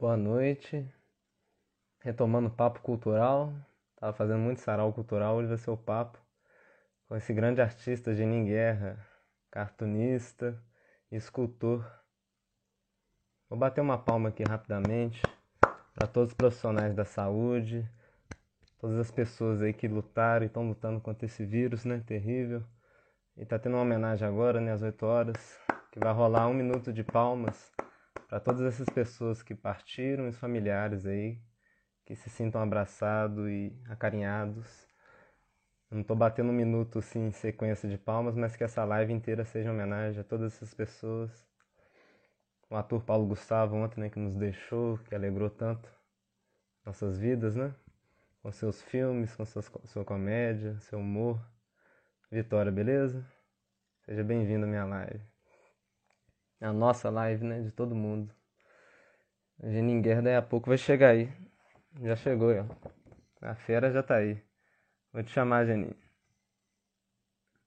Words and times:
Boa 0.00 0.16
noite. 0.16 0.90
Retomando 2.00 2.48
o 2.48 2.50
papo 2.50 2.80
cultural. 2.80 3.52
Tava 3.96 4.14
fazendo 4.14 4.38
muito 4.38 4.62
sarau 4.62 4.90
cultural, 4.94 5.36
hoje 5.36 5.48
vai 5.48 5.58
ser 5.58 5.70
o 5.70 5.76
papo 5.76 6.18
com 7.06 7.16
esse 7.16 7.34
grande 7.34 7.60
artista 7.60 8.14
Genin 8.14 8.46
Guerra, 8.46 8.98
cartunista 9.50 10.58
e 11.12 11.16
escultor. 11.16 11.84
Vou 13.46 13.58
bater 13.58 13.82
uma 13.82 13.98
palma 13.98 14.30
aqui 14.30 14.42
rapidamente 14.42 15.20
para 15.94 16.08
todos 16.08 16.30
os 16.30 16.34
profissionais 16.34 16.94
da 16.94 17.04
saúde, 17.04 17.86
todas 18.78 18.96
as 18.96 19.10
pessoas 19.10 19.60
aí 19.60 19.74
que 19.74 19.86
lutaram 19.86 20.44
e 20.44 20.46
estão 20.46 20.66
lutando 20.66 20.98
contra 20.98 21.26
esse 21.26 21.44
vírus, 21.44 21.84
né, 21.84 22.02
terrível. 22.06 22.64
E 23.36 23.44
tá 23.44 23.58
tendo 23.58 23.74
uma 23.74 23.82
homenagem 23.82 24.26
agora, 24.26 24.62
né, 24.62 24.72
às 24.72 24.80
8 24.80 25.04
horas, 25.04 25.60
que 25.92 26.00
vai 26.00 26.14
rolar 26.14 26.48
um 26.48 26.54
minuto 26.54 26.90
de 26.90 27.04
palmas 27.04 27.70
para 28.28 28.40
todas 28.40 28.62
essas 28.62 28.88
pessoas 28.88 29.42
que 29.42 29.54
partiram, 29.54 30.28
os 30.28 30.38
familiares 30.38 31.06
aí, 31.06 31.40
que 32.06 32.14
se 32.16 32.30
sintam 32.30 32.60
abraçados 32.60 33.48
e 33.48 33.72
acarinhados. 33.88 34.88
Eu 35.90 35.96
não 35.96 36.02
estou 36.02 36.16
batendo 36.16 36.50
um 36.50 36.54
minuto 36.54 37.00
assim, 37.00 37.28
em 37.28 37.32
sequência 37.32 37.88
de 37.88 37.98
palmas, 37.98 38.36
mas 38.36 38.56
que 38.56 38.64
essa 38.64 38.84
live 38.84 39.12
inteira 39.12 39.44
seja 39.44 39.70
homenagem 39.70 40.20
a 40.20 40.24
todas 40.24 40.54
essas 40.54 40.72
pessoas. 40.74 41.48
O 42.68 42.76
ator 42.76 43.02
Paulo 43.02 43.26
Gustavo 43.26 43.76
ontem, 43.76 44.00
né, 44.00 44.10
que 44.10 44.18
nos 44.18 44.36
deixou, 44.36 44.98
que 44.98 45.14
alegrou 45.14 45.50
tanto 45.50 45.88
nossas 46.84 47.18
vidas, 47.18 47.56
né? 47.56 47.74
Com 48.42 48.50
seus 48.52 48.82
filmes, 48.82 49.34
com 49.34 49.44
suas, 49.44 49.70
sua 49.86 50.04
comédia, 50.04 50.78
seu 50.80 50.98
humor. 50.98 51.40
Vitória, 52.30 52.70
beleza? 52.70 53.26
Seja 54.04 54.22
bem-vindo 54.24 54.64
à 54.64 54.68
minha 54.68 54.84
live. 54.84 55.29
A 56.60 56.72
nossa 56.72 57.10
live, 57.10 57.44
né? 57.44 57.60
De 57.62 57.70
todo 57.72 57.94
mundo. 57.94 58.32
A 59.62 59.68
Geninguer 59.70 60.20
daí 60.22 60.36
a 60.36 60.42
pouco 60.42 60.68
vai 60.68 60.76
chegar 60.78 61.10
aí. 61.10 61.30
Já 62.02 62.16
chegou, 62.16 62.50
ó. 62.52 62.66
A 63.42 63.54
fera 63.54 63.90
já 63.92 64.02
tá 64.02 64.16
aí. 64.16 64.42
Vou 65.12 65.22
te 65.22 65.30
chamar, 65.32 65.66
Geninho. 65.66 65.96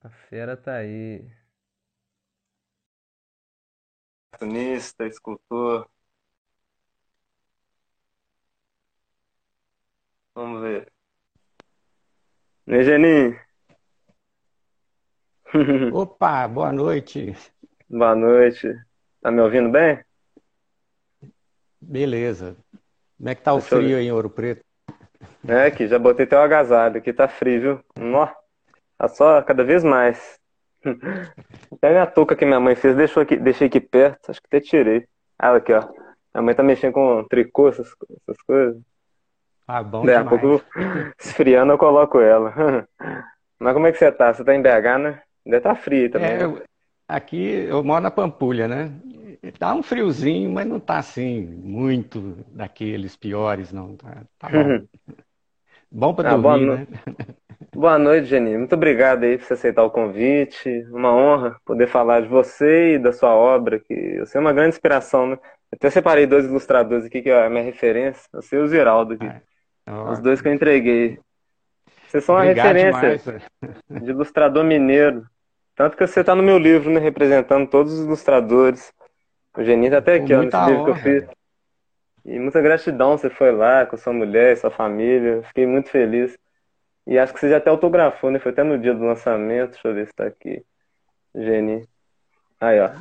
A 0.03 0.09
fera 0.09 0.55
tá 0.55 0.75
aí. 0.75 1.25
Cartunista, 4.31 5.05
escultor. 5.07 5.89
Vamos 10.35 10.61
ver. 10.61 10.91
Né, 12.65 12.83
Geninho? 12.83 13.39
Opa, 15.93 16.47
boa 16.47 16.71
noite. 16.71 17.35
Boa 17.89 18.13
noite. 18.15 18.67
Tá 19.21 19.31
me 19.31 19.41
ouvindo 19.41 19.69
bem? 19.71 20.03
Beleza. 21.81 22.55
Como 23.17 23.29
é 23.29 23.35
que 23.35 23.41
tá 23.43 23.53
o 23.53 23.59
Deixa 23.59 23.75
eu 23.75 23.81
frio 23.81 23.97
ver. 23.97 23.97
aí 23.97 24.05
em 24.07 24.11
Ouro 24.11 24.29
Preto? 24.29 24.63
É, 25.47 25.65
aqui, 25.65 25.87
já 25.87 25.99
botei 25.99 26.25
teu 26.25 26.39
agasalho. 26.41 26.97
Aqui 26.97 27.13
tá 27.13 27.27
frio, 27.27 27.61
viu? 27.61 27.85
Nó, 27.97 28.27
tá 28.97 29.07
só 29.07 29.41
cada 29.43 29.63
vez 29.63 29.83
mais. 29.83 30.39
Até 31.71 31.87
a 31.89 31.91
minha 31.91 32.07
touca 32.07 32.35
que 32.35 32.45
minha 32.45 32.59
mãe 32.59 32.75
fez, 32.75 32.95
deixou 32.95 33.23
aqui, 33.23 33.37
deixei 33.37 33.67
aqui 33.67 33.79
perto. 33.81 34.29
Acho 34.31 34.41
que 34.41 34.47
até 34.47 34.59
tirei. 34.61 35.07
Ah, 35.39 35.55
aqui, 35.55 35.73
ó. 35.73 35.81
Minha 36.33 36.43
mãe 36.43 36.55
tá 36.55 36.63
mexendo 36.63 36.93
com 36.93 37.25
tricô, 37.27 37.69
essas, 37.69 37.87
essas 38.27 38.41
coisas. 38.43 38.81
Ah, 39.67 39.83
bom 39.83 40.05
Daí 40.05 40.15
a 40.15 40.23
demais. 40.23 40.39
pouco, 40.39 40.63
esfriando, 41.19 41.73
eu 41.73 41.77
coloco 41.77 42.19
ela. 42.19 42.53
Mas 43.59 43.73
como 43.73 43.87
é 43.87 43.91
que 43.91 43.97
você 43.97 44.11
tá? 44.11 44.33
Você 44.33 44.43
tá 44.43 44.53
em 44.55 44.61
BH, 44.61 44.97
né? 44.99 45.21
Deve 45.45 45.61
tá 45.61 45.75
frio 45.75 46.11
também, 46.11 46.37
É, 46.37 46.37
né? 46.37 46.45
eu- 46.45 46.63
aqui 47.15 47.37
eu 47.37 47.83
moro 47.83 48.01
na 48.03 48.11
Pampulha, 48.11 48.67
né? 48.67 48.91
Tá 49.59 49.73
um 49.75 49.83
friozinho, 49.83 50.51
mas 50.51 50.67
não 50.67 50.79
tá 50.79 50.97
assim 50.99 51.41
muito 51.45 52.21
daqueles 52.51 53.15
piores, 53.15 53.71
não. 53.71 53.95
Tá, 53.97 54.23
tá 54.39 54.49
bom. 54.49 54.77
Bom 55.91 56.13
para 56.13 56.23
Ah, 56.23 56.37
boa 56.37 56.57
dormir, 56.57 56.65
no- 56.65 56.79
né? 56.79 56.87
Boa 57.75 57.97
noite, 57.99 58.27
Geni. 58.27 58.57
Muito 58.57 58.75
obrigado 58.75 59.23
aí 59.23 59.37
por 59.37 59.45
você 59.45 59.53
aceitar 59.55 59.83
o 59.83 59.91
convite. 59.91 60.69
Uma 60.91 61.13
honra 61.15 61.59
poder 61.65 61.87
falar 61.87 62.21
de 62.21 62.27
você 62.27 62.95
e 62.95 62.99
da 62.99 63.11
sua 63.13 63.33
obra, 63.35 63.79
que 63.79 64.19
você 64.19 64.37
é 64.37 64.41
uma 64.41 64.53
grande 64.53 64.75
inspiração, 64.75 65.27
né? 65.27 65.39
Até 65.71 65.89
separei 65.89 66.27
dois 66.27 66.45
ilustradores 66.45 67.05
aqui, 67.05 67.21
que 67.21 67.29
é 67.29 67.45
a 67.45 67.49
minha 67.49 67.63
referência, 67.63 68.23
você 68.33 68.57
e 68.57 68.59
o 68.59 68.67
Ziraldo 68.67 69.13
aqui. 69.15 69.33
Ó, 69.87 69.93
Os 70.05 70.19
dois 70.19 70.41
que 70.41 70.47
eu 70.49 70.53
entreguei. 70.53 71.19
Vocês 72.07 72.23
são 72.25 72.35
uma 72.35 72.43
referência 72.45 73.13
demais. 73.13 73.23
de 74.01 74.11
ilustrador 74.11 74.63
mineiro. 74.63 75.25
Tanto 75.75 75.97
que 75.97 76.05
você 76.05 76.19
está 76.21 76.35
no 76.35 76.43
meu 76.43 76.57
livro, 76.57 76.91
né? 76.91 76.99
Representando 76.99 77.67
todos 77.69 77.93
os 77.93 78.05
ilustradores. 78.05 78.93
O 79.57 79.63
Geni 79.63 79.89
tá 79.89 79.97
até 79.97 80.15
aqui, 80.15 80.33
ó, 80.33 80.37
muita 80.37 80.57
nesse 80.57 80.69
livro 80.71 80.83
que 80.83 80.89
eu 80.89 80.93
honra. 80.93 81.03
fiz. 81.03 81.27
E 82.25 82.39
muita 82.39 82.61
gratidão, 82.61 83.17
você 83.17 83.29
foi 83.29 83.51
lá 83.51 83.85
com 83.85 83.97
sua 83.97 84.13
mulher, 84.13 84.55
sua 84.57 84.71
família. 84.71 85.43
Fiquei 85.43 85.65
muito 85.65 85.89
feliz. 85.89 86.37
E 87.05 87.17
acho 87.19 87.33
que 87.33 87.39
você 87.39 87.49
já 87.49 87.57
até 87.57 87.69
autografou, 87.69 88.31
né? 88.31 88.39
Foi 88.39 88.51
até 88.51 88.63
no 88.63 88.79
dia 88.79 88.93
do 88.93 89.03
lançamento. 89.03 89.71
Deixa 89.71 89.87
eu 89.87 89.93
ver 89.93 90.07
se 90.07 90.13
tá 90.13 90.25
aqui. 90.25 90.63
Geni. 91.35 91.87
Aí, 92.61 92.79
ó. 92.79 92.91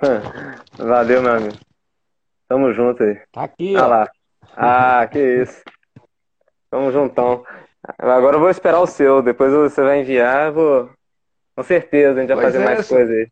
Valeu, 0.78 1.22
meu 1.22 1.32
amigo. 1.34 1.56
Tamo 2.48 2.72
junto 2.72 3.02
aí. 3.02 3.20
Tá 3.32 3.44
aqui, 3.44 3.74
Ah 3.76 3.86
ó. 3.86 3.86
lá. 3.86 4.10
Ah, 4.56 5.06
que 5.10 5.18
isso. 5.18 5.62
Tamo 6.70 6.90
juntão. 6.90 7.44
Agora 7.98 8.36
eu 8.36 8.40
vou 8.40 8.50
esperar 8.50 8.80
o 8.80 8.86
seu. 8.86 9.22
Depois 9.22 9.52
você 9.52 9.82
vai 9.82 10.00
enviar. 10.00 10.50
Vou... 10.50 10.90
Com 11.58 11.62
certeza, 11.62 12.18
a 12.18 12.20
gente 12.22 12.30
vai 12.30 12.36
Pois 12.36 12.46
fazer 12.46 12.58
é, 12.58 12.68
mais 12.68 12.82
só- 12.82 12.96
coisa 12.96 13.12
aí. 13.12 13.30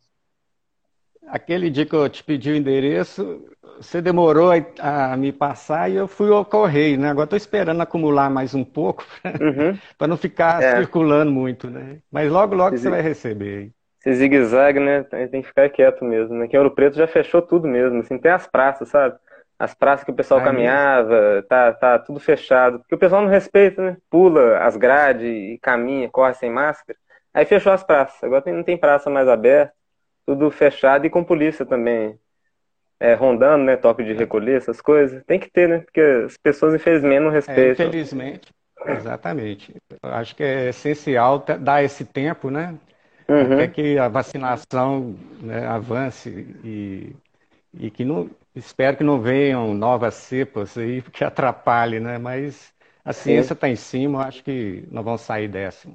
Aquele 1.28 1.70
dia 1.70 1.84
que 1.84 1.94
eu 1.94 2.08
te 2.08 2.22
pedi 2.22 2.50
o 2.50 2.56
endereço, 2.56 3.44
você 3.78 4.00
demorou 4.00 4.50
a, 4.52 5.12
a 5.12 5.16
me 5.16 5.32
passar 5.32 5.90
e 5.90 5.96
eu 5.96 6.06
fui 6.06 6.30
ao 6.32 6.44
correio, 6.44 6.98
né? 6.98 7.08
Agora 7.08 7.24
estou 7.24 7.36
esperando 7.36 7.80
acumular 7.82 8.30
mais 8.30 8.54
um 8.54 8.64
pouco 8.64 9.04
Uhum. 9.40 9.80
para 9.98 10.06
não 10.06 10.16
ficar 10.16 10.62
É. 10.62 10.86
circulando 10.86 11.32
muito, 11.32 11.68
né? 11.68 12.00
Mas 12.10 12.30
logo, 12.30 12.54
logo 12.54 12.76
você 12.78 12.88
vai 12.88 13.02
receber. 13.02 13.72
Esse 14.00 14.14
zigue-zague, 14.14 14.78
né? 14.80 15.02
Tem 15.04 15.28
tem 15.28 15.42
que 15.42 15.48
ficar 15.48 15.68
quieto 15.70 16.04
mesmo. 16.04 16.42
Aqui 16.42 16.54
em 16.56 16.58
Ouro 16.58 16.74
Preto 16.74 16.96
já 16.96 17.06
fechou 17.06 17.42
tudo 17.42 17.66
mesmo. 17.68 18.00
Assim, 18.00 18.18
tem 18.18 18.30
as 18.30 18.46
praças, 18.46 18.88
sabe? 18.88 19.18
As 19.58 19.74
praças 19.74 20.04
que 20.04 20.10
o 20.10 20.14
pessoal 20.14 20.40
Ah, 20.40 20.40
caminhava, 20.40 21.42
tá, 21.48 21.72
tá 21.72 21.98
tudo 21.98 22.20
fechado. 22.20 22.78
Porque 22.80 22.94
o 22.94 22.98
pessoal 22.98 23.22
não 23.22 23.28
respeita, 23.30 23.82
né? 23.82 23.96
Pula 24.10 24.58
as 24.58 24.76
grades 24.76 25.24
e 25.26 25.58
caminha, 25.62 26.08
corre 26.10 26.34
sem 26.34 26.50
máscara. 26.50 26.98
Aí 27.36 27.44
fechou 27.44 27.70
as 27.70 27.84
praças. 27.84 28.24
Agora 28.24 28.50
não 28.50 28.62
tem 28.62 28.78
praça 28.78 29.10
mais 29.10 29.28
aberta. 29.28 29.74
Tudo 30.24 30.50
fechado 30.50 31.06
e 31.06 31.10
com 31.10 31.22
polícia 31.22 31.66
também. 31.66 32.18
É, 32.98 33.12
rondando, 33.12 33.62
né? 33.62 33.76
Toque 33.76 34.02
de 34.02 34.14
recolher, 34.14 34.56
essas 34.56 34.80
coisas. 34.80 35.22
Tem 35.24 35.38
que 35.38 35.50
ter, 35.50 35.68
né? 35.68 35.80
Porque 35.80 36.00
as 36.00 36.36
pessoas, 36.38 36.74
infelizmente, 36.74 37.20
não 37.20 37.28
É, 37.28 37.32
respeitam. 37.34 37.86
infelizmente, 37.86 38.54
exatamente. 38.86 39.74
Eu 40.02 40.10
acho 40.10 40.34
que 40.34 40.42
é 40.42 40.70
essencial 40.70 41.44
dar 41.60 41.84
esse 41.84 42.06
tempo, 42.06 42.50
né? 42.50 42.74
Uhum. 43.28 43.52
Até 43.52 43.68
que 43.68 43.98
a 43.98 44.08
vacinação, 44.08 45.14
né, 45.42 45.66
avance 45.66 46.30
e, 46.64 47.14
e 47.74 47.90
que 47.90 48.04
não, 48.04 48.30
espero 48.54 48.96
que 48.96 49.04
não 49.04 49.20
venham 49.20 49.74
novas 49.74 50.14
cepas 50.14 50.78
aí 50.78 51.02
que 51.12 51.22
atrapalhem, 51.22 52.00
né? 52.00 52.18
Mas 52.18 52.72
a 53.04 53.12
ciência 53.12 53.52
está 53.52 53.68
em 53.68 53.76
cima, 53.76 54.24
acho 54.26 54.42
que 54.42 54.84
nós 54.90 55.04
vamos 55.04 55.20
sair 55.20 55.48
dessa. 55.48 55.88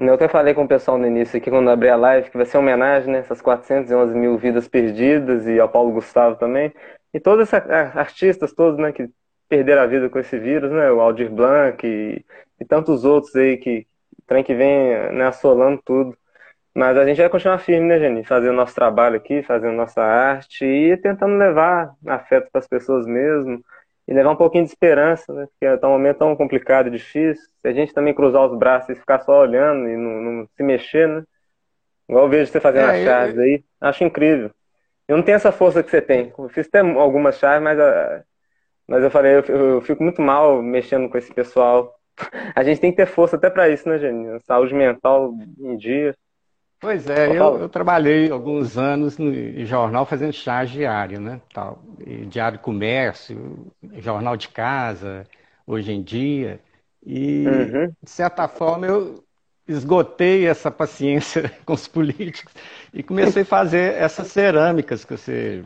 Eu 0.00 0.14
até 0.14 0.28
falei 0.28 0.54
com 0.54 0.64
o 0.64 0.68
pessoal 0.68 0.96
no 0.96 1.06
início 1.06 1.36
aqui, 1.36 1.50
quando 1.50 1.68
abri 1.68 1.90
a 1.90 1.96
live, 1.96 2.30
que 2.30 2.36
vai 2.36 2.46
ser 2.46 2.56
uma 2.56 2.62
homenagem, 2.62 3.12
né? 3.12 3.18
Essas 3.18 3.42
411 3.42 4.16
mil 4.16 4.38
vidas 4.38 4.66
perdidas 4.66 5.46
e 5.46 5.60
ao 5.60 5.68
Paulo 5.68 5.92
Gustavo 5.92 6.36
também. 6.36 6.72
E 7.12 7.20
todos 7.20 7.52
esses 7.52 7.68
artistas 7.94 8.54
todos, 8.54 8.78
né, 8.78 8.92
que 8.92 9.10
perderam 9.46 9.82
a 9.82 9.86
vida 9.86 10.08
com 10.08 10.18
esse 10.18 10.38
vírus, 10.38 10.70
né? 10.72 10.90
O 10.90 11.00
Aldir 11.02 11.30
Blanc 11.30 11.86
e, 11.86 12.24
e 12.58 12.64
tantos 12.64 13.04
outros 13.04 13.36
aí 13.36 13.58
que 13.58 13.86
trem 14.26 14.42
que 14.42 14.54
vem, 14.54 15.12
né, 15.12 15.26
assolando 15.26 15.82
tudo. 15.84 16.16
Mas 16.74 16.96
a 16.96 17.04
gente 17.04 17.18
vai 17.18 17.28
continuar 17.28 17.58
firme, 17.58 17.86
né, 17.88 17.98
Jenny? 17.98 18.24
Fazendo 18.24 18.54
nosso 18.54 18.74
trabalho 18.74 19.16
aqui, 19.16 19.42
fazendo 19.42 19.74
nossa 19.74 20.02
arte 20.02 20.64
e 20.64 20.96
tentando 20.96 21.36
levar 21.36 21.94
afeto 22.06 22.50
para 22.50 22.60
as 22.60 22.68
pessoas 22.68 23.06
mesmo 23.06 23.62
e 24.10 24.14
levar 24.14 24.32
um 24.32 24.36
pouquinho 24.36 24.64
de 24.66 24.70
esperança, 24.72 25.32
né? 25.34 25.46
Porque 25.48 25.78
tá 25.78 25.88
um 25.88 25.92
momento 25.92 26.18
tão 26.18 26.36
complicado 26.36 26.88
e 26.88 26.92
difícil. 26.92 27.44
Se 27.62 27.68
a 27.68 27.72
gente 27.74 27.94
também 27.94 28.14
cruzar 28.14 28.44
os 28.46 28.58
braços 28.58 28.90
e 28.90 28.96
ficar 29.00 29.20
só 29.22 29.40
olhando 29.42 29.88
e 29.88 29.96
não, 29.96 30.22
não 30.22 30.48
se 30.56 30.64
mexer, 30.64 31.08
né? 31.08 31.24
Igual 32.08 32.24
eu 32.26 32.30
vejo 32.30 32.50
você 32.52 32.60
fazendo 32.60 32.86
É, 32.86 32.90
as 32.90 32.96
eu- 33.04 33.04
chaves 33.04 33.38
aí, 33.38 33.64
acho 33.80 34.04
incrível. 34.04 34.50
Eu 35.08 35.16
não 35.18 35.24
tenho 35.24 35.36
essa 35.36 35.52
força 35.52 35.82
que 35.82 35.90
você 35.90 36.02
tem. 36.02 36.32
Eu 36.38 36.48
fiz 36.50 36.66
até 36.68 36.80
algumas 36.80 37.38
chaves, 37.38 37.62
mas, 37.62 37.78
ah, 37.80 38.24
mas 38.88 39.02
eu 39.04 39.10
falei, 39.10 39.36
eu, 39.36 39.42
eu 39.44 39.80
fico 39.82 40.02
muito 40.02 40.22
mal 40.22 40.62
mexendo 40.62 41.08
com 41.10 41.18
esse 41.18 41.32
pessoal. 41.34 41.94
A 42.56 42.62
gente 42.64 42.80
tem 42.80 42.90
que 42.90 42.98
ter 42.98 43.06
força 43.06 43.36
até 43.36 43.50
para 43.50 43.68
isso, 43.70 43.88
né, 43.88 43.98
Jenny? 43.98 44.40
Saúde 44.42 44.74
mental 44.74 45.34
em 45.60 45.76
dia. 45.76 46.16
Pois 46.80 47.08
é, 47.10 47.28
eu, 47.38 47.58
eu 47.60 47.68
trabalhei 47.68 48.30
alguns 48.30 48.78
anos 48.78 49.18
no 49.18 49.30
em 49.34 49.66
jornal 49.66 50.06
fazendo 50.06 50.30
estágio 50.30 50.78
diário, 50.78 51.20
né? 51.20 51.40
Tal, 51.52 51.78
diário 52.28 52.56
de 52.58 52.64
comércio, 52.64 53.70
jornal 53.98 54.34
de 54.36 54.48
casa, 54.48 55.26
hoje 55.66 55.92
em 55.92 56.02
dia. 56.02 56.58
E, 57.04 57.74
Uhum. 57.74 57.96
de 58.02 58.10
certa 58.10 58.48
forma, 58.48 58.86
eu 58.86 59.22
esgotei 59.68 60.46
essa 60.46 60.70
paciência 60.70 61.50
com 61.66 61.74
os 61.74 61.86
políticos 61.86 62.54
e 62.94 63.02
comecei 63.02 63.42
a 63.42 63.46
fazer 63.46 63.94
essas 63.96 64.28
cerâmicas 64.28 65.04
que 65.04 65.16
você 65.16 65.64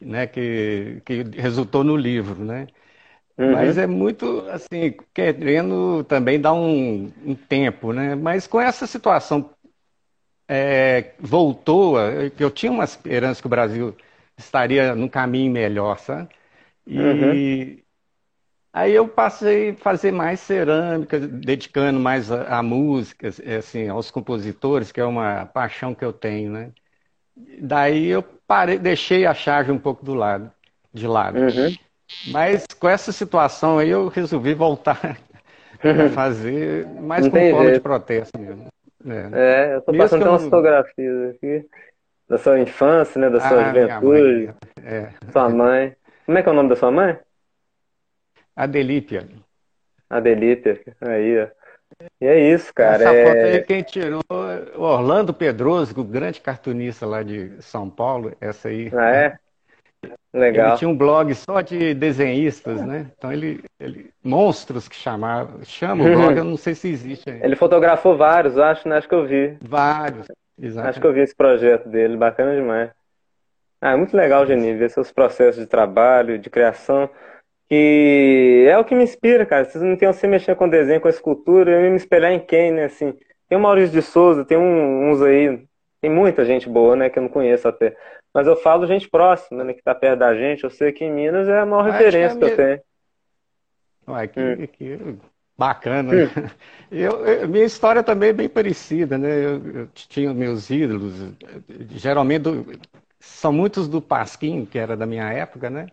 né, 0.00 0.26
que, 0.26 1.00
que 1.04 1.22
resultou 1.40 1.84
no 1.84 1.96
livro, 1.96 2.44
né? 2.44 2.66
Uhum. 3.38 3.46
Mas 3.46 3.78
é 3.78 3.86
muito, 3.86 4.40
assim, 4.50 4.96
querendo 5.14 6.04
também 6.04 6.40
dar 6.40 6.54
um, 6.54 7.12
um 7.24 7.34
tempo, 7.34 7.92
né? 7.92 8.14
Mas 8.14 8.46
com 8.46 8.60
essa 8.60 8.86
situação 8.86 9.50
é, 10.48 11.14
voltou, 11.20 11.98
eu 12.38 12.50
tinha 12.50 12.72
uma 12.72 12.84
esperança 12.84 13.40
que 13.40 13.46
o 13.46 13.50
Brasil 13.50 13.96
estaria 14.36 14.94
num 14.94 15.08
caminho 15.08 15.52
melhor, 15.52 15.98
sabe? 15.98 16.28
E 16.86 16.98
Uhum. 17.00 17.82
aí 18.72 18.92
eu 18.92 19.08
passei 19.08 19.70
a 19.70 19.76
fazer 19.76 20.12
mais 20.12 20.40
cerâmica, 20.40 21.18
dedicando 21.20 22.00
mais 22.00 22.30
a, 22.32 22.58
a 22.58 22.62
música, 22.62 23.28
assim, 23.58 23.88
aos 23.88 24.10
compositores, 24.10 24.92
que 24.92 25.00
é 25.00 25.04
uma 25.04 25.46
paixão 25.46 25.94
que 25.94 26.04
eu 26.04 26.12
tenho, 26.12 26.52
né? 26.52 26.72
Daí 27.60 28.06
eu 28.08 28.22
parei, 28.46 28.78
deixei 28.78 29.26
a 29.26 29.34
charge 29.34 29.70
um 29.72 29.78
pouco 29.78 30.04
do 30.04 30.14
lado, 30.14 30.52
de 30.92 31.06
lado. 31.06 31.40
Uhum. 31.40 31.76
Mas 32.24 32.66
com 32.78 32.88
essa 32.88 33.12
situação 33.12 33.78
aí 33.78 33.90
eu 33.90 34.08
resolvi 34.08 34.54
voltar 34.54 35.18
para 35.90 36.06
fazer, 36.08 36.86
mais 37.00 37.28
com 37.28 37.44
forma 37.44 37.72
de 37.72 37.80
protesto 37.80 38.38
mesmo. 38.40 38.68
É. 39.06 39.70
É, 39.72 39.74
eu 39.76 39.82
tô 39.82 39.92
Mesmo 39.92 40.04
passando 40.04 40.26
eu 40.26 40.30
umas 40.32 40.42
fotografias 40.44 41.34
aqui 41.34 41.68
da 42.28 42.38
sua 42.38 42.58
infância, 42.60 43.20
né? 43.20 43.30
Da 43.30 43.40
sua 43.40 43.68
Ah, 43.68 43.72
minha 43.72 44.00
mãe. 44.00 44.00
juventude, 44.00 44.54
É. 44.84 45.10
sua 45.32 45.48
mãe. 45.48 45.96
Como 46.26 46.38
é 46.38 46.42
que 46.42 46.48
é 46.48 46.52
o 46.52 46.54
nome 46.54 46.68
da 46.68 46.76
sua 46.76 46.90
mãe? 46.90 47.18
Adelípia. 48.56 49.28
Adelita. 50.10 50.78
Aí, 51.00 51.42
ó. 51.42 51.48
E 52.20 52.26
é 52.26 52.52
isso, 52.54 52.72
cara. 52.74 53.04
Essa 53.04 53.12
foto 53.12 53.46
aí 53.46 53.56
É... 53.56 53.60
quem 53.60 53.82
tirou, 53.82 54.22
o 54.76 54.80
Orlando 54.82 55.32
Pedroso, 55.34 55.98
o 55.98 56.04
grande 56.04 56.40
cartunista 56.40 57.06
lá 57.06 57.22
de 57.22 57.60
São 57.62 57.88
Paulo, 57.90 58.34
essa 58.40 58.68
aí. 58.68 58.90
Ah, 58.94 59.10
é? 59.10 59.38
Ele 60.34 60.44
Legal. 60.44 60.78
tinha 60.78 60.88
um 60.88 60.96
blog 60.96 61.34
só 61.34 61.60
de 61.60 61.92
desenhistas, 61.92 62.80
né? 62.82 63.10
Então 63.16 63.30
ele, 63.30 63.62
ele 63.78 64.10
monstros 64.24 64.88
que 64.88 64.96
chamava, 64.96 65.62
chama 65.64 66.04
o 66.04 66.10
blog, 66.10 66.36
eu 66.38 66.44
não 66.44 66.56
sei 66.56 66.74
se 66.74 66.88
existe 66.88 67.28
ainda. 67.28 67.44
Ele 67.44 67.54
fotografou 67.54 68.16
vários, 68.16 68.56
acho, 68.56 68.88
né? 68.88 68.96
Acho 68.96 69.08
que 69.08 69.14
eu 69.14 69.26
vi. 69.26 69.58
Vários, 69.60 70.26
Acho 70.78 71.00
que 71.00 71.06
eu 71.06 71.12
vi 71.12 71.20
esse 71.20 71.34
projeto 71.34 71.88
dele, 71.88 72.16
bacana 72.16 72.54
demais. 72.54 72.90
Ah, 73.80 73.92
é 73.92 73.96
muito 73.96 74.16
legal, 74.16 74.46
Geni, 74.46 74.74
ver 74.74 74.90
seus 74.90 75.10
processos 75.12 75.60
de 75.60 75.66
trabalho, 75.66 76.38
de 76.38 76.48
criação, 76.48 77.10
que 77.68 78.64
é 78.68 78.78
o 78.78 78.84
que 78.84 78.94
me 78.94 79.02
inspira, 79.02 79.44
cara. 79.44 79.64
Se 79.64 79.76
não 79.78 79.96
tem 79.96 80.06
você 80.06 80.26
mexer 80.26 80.54
com 80.54 80.68
desenho, 80.68 81.00
com 81.00 81.08
escultura, 81.08 81.72
eu 81.72 81.82
ia 81.82 81.90
me 81.90 81.96
espelhar 81.96 82.32
em 82.32 82.38
quem, 82.38 82.70
né? 82.70 82.84
Assim, 82.84 83.12
tem 83.48 83.58
o 83.58 83.60
Maurício 83.60 83.92
de 83.92 84.00
Souza, 84.02 84.44
tem 84.44 84.56
um- 84.56 85.10
uns 85.10 85.20
aí, 85.20 85.62
tem 86.00 86.10
muita 86.10 86.44
gente 86.44 86.68
boa, 86.68 86.94
né? 86.94 87.10
Que 87.10 87.18
eu 87.18 87.22
não 87.22 87.28
conheço 87.28 87.66
até. 87.66 87.94
Mas 88.34 88.46
eu 88.46 88.56
falo 88.56 88.86
gente 88.86 89.08
próxima, 89.08 89.64
né? 89.64 89.74
Que 89.74 89.82
tá 89.82 89.94
perto 89.94 90.18
da 90.20 90.34
gente. 90.34 90.64
Eu 90.64 90.70
sei 90.70 90.92
que 90.92 91.04
em 91.04 91.12
Minas 91.12 91.48
é 91.48 91.60
a 91.60 91.66
maior 91.66 91.82
Acho 91.84 92.18
que 92.18 92.24
é 92.24 92.34
referência 92.34 92.36
que 92.38 92.44
eu 92.44 92.50
mesmo. 92.50 92.54
tenho. 92.54 92.80
Ué, 94.08 94.26
Hum, 94.36 94.56
que, 94.56 94.66
que 94.68 94.98
bacana. 95.56 96.12
hum, 96.12 96.28
Eu, 96.90 97.24
eu- 97.26 97.48
minha 97.48 97.64
história 97.64 98.02
também 98.02 98.30
é 98.30 98.32
bem 98.32 98.48
parecida, 98.48 99.16
né? 99.18 99.28
Eu, 99.44 99.66
eu 99.82 99.86
tinha 99.94 100.32
meus 100.34 100.70
ídolos, 100.70 101.14
geralmente 101.90 102.42
do- 102.42 102.66
são 103.20 103.52
muitos 103.52 103.88
do 103.88 104.02
Pasquim, 104.02 104.66
que 104.66 104.78
era 104.78 104.96
da 104.96 105.06
minha 105.06 105.30
época, 105.32 105.70
né? 105.70 105.86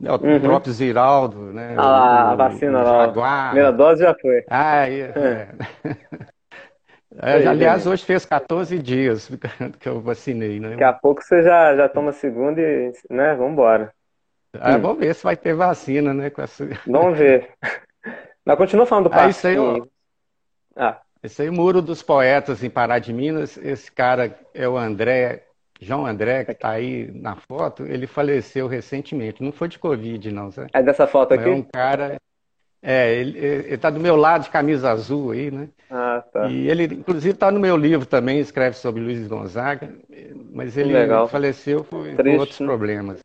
O 0.00 0.18
uhum. 0.20 0.32
próprio 0.40 0.72
Ziraldo, 0.74 1.52
né? 1.52 1.80
Ah 1.84 2.30
a 2.32 2.34
O, 2.34 2.58
o, 2.66 2.74
vacina 2.74 2.82
o 2.82 2.84
lá. 2.84 3.12
Primeira 3.48 3.72
dose 3.72 4.02
já 4.02 4.14
foi. 4.14 4.42
Ah, 4.48 4.86
é, 4.88 5.00
É, 5.14 5.20
é. 5.20 5.48
Isso 5.50 5.52
É, 5.54 6.31
aí, 7.18 7.46
aliás, 7.46 7.82
Geni. 7.82 7.86
hoje 7.86 8.04
fez 8.04 8.24
14 8.24 8.78
dias 8.78 9.28
que 9.80 9.88
eu 9.88 10.00
vacinei, 10.00 10.60
Daqui 10.68 10.82
né? 10.82 10.84
a 10.84 10.92
pouco 10.92 11.22
você 11.22 11.42
já, 11.42 11.76
já 11.76 11.88
toma 11.88 12.10
a 12.10 12.12
segunda 12.12 12.60
e, 12.60 12.92
né? 13.10 13.34
Vambora. 13.34 13.94
Ah, 14.54 14.76
Hum, 14.76 14.80
vamos 14.80 14.98
ver 15.00 15.14
se 15.14 15.24
vai 15.24 15.36
ter 15.36 15.54
vacina, 15.54 16.12
né? 16.14 16.30
Com 16.30 16.42
essa... 16.42 16.64
vamos 16.86 17.18
ver. 17.18 17.54
Mas 18.44 18.56
continua 18.58 18.86
falando 18.86 19.08
do 19.10 19.14
Ah, 19.14 19.28
isso 19.28 19.46
aí, 19.46 19.56
ó. 19.58 19.86
Ah, 20.76 21.02
esse 21.22 21.42
aí, 21.42 21.48
o 21.48 21.52
Muro 21.52 21.80
dos 21.80 22.02
Poetas 22.02 22.62
em 22.64 22.70
Pará 22.70 22.98
de 22.98 23.12
Minas, 23.12 23.56
esse 23.56 23.90
cara 23.90 24.38
é 24.52 24.68
o 24.68 24.76
André, 24.76 25.46
João 25.80 26.04
André, 26.06 26.44
que 26.44 26.52
está 26.52 26.70
aí 26.70 27.10
na 27.12 27.36
foto, 27.36 27.84
ele 27.86 28.06
faleceu 28.06 28.66
recentemente. 28.66 29.42
Não 29.42 29.52
foi 29.52 29.68
de 29.68 29.78
Covid, 29.78 30.32
não, 30.32 30.50
sabe? 30.50 30.72
é 30.72 30.82
dessa 30.82 31.06
foto 31.06 31.32
Mas 31.32 31.42
é 31.42 31.48
um 31.48 31.60
aqui? 31.60 31.70
cara. 31.72 32.16
É, 32.84 33.14
ele, 33.14 33.38
ele 33.38 33.78
tá 33.78 33.90
do 33.90 34.00
meu 34.00 34.16
lado 34.16 34.42
de 34.42 34.50
camisa 34.50 34.90
azul 34.90 35.30
aí, 35.30 35.52
né? 35.52 35.68
Ah, 35.88 36.24
tá. 36.32 36.48
E 36.48 36.68
ele, 36.68 36.84
inclusive, 36.84 37.32
está 37.32 37.48
no 37.48 37.60
meu 37.60 37.76
livro 37.76 38.04
também, 38.04 38.40
escreve 38.40 38.76
sobre 38.76 39.00
Luiz 39.00 39.24
Gonzaga, 39.28 39.88
mas 40.52 40.76
ele 40.76 40.92
legal. 40.92 41.28
faleceu 41.28 41.84
por, 41.84 42.04
por 42.16 42.26
outros 42.26 42.58
né? 42.58 42.66
problemas. 42.66 43.20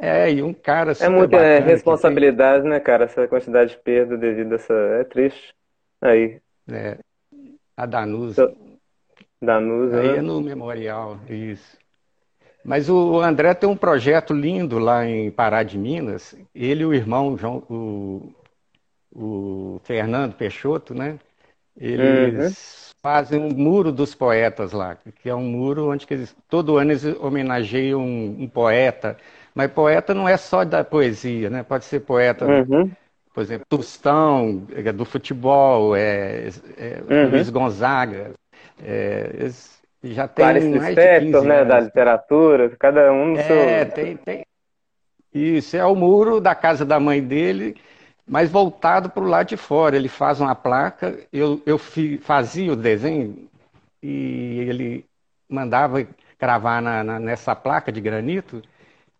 É, 0.00 0.32
e 0.32 0.42
um 0.42 0.54
cara 0.54 0.92
É 0.92 0.94
super 0.94 1.10
muita 1.10 1.36
é, 1.36 1.58
que 1.58 1.64
tem, 1.64 1.74
responsabilidade, 1.74 2.66
né, 2.66 2.80
cara? 2.80 3.04
Essa 3.04 3.28
quantidade 3.28 3.72
de 3.72 3.78
perda 3.78 4.16
devido 4.16 4.52
a 4.52 4.54
essa. 4.56 4.72
É 4.72 5.04
triste. 5.04 5.54
Aí, 6.00 6.40
né, 6.66 6.98
a 7.76 7.84
Danusa. 7.84 8.54
Danusa, 9.40 10.00
Aí 10.00 10.08
é 10.08 10.12
né? 10.14 10.22
no 10.22 10.40
memorial, 10.40 11.18
isso. 11.28 11.76
Mas 12.64 12.88
o 12.88 13.20
André 13.20 13.54
tem 13.54 13.68
um 13.68 13.76
projeto 13.76 14.32
lindo 14.34 14.78
lá 14.78 15.06
em 15.06 15.30
Pará 15.30 15.62
de 15.62 15.78
Minas. 15.78 16.34
Ele 16.54 16.82
e 16.82 16.86
o 16.86 16.92
irmão, 16.92 17.36
João, 17.36 17.58
o, 17.70 18.32
o 19.16 19.80
Fernando 19.84 20.34
Peixoto, 20.34 20.94
né? 20.94 21.18
Uhum, 21.96 22.54
Eles 22.54 22.94
fazem 23.02 23.40
um 23.40 23.50
muro 23.50 23.92
dos 23.92 24.14
poetas 24.14 24.72
lá, 24.72 24.96
que 25.22 25.28
é 25.28 25.34
um 25.34 25.44
muro 25.44 25.90
onde 25.90 26.06
que 26.06 26.14
eles, 26.14 26.36
todo 26.48 26.76
ano 26.76 26.92
eles 26.92 27.04
homenageiam 27.20 28.00
um, 28.00 28.42
um 28.42 28.48
poeta. 28.48 29.16
Mas 29.54 29.70
poeta 29.72 30.14
não 30.14 30.28
é 30.28 30.36
só 30.36 30.64
da 30.64 30.84
poesia, 30.84 31.50
né? 31.50 31.62
Pode 31.62 31.84
ser 31.84 32.00
poeta, 32.00 32.46
uhum, 32.46 32.90
por 33.34 33.42
exemplo, 33.42 33.66
Tostão, 33.68 34.66
é 34.74 34.92
do 34.92 35.04
futebol, 35.04 35.96
é, 35.96 36.48
é, 36.76 37.02
Luiz 37.30 37.48
uhum. 37.48 37.52
Gonzaga. 37.52 38.32
É, 38.82 39.30
eles 39.34 39.82
já 40.04 40.28
tem 40.28 40.44
Clarice 40.44 40.68
mais 40.68 40.94
de 40.96 41.00
Lispector, 41.00 41.42
15 41.42 41.48
né, 41.48 41.64
da 41.64 41.80
literatura, 41.80 42.76
cada 42.78 43.12
um 43.12 43.26
no 43.32 43.36
É, 43.38 43.84
seu. 43.84 43.94
tem, 43.94 44.16
tem. 44.16 44.46
Isso, 45.32 45.76
é 45.76 45.84
o 45.84 45.94
muro 45.94 46.40
da 46.40 46.54
casa 46.54 46.84
da 46.84 46.98
mãe 46.98 47.22
dele, 47.22 47.76
mas 48.26 48.50
voltado 48.50 49.10
para 49.10 49.22
o 49.24 49.28
lado 49.28 49.48
de 49.48 49.56
fora. 49.56 49.96
Ele 49.96 50.08
faz 50.08 50.40
uma 50.40 50.54
placa, 50.54 51.18
eu, 51.32 51.62
eu 51.66 51.78
fi- 51.78 52.18
fazia 52.18 52.72
o 52.72 52.76
desenho 52.76 53.48
e 54.02 54.60
ele 54.68 55.06
mandava 55.48 56.06
gravar 56.38 56.82
na, 56.82 57.04
na- 57.04 57.20
nessa 57.20 57.54
placa 57.56 57.92
de 57.92 58.00
granito 58.00 58.62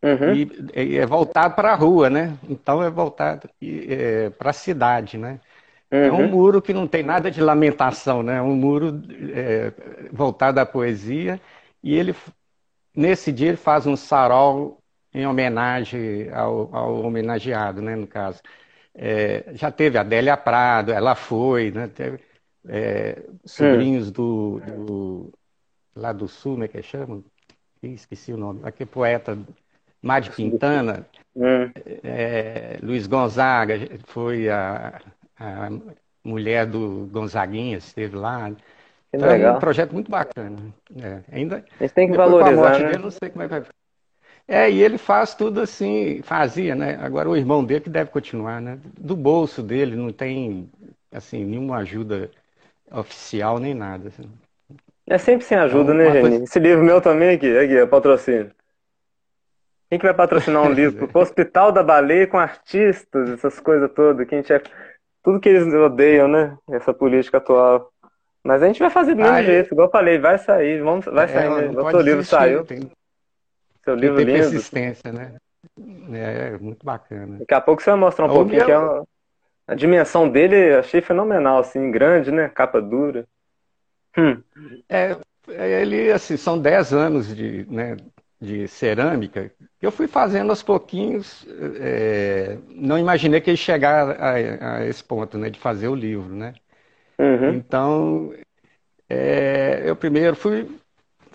Uhum, 0.02 0.36
e, 0.36 0.48
e 0.74 0.96
é 0.98 1.06
voltado 1.06 1.54
para 1.54 1.72
a 1.72 1.74
rua, 1.76 2.10
né? 2.10 2.38
Então 2.48 2.82
é 2.82 2.90
voltado 2.90 3.48
para 4.38 4.50
a 4.50 4.52
cidade, 4.52 5.16
né? 5.18 5.40
É 6.00 6.12
um 6.12 6.22
uhum, 6.22 6.30
muro 6.30 6.62
que 6.62 6.72
não 6.74 6.86
tem 6.88 7.02
nada 7.02 7.30
de 7.30 7.40
lamentação, 7.42 8.22
né? 8.22 8.36
É 8.38 8.42
um 8.42 8.54
muro 8.56 9.02
é, 9.34 9.72
voltado 10.12 10.60
à 10.60 10.66
poesia 10.66 11.40
e 11.82 11.94
ele 11.94 12.14
Nesse 12.94 13.32
dia 13.32 13.48
ele 13.48 13.56
faz 13.56 13.86
um 13.86 13.96
sarau 13.96 14.78
em 15.12 15.26
homenagem 15.26 16.30
ao, 16.32 16.74
ao 16.74 16.94
homenageado, 17.04 17.82
né, 17.82 17.94
no 17.96 18.06
caso. 18.06 18.40
É, 18.98 19.52
já 19.54 19.70
teve 19.70 19.98
a 19.98 20.00
Adélia 20.00 20.36
Prado, 20.36 20.90
ela 20.90 21.14
foi, 21.14 21.70
né, 21.70 21.86
teve 21.88 22.18
é, 22.66 23.22
sobrinhos 23.44 24.10
do, 24.10 24.60
do- 24.60 25.32
lá 25.94 26.12
do 26.12 26.26
Sul, 26.26 26.52
como 26.52 26.64
é 26.64 26.68
que 26.68 26.82
chama? 26.82 27.22
Esqueci 27.82 28.32
o 28.32 28.36
nome. 28.36 28.60
Aquele 28.64 28.88
poeta 28.90 29.38
Mário 30.02 30.32
Quintana, 30.32 31.06
hum. 31.34 31.70
é, 32.02 32.78
Luiz 32.82 33.06
Gonzaga, 33.06 33.74
foi 34.06 34.48
a, 34.48 35.00
a 35.38 35.68
mulher 36.24 36.66
do 36.66 37.06
Gonzaguinha, 37.12 37.76
esteve 37.78 38.16
lá. 38.16 38.50
Que 38.50 39.16
Então 39.16 39.28
é 39.28 39.32
um 39.34 39.38
legal. 39.38 39.60
projeto 39.60 39.92
muito 39.92 40.10
bacana. 40.10 40.56
É, 40.96 41.36
ainda 41.36 41.64
gente 41.80 41.92
tem 41.92 42.06
que 42.06 42.12
depois 42.12 42.30
valorizar, 42.30 42.62
morte 42.62 42.82
né? 42.82 42.88
dele, 42.90 43.02
não 43.02 43.10
sei 43.10 43.30
como 43.30 43.42
é 43.42 43.48
que 43.48 43.60
vai. 43.60 43.62
É, 44.48 44.70
e 44.70 44.80
ele 44.82 44.96
faz 44.96 45.34
tudo 45.34 45.60
assim, 45.60 46.22
fazia, 46.22 46.74
né? 46.74 46.96
Agora 47.00 47.28
o 47.28 47.36
irmão 47.36 47.64
dele 47.64 47.80
que 47.80 47.90
deve 47.90 48.10
continuar, 48.10 48.60
né? 48.60 48.78
Do 48.98 49.16
bolso 49.16 49.62
dele 49.62 49.96
não 49.96 50.12
tem 50.12 50.70
assim 51.10 51.44
nenhuma 51.44 51.78
ajuda 51.78 52.30
oficial 52.92 53.58
nem 53.58 53.74
nada. 53.74 54.08
assim. 54.08 54.30
É 55.08 55.18
sempre 55.18 55.44
sem 55.44 55.56
ajuda, 55.58 55.92
Então, 55.92 55.94
né, 55.94 56.04
uma 56.04 56.12
coisa. 56.20 56.30
Geni? 56.30 56.44
Esse 56.44 56.58
livro 56.58 56.84
meu 56.84 57.00
também 57.00 57.30
aqui, 57.36 57.56
aqui, 57.58 57.76
é 57.76 57.86
patrocínio. 57.86 58.50
Quem 59.88 59.98
que 59.98 60.04
vai 60.06 60.14
patrocinar 60.14 60.62
um 60.62 60.70
livro 60.74 61.06
pro 61.08 61.20
Hospital 61.20 61.70
da 61.70 61.82
Baleia 61.82 62.26
com 62.26 62.38
artistas, 62.38 63.30
essas 63.30 63.60
coisas 63.60 63.90
todas, 63.92 64.26
que 64.28 64.34
a 64.34 64.38
gente 64.38 64.52
é... 64.52 64.60
Tudo 65.22 65.40
que 65.40 65.48
eles 65.48 65.72
odeiam, 65.74 66.28
né? 66.28 66.56
Essa 66.70 66.94
política 66.94 67.38
atual. 67.38 67.90
Mas 68.44 68.62
a 68.62 68.66
gente 68.68 68.78
vai 68.78 68.90
fazer 68.90 69.14
do 69.14 69.18
mesmo 69.22 69.34
Ah, 69.34 69.42
e- 69.42 69.46
jeito, 69.46 69.74
igual 69.74 69.88
eu 69.88 69.92
falei, 69.92 70.18
vai 70.20 70.38
sair, 70.38 70.80
vamos, 70.80 71.04
vai 71.04 71.26
É, 71.28 71.32
sair 71.34 71.50
mesmo. 71.50 71.82
O 71.82 71.90
seu 71.90 72.00
livro 72.00 72.22
saiu, 72.24 72.64
tem 72.64 72.78
seu 73.86 73.94
livro 73.94 74.16
ter 74.16 74.24
lindo. 74.24 74.38
persistência, 74.38 75.12
né? 75.12 75.36
É, 76.12 76.54
é 76.54 76.58
muito 76.58 76.84
bacana. 76.84 77.38
Daqui 77.38 77.54
a 77.54 77.60
pouco 77.60 77.82
você 77.82 77.90
vai 77.90 77.98
mostrar 78.00 78.26
um 78.26 78.30
O 78.30 78.34
pouquinho 78.34 78.64
que 78.64 78.70
é 78.70 78.78
uma... 78.78 79.06
a 79.68 79.74
dimensão 79.74 80.28
dele, 80.28 80.74
achei 80.74 81.00
fenomenal, 81.00 81.58
assim, 81.58 81.90
grande, 81.90 82.30
né? 82.32 82.48
Capa 82.48 82.80
dura. 82.80 83.26
Hum, 84.18 84.42
é, 84.88 85.16
é, 85.48 85.82
ele, 85.82 86.10
assim, 86.10 86.36
são 86.36 86.58
10 86.58 86.92
anos 86.92 87.34
de, 87.34 87.66
né, 87.70 87.96
de 88.40 88.66
cerâmica, 88.66 89.52
que 89.78 89.86
eu 89.86 89.92
fui 89.92 90.08
fazendo 90.08 90.50
aos 90.50 90.62
pouquinhos, 90.62 91.46
é, 91.80 92.58
não 92.68 92.98
imaginei 92.98 93.40
que 93.40 93.50
ia 93.50 93.56
chegar 93.56 94.10
a, 94.20 94.78
a, 94.78 94.86
esse 94.86 95.04
ponto, 95.04 95.36
né, 95.38 95.50
de 95.50 95.58
fazer 95.58 95.88
o 95.88 95.94
livro, 95.94 96.34
né? 96.34 96.54
Uhum. 97.18 97.54
Então, 97.54 98.32
é, 99.08 99.82
eu 99.84 99.94
primeiro 99.96 100.34
fui 100.34 100.68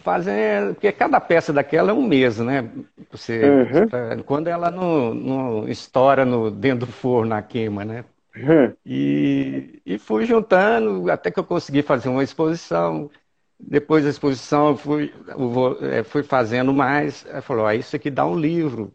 fazendo, 0.01 0.73
porque 0.73 0.91
cada 0.91 1.19
peça 1.19 1.53
daquela 1.53 1.91
é 1.91 1.93
um 1.93 2.05
mês, 2.05 2.39
né? 2.39 2.69
Você, 3.11 3.41
uhum. 3.43 4.23
quando 4.23 4.47
ela 4.47 4.69
não, 4.69 5.13
não 5.13 5.67
estoura 5.67 6.25
no, 6.25 6.51
dentro 6.51 6.85
do 6.85 6.91
forno, 6.91 7.29
na 7.29 7.41
queima, 7.41 7.85
né? 7.85 8.05
Uhum. 8.35 8.73
E, 8.85 9.81
e 9.85 9.97
fui 9.97 10.25
juntando 10.25 11.11
até 11.11 11.29
que 11.29 11.39
eu 11.39 11.43
consegui 11.43 11.81
fazer 11.81 12.09
uma 12.09 12.23
exposição. 12.23 13.09
Depois 13.59 14.03
da 14.03 14.09
exposição, 14.09 14.69
eu 14.69 14.77
fui, 14.77 15.13
eu 15.27 16.03
fui 16.05 16.23
fazendo 16.23 16.73
mais. 16.73 17.25
Aí 17.31 17.41
falou: 17.41 17.65
ah, 17.65 17.75
isso 17.75 17.95
aqui 17.95 18.09
dá 18.09 18.25
um 18.25 18.37
livro. 18.37 18.91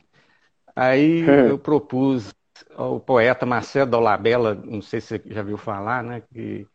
Aí 0.74 1.22
uhum. 1.22 1.48
eu 1.48 1.58
propus 1.58 2.34
ao 2.74 2.98
poeta 3.00 3.46
Marcelo 3.46 3.90
Dolabella, 3.90 4.54
não 4.54 4.82
sei 4.82 5.00
se 5.00 5.18
você 5.18 5.22
já 5.26 5.42
viu 5.42 5.56
falar, 5.56 6.02
né? 6.02 6.22
Que, 6.32 6.66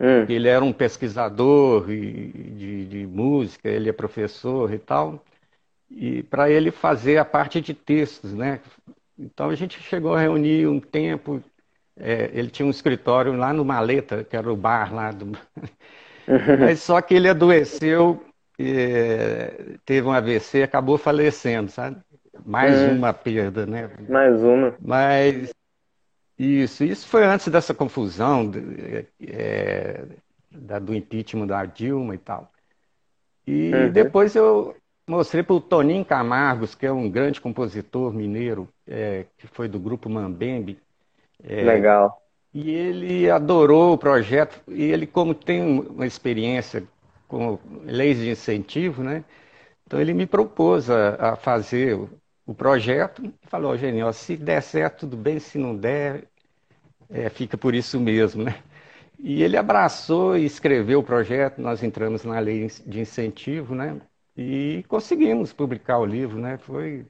uhum. 0.00 0.26
que 0.26 0.32
ele 0.32 0.48
era 0.48 0.64
um 0.64 0.72
pesquisador 0.72 1.86
de, 1.86 2.84
de 2.86 3.06
música, 3.06 3.68
ele 3.68 3.88
é 3.88 3.92
professor 3.92 4.72
e 4.72 4.78
tal. 4.78 5.22
E 5.90 6.22
para 6.24 6.50
ele 6.50 6.70
fazer 6.70 7.18
a 7.18 7.24
parte 7.24 7.60
de 7.60 7.74
textos, 7.74 8.34
né? 8.34 8.60
Então 9.18 9.50
a 9.50 9.54
gente 9.54 9.80
chegou 9.80 10.14
a 10.14 10.20
reunir 10.20 10.66
um 10.66 10.80
tempo. 10.80 11.42
É, 11.96 12.30
ele 12.32 12.50
tinha 12.50 12.66
um 12.66 12.70
escritório 12.70 13.34
lá 13.34 13.52
no 13.52 13.64
Maleta, 13.64 14.24
que 14.24 14.36
era 14.36 14.52
o 14.52 14.56
bar 14.56 14.92
lá 14.92 15.12
do. 15.12 15.38
Mas 16.58 16.80
só 16.80 17.00
que 17.00 17.14
ele 17.14 17.28
adoeceu, 17.28 18.24
é, 18.58 19.76
teve 19.84 20.06
um 20.06 20.12
AVC, 20.12 20.62
acabou 20.62 20.98
falecendo, 20.98 21.70
sabe? 21.70 21.96
Mais 22.44 22.74
é. 22.74 22.88
uma 22.88 23.12
perda, 23.12 23.64
né? 23.66 23.90
Mais 24.08 24.42
uma. 24.42 24.74
Mas 24.80 25.54
isso, 26.38 26.84
isso 26.84 27.06
foi 27.06 27.24
antes 27.24 27.48
dessa 27.48 27.72
confusão 27.72 28.50
é, 29.20 30.04
da, 30.50 30.78
do 30.78 30.94
impeachment 30.94 31.46
da 31.46 31.64
Dilma 31.64 32.14
e 32.14 32.18
tal. 32.18 32.50
E 33.46 33.72
uhum. 33.72 33.92
depois 33.92 34.34
eu 34.34 34.74
mostrei 35.06 35.42
para 35.42 35.54
o 35.54 35.60
Toninho 35.60 36.04
Camargos, 36.04 36.74
que 36.74 36.86
é 36.86 36.92
um 36.92 37.10
grande 37.10 37.40
compositor 37.40 38.12
mineiro, 38.12 38.68
é, 38.86 39.26
que 39.38 39.46
foi 39.46 39.68
do 39.68 39.78
grupo 39.78 40.08
Mambembe. 40.08 40.78
É, 41.42 41.62
Legal. 41.62 42.20
E 42.52 42.70
ele 42.70 43.30
adorou 43.30 43.94
o 43.94 43.98
projeto, 43.98 44.60
e 44.68 44.84
ele, 44.84 45.06
como 45.06 45.34
tem 45.34 45.80
uma 45.88 46.06
experiência 46.06 46.84
com 47.26 47.58
leis 47.84 48.18
de 48.18 48.30
incentivo, 48.30 49.02
né? 49.02 49.24
Então 49.86 50.00
ele 50.00 50.14
me 50.14 50.26
propôs 50.26 50.88
a, 50.88 51.32
a 51.32 51.36
fazer 51.36 51.98
o, 52.46 52.54
projeto 52.54 53.24
e 53.24 53.32
falou, 53.48 53.72
oh, 53.72 53.76
Genial, 53.76 54.12
se 54.12 54.36
der 54.36 54.62
certo, 54.62 55.00
tudo 55.00 55.16
bem, 55.16 55.38
se 55.38 55.58
não 55.58 55.74
der, 55.74 56.24
é, 57.10 57.28
fica 57.28 57.56
por 57.56 57.74
isso 57.74 57.98
mesmo, 58.00 58.44
né? 58.44 58.56
E 59.18 59.42
ele 59.42 59.56
abraçou 59.56 60.36
e 60.36 60.44
escreveu 60.44 61.00
o 61.00 61.04
projeto, 61.04 61.60
nós 61.60 61.82
entramos 61.82 62.24
na 62.24 62.38
lei 62.38 62.68
de 62.86 63.00
incentivo, 63.00 63.74
né? 63.74 64.00
E 64.36 64.84
conseguimos 64.88 65.52
publicar 65.52 65.98
o 65.98 66.04
livro, 66.04 66.38
né? 66.38 66.58
Foi 66.58 67.06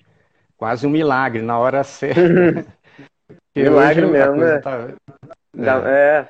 quase 0.57 0.87
um 0.87 0.91
milagre 0.91 1.43
na 1.43 1.59
hora 1.59 1.83
certa. 1.83 2.67
Milagre 3.57 4.07
mesmo, 4.07 4.37
né? 4.37 4.59
Tá... 4.59 4.89
É. 5.57 6.19
é. 6.21 6.29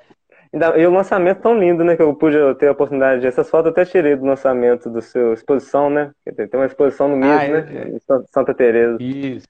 E 0.77 0.87
o 0.87 0.91
lançamento 0.93 1.41
tão 1.41 1.59
lindo, 1.59 1.83
né? 1.83 1.97
Que 1.97 2.03
eu 2.03 2.15
pude 2.15 2.37
ter 2.59 2.69
a 2.69 2.73
oportunidade 2.73 3.21
de. 3.21 3.27
Essas 3.27 3.51
fotos 3.51 3.67
eu 3.67 3.73
até 3.73 3.85
tirei 3.85 4.15
do 4.15 4.25
lançamento 4.25 4.89
do 4.89 5.03
seu 5.03 5.33
exposição, 5.33 5.91
né? 5.91 6.13
Tem 6.25 6.49
uma 6.55 6.67
exposição 6.67 7.09
no 7.09 7.17
MIS, 7.17 7.29
ah, 7.29 7.49
né? 7.49 7.69
É, 7.73 7.97
é. 7.97 8.23
Santa 8.33 8.55
Teresa. 8.55 8.97
Isso. 9.01 9.49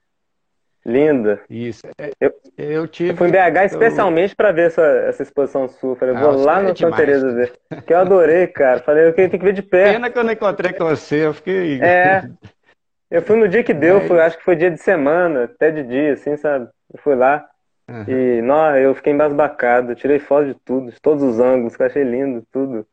Linda. 0.83 1.41
Isso. 1.49 1.81
É, 1.99 2.11
eu, 2.19 2.33
eu, 2.57 2.87
tive, 2.87 3.11
eu 3.11 3.17
fui 3.17 3.27
em 3.27 3.31
BH 3.31 3.65
especialmente 3.65 4.31
eu... 4.31 4.35
para 4.35 4.51
ver 4.51 4.67
essa, 4.67 4.81
essa 4.81 5.23
exposição 5.23 5.67
sua. 5.67 5.95
Falei, 5.95 6.15
ah, 6.15 6.19
vou 6.19 6.43
lá 6.43 6.61
no 6.61 6.75
Santa 6.75 6.97
Teresa 6.97 7.31
ver. 7.33 7.53
Que 7.85 7.93
eu 7.93 7.97
adorei, 7.97 8.47
cara. 8.47 8.79
Falei, 8.79 9.07
eu 9.07 9.13
tenho 9.13 9.29
que 9.29 9.37
ver 9.37 9.53
de 9.53 9.61
perto. 9.61 9.93
Pena 9.93 10.09
que 10.09 10.17
eu 10.17 10.23
não 10.23 10.33
encontrei 10.33 10.73
com 10.73 10.85
você, 10.85 11.27
eu 11.27 11.33
fiquei. 11.33 11.79
É. 11.85 12.23
Eu 13.11 13.21
fui 13.21 13.35
no 13.35 13.47
dia 13.47 13.63
que 13.63 13.73
deu, 13.73 13.97
é. 13.97 14.01
foi, 14.01 14.19
acho 14.19 14.37
que 14.37 14.43
foi 14.43 14.55
dia 14.55 14.71
de 14.71 14.79
semana, 14.79 15.43
até 15.43 15.69
de 15.69 15.83
dia, 15.83 16.13
assim, 16.13 16.35
sabe? 16.35 16.67
Eu 16.91 16.99
fui 16.99 17.15
lá. 17.15 17.47
Uhum. 17.87 18.05
E, 18.07 18.41
não, 18.41 18.75
eu 18.77 18.95
fiquei 18.95 19.13
embasbacado, 19.13 19.95
tirei 19.95 20.19
foto 20.19 20.47
de 20.47 20.55
tudo, 20.65 20.91
de 20.91 20.99
todos 20.99 21.23
os 21.23 21.39
ângulos, 21.39 21.75
que 21.75 21.83
eu 21.83 21.87
achei 21.87 22.03
lindo, 22.03 22.43
tudo. 22.51 22.85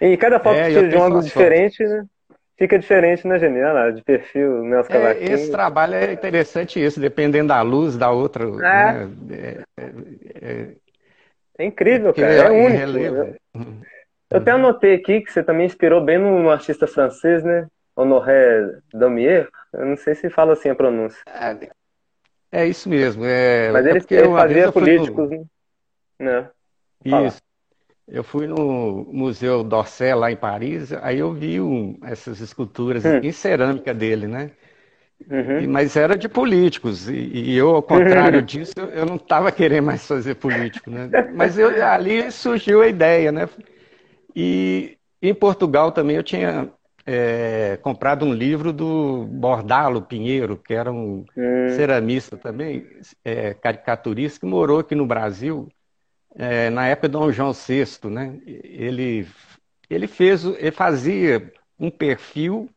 E 0.00 0.16
cada 0.16 0.40
foto 0.40 0.56
é, 0.56 0.66
que 0.66 0.74
tira 0.74 0.88
de 0.88 0.96
um 0.96 1.04
ângulo 1.04 1.22
diferente, 1.22 1.84
né? 1.84 2.04
Fica 2.58 2.78
diferente 2.78 3.26
na 3.26 3.38
janela, 3.38 3.92
de 3.92 4.02
perfil, 4.02 4.62
Nelson 4.64 4.92
é, 4.92 5.24
Esse 5.24 5.50
trabalho 5.50 5.94
é 5.94 6.12
interessante 6.12 6.84
isso, 6.84 7.00
dependendo 7.00 7.48
da 7.48 7.62
luz 7.62 7.96
da 7.96 8.10
outra. 8.10 8.44
É, 8.44 8.48
né? 8.48 9.10
é, 9.30 9.64
é, 10.40 10.68
é 11.58 11.64
incrível, 11.64 12.12
cara, 12.12 12.32
é 12.32 12.50
único. 12.50 12.98
Eu, 12.98 13.36
eu 14.30 14.38
até 14.38 14.50
anotei 14.52 14.94
aqui 14.94 15.20
que 15.20 15.32
você 15.32 15.42
também 15.42 15.66
inspirou 15.66 16.00
bem 16.00 16.18
no, 16.18 16.42
no 16.42 16.50
artista 16.50 16.86
francês, 16.86 17.42
né? 17.42 17.66
Honoré 17.94 18.78
Damier, 18.92 19.48
eu 19.72 19.84
não 19.84 19.96
sei 19.96 20.14
se 20.14 20.30
fala 20.30 20.54
assim 20.54 20.70
a 20.70 20.74
pronúncia. 20.74 21.20
É, 22.52 22.66
isso 22.66 22.88
mesmo. 22.88 23.24
É, 23.24 23.72
Mas 23.72 23.86
ele, 23.86 23.98
é 23.98 24.14
ele 24.14 24.28
fazia 24.28 24.70
políticos, 24.70 25.30
no... 25.30 25.48
né? 26.20 26.50
Isso. 27.02 27.40
Eu 28.06 28.22
fui 28.22 28.46
no 28.46 29.06
Museu 29.10 29.64
d'Orsay, 29.64 30.14
lá 30.14 30.30
em 30.30 30.36
Paris, 30.36 30.92
aí 30.92 31.18
eu 31.18 31.32
vi 31.32 31.60
um, 31.60 31.98
essas 32.02 32.40
esculturas 32.40 33.04
hum. 33.04 33.20
em 33.22 33.32
cerâmica 33.32 33.94
dele, 33.94 34.26
né? 34.26 34.50
Uhum. 35.30 35.60
E, 35.60 35.66
mas 35.66 35.96
era 35.96 36.16
de 36.16 36.28
políticos, 36.28 37.08
e, 37.08 37.14
e 37.14 37.56
eu, 37.56 37.70
ao 37.70 37.82
contrário 37.82 38.40
uhum. 38.40 38.44
disso, 38.44 38.74
eu 38.92 39.06
não 39.06 39.16
estava 39.16 39.50
querendo 39.50 39.86
mais 39.86 40.06
fazer 40.06 40.34
político, 40.34 40.90
né? 40.90 41.08
Mas 41.34 41.56
eu, 41.56 41.70
ali 41.86 42.30
surgiu 42.30 42.82
a 42.82 42.88
ideia, 42.88 43.32
né? 43.32 43.48
E 44.34 44.98
em 45.22 45.32
Portugal 45.32 45.92
também 45.92 46.16
eu 46.16 46.22
tinha 46.22 46.68
é, 47.04 47.78
comprado 47.82 48.24
um 48.24 48.32
livro 48.32 48.72
do 48.72 49.24
Bordalo 49.24 50.02
Pinheiro, 50.02 50.56
que 50.56 50.72
era 50.72 50.92
um 50.92 51.24
hum. 51.36 51.68
ceramista 51.76 52.36
também, 52.36 52.86
é, 53.24 53.54
caricaturista, 53.54 54.40
que 54.40 54.46
morou 54.46 54.80
aqui 54.80 54.94
no 54.94 55.06
Brasil 55.06 55.68
é, 56.36 56.70
na 56.70 56.86
época 56.86 57.08
de 57.08 57.12
Dom 57.12 57.32
João 57.32 57.52
VI. 57.52 58.08
Né? 58.08 58.38
Ele, 58.46 59.26
ele, 59.90 60.06
fez, 60.06 60.44
ele 60.44 60.70
fazia 60.70 61.52
um 61.78 61.90
perfil, 61.90 62.68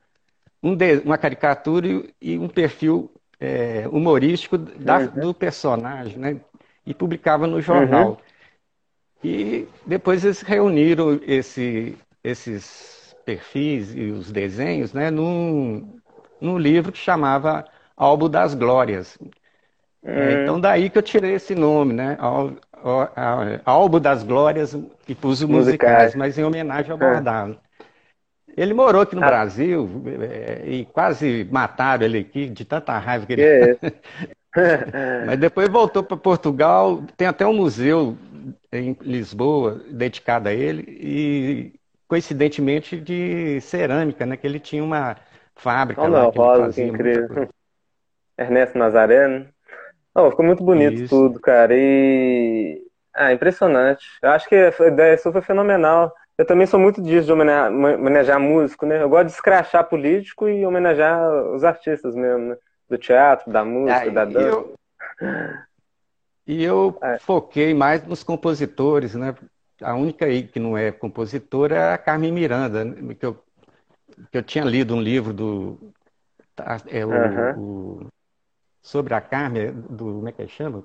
um 0.61 0.75
de, 0.75 0.99
uma 0.99 1.17
caricatura 1.17 2.03
e 2.19 2.37
um 2.37 2.47
perfil 2.47 3.11
é, 3.39 3.87
humorístico 3.91 4.57
da, 4.57 4.99
uhum. 4.99 5.07
do 5.19 5.33
personagem, 5.33 6.17
né? 6.17 6.39
e 6.85 6.93
publicava 6.93 7.45
no 7.45 7.61
jornal. 7.61 8.09
Uhum. 8.09 8.17
E 9.23 9.67
depois 9.85 10.23
eles 10.23 10.41
reuniram 10.41 11.19
esse, 11.25 11.97
esses 12.23 13.04
perfis 13.25 13.95
e 13.95 14.11
os 14.11 14.31
desenhos 14.31 14.93
né, 14.93 15.09
num, 15.09 15.99
num 16.39 16.57
livro 16.57 16.91
que 16.91 16.97
chamava 16.97 17.65
Álbum 17.97 18.29
das 18.29 18.53
Glórias. 18.53 19.17
É, 20.03 20.43
então 20.43 20.59
daí 20.59 20.89
que 20.89 20.97
eu 20.97 21.01
tirei 21.01 21.33
esse 21.33 21.55
nome, 21.55 21.93
né? 21.93 22.17
Álbum 23.65 23.99
das 23.99 24.21
Glórias 24.21 24.77
e 25.07 25.15
pus 25.15 25.41
musicais, 25.41 25.55
musicais, 25.65 26.15
mas 26.15 26.37
em 26.37 26.43
homenagem 26.43 26.91
ao 26.91 26.97
Bordalo. 26.97 27.57
Ele 28.55 28.73
morou 28.73 29.01
aqui 29.01 29.15
no 29.15 29.23
ah. 29.23 29.27
Brasil 29.27 29.89
é, 30.21 30.61
e 30.65 30.85
quase 30.85 31.47
mataram 31.51 32.05
ele 32.05 32.19
aqui 32.19 32.47
de 32.47 32.63
tanta 32.63 32.97
raiva 32.97 33.25
que 33.25 33.33
ele. 33.33 33.41
É. 33.41 33.77
mas 35.25 35.39
depois 35.39 35.67
voltou 35.69 36.03
para 36.03 36.17
Portugal. 36.17 37.03
Tem 37.17 37.27
até 37.27 37.45
um 37.45 37.53
museu 37.53 38.17
em 38.71 38.95
Lisboa 39.01 39.81
dedicado 39.89 40.49
a 40.49 40.53
ele 40.53 40.83
e 40.87 41.73
coincidentemente 42.07 42.99
de 42.99 43.59
cerâmica, 43.61 44.25
né? 44.25 44.37
Que 44.37 44.47
ele 44.47 44.59
tinha 44.59 44.83
uma 44.83 45.15
fábrica 45.55 46.01
Olha 46.01 46.23
lá. 46.25 46.31
Que 46.31 46.37
Rosa, 46.37 46.73
que 46.73 46.81
incrível. 46.83 47.49
Ernesto 48.37 48.77
Nazareno. 48.77 49.47
Oh, 50.13 50.29
ficou 50.29 50.45
muito 50.45 50.63
bonito 50.63 51.01
Isso. 51.01 51.09
tudo, 51.09 51.39
cara. 51.39 51.73
E. 51.75 52.81
Ah, 53.13 53.33
impressionante. 53.33 54.05
Eu 54.21 54.31
acho 54.31 54.47
que 54.47 54.55
a 54.55 54.87
ideia 54.87 55.17
sua 55.17 55.31
foi 55.31 55.41
fenomenal. 55.41 56.13
Eu 56.37 56.45
também 56.45 56.67
sou 56.67 56.79
muito 56.79 57.01
disso 57.01 57.27
de 57.27 57.31
homenagear, 57.31 57.71
homenagear 57.71 58.39
músico, 58.39 58.85
né? 58.85 59.01
Eu 59.01 59.09
gosto 59.09 59.27
de 59.27 59.33
escrachar 59.33 59.87
político 59.87 60.49
e 60.49 60.65
homenagear 60.65 61.21
os 61.53 61.63
artistas 61.63 62.13
mesmo, 62.13 62.49
né? 62.49 62.57
Do 62.89 62.97
teatro, 62.97 63.51
da 63.51 63.63
música, 63.63 64.09
ah, 64.09 64.09
da 64.09 64.25
dança. 64.25 64.47
Eu... 64.47 64.73
E 66.47 66.63
eu 66.63 66.97
é. 67.01 67.17
foquei 67.17 67.73
mais 67.73 68.05
nos 68.05 68.21
compositores, 68.21 69.15
né? 69.15 69.33
A 69.81 69.95
única 69.95 70.25
aí 70.25 70.47
que 70.47 70.59
não 70.59 70.77
é 70.77 70.91
compositora 70.91 71.75
é 71.75 71.93
a 71.93 71.97
Carmen 71.97 72.31
Miranda, 72.31 72.85
que 73.15 73.25
eu, 73.25 73.43
que 74.31 74.37
eu 74.37 74.43
tinha 74.43 74.63
lido 74.63 74.95
um 74.95 75.01
livro 75.01 75.33
do. 75.33 75.93
Tá, 76.55 76.77
é, 76.87 77.05
o, 77.05 77.09
uhum. 77.09 77.59
o 77.59 78.07
sobre 78.81 79.13
a 79.13 79.21
Carmen, 79.21 79.71
do. 79.71 80.05
Como 80.05 80.29
é 80.29 80.31
que 80.31 80.47
chama? 80.47 80.83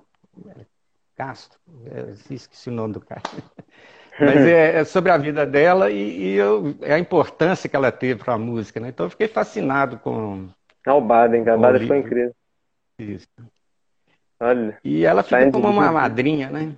Castro. 1.16 1.58
É, 1.86 2.34
esqueci 2.34 2.70
o 2.70 2.72
nome 2.72 2.94
do 2.94 3.00
cara. 3.00 3.22
Mas 4.18 4.36
é, 4.36 4.80
é, 4.80 4.84
sobre 4.84 5.10
a 5.10 5.16
vida 5.16 5.46
dela 5.46 5.90
e, 5.90 5.96
e 5.96 6.34
eu, 6.34 6.74
é 6.82 6.94
a 6.94 6.98
importância 6.98 7.68
que 7.68 7.76
ela 7.76 7.90
teve 7.90 8.22
para 8.22 8.34
a 8.34 8.38
música. 8.38 8.78
Né? 8.78 8.88
Então 8.88 9.06
eu 9.06 9.10
fiquei 9.10 9.28
fascinado 9.28 9.98
com, 9.98 10.48
Ah, 10.86 10.94
o 10.94 11.00
Baden, 11.00 11.48
a 11.48 11.56
Baden 11.56 11.86
foi 11.86 11.98
incrível. 11.98 12.34
Isso. 12.98 13.28
Olha. 14.38 14.78
E 14.84 15.04
ela 15.04 15.22
fica 15.22 15.50
como 15.50 15.68
uma 15.68 15.92
madrinha, 15.92 16.50
né? 16.50 16.74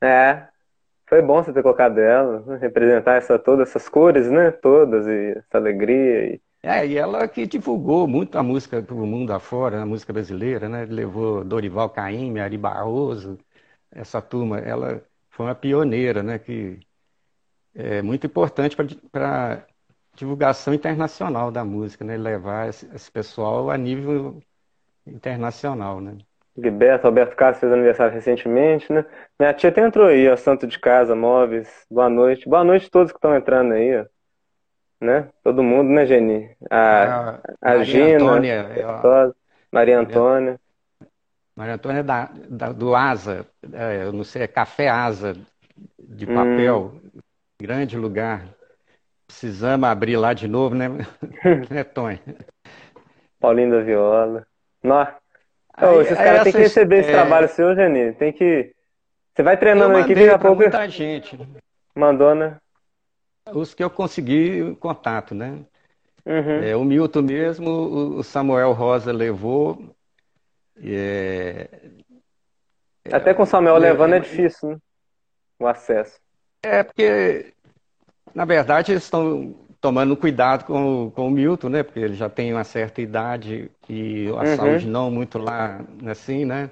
É. 0.00 0.48
Foi 1.08 1.22
bom 1.22 1.42
você 1.42 1.52
ter 1.52 1.62
colocado 1.62 1.98
ela, 1.98 2.40
né? 2.40 2.56
representar 2.56 3.14
essa, 3.14 3.38
todas 3.38 3.68
essas 3.68 3.88
cores, 3.88 4.28
né? 4.30 4.50
Todas, 4.50 5.06
e 5.06 5.38
essa 5.38 5.56
alegria. 5.58 6.34
E... 6.34 6.40
É, 6.62 6.84
e 6.84 6.98
ela 6.98 7.28
que 7.28 7.46
divulgou 7.46 8.08
muito 8.08 8.36
a 8.36 8.42
música 8.42 8.82
para 8.82 8.94
o 8.94 9.06
mundo 9.06 9.32
afora, 9.32 9.82
a 9.82 9.86
música 9.86 10.12
brasileira, 10.12 10.68
né? 10.68 10.84
Levou 10.84 11.44
Dorival 11.44 11.90
Caymmi, 11.90 12.40
Ari 12.40 12.58
Barroso, 12.58 13.38
essa 13.90 14.20
turma. 14.20 14.58
Ela 14.58 15.02
foi 15.30 15.46
uma 15.46 15.54
pioneira, 15.54 16.22
né? 16.24 16.38
Que 16.40 16.80
é 17.74 18.02
muito 18.02 18.26
importante 18.26 18.76
para 19.12 19.66
divulgação 20.14 20.74
internacional 20.74 21.52
da 21.52 21.64
música, 21.64 22.04
né? 22.04 22.16
Levar 22.16 22.68
esse, 22.68 22.86
esse 22.94 23.10
pessoal 23.12 23.70
a 23.70 23.78
nível 23.78 24.42
internacional, 25.06 26.00
né? 26.00 26.18
Gilberto, 26.56 27.06
Alberto 27.06 27.36
Castro 27.36 27.60
fez 27.60 27.72
aniversário 27.72 28.14
recentemente, 28.14 28.90
né? 28.90 29.04
Minha 29.38 29.52
tia 29.52 29.68
até 29.68 29.82
entrou 29.82 30.06
aí, 30.06 30.28
ó, 30.28 30.36
Santo 30.36 30.66
de 30.66 30.78
Casa, 30.78 31.14
Móveis, 31.14 31.68
boa 31.90 32.08
noite. 32.08 32.48
Boa 32.48 32.64
noite 32.64 32.86
a 32.86 32.90
todos 32.90 33.12
que 33.12 33.18
estão 33.18 33.36
entrando 33.36 33.72
aí, 33.72 34.00
ó. 34.00 34.06
Né? 34.98 35.28
Todo 35.44 35.62
mundo, 35.62 35.90
né, 35.90 36.06
Geni? 36.06 36.50
A, 36.70 37.38
a, 37.60 37.70
a 37.72 37.84
Gina, 37.84 38.16
Antônia, 38.16 38.62
a 38.86 39.32
Maria 39.70 39.98
Antônia. 39.98 40.58
Maria 41.54 41.74
Antônia 41.74 42.00
é 42.00 42.02
da, 42.02 42.30
da, 42.48 42.72
do 42.72 42.94
Asa, 42.94 43.46
é, 43.72 44.04
eu 44.04 44.12
não 44.12 44.24
sei, 44.24 44.42
é 44.42 44.46
Café 44.46 44.88
Asa 44.88 45.34
de 45.98 46.26
papel, 46.26 46.92
hum. 46.94 47.20
grande 47.60 47.96
lugar. 47.98 48.46
Precisamos 49.26 49.88
abrir 49.88 50.16
lá 50.16 50.32
de 50.32 50.48
novo, 50.48 50.74
né, 50.74 50.88
né 51.68 51.84
Tony? 51.84 52.20
Paulinho 53.38 53.70
da 53.72 53.80
Viola. 53.80 54.46
Nossa. 54.82 55.25
Aí, 55.76 55.98
esses 56.00 56.16
caras 56.16 56.42
têm 56.44 56.52
que 56.52 56.58
receber 56.58 57.00
esse 57.00 57.10
é... 57.10 57.12
trabalho 57.12 57.48
seu, 57.48 57.74
Geni. 57.74 58.12
Tem 58.12 58.32
que. 58.32 58.72
Você 59.34 59.42
vai 59.42 59.56
treinando 59.58 59.94
eu 59.94 60.00
aqui 60.00 60.14
daqui 60.14 60.30
a 60.30 60.38
pouco. 60.38 60.62
muita 60.62 60.88
gente. 60.88 61.38
Mandou, 61.94 62.34
né? 62.34 62.56
Os 63.52 63.74
que 63.74 63.84
eu 63.84 63.90
consegui 63.90 64.74
contato, 64.76 65.34
né? 65.34 65.58
Uhum. 66.24 66.62
É, 66.64 66.74
o 66.74 66.84
Milton 66.84 67.22
mesmo, 67.22 67.70
o 68.16 68.22
Samuel 68.22 68.72
Rosa 68.72 69.12
levou. 69.12 69.94
É... 70.82 71.68
Até 73.12 73.32
com 73.32 73.44
o 73.44 73.46
Samuel 73.46 73.76
é, 73.76 73.78
levando 73.78 74.14
é 74.14 74.18
difícil, 74.18 74.70
né? 74.70 74.76
O 75.58 75.66
acesso. 75.66 76.18
É, 76.62 76.82
porque, 76.82 77.52
na 78.34 78.44
verdade, 78.44 78.92
eles 78.92 79.04
estão 79.04 79.54
tomando 79.86 80.16
cuidado 80.16 80.64
com, 80.64 81.12
com 81.14 81.28
o 81.28 81.30
Milton, 81.30 81.68
né? 81.68 81.84
Porque 81.84 82.00
ele 82.00 82.14
já 82.14 82.28
tem 82.28 82.52
uma 82.52 82.64
certa 82.64 83.00
idade 83.00 83.70
e 83.88 84.26
a 84.30 84.32
uhum. 84.32 84.56
saúde 84.56 84.88
não 84.88 85.12
muito 85.12 85.38
lá 85.38 85.80
assim, 86.06 86.44
né? 86.44 86.70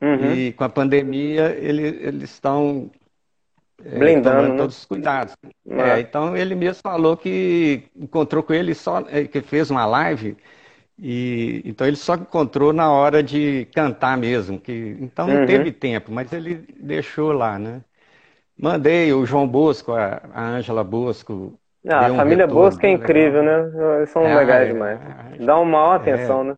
Uhum. 0.00 0.32
E 0.32 0.52
com 0.54 0.64
a 0.64 0.68
pandemia 0.70 1.54
ele, 1.60 1.82
eles 1.82 2.30
estão 2.30 2.90
é, 3.84 3.98
blindando 3.98 4.36
tomando 4.36 4.52
né? 4.52 4.56
todos 4.56 4.78
os 4.78 4.84
cuidados. 4.86 5.36
É, 5.68 6.00
então 6.00 6.34
ele 6.34 6.54
mesmo 6.54 6.80
falou 6.82 7.14
que 7.14 7.82
encontrou 7.94 8.42
com 8.42 8.54
ele 8.54 8.74
só 8.74 9.04
é, 9.10 9.24
que 9.24 9.42
fez 9.42 9.70
uma 9.70 9.84
live 9.84 10.34
e 10.98 11.60
então 11.62 11.86
ele 11.86 11.96
só 11.96 12.14
encontrou 12.14 12.72
na 12.72 12.90
hora 12.90 13.22
de 13.22 13.68
cantar 13.74 14.16
mesmo, 14.16 14.58
que 14.58 14.96
então 14.98 15.26
não 15.26 15.40
uhum. 15.40 15.46
teve 15.46 15.72
tempo, 15.72 16.10
mas 16.10 16.32
ele 16.32 16.66
deixou 16.80 17.32
lá, 17.32 17.58
né? 17.58 17.82
Mandei 18.58 19.12
o 19.12 19.26
João 19.26 19.46
Bosco, 19.46 19.92
a 19.92 20.22
Ângela 20.34 20.82
Bosco, 20.82 21.58
ah, 21.88 22.06
a 22.06 22.14
família 22.14 22.46
retorno, 22.46 22.64
Bosco 22.64 22.84
é 22.84 22.90
incrível, 22.90 23.42
legal. 23.42 23.66
né? 23.66 23.96
Eles 23.98 24.10
são 24.10 24.26
é, 24.26 24.34
legais 24.34 24.68
é, 24.68 24.72
demais. 24.72 24.98
Dá 25.38 25.56
uma 25.58 25.64
maior 25.64 25.92
é. 25.94 25.96
atenção, 25.96 26.44
né? 26.44 26.54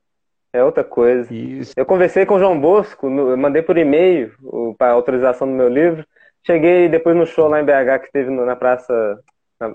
É 0.53 0.65
outra 0.65 0.83
coisa. 0.83 1.33
Isso. 1.33 1.73
Eu 1.77 1.85
conversei 1.85 2.25
com 2.25 2.35
o 2.35 2.39
João 2.39 2.59
Bosco, 2.59 3.07
eu 3.07 3.37
mandei 3.37 3.63
por 3.63 3.77
e-mail 3.77 4.33
para 4.79 4.93
autorização 4.93 5.47
do 5.47 5.53
meu 5.53 5.69
livro. 5.69 6.05
Cheguei 6.47 6.89
depois 6.89 7.15
no 7.15 7.27
show 7.27 7.49
lá 7.49 7.61
em 7.61 7.65
BH 7.65 8.05
que 8.05 8.13
teve 8.13 8.31
na 8.31 8.57
praça, 8.57 9.21
na, 9.61 9.69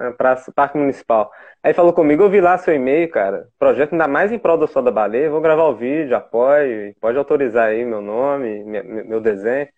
na 0.00 0.12
praça 0.12 0.50
Parque 0.50 0.78
Municipal. 0.78 1.30
Aí 1.62 1.74
falou 1.74 1.92
comigo, 1.92 2.22
eu 2.22 2.30
vi 2.30 2.40
lá 2.40 2.56
seu 2.56 2.74
e-mail, 2.74 3.10
cara. 3.10 3.46
Projeto 3.58 3.92
ainda 3.92 4.08
mais 4.08 4.32
em 4.32 4.38
prol 4.38 4.56
da 4.56 4.66
sua 4.66 4.82
da 4.82 4.90
baleia. 4.90 5.28
Vou 5.28 5.42
gravar 5.42 5.64
o 5.64 5.76
vídeo, 5.76 6.16
apoio, 6.16 6.94
pode 6.98 7.18
autorizar 7.18 7.68
aí 7.68 7.84
meu 7.84 8.00
nome, 8.00 8.64
meu 8.64 9.20
desenho. 9.20 9.68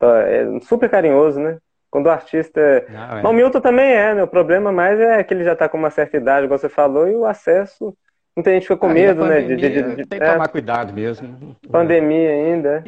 É 0.00 0.60
super 0.62 0.88
carinhoso, 0.88 1.40
né? 1.40 1.58
Quando 1.94 2.06
o 2.06 2.10
artista. 2.10 2.60
É, 2.60 2.86
Não, 2.90 3.18
é. 3.18 3.22
o 3.22 3.32
Milton 3.32 3.60
também 3.60 3.88
é, 3.88 4.16
né? 4.16 4.22
O 4.24 4.26
problema 4.26 4.72
mais 4.72 4.98
é 4.98 5.22
que 5.22 5.32
ele 5.32 5.44
já 5.44 5.52
está 5.52 5.68
com 5.68 5.78
uma 5.78 5.90
certa 5.90 6.16
idade, 6.16 6.48
como 6.48 6.58
você 6.58 6.68
falou, 6.68 7.06
e 7.06 7.14
o 7.14 7.24
acesso. 7.24 7.96
Muita 8.34 8.50
gente 8.50 8.62
fica 8.62 8.76
com 8.76 8.88
medo, 8.88 9.20
pandemia, 9.20 9.48
né? 9.48 9.56
De, 9.56 9.68
de, 9.68 9.96
de, 9.98 10.06
tem 10.08 10.18
que 10.18 10.24
é, 10.26 10.32
tomar 10.32 10.48
cuidado 10.48 10.92
mesmo. 10.92 11.56
Pandemia 11.70 12.30
ainda. 12.30 12.82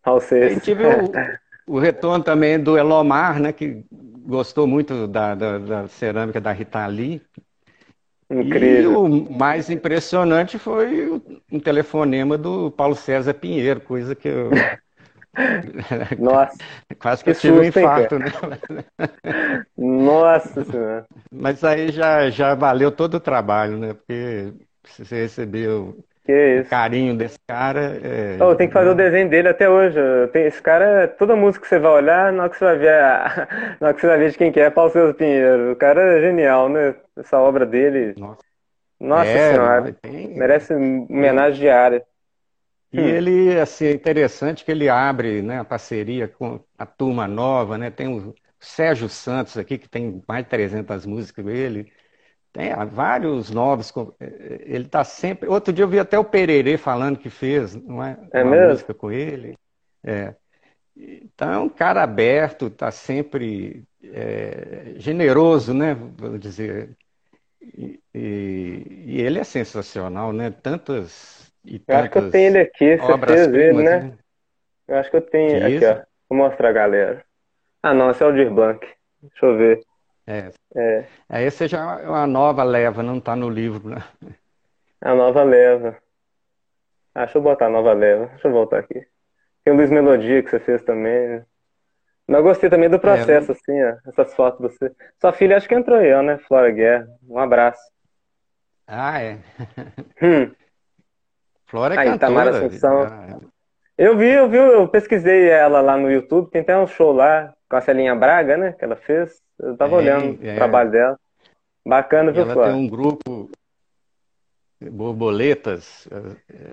Ao 0.00 0.20
ser. 0.20 0.60
tive 0.60 0.84
o, 0.86 1.74
o, 1.74 1.78
retorno 1.80 2.22
também 2.22 2.56
do 2.56 2.78
Elomar, 2.78 3.40
né? 3.40 3.52
Que 3.52 3.84
gostou 3.90 4.64
muito 4.64 5.08
da, 5.08 5.34
da, 5.34 5.58
da 5.58 5.88
cerâmica 5.88 6.40
da 6.40 6.52
Rita 6.52 6.86
Lee. 6.86 7.20
Incrível. 8.30 8.92
E 8.92 8.96
o 8.96 9.32
mais 9.32 9.70
impressionante 9.70 10.56
foi 10.56 11.20
um 11.50 11.58
telefonema 11.58 12.38
do 12.38 12.70
Paulo 12.70 12.94
César 12.94 13.34
Pinheiro, 13.34 13.80
coisa 13.80 14.14
que 14.14 14.28
eu 14.28 14.50
Nossa. 16.18 16.56
Quase 17.00 17.24
que, 17.24 17.30
eu 17.30 17.34
tive 17.34 17.58
um 17.58 17.64
infarto, 17.64 18.18
né? 18.18 18.26
Nossa 19.76 20.64
Senhora. 20.64 21.06
Mas 21.30 21.64
aí 21.64 21.90
já, 21.90 22.28
já 22.30 22.54
valeu 22.54 22.92
todo 22.92 23.14
o 23.14 23.20
trabalho, 23.20 23.78
né? 23.78 23.94
Porque 23.94 24.52
você 24.84 25.22
recebeu 25.22 25.96
o 26.28 26.68
carinho 26.68 27.16
desse 27.16 27.38
cara. 27.46 27.98
É... 28.02 28.42
Oh, 28.42 28.54
tem 28.54 28.68
que 28.68 28.74
fazer 28.74 28.90
o 28.90 28.94
desenho 28.94 29.28
dele 29.28 29.48
até 29.48 29.68
hoje. 29.68 29.98
Esse 30.34 30.60
cara, 30.62 31.08
toda 31.08 31.34
música 31.34 31.62
que 31.62 31.68
você 31.68 31.78
vai 31.78 31.92
olhar, 31.92 32.32
na 32.32 32.44
hora 32.44 32.50
que 32.50 32.58
você 32.58 32.64
vai 32.64 32.78
ver, 32.78 32.94
a... 32.94 33.48
na 33.80 33.86
hora 33.88 33.94
que 33.94 34.00
você 34.00 34.06
vai 34.06 34.18
ver 34.18 34.30
de 34.30 34.38
quem 34.38 34.52
que 34.52 34.60
é, 34.60 34.64
é 34.64 34.70
Paulo 34.70 34.90
César 34.90 35.14
Pinheiro. 35.14 35.72
O 35.72 35.76
cara 35.76 36.18
é 36.18 36.20
genial, 36.20 36.68
né? 36.68 36.94
Essa 37.16 37.38
obra 37.38 37.64
dele. 37.64 38.14
Nossa, 38.18 38.40
Nossa 39.00 39.30
é, 39.30 39.52
Senhora. 39.52 39.92
Tem... 40.00 40.28
Merece 40.36 40.74
homenagem 40.74 41.60
diária. 41.60 42.04
E 42.92 43.00
hum. 43.00 43.08
ele, 43.08 43.58
assim, 43.58 43.86
é 43.86 43.92
interessante 43.92 44.64
que 44.64 44.70
ele 44.70 44.88
abre 44.88 45.40
né, 45.40 45.60
a 45.60 45.64
parceria 45.64 46.28
com 46.28 46.60
a 46.76 46.84
turma 46.84 47.26
nova, 47.26 47.78
né? 47.78 47.90
Tem 47.90 48.08
o 48.08 48.34
Sérgio 48.60 49.08
Santos 49.08 49.56
aqui, 49.56 49.78
que 49.78 49.88
tem 49.88 50.22
mais 50.28 50.44
de 50.44 50.50
300 50.50 51.06
músicas 51.06 51.44
dele. 51.44 51.92
Tem 52.52 52.70
vários 52.86 53.50
novos. 53.50 53.92
É, 54.20 54.24
é, 54.24 54.62
ele 54.66 54.84
está 54.84 55.02
sempre. 55.04 55.48
Outro 55.48 55.72
dia 55.72 55.84
eu 55.84 55.88
vi 55.88 55.98
até 55.98 56.18
o 56.18 56.24
Pererê 56.24 56.76
falando 56.76 57.18
que 57.18 57.30
fez 57.30 57.74
não 57.74 58.04
é, 58.04 58.18
é 58.30 58.44
uma 58.44 58.50
mesmo? 58.50 58.68
música 58.68 58.94
com 58.94 59.10
ele. 59.10 59.56
É. 60.04 60.34
Então 60.94 61.52
é 61.52 61.58
um 61.58 61.68
cara 61.70 62.02
aberto, 62.02 62.66
está 62.66 62.90
sempre 62.90 63.84
é, 64.04 64.94
generoso, 64.96 65.72
né? 65.72 65.94
Vou 65.94 66.36
dizer. 66.36 66.96
E, 67.62 68.00
e, 68.14 69.04
e, 69.06 69.20
ele 69.20 69.38
é 69.38 69.44
sensacional, 69.44 70.32
né? 70.32 70.50
Tantas 70.50 71.41
eu 71.64 71.96
acho 71.96 72.10
que 72.10 72.18
eu 72.18 72.30
tenho 72.30 72.46
ele 72.48 72.58
aqui, 72.58 72.96
você 72.96 73.18
fez 73.26 73.76
né? 73.76 74.00
né? 74.00 74.18
Eu 74.88 74.96
acho 74.96 75.10
que 75.10 75.16
eu 75.16 75.22
tenho 75.22 75.58
que 75.58 75.64
aqui, 75.64 75.74
isso? 75.76 75.86
ó. 75.86 76.02
Vou 76.28 76.38
mostrar 76.38 76.68
a 76.68 76.72
galera. 76.72 77.24
Ah, 77.82 77.94
não, 77.94 78.10
esse 78.10 78.22
é 78.22 78.26
o 78.26 78.32
Dir 78.32 78.50
Blanc. 78.50 78.86
Deixa 79.22 79.46
eu 79.46 79.56
ver. 79.56 79.80
É. 80.26 80.50
é. 80.74 81.04
é 81.28 81.42
esse 81.44 81.66
já 81.66 82.00
é 82.00 82.08
uma 82.08 82.26
nova 82.26 82.62
leva, 82.62 83.02
não 83.02 83.18
está 83.18 83.34
no 83.36 83.48
livro, 83.48 83.88
né? 83.88 84.02
A 85.00 85.14
nova 85.14 85.42
leva. 85.42 85.96
Ah, 87.14 87.24
deixa 87.24 87.38
eu 87.38 87.42
botar 87.42 87.66
a 87.66 87.70
nova 87.70 87.92
leva. 87.92 88.26
Deixa 88.26 88.48
eu 88.48 88.52
voltar 88.52 88.78
aqui. 88.78 89.06
Tem 89.64 89.72
o 89.72 89.76
Luiz 89.76 89.90
Melodia 89.90 90.42
que 90.42 90.50
você 90.50 90.60
fez 90.60 90.82
também. 90.82 91.44
Mas 92.26 92.38
eu 92.38 92.42
gostei 92.42 92.70
também 92.70 92.88
do 92.88 93.00
processo, 93.00 93.52
é, 93.52 93.54
assim, 93.54 93.82
ó. 93.82 94.08
Essas 94.08 94.34
fotos 94.34 94.60
de 94.60 94.78
você. 94.78 94.94
Sua 95.20 95.32
filha 95.32 95.56
acho 95.56 95.68
que 95.68 95.74
entrou 95.74 95.98
aí, 95.98 96.12
ó, 96.12 96.22
né? 96.22 96.38
Flora 96.38 96.70
Guerra. 96.70 97.08
Um 97.28 97.38
abraço. 97.38 97.82
Ah, 98.86 99.20
é. 99.20 99.38
Hum. 100.22 100.52
Flora 101.72 101.94
é 101.94 101.98
Aí, 101.98 102.10
cantora. 102.10 102.28
Tamara 102.28 102.50
Assunção. 102.50 103.02
Ah, 103.04 103.40
eu 103.96 104.14
vi, 104.14 104.28
eu 104.28 104.46
vi, 104.46 104.58
eu 104.58 104.86
pesquisei 104.88 105.48
ela 105.48 105.80
lá 105.80 105.96
no 105.96 106.10
YouTube, 106.10 106.50
tem 106.50 106.60
até 106.60 106.76
um 106.76 106.86
show 106.86 107.12
lá 107.12 107.54
com 107.66 107.76
a 107.76 107.80
Celinha 107.80 108.14
Braga, 108.14 108.58
né, 108.58 108.72
que 108.72 108.84
ela 108.84 108.94
fez. 108.94 109.40
Eu 109.58 109.74
tava 109.74 109.94
é, 109.94 109.98
olhando 109.98 110.38
é. 110.46 110.52
o 110.52 110.56
trabalho 110.56 110.90
dela. 110.90 111.18
Bacana, 111.84 112.30
viu, 112.30 112.42
Ela 112.42 112.52
Flora? 112.52 112.70
tem 112.70 112.78
um 112.78 112.86
grupo 112.86 113.50
Borboletas, 114.82 116.06
é, 116.10 116.72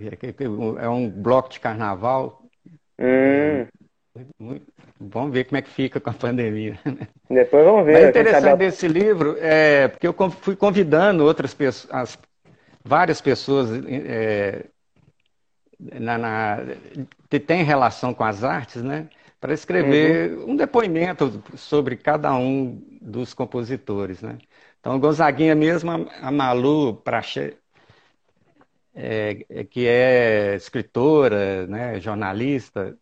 é, 0.00 0.84
é 0.84 0.88
um 0.88 1.10
bloco 1.10 1.50
de 1.50 1.60
carnaval. 1.60 2.42
Hum. 2.98 3.66
Vamos 4.98 5.32
ver 5.32 5.44
como 5.44 5.58
é 5.58 5.62
que 5.62 5.68
fica 5.68 6.00
com 6.00 6.08
a 6.08 6.14
pandemia. 6.14 6.78
Né? 6.86 7.06
Depois 7.28 7.66
vamos 7.66 7.84
ver. 7.84 7.92
Mas 7.92 8.04
é 8.04 8.08
interessante 8.08 8.56
desse 8.56 8.88
livro 8.88 9.36
é 9.38 9.88
porque 9.88 10.08
eu 10.08 10.14
fui 10.30 10.56
convidando 10.56 11.22
outras 11.22 11.52
pessoas, 11.52 11.92
as 11.92 12.18
várias 12.86 13.20
pessoas 13.20 13.68
é, 13.84 14.66
na, 15.78 16.16
na, 16.16 16.58
que 17.28 17.40
têm 17.40 17.64
relação 17.64 18.14
com 18.14 18.24
as 18.24 18.44
artes, 18.44 18.82
né? 18.82 19.08
Para 19.40 19.52
escrever 19.52 20.32
uhum. 20.38 20.52
um 20.52 20.56
depoimento 20.56 21.42
sobre 21.56 21.96
cada 21.96 22.34
um 22.34 22.82
dos 23.00 23.34
compositores, 23.34 24.22
né? 24.22 24.38
Então, 24.80 24.98
Gonzaguinha 24.98 25.54
mesmo, 25.54 25.90
a 25.90 26.30
Malu 26.30 26.94
Prache, 26.96 27.56
é, 28.94 29.44
é, 29.50 29.64
que 29.64 29.86
é 29.86 30.54
escritora, 30.54 31.66
né, 31.66 32.00
jornalista, 32.00 32.96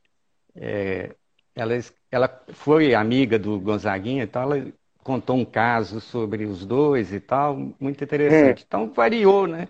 é, 0.56 1.14
ela, 1.54 1.74
ela 2.10 2.44
foi 2.54 2.94
amiga 2.94 3.38
do 3.38 3.60
Gonzaguinha, 3.60 4.24
então 4.24 4.42
ela 4.42 4.72
contou 5.04 5.36
um 5.36 5.44
caso 5.44 6.00
sobre 6.00 6.46
os 6.46 6.64
dois 6.64 7.12
e 7.12 7.20
tal, 7.20 7.56
muito 7.78 8.02
interessante. 8.02 8.62
Hum. 8.62 8.64
Então 8.66 8.90
variou, 8.90 9.46
né? 9.46 9.68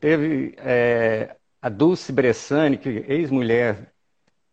Teve 0.00 0.54
é, 0.56 1.36
a 1.60 1.68
Dulce 1.68 2.10
Bressani, 2.10 2.78
que 2.78 3.04
ex-mulher 3.06 3.92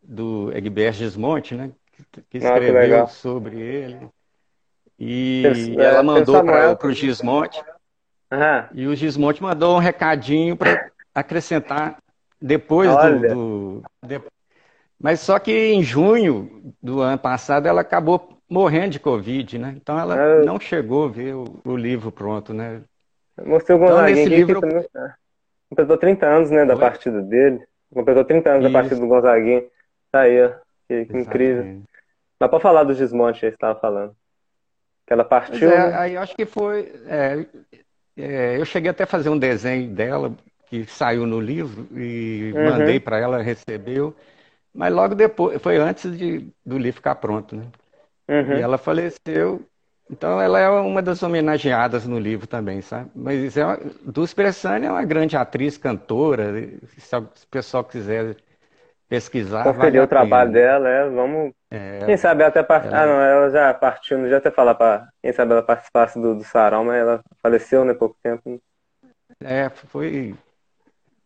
do 0.03 0.51
Egberto 0.53 0.97
Gismonte, 0.97 1.55
né? 1.55 1.71
Que, 2.29 2.37
escreveu 2.37 3.03
ah, 3.03 3.05
que 3.07 3.13
sobre 3.13 3.57
ele. 3.57 4.09
E 4.99 5.43
é, 5.77 5.83
ela 5.83 6.03
mandou 6.03 6.43
para 6.43 6.87
o 6.87 6.91
Gismonte. 6.91 7.63
Uhum. 8.31 8.67
E 8.73 8.87
o 8.87 8.95
Gismonte 8.95 9.41
mandou 9.41 9.77
um 9.77 9.79
recadinho 9.79 10.57
para 10.57 10.91
acrescentar 11.15 11.97
depois 12.41 12.89
do, 12.89 13.81
do. 14.01 14.19
Mas 14.99 15.21
só 15.21 15.39
que 15.39 15.51
em 15.51 15.81
junho 15.81 16.73
do 16.81 16.99
ano 16.99 17.17
passado 17.17 17.67
ela 17.67 17.81
acabou 17.81 18.36
morrendo 18.49 18.91
de 18.91 18.99
Covid, 18.99 19.57
né? 19.57 19.73
Então 19.75 19.99
ela 19.99 20.19
é. 20.19 20.43
não 20.43 20.59
chegou 20.59 21.05
a 21.05 21.09
ver 21.09 21.35
o, 21.35 21.45
o 21.65 21.75
livro 21.75 22.11
pronto, 22.11 22.53
né? 22.53 22.81
Mostrou 23.45 23.83
então, 23.83 24.01
nesse 24.03 24.25
livro... 24.25 24.61
Completou 25.69 25.97
30 25.97 26.25
anos, 26.25 26.49
né, 26.49 26.65
da 26.65 26.75
Oi? 26.75 26.79
partida 26.79 27.21
dele. 27.21 27.61
Completou 27.93 28.23
30 28.23 28.49
anos 28.49 28.63
Isso. 28.63 28.73
da 28.73 28.79
partida 28.79 29.01
do 29.01 29.07
Gonzaguinha. 29.07 29.63
Tá 30.11 30.21
aí, 30.21 30.41
ó. 30.41 30.51
Que, 30.87 31.05
que 31.05 31.17
incrível. 31.17 31.81
Mas 32.39 32.49
pode 32.49 32.63
falar 32.63 32.83
do 32.83 32.93
Gismonte 32.93 33.45
aí 33.45 33.51
que 33.51 33.57
você 33.57 33.65
estava 33.65 33.79
falando. 33.79 34.15
Que 35.05 35.13
ela 35.13 35.25
partiu. 35.25 35.69
É, 35.69 35.77
né? 35.77 35.97
Aí 35.97 36.13
eu 36.13 36.21
acho 36.21 36.35
que 36.35 36.45
foi. 36.45 36.91
É, 37.05 37.45
é, 38.17 38.57
eu 38.57 38.65
cheguei 38.65 38.91
até 38.91 39.03
a 39.03 39.07
fazer 39.07 39.29
um 39.29 39.37
desenho 39.37 39.89
dela, 39.89 40.33
que 40.69 40.85
saiu 40.85 41.25
no 41.25 41.39
livro, 41.39 41.87
e 41.95 42.53
uhum. 42.55 42.69
mandei 42.71 42.99
para 42.99 43.19
ela, 43.19 43.41
recebeu. 43.41 44.15
Mas 44.73 44.93
logo 44.93 45.15
depois, 45.15 45.61
foi 45.61 45.77
antes 45.77 46.17
de, 46.17 46.47
do 46.65 46.77
livro 46.77 46.97
ficar 46.97 47.15
pronto, 47.15 47.55
né? 47.55 47.65
Uhum. 48.27 48.57
E 48.57 48.61
ela 48.61 48.77
faleceu. 48.77 49.61
Então 50.09 50.39
ela 50.39 50.59
é 50.59 50.69
uma 50.69 51.01
das 51.01 51.21
homenageadas 51.21 52.07
no 52.07 52.17
livro 52.17 52.47
também, 52.47 52.81
sabe? 52.81 53.11
Mas 53.13 53.57
é 53.57 53.65
uma, 53.65 53.79
Dulce 54.05 54.35
Bressani 54.35 54.85
é 54.85 54.91
uma 54.91 55.03
grande 55.03 55.35
atriz, 55.35 55.77
cantora. 55.77 56.53
Se 56.97 57.15
o 57.15 57.29
pessoal 57.51 57.83
quiser 57.83 58.37
pesquisar. 59.09 59.63
Conferir 59.63 59.93
vale 59.93 59.99
o 59.99 60.07
trabalho 60.07 60.51
dela, 60.51 60.87
é, 60.87 61.09
vamos. 61.09 61.53
É, 61.71 62.05
quem 62.05 62.17
sabe 62.17 62.43
até 62.43 62.63
part... 62.63 62.87
ela... 62.87 63.01
Ah, 63.01 63.05
não, 63.05 63.21
ela 63.21 63.49
já 63.49 63.73
partiu, 63.73 64.17
não 64.17 64.29
já 64.29 64.37
até 64.37 64.51
falar 64.51 64.75
para 64.75 65.07
quem 65.21 65.33
sabe 65.33 65.51
ela 65.51 65.63
participasse 65.63 66.19
do, 66.19 66.35
do 66.35 66.43
Sarau, 66.43 66.83
mas 66.83 66.97
ela 66.97 67.21
faleceu, 67.41 67.83
né, 67.83 67.93
pouco 67.93 68.15
tempo. 68.23 68.61
É, 69.41 69.69
foi 69.69 70.35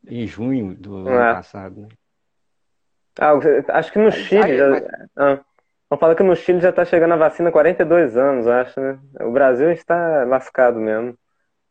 em 0.08 0.28
junho 0.28 0.74
do 0.76 1.08
é. 1.08 1.14
ano 1.14 1.36
passado, 1.36 1.82
né? 1.82 1.88
Ah, 3.20 3.34
acho 3.78 3.92
que 3.92 4.00
no 4.00 4.12
Chile. 4.12 4.44
Aí, 4.44 4.58
já... 4.58 4.70
mas... 4.70 4.84
ah, 5.18 5.40
vamos 5.92 6.00
falar 6.00 6.16
que 6.16 6.24
no 6.24 6.36
Chile 6.38 6.62
já 6.62 6.70
está 6.70 6.86
chegando 6.86 7.14
a 7.14 7.18
vacina 7.18 7.50
há 7.50 7.52
42 7.52 8.16
anos, 8.16 8.48
acho, 8.48 8.80
né? 8.80 8.98
O 9.20 9.32
Brasil 9.32 9.70
está 9.72 10.24
lascado 10.24 10.80
mesmo. 10.80 11.14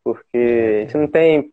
Porque 0.03 0.37
é. 0.37 0.77
a 0.77 0.81
gente 0.81 0.97
não 0.97 1.07
tem 1.07 1.51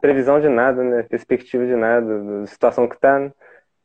previsão 0.00 0.40
de 0.40 0.48
nada, 0.48 0.82
né? 0.82 1.04
Perspectiva 1.04 1.64
de 1.64 1.76
nada, 1.76 2.40
da 2.40 2.46
situação 2.46 2.88
que 2.88 2.96
está, 2.96 3.20
né? 3.20 3.30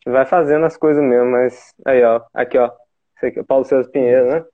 vai 0.06 0.26
fazendo 0.26 0.66
as 0.66 0.78
coisas 0.78 1.04
mesmo, 1.04 1.32
mas 1.32 1.74
aí, 1.86 2.02
ó, 2.04 2.22
aqui, 2.34 2.58
ó. 2.58 2.72
Aqui 3.22 3.40
é 3.40 3.44
Paulo 3.44 3.66
César 3.66 3.90
Pinheiro, 3.90 4.30
né? 4.30 4.46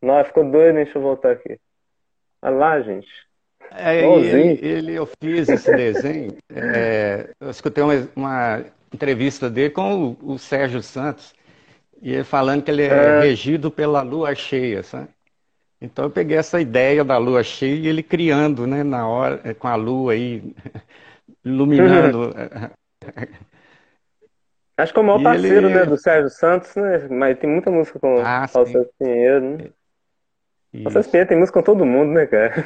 Nossa, 0.00 0.24
ficou 0.24 0.48
doido, 0.48 0.76
deixa 0.76 0.96
eu 0.96 1.02
voltar 1.02 1.32
aqui. 1.32 1.58
Olha 2.40 2.54
lá, 2.54 2.80
gente. 2.80 3.08
É, 3.72 4.04
ele, 4.04 4.66
ele, 4.66 4.94
eu 4.94 5.06
fiz 5.20 5.48
esse 5.48 5.74
desenho. 5.74 6.36
É, 6.54 7.30
eu 7.40 7.50
escutei 7.50 7.82
uma, 7.82 8.08
uma, 8.14 8.64
entrevista 8.92 9.50
dele 9.50 9.70
com 9.70 10.16
o, 10.22 10.32
o, 10.34 10.38
Sérgio 10.38 10.82
Santos, 10.82 11.34
e 12.00 12.12
ele 12.12 12.24
falando 12.24 12.62
que 12.62 12.70
ele 12.70 12.82
é, 12.82 12.88
é, 12.88 13.20
regido 13.20 13.70
pela 13.70 14.02
lua 14.02 14.34
cheia, 14.34 14.82
sabe? 14.82 15.08
Então 15.80 16.04
eu 16.06 16.10
peguei 16.10 16.36
essa 16.36 16.60
ideia 16.60 17.04
da 17.04 17.18
lua 17.18 17.42
cheia 17.42 17.74
e 17.74 17.86
ele 17.86 18.02
criando, 18.02 18.66
né, 18.66 18.82
na 18.82 19.06
hora, 19.06 19.54
com 19.54 19.68
a 19.68 19.74
lua 19.74 20.12
aí, 20.12 20.54
iluminando. 21.44 22.34
Acho 24.76 24.92
que 24.92 24.98
é 24.98 25.02
o 25.02 25.04
maior 25.04 25.20
e 25.20 25.24
parceiro, 25.24 25.66
ele... 25.66 25.74
né, 25.74 25.84
do 25.84 25.96
Sérgio 25.96 26.30
Santos, 26.30 26.74
né? 26.76 27.08
Mas 27.10 27.38
tem 27.38 27.50
muita 27.50 27.68
música 27.68 27.98
com 27.98 28.20
ah, 28.20 28.44
o 28.44 28.48
César 28.48 28.86
Pinheiro, 28.96 29.40
né? 29.40 29.64
O 30.86 30.90
César 30.90 31.10
Pinheiro 31.10 31.28
tem 31.28 31.38
música 31.38 31.58
com 31.58 31.64
todo 31.64 31.84
mundo, 31.84 32.12
né, 32.12 32.26
cara? 32.26 32.64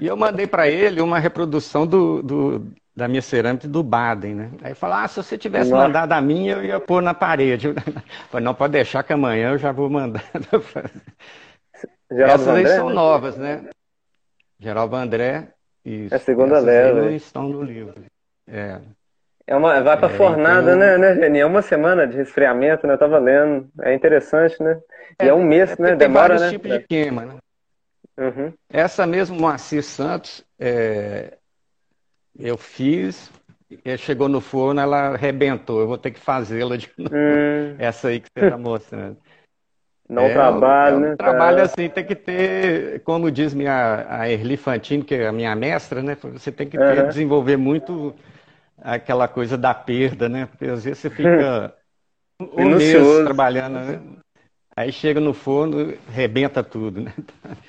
E 0.00 0.06
eu 0.06 0.16
mandei 0.16 0.48
para 0.48 0.68
ele 0.68 1.00
uma 1.00 1.18
reprodução 1.18 1.86
do, 1.86 2.22
do, 2.22 2.66
da 2.94 3.08
minha 3.08 3.22
cerâmica 3.22 3.66
do 3.68 3.82
Baden, 3.82 4.34
né? 4.34 4.50
Aí 4.62 4.74
falou, 4.74 4.96
ah, 4.96 5.08
se 5.08 5.16
você 5.16 5.38
tivesse 5.38 5.70
Nossa. 5.70 5.84
mandado 5.84 6.12
a 6.12 6.20
minha, 6.20 6.54
eu 6.54 6.64
ia 6.64 6.80
pôr 6.80 7.00
na 7.02 7.14
parede. 7.14 7.68
Eu 7.72 7.74
falei, 8.28 8.44
não, 8.44 8.54
pode 8.54 8.72
deixar 8.72 9.02
que 9.02 9.12
amanhã 9.12 9.52
eu 9.52 9.58
já 9.58 9.72
vou 9.72 9.88
mandar. 9.88 10.22
Essas 12.10 12.48
aí 12.48 12.66
são 12.66 12.88
né? 12.88 12.94
novas, 12.94 13.36
né? 13.36 13.68
Geraldo 14.58 14.96
André. 14.96 15.48
Isso. 15.84 16.12
É 16.12 16.16
a 16.16 16.20
segunda 16.20 16.58
leva. 16.58 17.10
Estão 17.12 17.48
no 17.48 17.62
livro. 17.62 17.94
É. 18.46 18.78
É 19.46 19.56
uma, 19.56 19.80
vai 19.80 19.96
para 19.96 20.12
é, 20.12 20.16
fornada, 20.16 20.74
então... 20.74 20.78
né, 20.78 20.98
né, 20.98 21.14
Geni? 21.14 21.38
É 21.40 21.46
uma 21.46 21.62
semana 21.62 22.06
de 22.06 22.16
resfriamento, 22.16 22.86
né? 22.86 22.94
Eu 22.94 22.98
tava 22.98 23.18
lendo. 23.18 23.68
É 23.82 23.94
interessante, 23.94 24.62
né? 24.62 24.78
E 25.20 25.24
é, 25.24 25.28
é 25.28 25.34
um 25.34 25.42
mês, 25.42 25.72
é 25.72 25.82
né? 25.82 25.96
Demora, 25.96 26.38
né? 26.38 26.50
tipos 26.50 26.70
de 26.70 26.80
queima, 26.80 27.24
né? 27.24 27.34
Uhum. 28.18 28.52
Essa 28.68 29.06
mesmo 29.06 29.40
Moacir 29.40 29.82
Santos, 29.82 30.44
é, 30.58 31.38
eu 32.40 32.56
fiz, 32.56 33.30
chegou 33.98 34.28
no 34.28 34.40
forno, 34.40 34.80
ela 34.80 35.14
arrebentou. 35.14 35.80
Eu 35.80 35.86
vou 35.86 35.98
ter 35.98 36.10
que 36.10 36.20
fazê-la 36.20 36.76
de 36.76 36.90
novo. 36.98 37.14
Hum. 37.14 37.76
Essa 37.78 38.08
aí 38.08 38.20
que 38.20 38.28
você 38.34 38.44
está 38.44 38.58
mostrando. 38.58 39.16
Não 40.08 40.24
é, 40.24 40.32
trabalho, 40.32 40.94
é 40.94 40.98
um 40.98 41.00
né? 41.02 41.16
Trabalho 41.16 41.56
cara? 41.58 41.62
assim, 41.62 41.88
tem 41.88 42.04
que 42.04 42.16
ter, 42.16 43.00
como 43.04 43.30
diz 43.30 43.54
minha, 43.54 44.06
a 44.08 44.28
Erli 44.28 44.56
Fantini, 44.56 45.04
que 45.04 45.14
é 45.14 45.28
a 45.28 45.32
minha 45.32 45.54
mestra, 45.54 46.02
né? 46.02 46.16
Você 46.20 46.50
tem 46.50 46.68
que 46.68 46.76
ter, 46.76 46.98
uhum. 46.98 47.08
desenvolver 47.08 47.56
muito 47.56 48.12
aquela 48.76 49.28
coisa 49.28 49.56
da 49.56 49.72
perda, 49.72 50.28
né? 50.28 50.46
Porque 50.46 50.64
às 50.64 50.82
vezes 50.82 50.98
você 50.98 51.10
fica 51.10 51.72
um 52.42 52.70
mês 52.70 53.24
trabalhando, 53.24 53.74
né? 53.74 54.00
Aí 54.80 54.90
chega 54.90 55.20
no 55.20 55.34
forno, 55.34 55.92
rebenta 56.10 56.64
tudo, 56.64 57.02
né? 57.02 57.12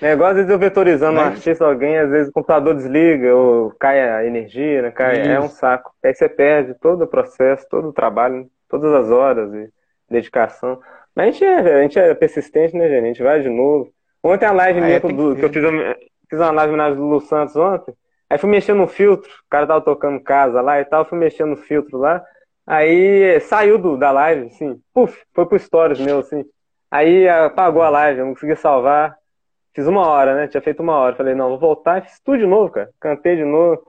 É 0.01 0.13
igual 0.13 0.29
às 0.29 0.37
vezes 0.37 0.49
eu 0.49 0.57
vetorizando 0.57 1.17
Mas... 1.17 1.25
um 1.25 1.27
artista, 1.31 1.65
alguém, 1.65 1.97
às 1.97 2.09
vezes 2.09 2.29
o 2.29 2.31
computador 2.31 2.73
desliga, 2.73 3.35
ou 3.35 3.71
cai 3.71 3.99
a 3.99 4.25
energia, 4.25 4.81
né? 4.81 4.91
Cai, 4.91 5.27
é 5.27 5.37
um 5.37 5.49
saco. 5.49 5.91
Aí 6.01 6.13
você 6.13 6.29
perde 6.29 6.73
todo 6.75 7.03
o 7.03 7.07
processo, 7.07 7.67
todo 7.69 7.89
o 7.89 7.93
trabalho, 7.93 8.49
todas 8.69 8.93
as 8.93 9.11
horas 9.11 9.53
e 9.53 9.69
dedicação. 10.09 10.79
Mas 11.13 11.27
a 11.27 11.31
gente 11.31 11.43
é, 11.43 11.79
a 11.79 11.81
gente 11.81 11.99
é 11.99 12.13
persistente, 12.13 12.77
né, 12.77 12.87
gente? 12.87 13.03
A 13.03 13.07
gente 13.07 13.23
vai 13.23 13.41
de 13.41 13.49
novo. 13.49 13.91
Ontem 14.23 14.45
a 14.45 14.53
live 14.53 14.79
ah, 14.79 14.81
minha, 14.81 14.95
é, 14.95 14.99
do, 15.01 15.35
que, 15.35 15.39
que 15.41 15.45
eu 15.45 15.49
fiz, 15.49 15.97
fiz 16.29 16.39
uma 16.39 16.51
live 16.51 16.95
do 16.95 17.05
Lu 17.05 17.19
Santos 17.19 17.57
ontem, 17.57 17.93
Aí 18.29 18.37
fui 18.37 18.49
mexendo 18.49 18.77
no 18.77 18.87
filtro, 18.87 19.29
o 19.29 19.49
cara 19.49 19.67
tava 19.67 19.81
tocando 19.81 20.17
casa 20.21 20.61
lá 20.61 20.79
e 20.79 20.85
tal, 20.85 21.03
fui 21.03 21.19
mexendo 21.19 21.49
no 21.49 21.57
filtro 21.57 21.97
lá. 21.97 22.23
Aí 22.65 23.37
saiu 23.41 23.77
do, 23.77 23.97
da 23.97 24.11
live, 24.11 24.47
assim, 24.47 24.79
puf, 24.93 25.21
foi 25.33 25.45
pro 25.45 25.59
stories 25.59 25.99
meu, 25.99 26.19
assim. 26.19 26.45
Aí 26.91 27.27
apagou 27.27 27.81
a 27.81 27.89
live, 27.89 28.19
eu 28.19 28.25
não 28.25 28.33
consegui 28.33 28.55
salvar. 28.55 29.15
Fiz 29.73 29.87
uma 29.87 30.05
hora, 30.05 30.35
né? 30.35 30.47
Tinha 30.47 30.61
feito 30.61 30.83
uma 30.83 30.97
hora. 30.97 31.15
Falei, 31.15 31.33
não, 31.33 31.49
vou 31.49 31.57
voltar 31.57 31.99
e 31.99 32.01
fiz 32.01 32.19
tudo 32.19 32.39
de 32.39 32.45
novo, 32.45 32.69
cara. 32.69 32.89
Cantei 32.99 33.37
de 33.37 33.45
novo. 33.45 33.81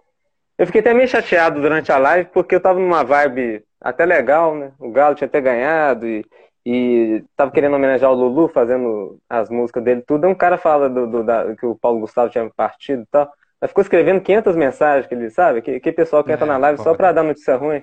Eu 0.57 0.67
fiquei 0.67 0.81
até 0.81 0.95
meio 0.95 1.09
chateado 1.09 1.61
durante 1.61 1.91
a 1.91 1.99
live, 1.99 2.31
porque 2.33 2.55
eu 2.55 2.61
tava 2.61 2.79
numa 2.79 3.03
vibe 3.03 3.65
até 3.81 4.07
legal, 4.07 4.55
né? 4.55 4.73
O 4.79 4.93
Galo 4.93 5.17
tinha 5.17 5.27
até 5.27 5.41
ganhado 5.41 6.07
e, 6.07 6.25
e 6.65 7.25
tava 7.37 7.51
querendo 7.51 7.75
homenagear 7.75 8.12
o 8.12 8.15
Lulu, 8.15 8.47
fazendo 8.49 9.19
as 9.29 9.51
músicas 9.51 9.83
dele, 9.83 10.03
tudo. 10.03 10.25
Aí 10.25 10.31
um 10.31 10.37
cara 10.37 10.57
fala 10.57 10.88
do, 10.88 11.09
do 11.09 11.25
da, 11.25 11.57
que 11.57 11.67
o 11.67 11.75
Paulo 11.75 11.99
Gustavo 11.99 12.31
tinha 12.31 12.49
partido 12.57 13.03
e 13.03 13.07
tal. 13.07 13.29
Ela 13.61 13.69
ficou 13.69 13.83
escrevendo 13.83 14.21
500 14.21 14.55
mensagens, 14.55 15.07
que 15.07 15.15
ele 15.15 15.31
sabe? 15.31 15.62
Que, 15.62 15.81
que 15.81 15.91
pessoal 15.91 16.23
que 16.23 16.31
entra 16.31 16.47
é, 16.47 16.49
na 16.49 16.57
live 16.59 16.81
só 16.81 16.95
para 16.95 17.11
dar 17.11 17.25
notícia 17.25 17.57
ruim. 17.57 17.83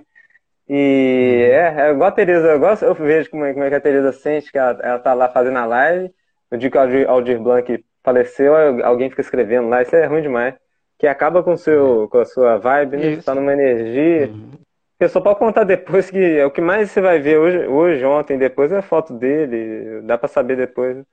E 0.69 1.49
é, 1.51 1.87
é 1.87 1.91
igual 1.91 2.09
a 2.09 2.11
Tereza, 2.11 2.47
eu, 2.47 2.59
gosto, 2.59 2.85
eu 2.85 2.93
vejo 2.93 3.31
como 3.31 3.43
é, 3.43 3.53
como 3.53 3.65
é 3.65 3.69
que 3.69 3.75
a 3.75 3.81
Tereza 3.81 4.11
sente 4.11 4.51
que 4.51 4.57
ela, 4.57 4.79
ela 4.83 4.99
tá 4.99 5.15
lá 5.15 5.27
fazendo 5.27 5.57
a 5.57 5.65
live. 5.65 6.13
No 6.51 6.57
dia 6.59 6.69
que 6.69 6.77
o 6.77 6.79
Aldir, 6.79 7.09
Aldir 7.09 7.39
Blanc 7.39 7.85
faleceu, 8.03 8.53
alguém 8.85 9.09
fica 9.09 9.21
escrevendo 9.21 9.67
lá, 9.67 9.81
isso 9.81 9.95
é 9.95 10.05
ruim 10.05 10.21
demais. 10.21 10.53
Que 10.99 11.07
acaba 11.07 11.41
com, 11.41 11.57
seu, 11.57 12.07
com 12.09 12.19
a 12.19 12.25
sua 12.25 12.57
vibe, 12.57 12.97
né? 12.97 13.15
Você 13.15 13.23
tá 13.23 13.33
numa 13.33 13.53
energia. 13.53 14.27
Uhum. 14.27 14.51
Pessoal, 14.99 15.23
pode 15.23 15.39
contar 15.39 15.63
depois 15.63 16.11
que 16.11 16.17
é 16.17 16.45
o 16.45 16.51
que 16.51 16.61
mais 16.61 16.91
você 16.91 17.01
vai 17.01 17.19
ver 17.19 17.37
hoje, 17.39 17.65
hoje 17.67 18.05
ontem, 18.05 18.37
depois 18.37 18.71
é 18.71 18.77
a 18.77 18.81
foto 18.81 19.13
dele, 19.13 20.01
dá 20.01 20.17
para 20.17 20.27
saber 20.27 20.55
depois. 20.57 21.03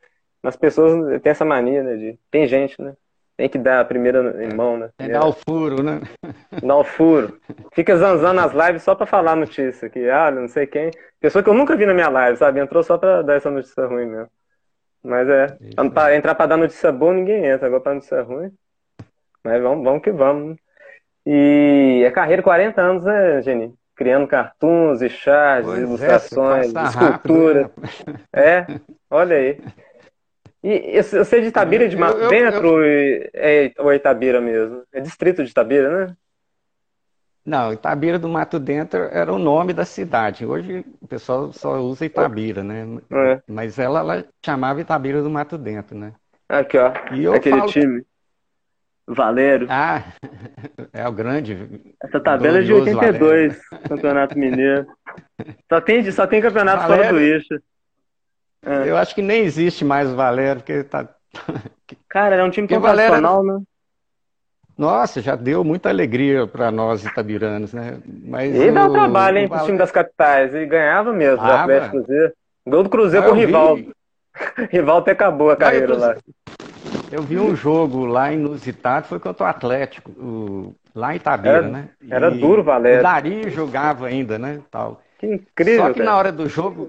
As 0.43 0.57
pessoas 0.57 1.21
têm 1.23 1.31
essa 1.31 1.45
mania, 1.45 1.83
né? 1.83 1.97
De, 1.97 2.19
tem 2.31 2.47
gente, 2.47 2.81
né? 2.83 2.95
Tem 3.37 3.51
que 3.51 3.59
dar 3.59 3.81
a 3.81 3.85
primeira 3.85 4.43
em 4.43 4.55
mão, 4.55 4.79
né? 4.79 4.89
Que 4.99 5.09
dar 5.09 5.27
o 5.27 5.33
furo, 5.33 5.83
né? 5.83 6.01
Dar 6.63 6.77
o 6.77 6.85
furo. 6.85 7.39
Fica 7.75 7.95
zanzando 7.97 8.35
nas 8.35 8.53
lives 8.53 8.83
só 8.83 8.95
pra 8.95 9.05
falar 9.05 9.37
notícia. 9.37 9.91
Que, 9.91 10.09
ah, 10.09 10.31
não 10.31 10.49
sei 10.49 10.67
quem. 10.67 10.91
Pessoa 11.21 11.43
que 11.43 11.51
eu 11.51 11.55
nunca 11.55 11.77
vi 11.77 11.85
na 11.85 11.93
minha 11.93 12.09
live, 12.09 12.39
sabe? 12.39 12.61
Entrou 12.61 12.83
só 12.83 12.97
pra 12.97 13.21
dar 13.21 13.35
essa 13.35 13.51
notícia 13.51 13.85
ruim 13.85 14.07
mesmo. 14.07 14.31
Mas 15.05 15.29
é. 15.29 15.59
Pra 15.93 16.17
entrar 16.17 16.35
pra 16.35 16.47
dar 16.47 16.57
notícia 16.57 16.91
boa, 16.91 17.13
ninguém 17.13 17.45
entra. 17.45 17.67
Agora 17.67 17.83
pra 17.83 17.95
notícia 17.95 18.23
ruim. 18.23 18.51
Mas 19.45 19.63
vamos, 19.63 19.85
vamos 19.85 20.03
que 20.03 20.11
vamos. 20.11 20.57
E 21.27 22.03
é 22.07 22.11
carreira 22.11 22.43
40 22.43 22.81
anos, 22.81 23.05
né, 23.05 23.43
Geni? 23.43 23.75
Criando 23.95 24.27
cartoons 24.27 25.03
e 25.03 25.09
charts, 25.09 25.67
pois 25.67 25.79
é, 25.79 25.83
ilustrações, 25.83 26.75
é, 26.75 26.83
escultura. 26.85 27.63
Rápido, 27.63 28.13
né? 28.13 28.21
É, 28.33 28.67
olha 29.11 29.37
aí. 29.37 29.61
E 30.69 31.01
você 31.01 31.37
é 31.37 31.41
de 31.41 31.47
Itabira, 31.47 31.89
de 31.89 31.97
Mato 31.97 32.19
eu, 32.19 32.29
Dentro, 32.29 32.85
eu, 32.85 33.31
é, 33.33 33.73
ou 33.79 33.93
é 33.93 33.95
Itabira 33.95 34.41
mesmo? 34.41 34.83
É 34.93 35.01
distrito 35.01 35.45
de 35.45 35.51
Itabira, 35.51 36.09
né? 36.09 36.17
Não, 37.45 37.73
Itabira 37.73 38.19
do 38.19 38.29
Mato 38.29 38.59
Dentro 38.59 39.05
era 39.13 39.33
o 39.33 39.39
nome 39.39 39.73
da 39.73 39.85
cidade. 39.85 40.45
Hoje 40.45 40.85
o 41.01 41.07
pessoal 41.07 41.53
só 41.53 41.79
usa 41.79 42.05
Itabira, 42.05 42.65
né? 42.65 42.85
É. 43.13 43.41
Mas 43.47 43.79
ela, 43.79 44.01
ela, 44.01 44.25
chamava 44.45 44.81
Itabira 44.81 45.23
do 45.23 45.31
Mato 45.31 45.57
Dentro, 45.57 45.97
né? 45.97 46.13
Aqui, 46.49 46.77
ó. 46.77 46.89
Aquele 47.33 47.59
falo... 47.59 47.71
time. 47.71 48.05
Valério. 49.07 49.69
Ah, 49.71 50.03
é 50.93 51.07
o 51.07 51.13
grande. 51.13 51.95
Essa 52.03 52.19
tabela 52.19 52.59
é 52.59 52.63
de 52.63 52.73
82, 52.73 53.21
Valério. 53.21 53.89
Campeonato 53.89 54.37
Mineiro. 54.37 54.87
Só 55.73 55.81
tem, 55.81 56.11
só 56.11 56.27
tem 56.27 56.43
campeonato 56.43 56.83
Valério, 56.83 57.05
fora 57.05 57.15
do 57.15 57.21
eixo. 57.21 57.63
É. 58.67 58.91
Eu 58.91 58.97
acho 58.97 59.15
que 59.15 59.23
nem 59.23 59.45
existe 59.45 59.85
mais 59.85 60.11
o 60.11 60.17
Valério, 60.17 60.61
porque 60.61 60.83
tá. 60.83 61.09
Cara, 62.11 62.35
é 62.35 62.43
um 62.43 62.51
time 62.51 62.67
que 62.67 62.79
profissional, 62.79 63.37
Valério... 63.37 63.61
né? 63.61 63.65
Nossa, 64.77 65.23
já 65.23 65.37
deu 65.37 65.65
muita 65.65 65.89
alegria 65.89 66.47
para 66.47 66.71
nós 66.71 67.05
itabiranos, 67.05 67.73
né? 67.73 67.99
Mas 68.05 68.55
e 68.55 68.69
o... 68.69 68.75
dá 68.75 68.87
um 68.87 68.93
trabalho, 68.93 69.39
hein, 69.39 69.49
pro 69.49 69.65
time 69.65 69.79
das 69.79 69.93
capitais. 69.93 70.53
E 70.53 70.67
ganhava 70.67 71.13
mesmo, 71.13 71.43
ah, 71.43 71.49
o 71.49 71.53
Atlético 71.53 71.91
Cruzeiro. 71.93 72.33
Gol 72.67 72.83
do 72.83 72.91
Cruzeiro 72.91 73.27
ah, 73.27 73.29
com 73.29 73.35
o 73.35 73.39
rival. 73.39 73.79
rival 74.71 74.99
até 74.99 75.13
acabou 75.13 75.51
a 75.51 75.57
carreira 75.57 75.95
eu, 75.95 75.99
lá. 75.99 76.17
Eu 77.11 77.23
vi 77.23 77.39
um 77.39 77.55
jogo 77.55 78.05
lá 78.05 78.33
inusitado, 78.33 79.07
foi 79.07 79.21
contra 79.21 79.45
o 79.45 79.49
Atlético, 79.49 80.11
o... 80.11 80.75
lá 80.95 81.15
em 81.15 81.17
Itabira, 81.17 81.57
era, 81.59 81.69
né? 81.69 81.89
Era 82.11 82.35
e 82.35 82.39
duro, 82.39 82.65
Valério. 82.65 83.01
O 83.01 83.03
Dari 83.03 83.49
jogava 83.51 84.09
ainda, 84.09 84.39
né? 84.39 84.61
Tal. 84.71 85.01
Que 85.19 85.27
incrível. 85.27 85.87
Só 85.87 85.93
que 85.93 86.01
cara. 86.01 86.11
na 86.11 86.17
hora 86.17 86.33
do 86.33 86.49
jogo 86.49 86.89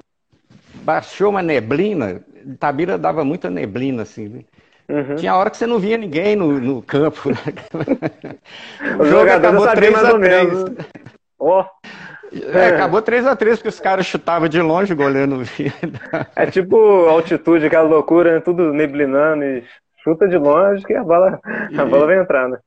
baixou 0.87 1.31
uma 1.31 1.41
neblina, 1.41 2.21
Itabira 2.45 2.97
dava 2.97 3.25
muita 3.25 3.49
neblina, 3.49 4.03
assim, 4.03 4.29
né? 4.29 4.39
Uhum. 4.87 5.15
Tinha 5.17 5.35
hora 5.35 5.49
que 5.49 5.57
você 5.57 5.67
não 5.67 5.79
via 5.79 5.97
ninguém 5.97 6.33
no, 6.33 6.61
no 6.61 6.81
campo. 6.81 7.29
Né? 7.29 7.35
o, 8.97 9.03
jogo 9.03 9.29
acabou 9.29 9.67
3x3. 9.67 10.85
Oh. 11.37 11.65
É, 12.53 12.67
acabou 12.67 13.01
3x3 13.01 13.55
porque 13.55 13.67
os 13.67 13.81
caras 13.81 14.05
chutavam 14.05 14.47
de 14.47 14.61
longe, 14.61 14.93
o 14.93 14.95
goleiro 14.95 15.29
não 15.29 15.39
via. 15.39 15.73
É 16.37 16.45
tipo 16.45 16.77
altitude, 17.09 17.65
aquela 17.65 17.89
loucura, 17.89 18.35
né? 18.35 18.39
tudo 18.39 18.71
neblinando 18.71 19.43
e 19.43 19.65
chuta 20.01 20.25
de 20.25 20.37
longe 20.37 20.85
que 20.85 20.93
a 20.93 21.03
bola, 21.03 21.37
a 21.77 21.85
bola 21.85 22.05
vai 22.05 22.17
entrar, 22.17 22.47
né? 22.47 22.59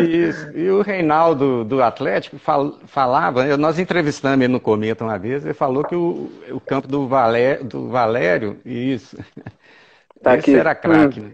Isso. 0.00 0.50
E 0.56 0.70
o 0.70 0.82
Reinaldo 0.82 1.64
do 1.64 1.82
Atlético 1.82 2.38
fal, 2.38 2.78
falava, 2.86 3.56
nós 3.56 3.78
entrevistamos 3.78 4.44
ele 4.44 4.52
no 4.52 4.60
Cometa 4.60 5.04
uma 5.04 5.18
vez, 5.18 5.44
ele 5.44 5.54
falou 5.54 5.84
que 5.84 5.94
o, 5.94 6.30
o 6.50 6.60
campo 6.60 6.88
do, 6.88 7.06
Valério, 7.06 7.64
do 7.64 7.88
Valério, 7.88 8.58
isso, 8.64 9.16
tá 10.22 10.36
esse 10.36 10.50
aqui. 10.50 10.54
era 10.58 10.74
craque, 10.74 11.20
hum. 11.20 11.24
né? 11.24 11.32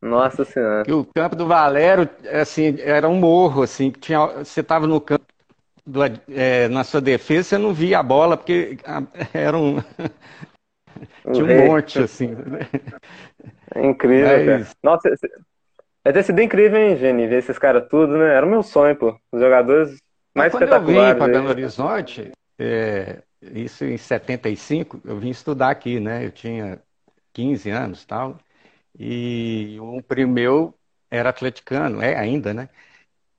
Nossa 0.00 0.44
Senhora. 0.44 0.84
Que 0.84 0.92
o 0.92 1.04
campo 1.04 1.34
do 1.34 1.46
Valério, 1.46 2.08
assim, 2.32 2.76
era 2.80 3.08
um 3.08 3.16
morro, 3.16 3.62
assim, 3.62 3.90
que 3.90 3.98
tinha, 3.98 4.26
você 4.26 4.60
estava 4.60 4.86
no 4.86 5.00
campo, 5.00 5.24
do, 5.84 6.00
é, 6.28 6.68
na 6.68 6.84
sua 6.84 7.00
defesa, 7.00 7.48
você 7.48 7.58
não 7.58 7.72
via 7.72 7.98
a 7.98 8.02
bola, 8.02 8.36
porque 8.36 8.78
era 9.32 9.56
um... 9.56 9.76
tinha 11.32 11.44
um 11.44 11.66
monte, 11.66 11.98
assim. 11.98 12.36
É 13.74 13.86
incrível, 13.86 14.58
Mas... 14.58 14.76
Nossa, 14.82 15.10
Vai 16.06 16.12
ter 16.12 16.22
sido 16.22 16.40
incrível, 16.40 16.78
hein, 16.78 16.96
Geni, 16.96 17.26
ver 17.26 17.40
esses 17.40 17.58
caras 17.58 17.88
tudo, 17.88 18.16
né? 18.16 18.32
Era 18.32 18.46
o 18.46 18.48
meu 18.48 18.62
sonho, 18.62 18.94
pô. 18.94 19.18
Os 19.32 19.40
jogadores 19.40 19.88
mais 20.32 20.52
Mas 20.52 20.54
espetaculares. 20.54 20.84
Quando 20.84 20.98
eu 20.98 21.12
vim 21.12 21.18
para 21.18 21.32
Belo 21.32 21.48
Horizonte, 21.48 22.30
é, 22.56 23.22
isso 23.42 23.84
em 23.84 23.96
75, 23.96 25.00
eu 25.04 25.18
vim 25.18 25.30
estudar 25.30 25.70
aqui, 25.70 25.98
né? 25.98 26.24
Eu 26.24 26.30
tinha 26.30 26.80
15 27.32 27.70
anos 27.70 28.04
e 28.04 28.06
tal. 28.06 28.38
E 28.96 29.78
um 29.80 30.00
primo 30.00 30.32
meu 30.32 30.72
era 31.10 31.30
atleticano, 31.30 32.00
é 32.00 32.16
ainda, 32.16 32.54
né? 32.54 32.68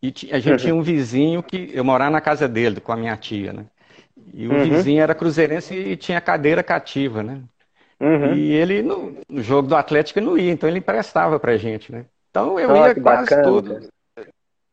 E 0.04 0.14
a 0.34 0.40
gente 0.40 0.64
tinha 0.64 0.76
um 0.76 0.82
vizinho 0.84 1.42
que 1.42 1.72
eu 1.74 1.86
morava 1.86 2.12
na 2.12 2.20
casa 2.20 2.50
dele 2.50 2.82
com 2.82 2.92
a 2.92 2.98
minha 2.98 3.16
tia, 3.16 3.54
né? 3.54 3.66
E 4.34 4.46
o 4.46 4.52
uhum. 4.52 4.64
vizinho 4.66 5.02
era 5.02 5.16
cruzeirense 5.16 5.74
e 5.74 5.96
tinha 5.96 6.20
cadeira 6.20 6.62
cativa, 6.62 7.24
né? 7.24 7.42
Uhum. 7.98 8.34
E 8.34 8.52
ele 8.52 8.82
no, 8.82 9.18
no, 9.30 9.42
jogo 9.42 9.70
do 9.70 9.76
Atlético 9.78 10.20
não 10.20 10.38
ia, 10.38 10.52
então 10.52 10.68
ele 10.68 10.80
emprestava 10.80 11.40
pra 11.40 11.56
gente, 11.56 11.94
né? 11.94 12.06
Então 12.38 12.60
eu 12.60 12.70
oh, 12.70 12.76
ia 12.76 12.96
quase 12.96 13.00
bacana, 13.00 13.80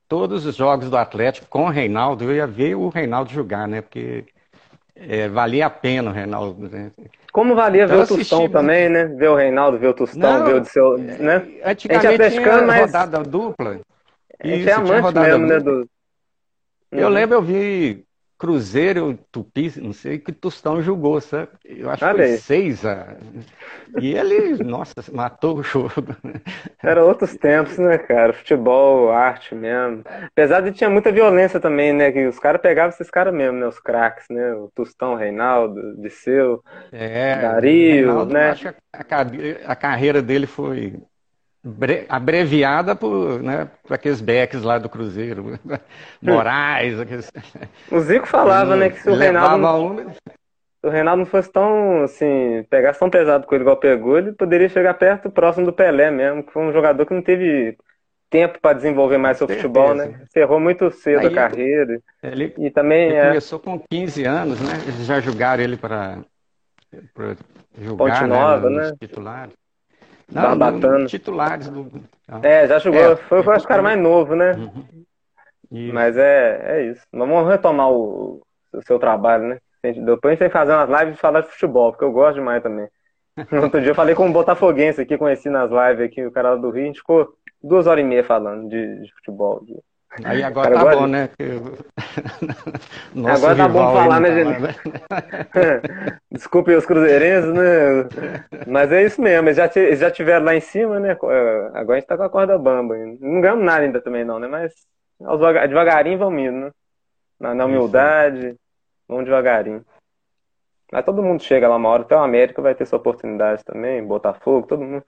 todos 0.06 0.44
os 0.44 0.54
jogos 0.54 0.90
do 0.90 0.98
Atlético 0.98 1.46
com 1.48 1.64
o 1.64 1.70
Reinaldo, 1.70 2.24
eu 2.24 2.34
ia 2.34 2.46
ver 2.46 2.74
o 2.74 2.90
Reinaldo 2.90 3.32
jogar, 3.32 3.66
né? 3.66 3.80
Porque 3.80 4.26
é, 4.94 5.28
valia 5.28 5.64
a 5.64 5.70
pena 5.70 6.10
o 6.10 6.12
Reinaldo. 6.12 6.68
Né? 6.68 6.90
Como 7.32 7.54
valia 7.54 7.84
então, 7.84 7.96
ver 7.96 8.02
o 8.02 8.06
Tostão 8.06 8.50
também, 8.50 8.90
né? 8.90 9.06
Ver 9.06 9.30
o 9.30 9.34
Reinaldo, 9.34 9.78
ver 9.78 9.88
o 9.88 9.94
Tostão, 9.94 10.40
Não, 10.40 10.44
ver 10.44 10.56
o 10.56 10.60
de 10.60 10.68
seu. 10.68 10.98
Né? 10.98 11.42
Antigamente 11.64 12.22
a 12.22 12.28
gente 12.28 12.46
é 12.46 12.60
mas... 12.60 12.80
rodada 12.82 13.22
dupla. 13.22 13.80
A 14.38 14.46
gente 14.46 14.68
é 14.68 14.72
amante 14.72 15.18
mesmo, 15.18 15.46
né? 15.46 15.58
Do... 15.58 15.88
Eu 16.92 17.08
uhum. 17.08 17.14
lembro, 17.14 17.36
eu 17.36 17.42
vi 17.42 18.04
Cruzeiro, 18.38 19.18
Tupi, 19.30 19.72
não 19.80 19.92
sei 19.92 20.18
que 20.18 20.32
Tostão 20.32 20.82
jogou, 20.82 21.20
sabe? 21.20 21.48
Eu 21.64 21.90
acho 21.90 22.04
que 22.04 22.10
foi 22.10 22.24
seis 22.24 22.84
a... 22.84 23.16
E 24.00 24.12
ele, 24.14 24.62
nossa, 24.64 24.94
matou 25.12 25.58
o 25.58 25.62
jogo. 25.62 25.92
Era 26.82 27.04
outros 27.04 27.34
tempos, 27.36 27.78
né, 27.78 27.96
cara? 27.96 28.32
Futebol, 28.32 29.10
arte 29.10 29.54
mesmo. 29.54 30.02
Apesar 30.04 30.60
de 30.60 30.72
tinha 30.72 30.90
muita 30.90 31.12
violência 31.12 31.58
também, 31.60 31.92
né? 31.92 32.12
Que 32.12 32.26
os 32.26 32.38
caras 32.38 32.60
pegavam 32.60 32.90
esses 32.90 33.10
caras 33.10 33.32
mesmo, 33.32 33.58
né? 33.58 33.66
Os 33.66 33.78
craques, 33.78 34.26
né? 34.28 34.52
O 34.54 34.70
Tostão, 34.74 35.14
Reinaldo, 35.14 35.96
Disseu, 36.00 36.62
é, 36.92 37.36
Dario, 37.40 38.06
Reinaldo, 38.06 38.34
né? 38.34 38.50
Acho 38.50 38.72
que 38.72 38.78
a, 39.14 39.72
a 39.72 39.76
carreira 39.76 40.20
dele 40.20 40.46
foi 40.46 40.94
abreviada 42.08 42.94
por, 42.94 43.42
né, 43.42 43.68
por 43.82 43.94
aqueles 43.94 44.20
backs 44.20 44.62
lá 44.62 44.78
do 44.78 44.88
Cruzeiro, 44.88 45.58
Moraes. 46.20 47.00
Aqueles... 47.00 47.30
O 47.90 48.00
Zico 48.00 48.26
falava, 48.26 48.76
né, 48.76 48.90
que 48.90 49.00
se 49.00 49.08
o 49.08 49.14
Reinaldo, 49.14 49.58
não, 49.58 50.10
se 50.10 50.86
o 50.86 50.90
Reinaldo 50.90 51.20
não 51.20 51.26
fosse 51.26 51.50
tão, 51.50 52.02
assim, 52.02 52.64
pegasse 52.68 52.98
tão 52.98 53.08
pesado 53.08 53.46
com 53.46 53.54
ele 53.54 53.64
igual 53.64 53.78
pegou, 53.78 54.18
ele 54.18 54.32
poderia 54.32 54.68
chegar 54.68 54.94
perto, 54.94 55.30
próximo 55.30 55.64
do 55.64 55.72
Pelé 55.72 56.10
mesmo, 56.10 56.42
que 56.42 56.52
foi 56.52 56.62
um 56.62 56.72
jogador 56.72 57.06
que 57.06 57.14
não 57.14 57.22
teve 57.22 57.76
tempo 58.28 58.58
para 58.60 58.76
desenvolver 58.76 59.16
mais 59.16 59.38
seu 59.38 59.48
futebol, 59.48 59.94
né? 59.94 60.20
Cerrou 60.30 60.58
muito 60.58 60.90
cedo 60.90 61.20
Aí, 61.20 61.26
a 61.26 61.32
carreira. 61.32 62.00
Ele, 62.22 62.52
e 62.58 62.70
também 62.70 63.08
ele 63.08 63.16
é... 63.16 63.28
começou 63.28 63.60
com 63.60 63.80
15 63.90 64.24
anos, 64.24 64.60
né? 64.60 64.72
Eles 64.88 65.06
já 65.06 65.20
jogaram 65.20 65.62
ele 65.62 65.76
para 65.76 66.18
jogar 67.78 67.96
Ponte 67.96 68.20
né, 68.22 68.26
Nova, 68.26 68.70
né? 68.70 68.92
titulares. 69.00 69.54
Não, 70.30 70.56
Barbatana. 70.56 71.06
titulares 71.06 71.68
do. 71.68 71.90
É, 72.42 72.66
já 72.66 72.78
jogou. 72.78 73.00
É, 73.00 73.16
foi, 73.16 73.42
foi 73.42 73.54
acho 73.54 73.64
que 73.64 73.66
o 73.66 73.68
cara 73.68 73.82
mais 73.82 74.00
novo, 74.00 74.34
né? 74.34 74.52
Uhum. 74.52 75.92
Mas 75.92 76.16
é, 76.16 76.62
é 76.64 76.86
isso. 76.86 77.02
Vamos 77.12 77.48
retomar 77.48 77.90
o, 77.90 78.42
o 78.72 78.82
seu 78.82 78.98
trabalho, 78.98 79.44
né? 79.44 79.58
Depois 79.82 80.24
a 80.24 80.30
gente 80.30 80.38
tem 80.38 80.48
que 80.48 80.52
fazer 80.52 80.72
umas 80.72 80.88
lives 81.00 81.18
e 81.18 81.20
falar 81.20 81.42
de 81.42 81.48
futebol, 81.48 81.90
porque 81.92 82.04
eu 82.04 82.12
gosto 82.12 82.36
demais 82.36 82.62
também. 82.62 82.88
Outro 83.62 83.80
dia 83.80 83.90
eu 83.90 83.94
falei 83.94 84.14
com 84.14 84.26
um 84.26 84.32
botafoguense 84.32 85.00
aqui, 85.00 85.18
conheci 85.18 85.50
nas 85.50 85.70
lives 85.70 86.06
aqui, 86.06 86.24
o 86.24 86.30
cara 86.30 86.56
do 86.56 86.70
Rio, 86.70 86.84
a 86.84 86.86
gente 86.86 87.00
ficou 87.00 87.34
duas 87.62 87.86
horas 87.86 88.04
e 88.04 88.06
meia 88.06 88.24
falando 88.24 88.68
de, 88.68 89.00
de 89.02 89.12
futebol. 89.14 89.62
De... 89.64 89.76
Aí 90.22 90.42
agora 90.44 90.72
tá 90.72 90.84
bom, 90.84 91.06
né? 91.06 91.28
agora 93.34 93.56
tá 93.56 93.68
bom 93.68 93.92
falar, 93.92 94.20
né, 94.20 94.32
gente? 94.32 94.60
Né? 94.60 94.68
Desculpe 96.30 96.74
os 96.74 96.86
cruzeirenses, 96.86 97.52
né? 97.52 98.08
Mas 98.66 98.92
é 98.92 99.02
isso 99.02 99.20
mesmo, 99.20 99.48
eles 99.48 99.56
já, 99.56 99.70
eles 99.74 99.98
já 99.98 100.10
tiveram 100.10 100.44
lá 100.44 100.54
em 100.54 100.60
cima, 100.60 101.00
né? 101.00 101.12
É, 101.12 101.70
agora 101.74 101.96
a 101.96 102.00
gente 102.00 102.06
tá 102.06 102.16
com 102.16 102.22
a 102.22 102.30
corda 102.30 102.58
bamba. 102.58 102.94
Não 103.20 103.40
ganhamos 103.40 103.64
nada 103.64 103.80
ainda 103.80 104.00
também, 104.00 104.24
não, 104.24 104.38
né? 104.38 104.46
Mas 104.46 104.72
devagarinho 105.68 106.18
vamos 106.18 106.40
indo, 106.40 106.66
né? 106.66 106.70
Na, 107.40 107.54
na 107.54 107.64
humildade, 107.64 108.54
vamos 109.08 109.24
devagarinho. 109.24 109.84
Mas 110.92 111.04
todo 111.04 111.22
mundo 111.22 111.42
chega 111.42 111.66
lá 111.66 111.76
uma 111.76 111.88
hora, 111.88 112.02
até 112.02 112.14
o 112.14 112.20
América 112.20 112.62
vai 112.62 112.74
ter 112.74 112.86
sua 112.86 112.98
oportunidade 112.98 113.64
também, 113.64 114.04
Botafogo, 114.06 114.66
todo 114.66 114.84
mundo. 114.84 115.04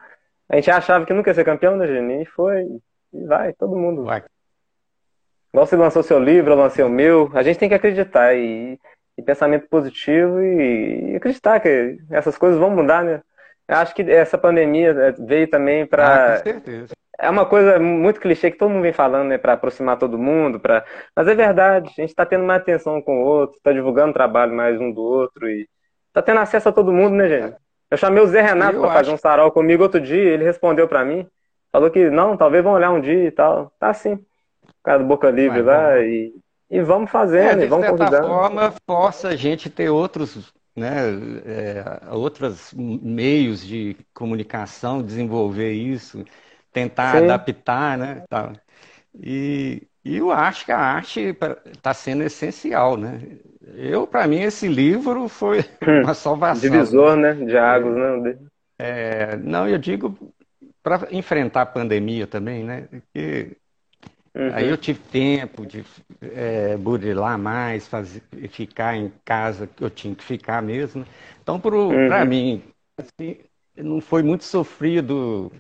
A 0.49 0.57
gente 0.57 0.71
achava 0.71 1.05
que 1.05 1.13
nunca 1.13 1.31
ia 1.31 1.35
ser 1.35 1.45
campeão, 1.45 1.77
né, 1.77 1.87
Geni? 1.87 2.23
E 2.23 2.27
foi, 2.27 2.65
e 3.13 3.25
vai, 3.25 3.53
todo 3.53 3.77
mundo. 3.77 4.05
Vai. 4.05 4.25
Você 5.57 5.75
lançou 5.75 6.03
seu 6.03 6.19
livro, 6.19 6.53
eu 6.53 6.57
lancei 6.57 6.85
o 6.85 6.89
meu. 6.89 7.31
A 7.33 7.43
gente 7.43 7.59
tem 7.59 7.67
que 7.67 7.75
acreditar 7.75 8.35
e, 8.35 8.79
e 9.17 9.23
pensamento 9.23 9.67
positivo 9.69 10.43
e, 10.43 11.13
e, 11.13 11.17
acreditar 11.17 11.61
que 11.61 11.99
essas 12.11 12.37
coisas 12.37 12.61
vão 12.61 12.69
mudar, 12.69 13.03
né? 13.03 13.23
Eu 13.67 13.77
acho 13.77 13.95
que 13.95 14.03
essa 14.03 14.37
pandemia 14.37 14.91
é, 14.91 15.13
veio 15.13 15.49
também 15.49 15.87
para. 15.87 16.35
Ah, 16.35 16.37
com 16.37 16.45
certeza. 16.45 16.95
É 17.19 17.31
uma 17.31 17.47
coisa 17.47 17.79
muito 17.79 18.21
clichê 18.21 18.51
que 18.51 18.59
todo 18.59 18.69
mundo 18.69 18.83
vem 18.83 18.93
falando, 18.93 19.29
né? 19.29 19.39
Para 19.39 19.55
aproximar 19.55 19.99
todo 19.99 20.19
mundo. 20.19 20.61
Pra... 20.61 20.85
Mas 21.17 21.27
é 21.27 21.35
verdade, 21.35 21.89
a 21.89 22.03
gente 22.03 22.11
está 22.11 22.27
tendo 22.27 22.45
mais 22.45 22.61
atenção 22.61 23.01
com 23.01 23.23
o 23.23 23.25
outro, 23.25 23.57
está 23.57 23.73
divulgando 23.73 24.13
trabalho 24.13 24.53
mais 24.53 24.79
um 24.79 24.93
do 24.93 25.01
outro 25.01 25.49
e 25.49 25.67
está 26.09 26.21
tendo 26.21 26.41
acesso 26.41 26.69
a 26.69 26.73
todo 26.73 26.93
mundo, 26.93 27.17
né, 27.17 27.29
gente? 27.31 27.57
Eu 27.91 27.97
chamei 27.97 28.23
o 28.23 28.27
Zé 28.27 28.43
Renato 28.43 28.79
para 28.79 28.93
fazer 28.93 29.11
um 29.11 29.17
sarau 29.17 29.51
comigo 29.51 29.83
outro 29.83 30.03
dia, 30.03 30.33
ele 30.35 30.45
respondeu 30.45 30.87
para 30.87 31.03
mim, 31.03 31.27
falou 31.73 31.91
que 31.91 32.11
não, 32.11 32.37
talvez 32.37 32.63
vão 32.63 32.75
olhar 32.75 32.91
um 32.91 33.01
dia 33.01 33.25
e 33.25 33.31
tal. 33.31 33.73
Tá 33.79 33.89
assim, 33.89 34.13
o 34.13 34.26
cara 34.87 34.99
do 35.01 35.05
Boca 35.05 35.29
Livre 35.31 35.63
lá 35.63 35.99
e, 35.99 36.33
e 36.71 36.81
vamos 36.81 37.11
fazendo, 37.11 37.61
é, 37.61 37.65
e 37.65 37.69
vamos 37.69 37.87
convidando. 37.89 38.11
De 38.11 38.17
certa 38.17 38.29
forma, 38.29 38.75
força 38.89 39.29
a 39.29 39.37
gente 39.37 39.69
ter 39.69 39.91
outros, 39.91 40.53
né, 40.77 40.97
é, 41.45 42.15
outros 42.15 42.73
meios 42.73 43.67
de 43.67 43.97
comunicação, 44.15 45.03
desenvolver 45.03 45.73
isso, 45.73 46.25
tentar 46.73 47.19
Sim. 47.19 47.25
adaptar, 47.25 47.99
né, 47.99 48.23
tal. 48.29 48.53
E, 49.21 49.83
e 50.05 50.17
eu 50.17 50.31
acho 50.31 50.65
que 50.65 50.73
a 50.73 50.79
arte 50.79 51.37
está 51.75 51.93
sendo 51.93 52.23
essencial, 52.23 52.97
né? 52.97 53.21
Eu, 53.75 54.07
para 54.07 54.29
mim, 54.29 54.41
esse 54.41 54.69
livro 54.69 55.29
foi 55.29 55.61
hum, 55.83 56.03
uma 56.03 56.15
salvação. 56.15 56.71
Divisor, 56.71 57.17
né? 57.17 57.33
De 57.35 57.57
águas, 57.59 58.23
né? 58.23 58.39
É, 58.79 59.37
não, 59.39 59.67
eu 59.67 59.79
digo 59.79 60.17
para 60.83 61.09
enfrentar 61.11 61.63
a 61.63 61.67
pandemia 61.67 62.27
também, 62.27 62.63
né? 62.63 62.89
Uhum. 64.37 64.51
aí 64.53 64.69
eu 64.69 64.77
tive 64.77 65.01
tempo 65.01 65.67
de 65.67 65.85
é, 66.21 66.77
burilar 66.77 67.39
mais, 67.39 67.89
fazer, 67.89 68.23
ficar 68.51 68.97
em 68.97 69.13
casa 69.25 69.67
que 69.67 69.83
eu 69.83 69.91
tinha 69.91 70.15
que 70.15 70.25
ficar 70.25 70.63
mesmo. 70.63 71.05
Então, 71.43 71.59
para 71.59 71.77
uhum. 71.77 72.27
mim, 72.27 72.63
assim, 72.99 73.39
não 73.77 74.01
foi 74.01 74.23
muito 74.23 74.45
sofrido 74.45 75.51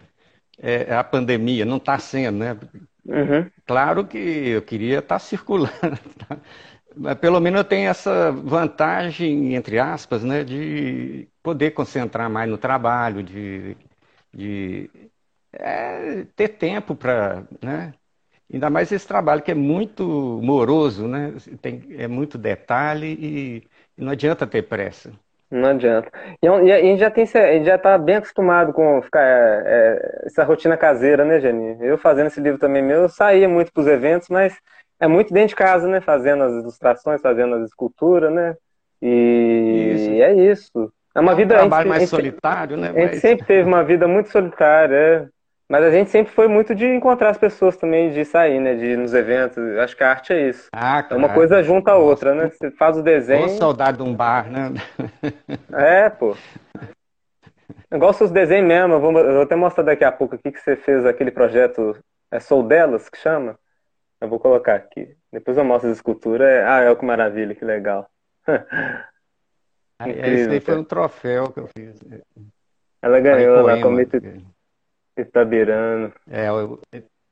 é, 0.58 0.94
a 0.94 1.04
pandemia, 1.04 1.64
não 1.64 1.76
está 1.76 1.98
sendo, 1.98 2.38
né? 2.38 2.56
Uhum. 3.04 3.50
Claro 3.66 4.06
que 4.06 4.18
eu 4.18 4.62
queria 4.62 4.98
estar 4.98 5.16
tá 5.16 5.18
circulando, 5.18 5.72
tá? 6.28 6.38
mas 6.96 7.18
pelo 7.18 7.40
menos 7.40 7.58
eu 7.58 7.64
tenho 7.64 7.90
essa 7.90 8.32
vantagem, 8.32 9.54
entre 9.54 9.78
aspas, 9.78 10.24
né, 10.24 10.42
de 10.42 11.28
poder 11.42 11.72
concentrar 11.72 12.30
mais 12.30 12.48
no 12.50 12.56
trabalho, 12.56 13.22
de, 13.22 13.76
de 14.32 14.90
é, 15.52 16.24
ter 16.34 16.48
tempo 16.48 16.94
para, 16.94 17.44
né, 17.62 17.92
ainda 18.52 18.70
mais 18.70 18.92
esse 18.92 19.06
trabalho 19.06 19.42
que 19.42 19.50
é 19.50 19.54
muito 19.54 20.40
moroso, 20.42 21.06
né, 21.08 21.34
tem, 21.60 21.82
é 21.98 22.06
muito 22.06 22.38
detalhe 22.38 23.06
e, 23.20 23.62
e 23.98 24.04
não 24.04 24.12
adianta 24.12 24.46
ter 24.46 24.62
pressa. 24.62 25.12
Não 25.50 25.70
adianta. 25.70 26.10
E, 26.42 26.48
a 26.48 26.80
gente 26.80 26.98
já 26.98 27.10
tem, 27.10 27.24
gente 27.24 27.64
já 27.64 27.76
está 27.76 27.96
bem 27.96 28.16
acostumado 28.16 28.72
com 28.72 29.00
ficar 29.00 29.22
é, 29.22 29.62
é, 29.64 30.26
essa 30.26 30.42
rotina 30.42 30.76
caseira, 30.76 31.24
né, 31.24 31.38
Jenny? 31.38 31.76
Eu 31.80 31.96
fazendo 31.96 32.26
esse 32.26 32.40
livro 32.40 32.58
também 32.58 32.82
meu, 32.82 33.02
eu 33.02 33.08
saía 33.08 33.48
muito 33.48 33.72
para 33.72 33.80
os 33.80 33.86
eventos, 33.86 34.28
mas 34.28 34.56
é 34.98 35.06
muito 35.06 35.32
dentro 35.32 35.50
de 35.50 35.54
casa, 35.54 35.86
né? 35.86 36.00
Fazendo 36.00 36.42
as 36.42 36.52
ilustrações, 36.52 37.20
fazendo 37.20 37.54
as 37.54 37.68
esculturas, 37.68 38.32
né? 38.32 38.56
E, 39.00 39.92
isso. 39.94 40.10
e 40.10 40.22
é 40.22 40.34
isso. 40.34 40.92
É 41.14 41.20
uma 41.20 41.32
é 41.32 41.34
um 41.34 41.38
vida. 41.38 41.54
trabalho 41.54 41.88
mais 41.88 42.08
solitário, 42.08 42.76
né? 42.76 42.92
A 42.94 43.00
gente 43.00 43.20
sempre 43.20 43.46
teve 43.46 43.68
uma 43.68 43.84
vida 43.84 44.08
muito 44.08 44.30
solitária, 44.30 44.96
é. 44.96 45.28
Mas 45.68 45.82
a 45.82 45.90
gente 45.90 46.10
sempre 46.10 46.32
foi 46.32 46.46
muito 46.46 46.74
de 46.74 46.86
encontrar 46.86 47.30
as 47.30 47.38
pessoas 47.38 47.76
também, 47.76 48.12
de 48.12 48.24
sair, 48.24 48.60
né? 48.60 48.74
De 48.74 48.84
ir 48.84 48.96
nos 48.96 49.12
eventos. 49.12 49.58
Acho 49.78 49.96
que 49.96 50.04
a 50.04 50.10
arte 50.10 50.32
é 50.32 50.48
isso. 50.48 50.68
Ah, 50.72 51.02
claro. 51.02 51.14
É 51.22 51.26
uma 51.26 51.34
coisa 51.34 51.60
junto 51.62 51.88
a 51.88 51.96
outra, 51.96 52.34
né? 52.34 52.50
Você 52.50 52.70
faz 52.70 52.96
o 52.96 53.02
desenho. 53.02 53.42
Ou 53.42 53.48
saudade 53.48 53.96
de 53.96 54.04
um 54.04 54.14
bar, 54.14 54.48
né? 54.48 54.72
É, 55.72 56.08
pô. 56.08 56.36
Igual 57.92 58.12
seus 58.12 58.30
desenhos 58.30 58.68
mesmo. 58.68 58.94
Eu 58.94 59.00
vou, 59.00 59.18
eu 59.18 59.32
vou 59.34 59.42
até 59.42 59.56
mostrar 59.56 59.82
daqui 59.82 60.04
a 60.04 60.12
pouco 60.12 60.36
aqui 60.36 60.52
que 60.52 60.60
você 60.60 60.76
fez 60.76 61.04
aquele 61.04 61.32
projeto. 61.32 61.98
É 62.30 62.38
Sou 62.38 62.62
Delas 62.62 63.08
que 63.08 63.18
chama? 63.18 63.58
Eu 64.20 64.28
vou 64.28 64.38
colocar 64.38 64.76
aqui. 64.76 65.16
Depois 65.32 65.58
eu 65.58 65.64
mostro 65.64 65.90
as 65.90 65.96
esculturas. 65.96 66.64
Ah, 66.64 66.82
é 66.82 66.94
que 66.94 67.04
maravilha, 67.04 67.54
que 67.56 67.64
legal. 67.64 68.08
Incrível, 70.00 70.32
Esse 70.32 70.50
aí 70.50 70.60
foi 70.60 70.76
um 70.76 70.84
troféu 70.84 71.50
que 71.50 71.60
eu 71.60 71.68
fiz. 71.76 71.98
Ela 73.02 73.20
ganhou 73.20 73.62
lá 73.62 73.80
como 73.80 74.00
Itabirano. 75.16 76.12
É, 76.28 76.46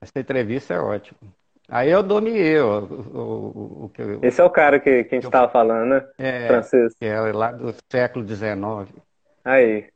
essa 0.00 0.18
entrevista 0.18 0.74
é 0.74 0.78
ótima. 0.78 1.18
Aí 1.68 1.90
eu 1.90 2.02
dominei 2.02 2.58
o, 2.58 2.78
o, 2.78 3.18
o, 3.18 3.92
o 4.20 4.20
Esse 4.22 4.40
é 4.40 4.44
o 4.44 4.50
cara 4.50 4.78
que, 4.78 5.04
que 5.04 5.14
a 5.14 5.18
gente 5.18 5.24
estava 5.24 5.50
falando, 5.50 5.88
né? 5.88 6.06
É, 6.18 6.46
Francês. 6.46 6.94
Que 6.94 7.06
é 7.06 7.18
lá 7.32 7.52
do 7.52 7.74
século 7.90 8.26
XIX. 8.26 8.92
Aí. 9.44 9.86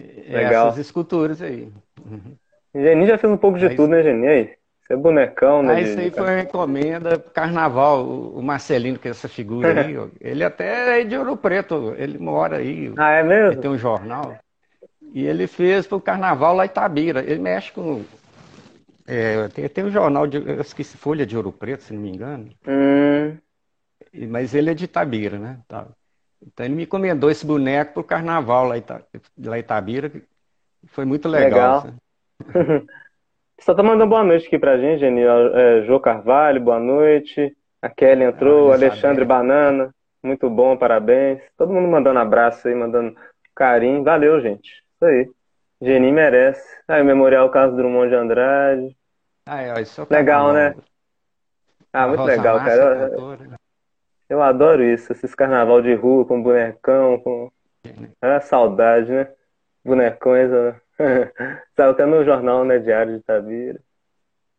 Legal. 0.00 0.68
Essas 0.68 0.78
esculturas 0.78 1.40
aí. 1.40 1.72
Uhum. 2.04 2.36
Geni 2.74 3.06
já 3.06 3.16
fez 3.16 3.32
um 3.32 3.36
pouco 3.36 3.58
de 3.58 3.66
aí, 3.66 3.76
tudo, 3.76 3.90
né, 3.90 4.02
Geni? 4.02 4.26
Aí. 4.26 4.58
Você 4.88 4.94
é 4.94 4.96
bonecão, 4.96 5.62
né? 5.62 5.74
Aí 5.74 5.84
isso 5.84 6.00
aí 6.00 6.10
foi 6.10 6.40
encomenda 6.40 7.18
carnaval, 7.18 8.06
o 8.06 8.42
Marcelino, 8.42 8.98
que 8.98 9.06
é 9.06 9.10
essa 9.10 9.28
figura 9.28 9.82
aí, 9.82 9.94
ele 10.18 10.42
até 10.42 11.00
é 11.00 11.04
de 11.04 11.16
Ouro 11.16 11.36
Preto, 11.36 11.94
ele 11.98 12.18
mora 12.18 12.56
aí. 12.56 12.92
Ah, 12.96 13.10
é 13.12 13.22
mesmo? 13.22 13.52
Ele 13.52 13.60
tem 13.60 13.70
um 13.70 13.76
jornal. 13.76 14.38
E 15.12 15.24
ele 15.24 15.46
fez 15.46 15.86
para 15.86 15.96
o 15.96 16.00
carnaval 16.00 16.54
lá 16.54 16.64
em 16.64 16.68
Itabira. 16.68 17.20
Ele 17.22 17.40
mexe 17.40 17.72
com. 17.72 18.04
É, 19.06 19.48
tem, 19.48 19.68
tem 19.68 19.84
um 19.84 19.90
jornal, 19.90 20.26
de, 20.26 20.36
eu 20.36 20.60
esqueci, 20.60 20.96
Folha 20.96 21.24
de 21.24 21.36
Ouro 21.36 21.50
Preto, 21.50 21.82
se 21.82 21.94
não 21.94 22.00
me 22.00 22.10
engano. 22.10 22.50
Hum. 22.66 23.36
Mas 24.28 24.54
ele 24.54 24.70
é 24.70 24.74
de 24.74 24.84
Itabira, 24.84 25.38
né? 25.38 25.58
Então 26.42 26.66
ele 26.66 26.74
me 26.74 26.82
encomendou 26.84 27.30
esse 27.30 27.44
boneco 27.44 27.94
para 27.94 28.00
o 28.00 28.04
carnaval 28.04 28.66
lá, 28.66 28.76
Ita, 28.76 29.04
lá 29.38 29.56
em 29.56 29.60
Itabira. 29.60 30.12
Foi 30.86 31.04
muito 31.04 31.28
legal. 31.28 31.84
legal. 31.84 32.82
Só 33.60 33.74
tá 33.74 33.82
mandando 33.82 34.08
boa 34.08 34.22
noite 34.22 34.46
aqui 34.46 34.58
pra 34.58 34.78
gente, 34.78 35.00
Geni. 35.00 35.22
É, 35.22 35.82
Jô 35.84 35.98
Carvalho, 35.98 36.60
boa 36.60 36.78
noite. 36.78 37.56
A 37.82 37.88
Kelly 37.88 38.24
entrou, 38.24 38.70
ah, 38.70 38.74
Alexandre 38.74 39.24
Banana, 39.24 39.92
muito 40.22 40.48
bom, 40.48 40.76
parabéns. 40.76 41.40
Todo 41.56 41.72
mundo 41.72 41.88
mandando 41.88 42.18
abraço 42.18 42.68
aí, 42.68 42.74
mandando 42.74 43.16
carinho. 43.54 44.04
Valeu, 44.04 44.40
gente. 44.40 44.82
Isso 44.98 45.04
aí. 45.04 45.30
Geni 45.80 46.10
merece. 46.10 46.66
Aí, 46.88 47.00
o 47.00 47.04
Memorial 47.04 47.48
Carlos 47.50 47.76
Drummond 47.76 48.08
de 48.08 48.16
Andrade. 48.16 48.96
Ah, 49.46 49.62
é, 49.62 49.82
isso 49.82 50.04
legal, 50.10 50.52
né? 50.52 50.74
Ah, 51.92 52.08
muito 52.08 52.20
Rosa 52.20 52.32
legal, 52.32 52.58
cara. 52.58 53.10
Eu, 53.12 53.38
eu 54.28 54.42
adoro 54.42 54.82
isso, 54.82 55.12
esses 55.12 55.34
carnaval 55.36 55.80
de 55.80 55.94
rua 55.94 56.26
com 56.26 56.42
bonecão, 56.42 57.18
com. 57.20 57.50
É 58.20 58.40
saudade, 58.40 59.10
né? 59.10 59.32
Bonecões, 59.84 60.50
né? 60.50 60.80
Saiu 61.76 61.90
até 61.92 62.04
no 62.04 62.24
jornal, 62.24 62.64
né? 62.64 62.78
Diário 62.78 63.12
de 63.14 63.20
Itabira. 63.20 63.80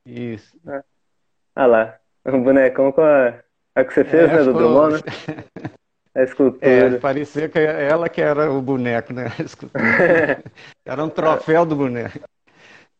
Isso. 0.06 0.58
Ah, 0.66 0.84
ah 1.54 1.66
lá, 1.66 2.00
um 2.26 2.42
bonecão 2.42 2.94
com 2.94 3.02
a, 3.02 3.36
a 3.76 3.84
que 3.84 3.94
você 3.94 4.06
fez, 4.06 4.32
é, 4.32 4.38
né, 4.38 4.44
do 4.44 4.54
Drummond, 4.54 5.04
né? 5.04 5.70
A 6.16 6.24
escultura. 6.24 6.96
É, 6.96 6.98
parecia 6.98 7.48
que 7.48 7.60
ela 7.60 8.10
que 8.10 8.22
era 8.22 8.52
o 8.52 8.62
boneco, 8.62 9.14
né? 9.14 9.26
era 10.86 11.04
um 11.04 11.10
troféu 11.10 11.66
do 11.66 11.76
boneco. 11.76 12.20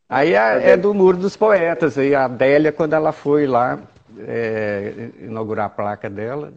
Aí 0.08 0.36
a, 0.36 0.60
é 0.60 0.76
do 0.76 0.92
Muro 0.92 1.16
dos 1.16 1.36
Poetas, 1.36 1.96
aí 1.96 2.14
a 2.14 2.24
Adélia, 2.24 2.72
quando 2.72 2.94
ela 2.94 3.12
foi 3.12 3.46
lá 3.46 3.80
é, 4.18 5.10
inaugurar 5.20 5.66
a 5.66 5.70
placa 5.70 6.10
dela, 6.10 6.52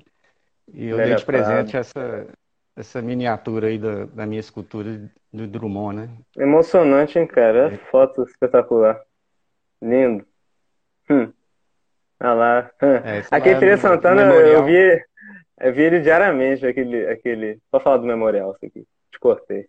e 0.73 0.87
eu 0.87 0.97
dei 0.97 1.15
de 1.15 1.25
presente 1.25 1.77
essa, 1.77 2.27
essa 2.75 3.01
miniatura 3.01 3.67
aí 3.67 3.77
da, 3.77 4.05
da 4.05 4.25
minha 4.25 4.39
escultura 4.39 5.01
do 5.31 5.47
Drummond, 5.47 5.95
né? 5.95 6.09
Emocionante, 6.37 7.19
hein, 7.19 7.27
cara? 7.27 7.73
É. 7.73 7.77
Foto 7.91 8.23
espetacular. 8.23 8.99
Lindo. 9.81 10.25
Hum. 11.09 11.31
Ah 12.19 12.33
lá. 12.33 12.71
É, 12.81 13.21
Aqui 13.29 13.49
em 13.49 13.59
Feira 13.59 13.77
Santana 13.77 14.21
eu 14.33 14.63
vi, 14.63 15.03
eu 15.63 15.73
vi 15.73 15.81
ele 15.83 15.99
diariamente, 16.01 16.65
aquele, 16.65 17.07
aquele. 17.07 17.59
Só 17.71 17.79
falar 17.79 17.97
do 17.97 18.05
memorial, 18.05 18.51
isso 18.51 18.65
aqui. 18.65 18.85
Te 19.11 19.19
cortei. 19.19 19.67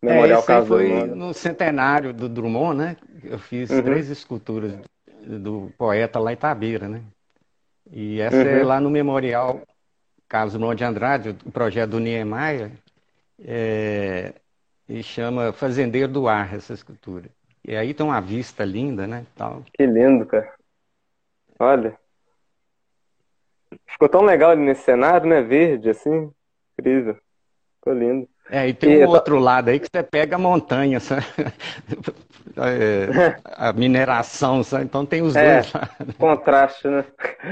Memorial 0.00 0.44
é, 0.48 0.58
esse 0.58 0.66
foi 0.68 1.06
no 1.08 1.34
centenário 1.34 2.12
do 2.12 2.28
Drummond, 2.28 2.78
né? 2.78 2.96
Eu 3.24 3.38
fiz 3.38 3.68
uhum. 3.68 3.82
três 3.82 4.08
esculturas 4.08 4.78
do 5.26 5.72
poeta 5.76 6.20
lá 6.20 6.30
em 6.30 6.34
Itabira, 6.34 6.88
né? 6.88 7.02
E 7.90 8.20
essa 8.20 8.36
é 8.36 8.54
uhum. 8.54 8.60
é 8.60 8.64
lá 8.64 8.80
no 8.80 8.90
Memorial 8.90 9.60
Carlos 10.28 10.52
Drummond 10.52 10.76
de 10.76 10.84
Andrade, 10.84 11.36
o 11.44 11.50
projeto 11.50 11.90
do 11.90 12.00
Niemeyer, 12.00 12.70
é, 13.44 14.34
e 14.88 15.02
chama 15.02 15.52
Fazendeiro 15.52 16.12
do 16.12 16.28
Ar, 16.28 16.54
essa 16.54 16.74
escultura. 16.74 17.28
E 17.66 17.74
aí 17.74 17.92
tem 17.92 18.06
uma 18.06 18.20
vista 18.20 18.64
linda, 18.64 19.06
né? 19.06 19.26
Tal. 19.34 19.64
Que 19.72 19.84
lindo, 19.84 20.24
cara. 20.26 20.52
Olha. 21.58 21.98
Ficou 23.86 24.08
tão 24.08 24.22
legal 24.22 24.50
ali 24.50 24.62
nesse 24.62 24.82
cenário, 24.82 25.28
né? 25.28 25.42
Verde, 25.42 25.90
assim. 25.90 26.30
Incrível. 26.78 27.16
Ficou 27.76 27.94
lindo. 27.94 28.28
É, 28.50 28.66
e 28.66 28.74
tem 28.74 28.94
e 28.94 29.04
um 29.04 29.08
outro 29.08 29.38
lado 29.38 29.68
aí 29.68 29.78
que 29.78 29.88
você 29.90 30.02
pega 30.02 30.36
a 30.36 30.38
montanha, 30.38 31.00
sabe? 31.00 31.24
É, 32.60 33.36
a 33.44 33.72
mineração, 33.72 34.64
sabe? 34.64 34.82
Então 34.82 35.06
tem 35.06 35.22
os 35.22 35.36
é, 35.36 35.60
dois. 35.60 35.72
Contraste, 36.18 36.88
né? 36.88 37.04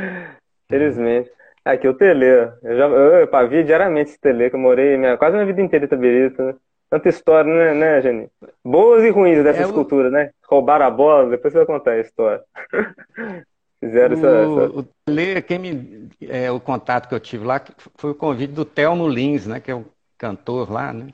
Felizmente. 0.68 1.30
Aqui 1.64 1.86
o 1.86 1.94
Tele. 1.94 2.24
Eu 2.62 2.76
já 2.76 2.86
eu, 2.86 3.28
eu, 3.28 3.48
vi 3.48 3.62
diariamente 3.62 4.10
esse 4.10 4.20
Tele, 4.20 4.50
que 4.50 4.56
eu 4.56 4.60
morei 4.60 4.96
minha, 4.96 5.16
quase 5.16 5.34
minha 5.34 5.46
vida 5.46 5.62
inteira 5.62 5.84
em 5.84 5.86
Itabirito, 5.86 6.42
né? 6.42 6.54
Tanta 6.90 7.08
história, 7.08 7.52
né, 7.52 7.74
né, 7.74 8.00
Jani? 8.00 8.28
Boas 8.64 9.04
e 9.04 9.10
ruins 9.10 9.44
dessa 9.44 9.62
é, 9.62 9.64
escultura, 9.64 10.10
né? 10.10 10.30
Roubaram 10.48 10.86
a 10.86 10.90
bola, 10.90 11.30
depois 11.30 11.52
você 11.52 11.58
vai 11.58 11.66
contar 11.66 11.92
a 11.92 12.00
história. 12.00 12.42
Fizeram 13.80 14.16
o, 14.16 14.18
essa, 14.18 14.28
essa... 14.28 14.80
O 14.80 15.42
quem 15.46 15.58
me. 15.58 16.08
É, 16.22 16.50
o 16.50 16.58
contato 16.58 17.08
que 17.08 17.14
eu 17.14 17.20
tive 17.20 17.44
lá 17.44 17.62
foi 17.96 18.10
o 18.10 18.14
convite 18.14 18.52
do 18.52 18.64
Telmo 18.64 19.08
Lins, 19.08 19.46
né? 19.46 19.60
Que 19.60 19.70
é 19.70 19.74
o 19.74 19.84
cantor 20.18 20.70
lá, 20.70 20.92
né? 20.92 21.08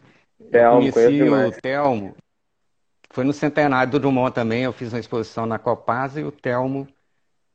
Telmo, 0.51 0.87
eu 0.87 0.93
conheci 0.93 1.23
o 1.23 1.53
Telmo. 1.61 2.15
Foi 3.11 3.25
no 3.25 3.33
centenário 3.33 3.93
do 3.93 4.01
Drummond 4.01 4.35
também, 4.35 4.63
eu 4.63 4.73
fiz 4.73 4.93
uma 4.93 5.01
exposição 5.01 5.45
na 5.45 5.59
Copasa 5.59 6.21
e 6.21 6.25
o 6.25 6.33
Telmo 6.33 6.89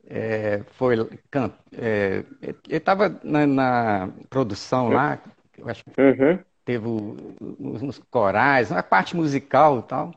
é, 0.10 0.62
foi. 0.72 0.96
É, 1.78 2.24
ele 2.42 2.56
estava 2.70 3.20
na, 3.24 3.46
na, 3.46 4.10
produção 4.30 4.90
lá, 4.90 5.20
eu 5.58 5.68
acho 5.68 5.84
que 5.84 6.02
uhum. 6.02 6.40
teve 6.64 6.88
uns 6.88 8.00
corais, 8.10 8.72
uma 8.72 8.84
parte 8.84 9.16
musical 9.16 9.80
e 9.80 9.84
tal. 9.84 10.12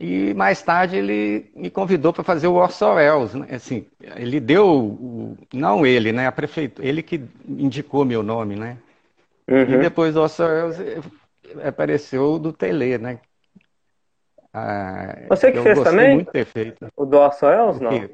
E 0.00 0.32
mais 0.32 0.62
tarde 0.62 0.96
ele 0.96 1.52
me 1.54 1.68
convidou 1.68 2.10
para 2.10 2.24
fazer 2.24 2.46
o 2.46 2.54
Orsoels, 2.54 3.34
né? 3.34 3.46
assim, 3.50 3.86
ele 4.16 4.40
deu, 4.40 5.36
não 5.52 5.84
ele, 5.84 6.10
né, 6.10 6.26
a 6.26 6.32
prefeitura, 6.32 6.88
ele 6.88 7.02
que 7.02 7.22
indicou 7.46 8.02
meu 8.02 8.22
nome, 8.22 8.56
né? 8.56 8.78
Uhum. 9.46 9.74
E 9.74 9.76
depois 9.76 10.16
o 10.16 10.22
Orsoels 10.22 10.76
apareceu 11.62 12.38
do 12.38 12.50
Tele, 12.50 12.96
né? 12.96 13.18
Ah, 14.54 15.16
Você 15.28 15.52
que 15.52 15.60
fez 15.60 15.78
também? 15.82 16.14
Muito 16.14 16.46
feito. 16.46 16.88
O 16.96 17.04
do 17.04 17.18
Orsoels, 17.18 17.78
não? 17.78 18.08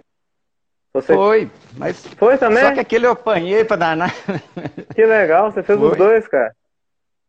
Você... 0.93 1.15
Foi, 1.15 1.51
mas. 1.77 2.05
Foi 2.17 2.37
também? 2.37 2.65
Só 2.65 2.73
que 2.73 2.81
aquele 2.81 3.07
eu 3.07 3.13
apanhei 3.13 3.65
para 3.65 3.77
danar. 3.77 4.15
Que 4.93 5.05
legal, 5.05 5.53
você 5.53 5.63
fez 5.63 5.79
foi. 5.79 5.91
os 5.91 5.97
dois, 5.97 6.27
cara. 6.27 6.53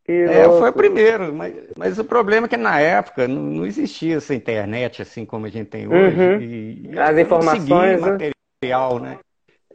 É, 0.08 0.44
foi 0.46 0.70
o 0.70 0.74
primeiro, 0.74 1.34
mas, 1.34 1.54
mas 1.78 2.00
o 2.00 2.06
problema 2.06 2.46
é 2.48 2.50
que 2.50 2.56
na 2.56 2.80
época 2.80 3.28
não, 3.28 3.42
não 3.42 3.66
existia 3.66 4.18
essa 4.18 4.34
internet 4.34 5.02
assim 5.02 5.26
como 5.26 5.46
a 5.46 5.50
gente 5.50 5.70
tem 5.70 5.86
hoje. 5.86 6.18
Uhum. 6.18 6.40
E, 6.40 6.90
e 6.92 7.00
As 7.00 7.18
informações. 7.18 8.02
Né? 8.02 8.32
Material, 8.62 9.00
né? 9.00 9.20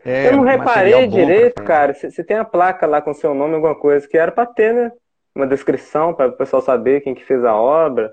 É, 0.05 0.29
eu 0.29 0.37
não 0.37 0.43
reparei 0.43 1.07
direito, 1.07 1.63
cara. 1.63 1.95
Se, 1.95 2.25
tem 2.25 2.37
a 2.37 2.45
placa 2.45 2.87
lá 2.87 3.01
com 3.01 3.13
seu 3.13 3.35
nome, 3.35 3.55
alguma 3.55 3.75
coisa, 3.75 4.09
que 4.09 4.17
era 4.17 4.33
para 4.33 4.47
ter, 4.47 4.75
né? 4.75 4.91
Uma 5.35 5.47
descrição 5.47 6.13
para 6.13 6.29
o 6.29 6.37
pessoal 6.37 6.61
saber 6.63 7.03
quem 7.03 7.15
que 7.15 7.25
fez 7.25 7.45
a 7.45 7.55
obra. 7.55 8.11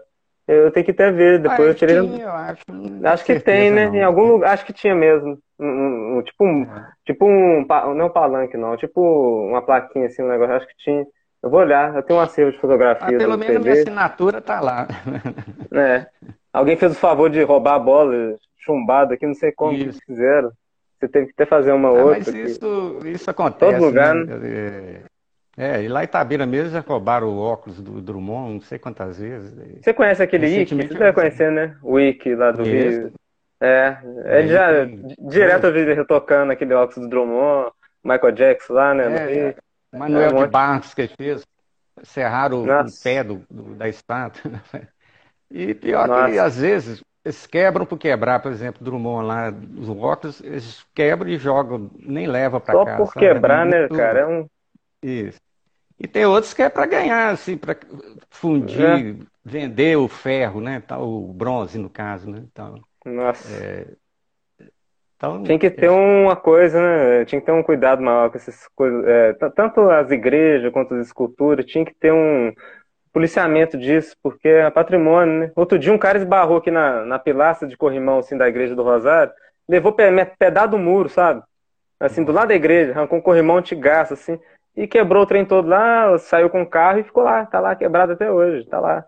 Eu 0.48 0.72
tenho 0.72 0.86
que 0.86 0.92
até 0.92 1.12
ver, 1.12 1.40
depois 1.40 1.60
ah, 1.60 1.72
eu 1.72 1.76
tirei. 1.76 2.02
Tinha, 2.02 2.26
eu 2.26 2.32
acho. 2.32 2.64
Acho 3.04 3.26
que 3.26 3.40
tem, 3.40 3.72
né? 3.72 3.88
Não. 3.88 3.96
Em 3.96 4.04
algum 4.04 4.24
lugar, 4.24 4.54
acho 4.54 4.66
que 4.66 4.74
tinha 4.74 4.96
mesmo. 4.96 5.38
Um, 5.60 6.18
um, 6.18 6.22
tipo 6.24 6.44
um, 6.44 6.64
é. 6.64 6.88
tipo 7.06 7.26
um, 7.26 7.66
não 7.96 8.08
um 8.08 8.10
palanque 8.10 8.56
não, 8.56 8.78
tipo 8.78 9.02
uma 9.48 9.62
plaquinha 9.62 10.08
assim, 10.08 10.24
um 10.24 10.30
negócio, 10.30 10.56
acho 10.56 10.68
que 10.68 10.78
tinha. 10.78 11.06
Eu 11.42 11.50
vou 11.50 11.62
olhar, 11.62 11.96
eu 11.96 12.04
tenho 12.04 12.20
um 12.20 12.22
acervo 12.22 12.52
de 12.52 12.60
fotografia. 12.60 13.16
Ah, 13.16 13.18
pelo 13.18 13.38
menos 13.38 13.56
a 13.56 13.60
minha 13.60 13.74
assinatura 13.74 14.42
tá 14.42 14.60
lá. 14.60 14.88
É. 15.72 16.08
Alguém 16.52 16.76
fez 16.76 16.94
o 16.94 16.96
favor 16.96 17.30
de 17.30 17.42
roubar 17.44 17.76
a 17.76 17.80
bola 17.80 18.36
chumbada 18.58 19.14
aqui, 19.14 19.26
não 19.26 19.36
sei 19.36 19.52
como 19.52 19.74
isso. 19.74 20.00
que 20.00 20.06
fizeram. 20.06 20.52
Você 21.00 21.08
teve 21.08 21.28
que 21.28 21.34
até 21.34 21.46
fazer 21.46 21.72
uma 21.72 21.90
ah, 21.90 21.94
outra. 21.94 22.18
Mas 22.18 22.28
isso, 22.28 23.00
isso 23.06 23.30
acontece. 23.30 23.72
Todo 23.72 23.86
lugar, 23.86 24.14
né? 24.14 24.36
né? 24.36 25.02
É, 25.58 25.84
e 25.84 25.88
lá 25.88 26.02
em 26.02 26.06
Itabira 26.06 26.46
mesmo 26.46 26.72
já 26.72 26.80
roubaram 26.80 27.28
o 27.28 27.40
óculos 27.40 27.82
do 27.82 28.02
Drummond, 28.02 28.54
não 28.54 28.62
sei 28.62 28.80
quantas 28.80 29.20
vezes. 29.20 29.54
Você 29.82 29.94
conhece 29.94 30.24
aquele 30.24 30.48
Ike? 30.48 30.74
Você 30.74 30.94
deve 30.94 31.14
conhecer, 31.14 31.52
né? 31.52 31.76
O 31.84 32.00
Ike 32.00 32.34
lá 32.34 32.52
do 32.52 32.64
Rio. 32.64 33.12
É, 33.62 33.98
ele 34.38 34.48
já, 34.48 34.70
direto 35.20 35.66
eu 35.66 35.74
vi 35.74 35.80
ele 35.80 35.94
retocando 35.94 36.54
aquele 36.54 36.74
óculos 36.74 37.04
do 37.04 37.10
Drummond, 37.10 37.72
Michael 38.02 38.32
Jackson 38.32 38.74
lá, 38.74 38.94
né? 38.94 39.34
É, 39.34 39.56
Manuel 39.92 40.38
é, 40.38 40.46
de 40.46 40.52
Barros 40.52 40.94
que 40.94 41.08
fez, 41.08 41.46
serraram 42.04 42.64
o, 42.64 42.64
o 42.64 43.02
pé 43.04 43.24
do, 43.24 43.44
do, 43.50 43.76
da 43.76 43.88
estátua. 43.88 44.52
E 45.52 45.74
pior 45.74 46.08
Nossa. 46.08 46.32
que 46.32 46.38
às 46.38 46.58
vezes 46.58 47.04
eles 47.26 47.48
quebram 47.48 47.86
por 47.86 47.98
quebrar, 47.98 48.40
por 48.40 48.52
exemplo, 48.52 48.84
Drummond 48.84 49.26
lá, 49.26 49.54
os 49.80 49.90
óculos, 49.90 50.42
eles 50.42 50.86
quebram 50.94 51.30
e 51.30 51.38
jogam, 51.38 51.90
nem 51.98 52.28
leva 52.28 52.60
para 52.60 52.86
casa. 52.86 52.98
Só 52.98 53.06
por 53.06 53.14
quebrar, 53.14 53.68
é 53.68 53.70
né, 53.70 53.88
cara? 53.90 54.20
É 54.20 54.28
um... 54.28 54.48
Isso. 55.02 55.40
E 56.00 56.08
tem 56.08 56.26
outros 56.26 56.54
que 56.54 56.62
é 56.62 56.70
para 56.70 56.86
ganhar, 56.86 57.30
assim, 57.30 57.58
para 57.58 57.76
fundir, 58.30 58.82
é. 58.82 59.16
vender 59.44 59.98
o 59.98 60.08
ferro, 60.08 60.62
né? 60.62 60.82
Tal, 60.86 61.06
o 61.06 61.34
bronze, 61.34 61.78
no 61.78 61.90
caso, 61.90 62.30
né? 62.30 62.44
Então, 62.50 62.80
Nossa. 63.06 63.54
É, 63.54 63.88
então, 65.20 65.44
Tinha 65.44 65.60
que 65.60 65.70
ter 65.70 65.88
é 65.88 65.92
uma 65.92 66.36
coisa, 66.38 66.82
né? 66.82 67.26
Tinha 67.26 67.42
que 67.42 67.46
ter 67.46 67.52
um 67.52 67.62
cuidado 67.62 68.02
maior 68.02 68.30
com 68.32 68.38
essas 68.38 68.70
coisas. 68.70 69.06
É, 69.06 69.34
tanto 69.54 69.82
as 69.90 70.10
igrejas 70.12 70.72
quanto 70.72 70.96
as 70.96 71.08
esculturas, 71.08 71.66
tinha 71.66 71.84
que 71.84 71.94
ter 71.94 72.14
um 72.14 72.54
policiamento 73.12 73.78
disso, 73.78 74.16
porque 74.24 74.48
é 74.48 74.70
patrimônio, 74.72 75.40
né? 75.42 75.52
Outro 75.58 75.78
dia 75.78 75.92
um 75.92 75.98
cara 75.98 76.18
esbarrou 76.18 76.58
aqui 76.58 76.72
na, 76.72 77.04
na 77.04 77.20
pilastra 77.20 77.68
de 77.68 77.76
corrimão, 77.76 78.20
assim, 78.20 78.38
da 78.38 78.48
igreja 78.48 78.74
do 78.74 78.84
Rosário, 78.84 79.34
levou 79.68 79.92
pedaço 79.92 80.70
do 80.70 80.78
muro, 80.78 81.10
sabe? 81.10 81.44
Assim, 82.00 82.24
do 82.24 82.32
lado 82.32 82.48
da 82.48 82.56
igreja, 82.56 82.94
arrancou 82.94 83.20
um 83.20 83.22
corrimão 83.22 83.58
antigaço, 83.58 84.14
assim, 84.14 84.40
e 84.74 84.88
quebrou 84.88 85.24
o 85.24 85.26
trem 85.26 85.44
todo 85.44 85.68
lá, 85.68 86.18
saiu 86.18 86.50
com 86.50 86.62
o 86.62 86.70
carro 86.70 87.00
e 87.00 87.04
ficou 87.04 87.24
lá, 87.24 87.46
tá 87.46 87.60
lá 87.60 87.76
quebrado 87.76 88.14
até 88.14 88.32
hoje, 88.32 88.66
tá 88.70 88.80
lá. 88.80 89.04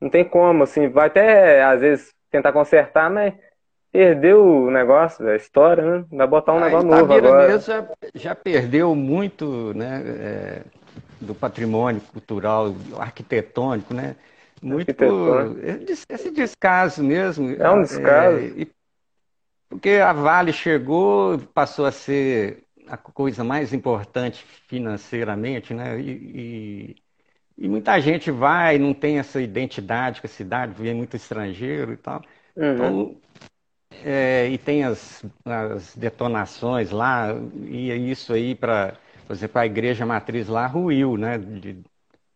Não 0.00 0.08
tem 0.08 0.24
como, 0.24 0.62
assim, 0.62 0.88
vai 0.88 1.08
até, 1.08 1.64
às 1.64 1.80
vezes, 1.80 2.14
tentar 2.30 2.52
consertar, 2.52 3.10
mas 3.10 3.34
perdeu 3.92 4.44
o 4.44 4.70
negócio, 4.70 5.26
a 5.28 5.36
história, 5.36 5.82
né? 5.84 6.04
Vai 6.10 6.26
botar 6.26 6.54
um 6.54 6.58
a 6.58 6.64
negócio 6.66 6.88
novo 6.88 7.12
agora. 7.12 7.48
Mesmo 7.48 7.66
já, 7.66 7.88
já 8.14 8.34
perdeu 8.34 8.94
muito, 8.94 9.74
né, 9.74 10.02
é, 10.06 10.62
do 11.20 11.34
patrimônio 11.34 12.00
cultural, 12.00 12.74
arquitetônico, 12.98 13.92
né? 13.92 14.16
Muito 14.62 14.94
esse 16.08 16.30
descaso 16.30 17.02
mesmo. 17.02 17.50
É 17.58 17.70
um 17.70 17.82
descaso. 17.82 18.38
É, 18.38 18.44
e, 18.44 18.70
porque 19.68 19.90
a 19.90 20.12
Vale 20.12 20.52
chegou, 20.52 21.38
passou 21.54 21.86
a 21.86 21.92
ser 21.92 22.64
a 22.88 22.96
coisa 22.96 23.44
mais 23.44 23.72
importante 23.72 24.44
financeiramente, 24.66 25.72
né? 25.72 25.98
E, 26.00 26.10
e, 26.10 26.96
e 27.56 27.68
muita 27.68 27.98
gente 28.00 28.30
vai, 28.30 28.78
não 28.78 28.92
tem 28.92 29.18
essa 29.18 29.40
identidade 29.40 30.20
com 30.20 30.26
a 30.26 30.30
cidade, 30.30 30.74
vem 30.76 30.92
muito 30.92 31.16
estrangeiro 31.16 31.92
e 31.92 31.96
tal. 31.96 32.20
Uhum. 32.56 32.74
Então, 32.74 33.16
é, 34.04 34.48
e 34.48 34.58
tem 34.58 34.84
as, 34.84 35.24
as 35.44 35.94
detonações 35.96 36.90
lá, 36.90 37.28
e 37.66 38.10
isso 38.10 38.32
aí 38.32 38.54
para, 38.54 38.94
por 39.26 39.32
exemplo, 39.34 39.60
a 39.60 39.66
igreja 39.66 40.06
matriz 40.06 40.48
lá 40.48 40.66
ruiu, 40.66 41.16
né? 41.16 41.38
De, 41.38 41.78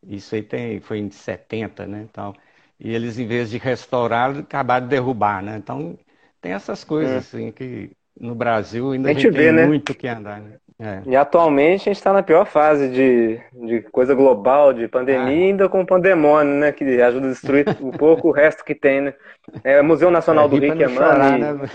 isso 0.06 0.34
aí 0.34 0.42
tem, 0.42 0.80
foi 0.80 0.98
em 0.98 1.10
70, 1.10 1.86
né? 1.86 2.06
Então, 2.10 2.34
e 2.78 2.94
eles, 2.94 3.18
em 3.18 3.26
vez 3.26 3.50
de 3.50 3.58
restaurar, 3.58 4.36
acabaram 4.36 4.86
de 4.86 4.90
derrubar, 4.90 5.42
né? 5.42 5.56
Então, 5.56 5.98
tem 6.40 6.52
essas 6.52 6.84
coisas, 6.84 7.14
é. 7.14 7.18
assim, 7.18 7.52
que 7.52 7.90
no 8.20 8.34
Brasil 8.34 8.92
ainda 8.92 9.10
a 9.10 9.12
gente, 9.12 9.28
a 9.28 9.30
gente 9.30 9.36
vê, 9.38 9.44
tem 9.46 9.52
né? 9.52 9.66
muito 9.66 9.94
que 9.94 10.06
andar, 10.06 10.40
né? 10.40 10.58
É. 10.78 11.02
E 11.06 11.14
atualmente 11.14 11.82
a 11.82 11.84
gente 11.84 11.96
está 11.96 12.12
na 12.12 12.22
pior 12.22 12.44
fase 12.46 12.88
de, 12.88 13.40
de 13.52 13.82
coisa 13.92 14.12
global, 14.12 14.72
de 14.72 14.88
pandemia, 14.88 15.22
ah. 15.22 15.28
ainda 15.28 15.68
com 15.68 15.86
pandemônio, 15.86 16.52
né? 16.54 16.72
Que 16.72 17.00
ajuda 17.00 17.28
a 17.28 17.30
destruir 17.30 17.64
um 17.80 17.92
pouco 17.92 18.28
o 18.28 18.32
resto 18.32 18.64
que 18.64 18.74
tem, 18.74 19.00
né? 19.00 19.14
É, 19.62 19.80
Museu 19.82 20.10
Nacional 20.10 20.46
é, 20.46 20.48
do 20.48 20.56
Rio, 20.56 20.76
que 20.76 20.82
é 20.82 20.88
Né? 20.88 21.68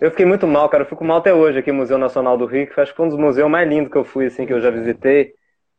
Eu 0.00 0.10
fiquei 0.10 0.24
muito 0.24 0.46
mal, 0.46 0.68
cara. 0.68 0.84
Eu 0.84 0.88
fico 0.88 1.04
mal 1.04 1.18
até 1.18 1.34
hoje 1.34 1.58
aqui, 1.58 1.72
Museu 1.72 1.98
Nacional 1.98 2.38
do 2.38 2.46
Rio, 2.46 2.66
que 2.68 2.80
acho 2.80 2.92
que 2.92 2.96
foi 2.96 3.06
um 3.06 3.08
dos 3.08 3.18
museus 3.18 3.50
mais 3.50 3.68
lindos 3.68 3.90
que 3.90 3.98
eu 3.98 4.04
fui, 4.04 4.26
assim, 4.26 4.46
que 4.46 4.52
eu 4.52 4.60
já 4.60 4.70
visitei. 4.70 5.34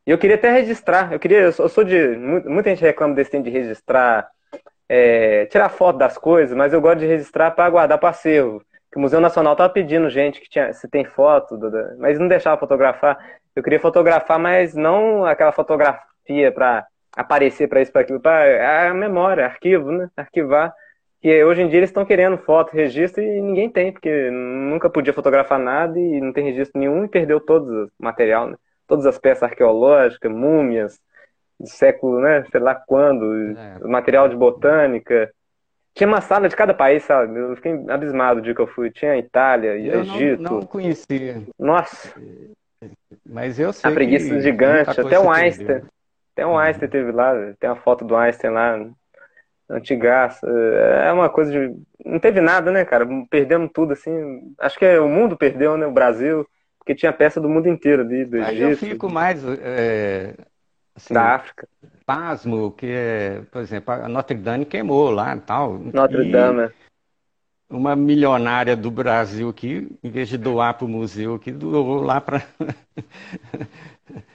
E 0.06 0.10
eu 0.10 0.18
queria 0.18 0.36
até 0.36 0.52
registrar. 0.52 1.12
Eu 1.12 1.18
queria, 1.18 1.38
eu 1.40 1.68
sou 1.68 1.82
de. 1.82 2.08
Muita 2.18 2.68
gente 2.70 2.82
reclama 2.82 3.14
desse 3.14 3.30
tempo 3.30 3.44
de 3.44 3.50
registrar, 3.50 4.28
é, 4.86 5.46
tirar 5.46 5.70
foto 5.70 5.96
das 5.96 6.18
coisas, 6.18 6.54
mas 6.54 6.74
eu 6.74 6.80
gosto 6.80 6.98
de 6.98 7.06
registrar 7.06 7.52
para 7.52 7.70
guardar 7.70 7.96
para 7.96 8.10
acervo 8.10 8.62
que 8.90 8.98
o 8.98 9.00
Museu 9.00 9.20
Nacional 9.20 9.52
estava 9.52 9.72
pedindo 9.72 10.10
gente 10.10 10.40
que 10.40 10.48
tinha, 10.48 10.72
se 10.72 10.88
tem 10.88 11.04
foto, 11.04 11.58
mas 11.98 12.18
não 12.18 12.26
deixava 12.26 12.58
fotografar. 12.58 13.18
Eu 13.54 13.62
queria 13.62 13.80
fotografar, 13.80 14.38
mas 14.38 14.74
não 14.74 15.24
aquela 15.24 15.52
fotografia 15.52 16.50
para 16.52 16.86
aparecer 17.16 17.68
para 17.68 17.82
isso, 17.82 17.92
para 17.92 18.00
aquilo, 18.02 18.20
para 18.20 18.90
a 18.90 18.94
memória, 18.94 19.44
arquivo, 19.44 19.90
né? 19.92 20.08
Arquivar. 20.16 20.74
Que 21.20 21.44
hoje 21.44 21.62
em 21.62 21.68
dia 21.68 21.78
eles 21.78 21.90
estão 21.90 22.04
querendo 22.04 22.38
foto, 22.38 22.72
registro 22.72 23.22
e 23.22 23.40
ninguém 23.42 23.68
tem, 23.68 23.92
porque 23.92 24.30
nunca 24.30 24.88
podia 24.88 25.12
fotografar 25.12 25.58
nada 25.58 25.98
e 25.98 26.20
não 26.20 26.32
tem 26.32 26.44
registro 26.44 26.80
nenhum 26.80 27.04
e 27.04 27.08
perdeu 27.08 27.38
todo 27.38 27.84
o 27.84 27.90
material, 27.98 28.48
né? 28.48 28.56
Todas 28.86 29.06
as 29.06 29.18
peças 29.18 29.44
arqueológicas, 29.44 30.32
múmias, 30.32 30.98
do 31.60 31.68
século, 31.68 32.20
né? 32.20 32.44
Sei 32.50 32.60
lá 32.60 32.74
quando, 32.74 33.56
é. 33.56 33.78
material 33.86 34.28
de 34.28 34.36
botânica. 34.36 35.30
Tinha 36.00 36.08
uma 36.08 36.22
sala 36.22 36.48
de 36.48 36.56
cada 36.56 36.72
país, 36.72 37.02
sabe? 37.02 37.38
Eu 37.38 37.54
fiquei 37.56 37.78
abismado 37.90 38.40
dia 38.40 38.54
que 38.54 38.60
eu 38.62 38.66
fui. 38.66 38.90
Tinha 38.90 39.18
Itália, 39.18 39.76
eu 39.76 40.00
Egito. 40.00 40.42
Não, 40.42 40.52
não 40.52 40.62
conhecia. 40.62 41.42
Nossa. 41.58 42.18
Mas 43.28 43.60
eu 43.60 43.70
sei. 43.70 43.90
A 43.90 43.92
preguiça 43.92 44.40
gigante. 44.40 44.98
Até 44.98 45.18
o 45.18 45.30
Einstein. 45.30 45.82
Até 46.32 46.46
o 46.46 46.56
Einstein 46.56 46.88
teve 46.88 47.12
lá. 47.12 47.34
Tem 47.60 47.68
uma 47.68 47.76
foto 47.76 48.02
do 48.02 48.16
Einstein 48.16 48.50
lá. 48.50 48.82
Antigaço. 49.68 50.46
É 50.46 51.12
uma 51.12 51.28
coisa 51.28 51.52
de. 51.52 51.76
Não 52.02 52.18
teve 52.18 52.40
nada, 52.40 52.72
né, 52.72 52.82
cara? 52.82 53.06
Perdemos 53.28 53.70
tudo, 53.70 53.92
assim. 53.92 54.54
Acho 54.58 54.78
que 54.78 54.98
o 54.98 55.06
mundo 55.06 55.36
perdeu, 55.36 55.76
né? 55.76 55.84
O 55.86 55.92
Brasil. 55.92 56.46
Porque 56.78 56.94
tinha 56.94 57.12
peça 57.12 57.38
do 57.38 57.48
mundo 57.50 57.68
inteiro 57.68 58.00
ali, 58.00 58.24
do 58.24 58.38
Egito. 58.38 58.50
Aí 58.50 58.62
eu 58.62 58.74
fico 58.74 59.12
mais. 59.12 59.44
É, 59.62 60.32
assim, 60.96 61.14
da 61.14 61.34
África 61.34 61.66
pasmo, 62.10 62.72
que 62.72 62.86
é, 62.86 63.42
por 63.52 63.62
exemplo, 63.62 63.94
a 63.94 64.08
Notre 64.08 64.36
Dame 64.36 64.64
queimou 64.64 65.10
lá 65.10 65.36
e 65.36 65.40
tal. 65.40 65.78
Notre 65.78 66.28
e 66.28 66.32
Dame. 66.32 66.68
Uma 67.68 67.94
milionária 67.94 68.76
do 68.76 68.90
Brasil 68.90 69.48
aqui, 69.48 69.88
em 70.02 70.10
vez 70.10 70.28
de 70.28 70.36
doar 70.36 70.74
para 70.74 70.86
o 70.86 70.88
museu 70.88 71.36
aqui, 71.36 71.52
doou 71.52 72.02
lá 72.02 72.20
para 72.20 72.42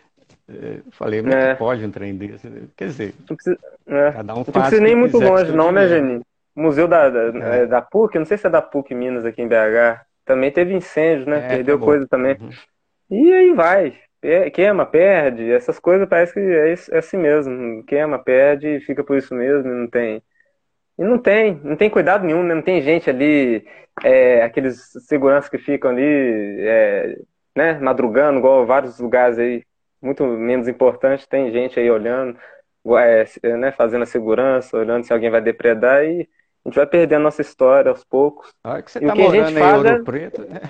É, 0.47 0.79
falei, 0.91 1.23
como 1.23 1.33
é. 1.33 1.55
pode 1.55 1.83
um 1.83 1.89
trem 1.89 2.15
desse? 2.15 2.47
Quer 2.77 2.85
dizer, 2.85 3.15
precisa, 3.27 3.57
é. 3.87 4.11
cada 4.11 4.33
um 4.35 4.37
não 4.37 4.45
faz. 4.45 4.55
Não 4.55 4.61
precisa 4.61 4.81
nem 4.81 4.95
muito 4.95 5.17
longe, 5.17 5.51
não, 5.51 5.71
né, 5.71 5.87
Geni? 5.87 6.21
Museu 6.55 6.87
da, 6.87 7.09
da, 7.09 7.55
é. 7.55 7.63
é. 7.63 7.65
da 7.65 7.81
PUC, 7.81 8.19
não 8.19 8.25
sei 8.25 8.37
se 8.37 8.45
é 8.45 8.49
da 8.49 8.61
PUC 8.61 8.93
Minas 8.93 9.25
aqui 9.25 9.41
em 9.41 9.47
BH, 9.47 10.05
também 10.23 10.51
teve 10.51 10.75
incêndio, 10.75 11.27
né? 11.27 11.45
É, 11.45 11.47
Perdeu 11.47 11.79
coisa 11.79 12.07
também. 12.07 12.37
Uhum. 12.39 12.49
E 13.09 13.33
aí 13.33 13.53
vai. 13.53 13.97
Queima, 14.53 14.85
perde, 14.85 15.51
essas 15.51 15.79
coisas 15.79 16.07
parece 16.07 16.33
que 16.33 16.39
é, 16.39 16.73
é 16.91 16.97
assim 16.97 17.17
mesmo. 17.17 17.83
Queima, 17.83 18.17
perde, 18.17 18.79
fica 18.81 19.03
por 19.03 19.17
isso 19.17 19.33
mesmo, 19.35 19.71
não 19.71 19.87
tem. 19.87 20.21
E 20.97 21.03
não 21.03 21.17
tem, 21.17 21.59
não 21.63 21.75
tem 21.75 21.89
cuidado 21.89 22.25
nenhum, 22.25 22.43
né? 22.43 22.55
não 22.55 22.61
tem 22.61 22.81
gente 22.81 23.09
ali, 23.09 23.67
é, 24.03 24.41
aqueles 24.43 24.91
seguranças 25.05 25.49
que 25.49 25.57
ficam 25.57 25.91
ali, 25.91 26.01
é, 26.61 27.17
né, 27.55 27.73
madrugando, 27.79 28.39
igual 28.39 28.65
vários 28.65 28.97
lugares 28.99 29.37
aí, 29.37 29.63
muito 30.01 30.25
menos 30.25 30.67
importante, 30.67 31.27
tem 31.27 31.51
gente 31.51 31.77
aí 31.77 31.91
olhando, 31.91 32.37
é, 32.97 33.25
né, 33.57 33.71
fazendo 33.73 34.03
a 34.03 34.05
segurança, 34.05 34.77
olhando 34.77 35.03
se 35.03 35.11
alguém 35.11 35.29
vai 35.29 35.41
depredar 35.41 36.05
e 36.05 36.29
a 36.63 36.69
gente 36.69 36.75
vai 36.75 36.87
perdendo 36.87 37.21
a 37.21 37.23
nossa 37.25 37.41
história 37.41 37.89
aos 37.89 38.03
poucos. 38.05 38.53
Olha 38.63 38.81
que 38.81 38.91
você 38.91 38.99
está 38.99 39.13
morando 39.13 39.59
em 39.59 39.61
Ouro 39.61 39.87
é... 39.87 40.01
Preto, 40.01 40.41
né? 40.43 40.61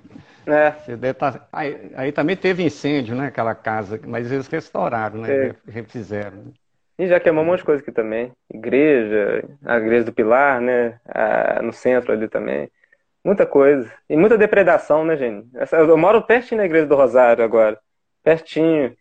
É. 0.46 1.12
Tá... 1.12 1.46
Aí, 1.52 1.90
aí, 1.96 2.12
também 2.12 2.36
teve 2.36 2.62
incêndio, 2.62 3.16
né? 3.16 3.26
Aquela 3.26 3.54
casa, 3.54 4.00
mas 4.06 4.30
eles 4.30 4.46
restauraram, 4.46 5.20
né? 5.20 5.48
É. 5.48 5.54
Refizeram. 5.68 6.52
E 6.98 7.06
já 7.06 7.20
queimou 7.20 7.42
um 7.44 7.46
monte 7.46 7.58
de 7.58 7.64
coisa 7.64 7.82
aqui 7.82 7.92
também. 7.92 8.32
Igreja, 8.52 9.44
a 9.64 9.76
igreja 9.76 10.04
do 10.04 10.12
Pilar, 10.12 10.60
né? 10.60 10.98
no 11.62 11.72
centro 11.72 12.12
ali 12.12 12.28
também. 12.28 12.70
Muita 13.22 13.44
coisa. 13.44 13.92
E 14.08 14.16
muita 14.16 14.38
depredação, 14.38 15.04
né, 15.04 15.16
gente? 15.16 15.48
Eu 15.72 15.96
moro 15.98 16.22
pertinho 16.22 16.60
na 16.60 16.64
igreja 16.64 16.86
do 16.86 16.94
Rosário 16.94 17.44
agora. 17.44 17.78
Pertinho. 18.22 18.96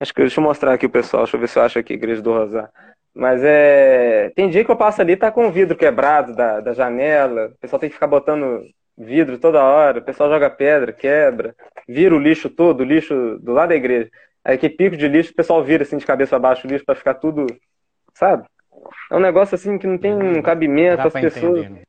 Acho 0.00 0.14
que 0.14 0.22
deixa 0.22 0.40
eu 0.40 0.44
mostrar 0.44 0.72
aqui 0.72 0.86
o 0.86 0.90
pessoal, 0.90 1.24
deixa 1.24 1.36
eu 1.36 1.40
ver 1.40 1.48
se 1.48 1.58
eu 1.58 1.62
acho 1.62 1.78
aqui 1.78 1.92
a 1.92 1.96
igreja 1.96 2.22
do 2.22 2.32
Rosário. 2.32 2.70
Mas 3.14 3.42
é. 3.44 4.30
Tem 4.34 4.48
dia 4.48 4.64
que 4.64 4.70
eu 4.70 4.76
passo 4.76 5.00
ali 5.00 5.16
tá 5.16 5.30
com 5.30 5.46
o 5.46 5.52
vidro 5.52 5.76
quebrado 5.76 6.34
da, 6.34 6.60
da 6.60 6.72
janela. 6.72 7.48
O 7.48 7.58
pessoal 7.58 7.78
tem 7.78 7.88
que 7.88 7.94
ficar 7.94 8.06
botando 8.06 8.64
vidro 8.98 9.38
toda 9.38 9.62
hora. 9.62 10.00
O 10.00 10.02
pessoal 10.02 10.28
joga 10.28 10.50
pedra, 10.50 10.92
quebra, 10.92 11.54
vira 11.88 12.14
o 12.14 12.18
lixo 12.18 12.50
todo, 12.50 12.80
o 12.80 12.84
lixo 12.84 13.38
do 13.40 13.52
lado 13.52 13.68
da 13.68 13.76
igreja. 13.76 14.10
Aí 14.44 14.58
que 14.58 14.68
pico 14.68 14.96
de 14.96 15.06
lixo, 15.06 15.32
o 15.32 15.36
pessoal 15.36 15.62
vira 15.62 15.84
assim 15.84 15.96
de 15.96 16.06
cabeça 16.06 16.30
para 16.30 16.38
baixo 16.40 16.66
o 16.66 16.70
lixo 16.70 16.84
para 16.84 16.94
ficar 16.94 17.14
tudo, 17.14 17.46
sabe? 18.14 18.46
É 19.10 19.16
um 19.16 19.20
negócio 19.20 19.54
assim 19.54 19.78
que 19.78 19.86
não 19.86 19.98
tem 19.98 20.14
um 20.14 20.42
cabimento, 20.42 21.06
as 21.06 21.12
pessoas. 21.12 21.60
Entender, 21.60 21.80
né? 21.80 21.82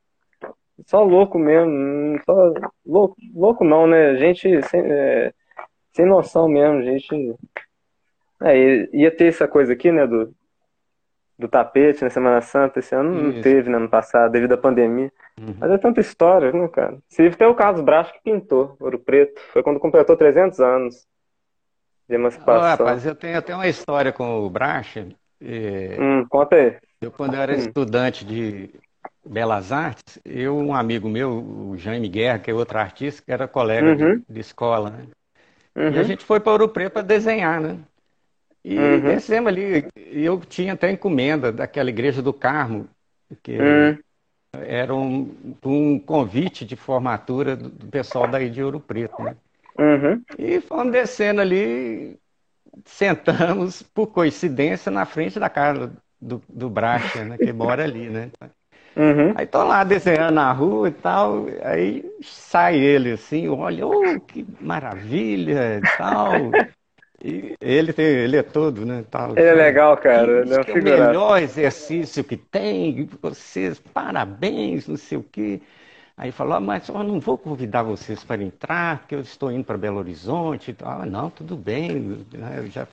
Só 0.86 1.04
louco 1.04 1.38
mesmo, 1.38 2.20
só 2.26 2.54
louco, 2.86 3.16
louco 3.34 3.64
não, 3.64 3.86
né? 3.86 4.16
Gente 4.16 4.62
sem, 4.64 4.82
é, 4.82 5.34
sem 5.92 6.06
noção 6.06 6.48
mesmo, 6.48 6.82
gente. 6.82 7.36
É, 8.42 8.88
ia 8.96 9.12
ter 9.12 9.26
essa 9.26 9.48
coisa 9.48 9.74
aqui, 9.74 9.92
né, 9.92 10.08
do, 10.08 10.34
do 11.38 11.48
tapete 11.50 12.04
na 12.04 12.10
Semana 12.10 12.40
Santa, 12.40 12.80
esse 12.80 12.96
ano 12.96 13.14
Isso. 13.14 13.24
não 13.24 13.42
teve, 13.42 13.70
né, 13.70 13.76
ano 13.76 13.90
passado, 13.90 14.32
devido 14.32 14.54
à 14.54 14.58
pandemia. 14.58 15.12
Uhum. 15.40 15.56
Mas 15.58 15.72
é 15.72 15.78
tanta 15.78 16.02
história, 16.02 16.52
né, 16.52 16.68
cara? 16.68 16.98
Se 17.08 17.26
até 17.26 17.48
o 17.48 17.56
Carlos 17.56 17.82
Bracho 17.82 18.14
que 18.14 18.22
pintou 18.22 18.76
Ouro 18.80 19.00
Preto, 19.00 19.40
foi 19.54 19.64
quando 19.64 19.80
completou 19.80 20.18
300 20.18 20.60
anos 20.60 21.08
de 22.08 22.16
emancipação. 22.16 22.62
Ah, 22.62 22.72
rapaz, 22.72 23.06
eu 23.06 23.16
tenho 23.16 23.38
até 23.38 23.56
uma 23.56 23.68
história 23.68 24.12
com 24.12 24.46
o 24.46 24.50
Bracha. 24.50 25.08
E... 25.40 25.96
Hum, 25.98 26.26
conta 26.28 26.56
aí. 26.56 26.76
Eu, 27.00 27.12
quando 27.12 27.36
eu 27.36 27.42
era 27.42 27.54
hum. 27.54 27.58
estudante 27.58 28.26
de 28.26 28.70
Belas 29.26 29.72
Artes, 29.72 30.20
eu, 30.26 30.58
um 30.58 30.74
amigo 30.74 31.08
meu, 31.08 31.32
o 31.32 31.78
Jaime 31.78 32.10
Guerra, 32.10 32.40
que 32.40 32.52
é 32.52 32.54
outro 32.54 32.78
artista, 32.78 33.22
que 33.26 33.32
era 33.32 33.48
colega 33.48 33.88
uhum. 33.92 34.18
de, 34.18 34.24
de, 34.28 34.40
escola, 34.40 34.90
né? 34.90 35.06
Uhum. 35.76 35.92
E 35.92 35.98
a 35.98 36.02
uhum. 36.02 36.04
gente 36.04 36.26
foi 36.26 36.42
para 36.42 36.52
Ouro 36.52 36.68
Preto 36.68 36.94
para 36.94 37.02
desenhar, 37.02 37.62
né? 37.62 37.78
E 38.66 38.78
uhum. 38.78 39.00
descemos 39.00 39.48
ali, 39.48 39.88
eu 39.96 40.42
tinha 40.42 40.74
até 40.74 40.92
encomenda 40.92 41.50
daquela 41.50 41.90
igreja 41.90 42.22
do 42.22 42.34
Carmo, 42.34 42.90
que 43.42 43.58
uhum. 43.58 43.98
Era 44.54 44.94
um, 44.94 45.36
um 45.64 46.00
convite 46.00 46.66
de 46.66 46.76
formatura 46.76 47.56
do, 47.56 47.70
pessoal 47.88 48.28
daí 48.28 48.50
de 48.50 48.64
Ouro 48.64 48.80
Preto, 48.80 49.22
né? 49.22 49.36
Uhum. 49.78 50.22
E 50.38 50.60
fomos 50.62 50.92
descendo 50.92 51.42
ali, 51.42 52.18
sentamos, 52.86 53.82
por 53.82 54.08
coincidência, 54.08 54.92
na 54.92 55.06
frente 55.06 55.40
da 55.40 55.50
casa 55.50 55.92
do, 56.20 56.42
do 56.50 56.70
Bracha, 56.70 57.24
né, 57.24 57.38
que 57.38 57.54
mora 57.54 57.84
ali, 57.84 58.10
né? 58.10 58.30
Uhum. 58.96 59.34
Aí 59.36 59.46
tô 59.46 59.64
lá 59.64 59.84
desenhando 59.84 60.34
na 60.34 60.52
rua 60.52 60.90
e 60.90 60.92
tal, 60.92 61.46
aí 61.64 62.04
sai 62.22 62.78
ele 62.78 63.12
assim, 63.12 63.48
olha, 63.48 63.88
oh, 63.88 64.20
que 64.20 64.46
maravilha 64.60 65.78
e 65.78 65.98
tal. 65.98 66.52
E 67.24 67.56
ele, 67.60 67.92
tem, 67.92 68.06
ele 68.06 68.38
é 68.38 68.44
todo, 68.44 68.86
né? 68.86 69.04
Tal, 69.10 69.32
ele 69.32 69.48
é 69.48 69.54
legal, 69.54 69.98
cara. 69.98 70.42
Ele 70.42 70.54
é, 70.54 70.58
é 70.58 70.74
o 70.74 70.84
melhor 70.84 71.42
exercício 71.42 72.24
que 72.24 72.38
tem, 72.38 73.10
vocês, 73.22 73.80
parabéns, 73.80 74.88
não 74.88 74.98
sei 74.98 75.18
o 75.18 75.24
quê. 75.24 75.62
Aí 76.18 76.32
falou, 76.32 76.54
ah, 76.54 76.60
mas 76.60 76.88
eu 76.90 77.02
não 77.04 77.20
vou 77.20 77.38
convidar 77.38 77.84
vocês 77.84 78.24
para 78.24 78.44
entrar, 78.44 79.00
porque 79.00 79.16
eu 79.16 79.22
estou 79.22 79.52
indo 79.52 79.64
para 79.64 79.78
Belo 79.78 80.00
Horizonte. 80.00 80.76
Ah, 80.82 81.06
não, 81.06 81.30
tudo 81.30 81.56
bem. 81.56 82.26
Né, 82.34 82.66
já, 82.70 82.88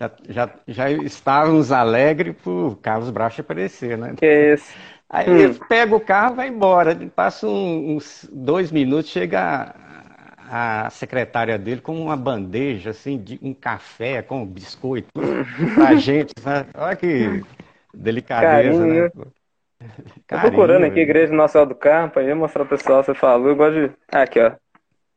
já, 0.00 0.10
já, 0.28 0.50
já 0.66 0.90
estávamos 0.90 1.70
alegres 1.70 2.34
por 2.42 2.76
Carlos 2.82 3.10
Bracha 3.10 3.42
aparecer, 3.42 3.96
né? 3.96 4.14
Que 4.16 4.54
isso. 4.54 4.74
Aí 5.08 5.46
hum. 5.46 5.54
pega 5.68 5.94
o 5.94 6.00
carro 6.00 6.34
vai 6.34 6.48
embora. 6.48 6.96
Passa 7.14 7.46
uns 7.46 8.28
dois 8.32 8.72
minutos, 8.72 9.10
chega 9.10 9.72
a, 10.56 10.88
secretária 10.88 11.58
dele 11.58 11.80
com 11.80 12.00
uma 12.00 12.16
bandeja, 12.16 12.90
assim, 12.90 13.18
de 13.18 13.40
um 13.42 13.52
café 13.52 14.22
com 14.22 14.46
biscoito 14.46 15.08
pra 15.74 15.96
gente. 15.96 16.32
Né? 16.44 16.66
Olha 16.76 16.94
que 16.94 17.42
delicadeza, 17.92 18.78
Carinho. 18.78 19.02
né? 19.04 19.10
Tô 20.28 20.38
procurando 20.38 20.84
aqui 20.84 21.00
a 21.00 21.02
Igreja 21.02 21.32
Nossa 21.32 21.54
Senhora 21.54 21.68
do 21.70 21.74
Carmo, 21.74 22.12
pra 22.12 22.22
ir 22.22 22.34
mostrar 22.36 22.64
pro 22.64 22.78
pessoal, 22.78 23.02
você 23.02 23.14
falou, 23.14 23.48
eu 23.48 23.56
gosto 23.56 23.88
de... 23.88 23.94
Ah, 24.12 24.22
aqui, 24.22 24.38
ó. 24.38 24.52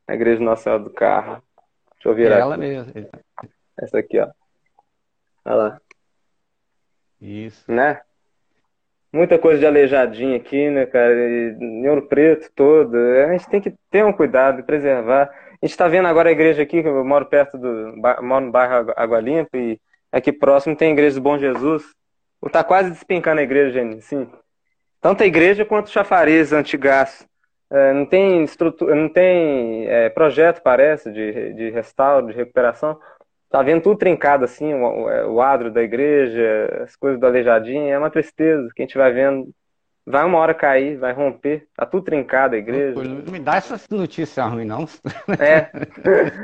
A 0.07 0.15
Igreja 0.15 0.43
Nossa 0.43 0.63
Senhora 0.63 0.83
do 0.83 0.89
Carmo. 0.89 1.43
Deixa 1.93 2.09
eu 2.09 2.15
virar 2.15 2.37
é 2.37 2.39
ela 2.39 2.55
aqui. 2.55 2.59
mesmo. 2.59 2.93
Essa 3.79 3.99
aqui, 3.99 4.19
ó. 4.19 4.27
Olha 5.45 5.55
lá. 5.55 5.81
Isso. 7.21 7.71
Né? 7.71 8.01
Muita 9.11 9.39
coisa 9.39 9.59
de 9.59 9.65
aleijadinho 9.65 10.35
aqui, 10.35 10.69
né, 10.69 10.85
cara? 10.85 11.13
E 11.13 11.87
ouro 11.87 12.07
preto 12.07 12.49
todo. 12.53 12.95
A 12.95 13.31
gente 13.31 13.49
tem 13.49 13.61
que 13.61 13.73
ter 13.89 14.03
um 14.03 14.11
cuidado, 14.11 14.63
preservar. 14.63 15.31
A 15.61 15.65
gente 15.65 15.77
tá 15.77 15.87
vendo 15.87 16.07
agora 16.07 16.29
a 16.29 16.31
igreja 16.31 16.61
aqui, 16.61 16.81
que 16.81 16.87
eu 16.87 17.05
moro 17.05 17.25
perto 17.25 17.57
do... 17.57 17.93
Moro 18.21 18.45
no 18.45 18.51
bairro 18.51 18.93
Água 18.95 19.19
Limpa 19.19 19.57
e 19.57 19.79
aqui 20.11 20.31
próximo 20.31 20.75
tem 20.75 20.89
a 20.89 20.93
igreja 20.93 21.15
do 21.15 21.21
Bom 21.21 21.37
Jesus. 21.37 21.83
Tá 22.51 22.63
quase 22.63 22.91
despencando 22.91 23.39
a 23.39 23.43
igreja, 23.43 23.71
gente. 23.71 24.01
Sim. 24.01 24.29
Tanto 25.01 25.23
a 25.23 25.25
igreja 25.25 25.65
quanto 25.65 25.87
o 25.87 25.91
chafariz 25.91 26.51
antigaço. 26.53 27.25
É, 27.69 27.93
não 27.93 28.05
tem 28.05 28.43
estrutura, 28.43 28.95
não 28.95 29.09
tem 29.09 29.85
é, 29.87 30.09
projeto, 30.09 30.61
parece, 30.61 31.11
de, 31.11 31.53
de 31.53 31.69
restauro, 31.69 32.27
de 32.27 32.33
recuperação. 32.33 32.97
Tá 33.49 33.63
vendo 33.63 33.81
tudo 33.81 33.97
trincado 33.97 34.43
assim, 34.43 34.73
o, 34.73 35.33
o 35.33 35.41
adro 35.41 35.71
da 35.71 35.81
igreja, 35.81 36.83
as 36.83 36.95
coisas 36.95 37.19
do 37.19 37.25
aleijadinho, 37.25 37.89
é 37.89 37.97
uma 37.97 38.09
tristeza. 38.09 38.69
Quem 38.75 38.85
estiver 38.85 39.13
vendo, 39.13 39.49
vai 40.05 40.25
uma 40.25 40.37
hora 40.37 40.53
cair, 40.53 40.97
vai 40.97 41.13
romper. 41.13 41.65
Tá 41.75 41.85
tudo 41.85 42.03
trincado 42.03 42.55
a 42.55 42.57
igreja. 42.57 43.01
Não 43.01 43.31
me 43.31 43.39
dá 43.39 43.55
essas 43.55 43.87
notícias 43.89 44.45
ruins, 44.45 44.67
não. 44.67 44.85
É. 45.39 45.69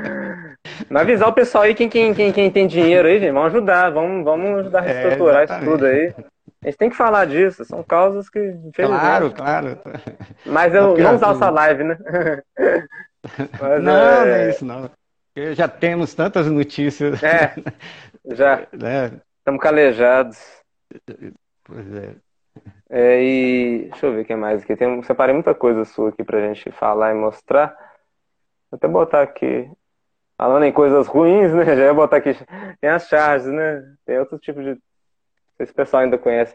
Mas 0.88 1.02
avisar 1.02 1.28
o 1.28 1.34
pessoal 1.34 1.64
aí, 1.64 1.74
quem, 1.74 1.88
quem, 1.88 2.14
quem, 2.14 2.32
quem 2.32 2.50
tem 2.50 2.66
dinheiro 2.66 3.06
aí, 3.06 3.20
gente, 3.20 3.32
vamos 3.32 3.54
ajudar, 3.54 3.90
vamos, 3.90 4.24
vamos 4.24 4.60
ajudar 4.60 4.82
a 4.82 4.86
é, 4.86 4.92
reestruturar 4.92 5.40
é, 5.42 5.44
isso 5.44 5.60
tudo 5.64 5.86
aí. 5.86 6.14
A 6.62 6.66
gente 6.68 6.78
tem 6.78 6.88
que 6.88 6.96
falar 6.96 7.26
disso, 7.26 7.62
são 7.66 7.82
causas 7.82 8.30
que, 8.30 8.38
infelizmente. 8.38 9.00
Claro, 9.00 9.30
claro. 9.30 9.78
Mas 10.46 10.74
eu 10.74 10.96
não 10.96 11.14
usar 11.14 11.32
essa 11.32 11.50
live, 11.50 11.84
né? 11.84 11.98
Mas, 13.60 13.82
não, 13.82 13.92
é... 13.92 14.24
não 14.24 14.34
é 14.34 14.50
isso, 14.50 14.64
não. 14.64 14.90
Porque 15.34 15.54
já 15.54 15.66
temos 15.66 16.14
tantas 16.14 16.46
notícias. 16.46 17.20
É, 17.22 17.54
já. 18.34 18.68
né? 18.72 19.20
Estamos 19.38 19.60
calejados. 19.60 20.38
Pois 21.64 21.94
é. 21.94 22.14
é. 22.88 23.22
E 23.22 23.88
deixa 23.90 24.06
eu 24.06 24.14
ver 24.14 24.22
o 24.22 24.24
que 24.24 24.36
mais 24.36 24.62
aqui. 24.62 24.76
Tem, 24.76 25.02
separei 25.02 25.34
muita 25.34 25.54
coisa 25.54 25.84
sua 25.84 26.10
aqui 26.10 26.22
pra 26.22 26.40
gente 26.40 26.70
falar 26.70 27.10
e 27.10 27.14
mostrar. 27.14 27.76
Vou 28.70 28.76
até 28.76 28.86
botar 28.86 29.22
aqui. 29.22 29.68
Falando 30.38 30.64
em 30.64 30.72
coisas 30.72 31.08
ruins, 31.08 31.52
né? 31.52 31.64
Já 31.76 31.84
ia 31.84 31.94
botar 31.94 32.18
aqui. 32.18 32.34
Tem 32.80 32.90
as 32.90 33.08
charges, 33.08 33.48
né? 33.48 33.82
Tem 34.06 34.18
outro 34.20 34.38
tipo 34.38 34.62
de 34.62 34.78
sei 35.56 35.66
se 35.66 35.72
o 35.72 35.74
pessoal 35.74 36.02
ainda 36.02 36.18
conhece. 36.18 36.52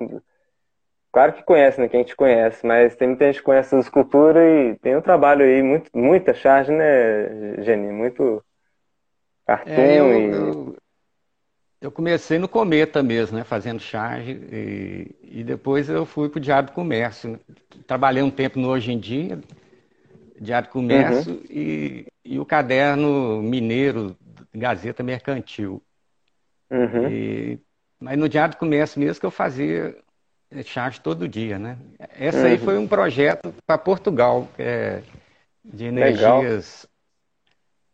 Claro 1.11 1.33
que 1.33 1.43
conhece, 1.43 1.81
né? 1.81 1.89
Quem 1.89 2.03
te 2.03 2.15
conhece, 2.15 2.65
mas 2.65 2.95
tem 2.95 3.09
muita 3.09 3.25
gente 3.25 3.39
que 3.39 3.45
conhece 3.45 3.75
a 3.75 3.79
escultura 3.79 4.39
e 4.47 4.77
tem 4.79 4.95
um 4.95 5.01
trabalho 5.01 5.43
aí, 5.43 5.63
muito, 5.63 5.89
muita 5.93 6.33
charge, 6.33 6.71
né, 6.71 7.61
Geni? 7.63 7.91
Muito 7.91 8.43
cartoon 9.49 9.71
é, 9.71 9.99
eu, 9.99 10.11
e... 10.11 10.31
eu, 10.31 10.77
eu, 11.81 11.91
comecei 11.91 12.37
no 12.37 12.47
Cometa 12.47 13.01
mesmo, 13.01 13.37
né? 13.37 13.43
Fazendo 13.43 13.81
charge 13.81 14.31
e, 14.51 15.15
e 15.23 15.43
depois 15.43 15.89
eu 15.89 16.05
fui 16.05 16.29
para 16.29 16.37
o 16.37 16.41
Diário 16.41 16.69
do 16.69 16.73
Comércio. 16.73 17.39
Trabalhei 17.87 18.21
um 18.21 18.29
tempo 18.29 18.59
no 18.59 18.69
Hoje 18.69 18.91
em 18.91 18.99
Dia, 18.99 19.39
Diário 20.39 20.67
do 20.67 20.71
Comércio 20.71 21.33
uhum. 21.33 21.43
e, 21.49 22.05
e 22.23 22.39
o 22.39 22.45
caderno 22.45 23.41
mineiro 23.41 24.15
Gazeta 24.53 25.01
Mercantil. 25.01 25.81
Uhum. 26.69 27.09
E, 27.09 27.59
mas 27.99 28.17
no 28.17 28.29
Diário 28.29 28.53
do 28.53 28.59
Comércio 28.59 28.99
mesmo 28.99 29.19
que 29.19 29.25
eu 29.25 29.31
fazia 29.31 29.95
charge 30.65 30.99
todo 30.99 31.27
dia, 31.27 31.59
né? 31.59 31.77
Essa 32.17 32.39
uhum. 32.39 32.45
aí 32.45 32.57
foi 32.57 32.77
um 32.77 32.87
projeto 32.87 33.53
para 33.65 33.77
Portugal, 33.77 34.47
é, 34.57 35.01
de 35.63 35.85
energias 35.85 36.88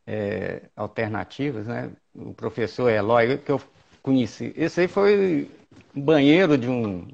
é, 0.07 0.63
alternativas, 0.75 1.67
né? 1.67 1.91
O 2.13 2.33
professor 2.33 2.89
Eloy, 2.89 3.37
que 3.37 3.51
eu 3.51 3.61
conheci. 4.01 4.53
Esse 4.55 4.81
aí 4.81 4.87
foi 4.87 5.49
um 5.95 6.01
banheiro 6.01 6.57
de 6.57 6.69
um 6.69 7.07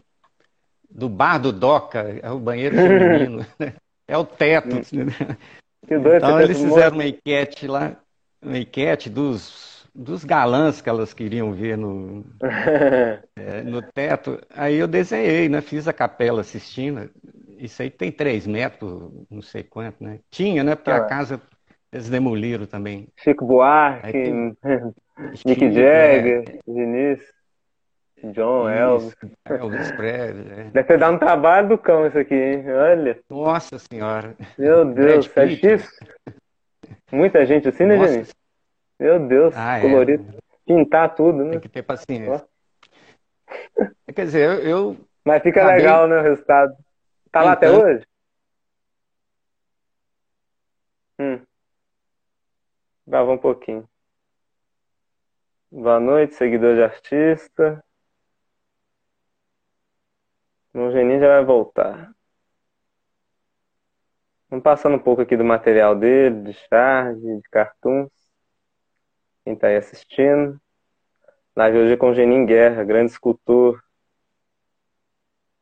do 0.90 1.08
bar 1.08 1.38
do 1.38 1.54
Doca, 1.54 2.20
é 2.22 2.30
o 2.30 2.40
banheiro 2.40 2.76
feminino, 2.76 3.46
né? 3.58 3.74
é 4.08 4.18
o 4.18 4.26
teto. 4.26 4.82
então 5.90 6.42
eles 6.42 6.60
fizeram 6.60 6.96
uma 6.96 7.06
enquete 7.06 7.66
lá, 7.66 7.96
uma 8.42 8.58
enquete 8.58 9.10
dos, 9.10 9.88
dos 9.96 10.26
galãs 10.26 10.82
que 10.82 10.90
elas 10.90 11.14
queriam 11.14 11.54
ver 11.54 11.78
no, 11.78 12.26
é, 13.38 13.62
no 13.64 13.82
teto. 13.82 14.38
Aí 14.54 14.76
eu 14.76 14.88
desenhei, 14.88 15.48
né? 15.48 15.62
Fiz 15.62 15.88
a 15.88 15.94
capela 15.94 16.42
assistindo. 16.42 17.10
Isso 17.58 17.82
aí 17.82 17.90
tem 17.90 18.12
três 18.12 18.46
metros, 18.46 19.12
não 19.30 19.42
sei 19.42 19.64
quanto, 19.64 20.04
né? 20.04 20.20
Tinha, 20.30 20.64
né? 20.64 20.76
Porque 20.76 20.92
ah. 20.92 20.98
a 20.98 21.06
casa 21.06 21.42
eles 21.92 22.10
demoliram 22.10 22.66
também. 22.66 23.08
Chico 23.18 23.46
Buarque, 23.46 24.12
tem... 24.12 24.58
Nick 25.46 25.72
Jagger, 25.72 26.44
é... 26.48 26.72
Vinícius. 26.72 27.42
John 28.24 28.70
Elvis. 28.70 29.16
Elvis 29.46 29.92
Presley. 29.94 30.52
É. 30.52 30.64
Deve 30.66 30.84
ter 30.84 31.00
dado 31.00 31.16
um 31.16 31.20
trabalho 31.20 31.70
do 31.70 31.78
cão 31.78 32.06
isso 32.06 32.20
aqui, 32.20 32.36
hein? 32.36 32.72
Olha. 32.72 33.20
Nossa 33.30 33.80
senhora. 33.80 34.36
Meu 34.58 34.86
Deus, 34.86 35.30
é 35.36 35.46
difícil. 35.48 35.90
Muita 37.12 37.46
gente 37.46 37.68
assim, 37.68 37.86
né, 37.86 37.96
Nossa. 37.96 38.32
Meu 39.00 39.20
Deus, 39.28 39.56
ah, 39.58 39.80
é. 39.80 39.82
colorido. 39.82 40.24
É. 40.38 40.42
Pintar 40.66 41.16
tudo, 41.16 41.44
né? 41.44 41.52
Tem 41.52 41.60
que 41.60 41.70
ter 41.70 41.82
paciência. 41.82 42.46
Quer 44.16 44.26
dizer, 44.26 44.48
eu. 44.48 44.70
eu 44.70 44.98
Mas 45.26 45.42
fica 45.42 45.62
acabei... 45.62 45.80
legal, 45.80 46.08
né, 46.08 46.20
o 46.20 46.24
resultado. 46.24 46.74
Tá 47.32 47.40
então... 47.40 47.46
lá 47.46 47.52
até 47.54 47.72
hoje? 47.72 48.06
Hum. 51.20 51.40
Grava 53.12 53.30
um 53.30 53.38
pouquinho. 53.38 53.86
Boa 55.70 56.00
noite, 56.00 56.34
seguidor 56.34 56.76
de 56.76 56.82
artista. 56.82 57.84
O 60.74 60.90
Geninho 60.92 61.20
já 61.20 61.28
vai 61.28 61.44
voltar. 61.44 62.16
Vamos 64.50 64.64
passando 64.64 64.96
um 64.96 65.00
pouco 65.00 65.22
aqui 65.22 65.36
do 65.36 65.44
material 65.44 65.94
dele, 65.94 66.42
de 66.42 66.54
charge, 66.54 67.20
de 67.20 67.50
cartoons. 67.50 68.10
Quem 69.44 69.56
está 69.56 69.68
aí 69.68 69.76
assistindo. 69.76 70.58
Live 71.54 71.80
hoje 71.80 71.94
é 71.96 71.98
com 71.98 72.12
o 72.12 72.16
Geninho 72.16 72.46
Guerra, 72.46 72.86
grande 72.86 73.12
escultor, 73.12 73.84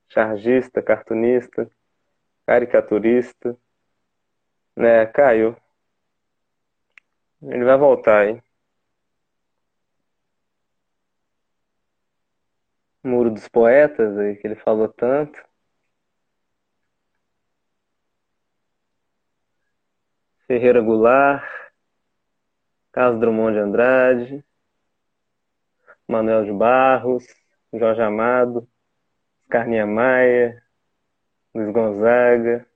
chargista, 0.07 0.83
cartunista, 0.83 1.67
caricaturista. 2.45 3.57
Né, 4.75 5.07
caiu. 5.07 5.57
Ele 7.41 7.63
vai 7.65 7.77
voltar 7.77 8.19
aí. 8.21 8.41
Muro 13.03 13.29
dos 13.31 13.47
Poetas, 13.49 14.17
aí, 14.17 14.35
que 14.37 14.47
ele 14.47 14.55
falou 14.55 14.87
tanto. 14.87 15.37
Ferreira 20.47 20.81
Goulart, 20.81 21.43
Carlos 22.91 23.19
Drummond 23.19 23.53
de 23.53 23.59
Andrade, 23.59 24.45
Manuel 26.07 26.45
de 26.45 26.51
Barros, 26.51 27.25
Jorge 27.73 28.01
Amado, 28.01 28.67
Carninha 29.49 29.85
Maia, 29.85 30.61
Luiz 31.53 31.71
Gonzaga. 31.71 32.68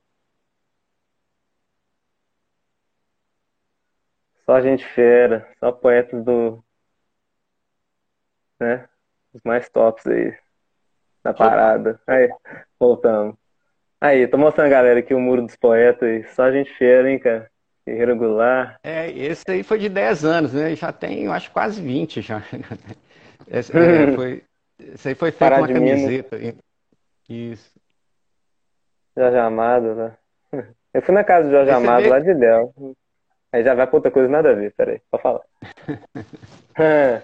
Só 4.46 4.62
gente 4.62 4.86
fera, 4.86 5.48
só 5.60 5.72
poetas 5.72 6.24
do. 6.24 6.64
Né? 8.60 8.88
Os 9.34 9.42
mais 9.44 9.70
tops 9.70 10.06
aí. 10.08 10.38
Na 11.24 11.34
parada. 11.34 12.00
Aí, 12.06 12.30
voltamos. 12.80 13.36
Aí, 14.00 14.28
tô 14.28 14.38
mostrando 14.38 14.68
a 14.68 14.70
galera 14.70 15.00
aqui 15.00 15.14
o 15.14 15.20
Muro 15.20 15.44
dos 15.44 15.56
Poetas 15.56 16.04
aí. 16.04 16.24
Só 16.26 16.52
gente 16.52 16.74
feira, 16.74 17.10
hein, 17.10 17.18
cara? 17.18 17.50
Irregular. 17.88 18.78
É, 18.84 19.10
esse 19.12 19.44
aí 19.50 19.64
foi 19.64 19.80
de 19.80 19.90
10 19.90 20.26
anos, 20.26 20.54
né? 20.54 20.76
Já 20.76 20.92
tem, 20.92 21.24
eu 21.24 21.32
acho, 21.32 21.52
quase 21.52 21.82
20 21.82 22.22
já. 22.22 22.42
Esse, 23.48 23.78
é, 23.78 24.12
foi, 24.16 24.44
esse 24.80 25.10
aí 25.10 25.16
foi 25.16 25.32
feito 25.32 25.54
com 25.54 25.60
uma 25.60 25.68
camiseta. 25.68 26.38
Isso. 27.28 27.74
Jorge 29.18 29.38
Amado, 29.38 29.96
né? 29.96 30.18
Eu 30.94 31.02
fui 31.02 31.14
na 31.14 31.24
casa 31.24 31.48
do 31.48 31.52
Jorge 31.52 31.72
Amado, 31.72 32.04
vê... 32.04 32.10
lá 32.10 32.20
de 32.20 32.34
Del. 32.36 32.74
Aí 33.54 33.64
já 33.64 33.76
vai 33.76 33.86
pra 33.86 33.98
outra 33.98 34.10
coisa 34.10 34.28
nada 34.28 34.50
a 34.50 34.54
ver, 34.54 34.74
peraí, 34.74 35.00
pode 35.12 35.22
falar. 35.22 35.42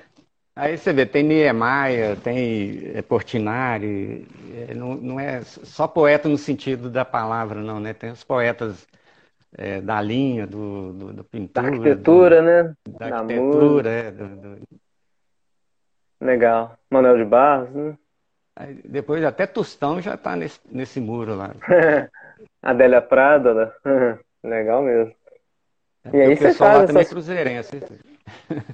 Aí 0.56 0.78
você 0.78 0.94
vê, 0.94 1.06
tem 1.06 1.24
Niemeyer, 1.24 2.18
tem 2.18 2.92
é, 2.94 3.02
Portinari, 3.02 4.28
é, 4.54 4.74
não, 4.76 4.94
não 4.96 5.20
é 5.20 5.42
só 5.42 5.88
poeta 5.88 6.30
no 6.30 6.38
sentido 6.38 6.90
da 6.90 7.04
palavra, 7.04 7.62
não, 7.62 7.80
né? 7.80 7.94
Tem 7.94 8.12
os 8.12 8.24
poetas 8.24 8.86
é, 9.58 9.82
da 9.82 10.02
linha, 10.02 10.46
do, 10.46 10.94
do, 10.94 11.14
do 11.14 11.24
pintura. 11.24 11.66
Da 11.66 11.76
arquitetura, 11.76 12.42
do, 12.42 12.46
né? 12.46 12.74
Da, 12.88 13.10
da 13.10 13.16
arquitetura, 13.16 13.90
é. 13.90 14.12
Do... 14.12 14.60
Legal. 16.22 16.78
Manuel 16.92 17.18
de 17.18 17.26
Barros, 17.26 17.72
né? 17.74 17.98
Aí, 18.56 18.74
depois 18.84 19.24
até 19.24 19.48
Tostão 19.48 20.02
já 20.02 20.16
está 20.16 20.36
nesse, 20.36 20.60
nesse 20.70 21.00
muro 21.00 21.36
lá. 21.36 21.56
Adélia 22.62 23.02
Prada, 23.02 23.54
né? 23.54 23.72
Legal 24.44 24.84
mesmo. 24.84 25.16
É, 26.06 26.18
e 26.18 26.22
aí 26.22 26.34
o 26.34 26.38
pessoal 26.38 26.80
lá 26.80 26.88
também 26.88 27.04
é 27.04 27.06
cruzeirense. 27.06 27.80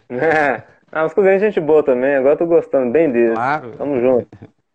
É. 0.10 0.64
Ah, 0.92 1.06
os 1.06 1.14
cozinheiros 1.14 1.44
é 1.44 1.48
gente 1.48 1.60
boa 1.60 1.84
também. 1.84 2.16
Agora 2.16 2.38
tô 2.38 2.46
gostando 2.46 2.92
bem 2.92 3.12
deles. 3.12 3.34
Claro. 3.36 3.72
Tamo 3.78 4.00
junto. 4.00 4.28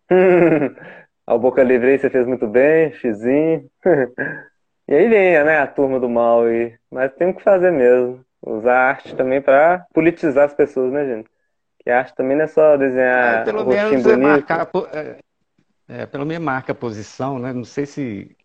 Ao 1.25 1.39
Boca 1.39 1.63
Livre 1.63 1.89
aí 1.89 1.97
você 1.97 2.09
fez 2.09 2.27
muito 2.27 2.47
bem, 2.47 2.91
Xizinho. 2.93 3.67
e 4.87 4.93
aí 4.93 5.07
vem, 5.07 5.43
né, 5.43 5.59
a 5.59 5.67
turma 5.67 5.99
do 5.99 6.09
mal 6.09 6.43
aí. 6.43 6.75
Mas 6.91 7.13
tem 7.13 7.33
que 7.33 7.41
fazer 7.41 7.71
mesmo. 7.71 8.23
Usar 8.41 8.73
a 8.73 8.89
arte 8.89 9.15
também 9.15 9.41
para 9.41 9.85
politizar 9.93 10.45
as 10.45 10.53
pessoas, 10.53 10.91
né, 10.91 11.05
gente? 11.05 11.29
Que 11.79 11.89
a 11.89 11.99
arte 11.99 12.15
também 12.15 12.35
não 12.35 12.43
é 12.43 12.47
só 12.47 12.75
desenhar 12.77 13.41
é, 13.41 13.43
pelo 13.43 13.65
menos 13.65 14.03
bonito. 14.03 14.19
Marcar, 14.19 14.69
é, 14.93 15.15
é, 15.87 16.05
pelo 16.05 16.25
menos 16.25 16.43
marca 16.43 16.71
a 16.71 16.75
posição, 16.75 17.39
né? 17.39 17.53
Não 17.53 17.63
sei 17.63 17.85
se. 17.85 18.35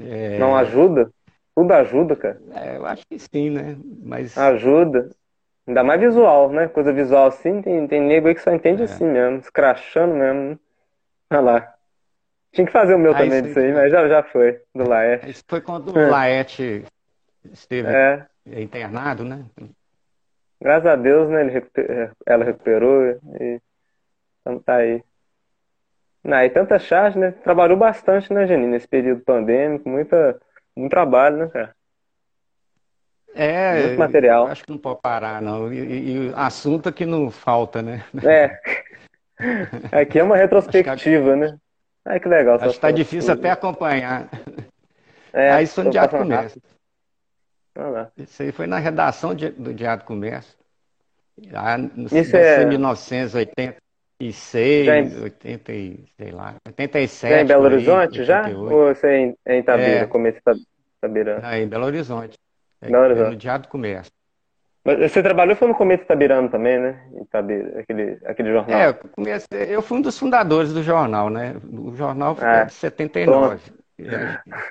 É... 0.00 0.38
Não 0.38 0.56
ajuda? 0.56 1.10
Tudo 1.58 1.72
ajuda, 1.72 2.14
cara. 2.14 2.40
É, 2.54 2.76
eu 2.76 2.86
acho 2.86 3.04
que 3.04 3.18
sim, 3.18 3.50
né? 3.50 3.76
Mas... 4.04 4.38
Ajuda. 4.38 5.10
Ainda 5.66 5.82
mais 5.82 6.00
visual, 6.00 6.52
né? 6.52 6.68
Coisa 6.68 6.92
visual 6.92 7.26
assim, 7.26 7.60
tem, 7.60 7.84
tem 7.88 8.00
nego 8.00 8.28
aí 8.28 8.34
que 8.36 8.40
só 8.40 8.52
entende 8.52 8.82
é. 8.82 8.84
assim 8.84 9.04
mesmo, 9.04 9.38
escrachando 9.38 10.14
mesmo. 10.14 10.56
Olha 11.28 11.40
lá. 11.40 11.74
Tinha 12.52 12.64
que 12.64 12.72
fazer 12.72 12.94
o 12.94 12.98
meu 12.98 13.10
ah, 13.10 13.18
também 13.18 13.42
disso 13.42 13.58
aí, 13.58 13.72
mas 13.72 13.90
já, 13.90 14.06
já 14.06 14.22
foi, 14.22 14.60
do 14.72 14.88
Laerte. 14.88 15.30
Isso 15.30 15.42
foi 15.48 15.60
quando 15.60 15.88
o 15.88 16.08
Laerte 16.08 16.84
esteve 17.52 17.88
é. 17.88 18.24
internado, 18.46 19.24
né? 19.24 19.44
Graças 20.60 20.86
a 20.86 20.94
Deus, 20.94 21.28
né? 21.28 21.40
Ele 21.40 21.50
recuper... 21.50 22.12
ela 22.24 22.44
recuperou 22.44 23.18
e 23.40 23.60
então 24.42 24.60
tá 24.60 24.76
aí. 24.76 25.02
Não, 26.22 26.38
e 26.38 26.50
tanta 26.50 26.78
charge, 26.78 27.18
né? 27.18 27.32
Trabalhou 27.32 27.76
bastante, 27.76 28.32
né, 28.32 28.46
Janine, 28.46 28.68
nesse 28.68 28.86
período 28.86 29.22
pandêmico, 29.22 29.88
muita, 29.88 30.40
muito 30.78 30.90
trabalho, 30.90 31.36
né, 31.38 31.48
cara? 31.48 31.74
É, 33.34 33.86
muito 33.88 33.98
material. 33.98 34.46
Acho 34.46 34.64
que 34.64 34.70
não 34.70 34.78
pode 34.78 35.00
parar, 35.00 35.42
não. 35.42 35.72
E, 35.72 36.28
e 36.28 36.32
assunto 36.34 36.92
que 36.92 37.04
não 37.04 37.30
falta, 37.30 37.82
né? 37.82 38.04
É. 38.24 38.58
Aqui 40.00 40.18
é 40.18 40.22
uma 40.22 40.36
retrospectiva, 40.36 41.32
que... 41.32 41.36
né? 41.36 41.58
Ai, 42.04 42.18
que 42.18 42.28
legal. 42.28 42.56
Acho 42.56 42.64
que 42.64 42.70
está 42.70 42.90
difícil 42.90 43.32
até 43.32 43.50
acompanhar. 43.50 44.28
É, 45.32 45.52
aí 45.52 45.64
isso 45.64 45.82
no 45.82 45.90
Diário 45.90 46.10
do 46.10 46.18
Comércio. 46.18 46.62
Ah, 47.76 48.08
isso 48.16 48.42
aí 48.42 48.50
foi 48.50 48.66
na 48.66 48.78
redação 48.78 49.34
do 49.34 49.74
Diário 49.74 50.02
do 50.02 50.06
Comércio. 50.06 50.58
Lá 51.52 51.78
no, 51.78 52.06
isso 52.06 52.36
é... 52.36 52.64
1986, 54.20 54.88
em... 54.88 55.22
80, 55.22 55.72
sei 56.16 56.30
lá, 56.32 56.56
87. 56.66 57.30
Já 57.30 57.40
em 57.40 57.46
Belo 57.46 57.64
Horizonte, 57.64 58.24
já? 58.24 58.48
Ou 58.48 58.94
você 58.94 59.06
é 59.06 59.18
em, 59.20 59.36
é 59.46 59.58
em 59.58 59.64
é... 59.66 60.06
começo 60.06 60.40
de 60.44 60.62
Itabira? 60.98 61.40
É, 61.44 61.60
em 61.60 61.68
Belo 61.68 61.86
Horizonte. 61.86 62.36
É, 62.80 62.90
Não, 62.90 63.08
no 63.08 63.36
Diário 63.36 63.62
do 63.62 63.68
Comércio. 63.68 64.12
Mas 64.84 65.12
você 65.12 65.22
trabalhou 65.22 65.54
foi 65.54 65.68
no 65.68 65.74
começo 65.74 66.02
Itabirano 66.02 66.48
também, 66.48 66.78
né? 66.78 67.00
Itabira, 67.20 67.80
aquele, 67.80 68.18
aquele 68.24 68.52
jornal. 68.52 68.80
É, 68.80 68.88
eu, 68.88 68.94
comecei, 68.94 69.74
eu 69.74 69.82
fui 69.82 69.98
um 69.98 70.02
dos 70.02 70.18
fundadores 70.18 70.72
do 70.72 70.82
jornal, 70.82 71.28
né? 71.28 71.56
O 71.72 71.94
jornal 71.94 72.34
foi 72.34 72.48
ah, 72.48 72.64
de 72.64 72.72
79. 72.72 73.56
Pronto. 73.56 73.78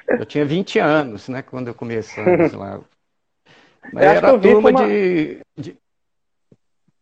Eu 0.07 0.25
tinha 0.25 0.45
20 0.45 0.79
anos, 0.79 1.29
né? 1.29 1.41
Quando 1.41 1.67
eu 1.67 1.73
comecei 1.75 2.23
lá. 2.53 2.81
Mas 3.93 4.03
eu 4.03 4.09
era 4.09 4.39
turma 4.39 4.69
uma... 4.69 4.87
de, 4.87 5.39
de, 5.55 5.77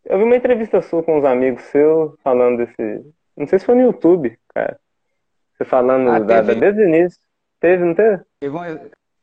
Eu 0.06 0.20
vi 0.20 0.24
uma 0.24 0.36
entrevista 0.36 0.82
sua 0.82 1.02
com 1.04 1.18
uns 1.18 1.26
amigos 1.26 1.64
seus 1.64 2.14
falando 2.24 2.58
desse. 2.58 3.06
Não 3.36 3.48
sei 3.48 3.60
se 3.60 3.66
foi 3.66 3.76
no 3.76 3.82
YouTube, 3.82 4.38
cara. 4.54 4.80
Você 5.54 5.66
falando 5.66 6.10
ah, 6.10 6.20
da, 6.20 6.44
teve... 6.44 6.60
desde 6.60 6.82
o 6.82 6.88
início. 6.88 7.20
Teve, 7.60 7.84
não 7.84 7.96
teve? 7.96 8.22
Teve 8.40 8.56
uma, 8.56 8.80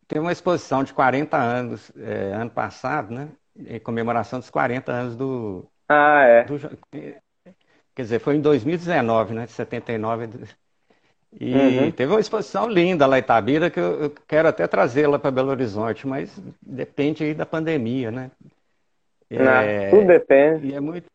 teve 0.08 0.20
uma 0.20 0.32
exposição 0.32 0.82
de 0.82 0.92
40 0.92 1.36
anos, 1.36 1.92
é, 1.96 2.32
ano 2.34 2.50
passado, 2.50 3.14
né? 3.14 3.28
Em 3.56 3.78
comemoração 3.78 4.38
dos 4.38 4.50
40 4.50 4.90
anos 4.90 5.16
do. 5.16 5.64
Ah, 5.88 6.24
é. 6.24 6.44
Do, 6.44 6.58
quer 7.94 8.02
dizer, 8.02 8.18
foi 8.18 8.36
em 8.36 8.40
2019, 8.40 9.34
né? 9.34 9.46
De 9.46 9.52
79. 9.52 10.28
E 11.40 11.54
uhum. 11.54 11.90
teve 11.90 12.12
uma 12.12 12.20
exposição 12.20 12.68
linda 12.68 13.06
lá 13.06 13.16
em 13.16 13.20
Itabira 13.20 13.70
que 13.70 13.80
eu, 13.80 14.02
eu 14.02 14.14
quero 14.26 14.48
até 14.48 14.66
trazê-la 14.66 15.18
para 15.18 15.30
Belo 15.30 15.50
Horizonte, 15.50 16.06
mas 16.06 16.38
depende 16.60 17.24
aí 17.24 17.34
da 17.34 17.46
pandemia, 17.46 18.10
né? 18.10 18.30
Não, 19.38 19.52
é, 19.52 19.90
tudo 19.90 20.06
depende. 20.06 20.68
E 20.68 20.74
é 20.74 20.80
muito. 20.80 21.06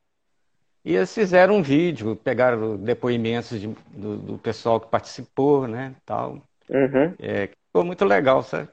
E 0.84 0.96
eles 0.96 1.14
fizeram 1.14 1.56
um 1.56 1.62
vídeo, 1.62 2.16
pegaram 2.16 2.78
depoimentos 2.78 3.60
de, 3.60 3.68
do, 3.90 4.18
do, 4.18 4.38
pessoal 4.38 4.80
que 4.80 4.90
participou, 4.90 5.68
né, 5.68 5.94
tal. 6.06 6.42
Uhum. 6.70 7.14
É, 7.20 7.50
ficou 7.68 7.84
muito 7.84 8.06
legal, 8.06 8.42
sabe? 8.42 8.70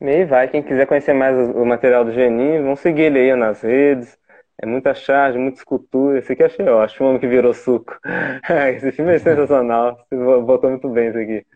E 0.00 0.24
vai, 0.24 0.48
quem 0.48 0.62
quiser 0.62 0.86
conhecer 0.86 1.12
mais 1.12 1.36
o 1.36 1.64
material 1.64 2.04
do 2.04 2.12
Geninho, 2.12 2.62
vão 2.62 2.76
seguir 2.76 3.02
ele 3.02 3.18
aí 3.18 3.34
nas 3.34 3.62
redes. 3.62 4.16
É 4.60 4.66
muita 4.66 4.94
charge, 4.94 5.38
muita 5.38 5.58
escultura. 5.58 6.18
Esse 6.18 6.32
aqui 6.32 6.42
achei 6.42 6.68
ótimo, 6.68 7.06
o 7.06 7.08
homem 7.08 7.20
que 7.20 7.26
virou 7.26 7.52
suco. 7.52 7.98
esse 8.76 8.92
filme 8.92 9.14
é 9.14 9.18
sensacional. 9.18 9.98
Você 10.08 10.16
botou 10.42 10.70
muito 10.70 10.88
bem 10.88 11.08
isso 11.08 11.18
aqui. 11.18 11.46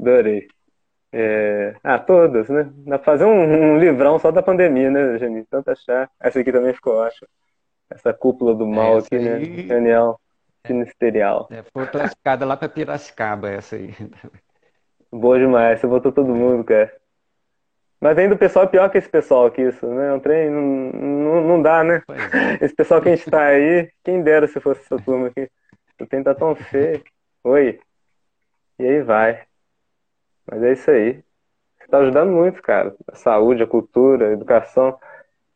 Adorei. 0.00 0.48
É... 1.12 1.74
Ah, 1.82 1.98
todas, 1.98 2.48
né? 2.48 2.70
Dá 2.86 2.98
pra 2.98 3.04
fazer 3.04 3.24
um, 3.24 3.74
um, 3.74 3.78
livrão 3.78 4.18
só 4.18 4.30
da 4.30 4.42
pandemia, 4.42 4.90
né, 4.90 5.18
Geninho? 5.18 5.46
Tanta 5.50 5.74
chá. 5.74 6.08
Essa 6.20 6.40
aqui 6.40 6.52
também 6.52 6.74
ficou 6.74 6.94
ótima. 6.94 7.26
Essa 7.90 8.12
cúpula 8.12 8.54
do 8.54 8.66
mal 8.66 8.98
aqui, 8.98 9.18
né? 9.18 9.34
aí... 9.34 9.48
né? 9.48 9.74
Genial. 9.74 10.20
Ministerial. 10.68 11.48
É, 11.50 11.62
foi 11.72 11.86
classificada 11.86 12.44
lá 12.44 12.56
pra 12.56 12.68
Piracicaba, 12.68 13.48
essa 13.50 13.76
aí. 13.76 13.94
Boa 15.10 15.38
demais. 15.38 15.80
Você 15.80 15.86
botou 15.86 16.12
todo 16.12 16.34
mundo, 16.34 16.62
cara. 16.62 16.92
Mas 18.00 18.16
ainda 18.16 18.34
o 18.34 18.38
pessoal 18.38 18.64
é 18.64 18.68
pior 18.68 18.88
que 18.90 18.98
esse 18.98 19.08
pessoal 19.08 19.46
aqui, 19.46 19.62
isso, 19.62 19.86
né? 19.86 20.12
O 20.12 20.20
trem 20.20 20.50
não, 20.50 20.62
não, 20.62 21.48
não 21.48 21.62
dá, 21.62 21.82
né? 21.82 22.02
É. 22.08 22.64
Esse 22.64 22.74
pessoal 22.74 23.02
que 23.02 23.08
a 23.08 23.16
gente 23.16 23.28
tá 23.28 23.46
aí, 23.46 23.90
quem 24.04 24.22
dera 24.22 24.46
se 24.46 24.60
fosse 24.60 24.80
essa 24.82 24.96
turma 25.02 25.28
aqui. 25.28 25.50
O 26.00 26.06
trem 26.06 26.22
tá 26.22 26.32
tão 26.32 26.54
feio. 26.54 27.02
Oi. 27.42 27.80
E 28.78 28.84
aí 28.84 29.02
vai. 29.02 29.47
Mas 30.50 30.62
é 30.62 30.72
isso 30.72 30.90
aí. 30.90 31.22
Você 31.78 31.88
tá 31.88 31.98
ajudando 31.98 32.30
muito, 32.30 32.62
cara. 32.62 32.94
A 33.10 33.16
saúde, 33.16 33.62
a 33.62 33.66
cultura, 33.66 34.28
a 34.28 34.32
educação. 34.32 34.98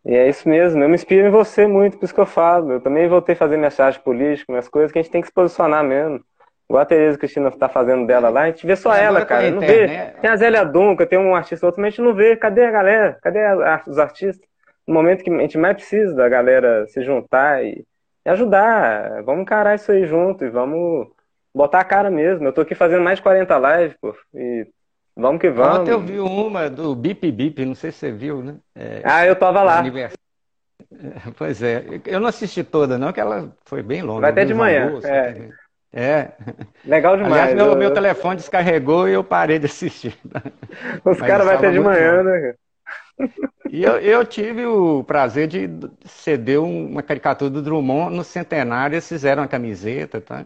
E 0.05 0.15
é 0.15 0.29
isso 0.29 0.49
mesmo. 0.49 0.83
Eu 0.83 0.89
me 0.89 0.95
inspiro 0.95 1.27
em 1.27 1.31
você 1.31 1.67
muito, 1.67 1.97
por 1.97 2.05
isso 2.05 2.15
que 2.15 2.21
eu 2.21 2.27
falo. 2.27 2.73
Eu 2.73 2.81
também 2.81 3.09
voltei 3.09 3.35
a 3.35 3.39
fazer 3.39 3.57
minha 3.57 3.71
charge 3.71 3.99
política, 4.01 4.53
minhas 4.53 4.69
coisas 4.69 4.91
que 4.91 4.99
a 4.99 5.03
gente 5.03 5.11
tem 5.11 5.21
que 5.21 5.29
se 5.29 5.33
posicionar 5.33 5.85
mesmo. 5.85 6.21
Igual 6.69 6.83
a 6.83 6.87
Tereza 6.87 7.19
Cristina 7.19 7.49
está 7.49 7.69
fazendo 7.69 8.07
dela 8.07 8.31
lá, 8.31 8.43
a 8.43 8.47
gente 8.47 8.67
vê 8.67 8.75
só 8.77 8.95
ela, 8.95 9.27
cara. 9.27 9.51
Não 9.51 9.61
vê. 9.61 10.13
Tem 10.21 10.31
a 10.31 10.37
Zélia 10.37 10.65
Dunca, 10.65 11.07
tem 11.07 11.19
um 11.19 11.35
artista 11.35 11.67
outro, 11.67 11.81
mas 11.81 11.89
a 11.89 11.91
gente 11.91 12.03
não 12.03 12.15
vê. 12.15 12.35
Cadê 12.37 12.65
a 12.65 12.71
galera? 12.71 13.19
Cadê 13.23 13.41
a, 13.41 13.83
os 13.87 13.99
artistas? 13.99 14.49
No 14.87 14.95
momento 14.95 15.23
que 15.23 15.31
a 15.31 15.39
gente 15.39 15.59
mais 15.59 15.77
precisa 15.77 16.15
da 16.15 16.29
galera 16.29 16.87
se 16.89 17.03
juntar 17.03 17.63
e, 17.63 17.85
e 18.25 18.31
ajudar. 18.31 19.23
Vamos 19.23 19.43
encarar 19.43 19.75
isso 19.75 19.93
aí 19.93 20.07
junto 20.07 20.45
e 20.45 20.51
vamos 20.51 21.09
botar 21.55 21.81
a 21.81 21.85
cara 21.85 22.11
mesmo. 22.11 22.47
Eu 22.47 22.53
tô 22.53 22.63
aqui 22.63 22.75
fazendo 22.75 23.03
mais 23.03 23.19
de 23.19 23.23
40 23.23 23.79
lives, 23.79 23.97
pô. 24.01 24.15
E 24.35 24.67
vamos 25.17 25.41
que 25.41 25.51
vamos. 25.51 25.81
Ontem 25.81 25.91
eu 25.91 26.01
vi 26.01 26.19
uma 26.19 26.69
do 26.69 26.95
Bip 26.95 27.31
Bip, 27.31 27.65
não 27.65 27.75
sei 27.75 27.93
se 27.93 27.99
você 27.99 28.13
viu, 28.13 28.43
né? 28.43 28.57
É, 28.75 29.03
ah, 29.05 29.27
eu 29.27 29.37
tava 29.37 29.63
lá. 29.63 29.83
Pois 31.39 31.63
é, 31.63 31.85
eu 32.05 32.21
não 32.21 32.29
assisti 32.29 32.63
toda, 32.63 32.99
não, 32.99 33.13
que 33.13 33.21
ela 33.21 33.51
foi 33.65 33.83
bem 33.83 34.03
longa. 34.03 34.21
Vai 34.21 34.31
até 34.31 34.45
de 34.45 34.53
manhã. 34.53 34.93
É. 35.03 35.49
É. 35.93 36.33
Legal 36.85 37.17
demais. 37.19 37.33
Aliás, 37.33 37.55
meu, 37.55 37.67
eu... 37.67 37.77
meu 37.77 37.93
telefone 37.93 38.37
descarregou 38.37 39.09
e 39.09 39.13
eu 39.13 39.23
parei 39.23 39.59
de 39.59 39.67
assistir. 39.67 40.17
Os 41.05 41.19
caras 41.19 41.47
vão 41.47 41.59
ter 41.59 41.73
de 41.73 41.81
manhã, 41.81 42.19
bom. 42.19 42.25
né? 42.25 42.55
E 43.71 43.85
eu, 43.85 43.99
eu, 43.99 44.25
tive 44.25 44.67
o 44.67 45.05
prazer 45.05 45.47
de 45.47 45.69
ceder 46.05 46.61
uma 46.61 47.03
caricatura 47.03 47.51
do 47.51 47.63
Drummond 47.63 48.15
no 48.15 48.25
centenário, 48.25 48.95
eles 48.95 49.09
fizeram 49.09 49.43
a 49.43 49.49
camiseta, 49.49 50.21
tá? 50.21 50.45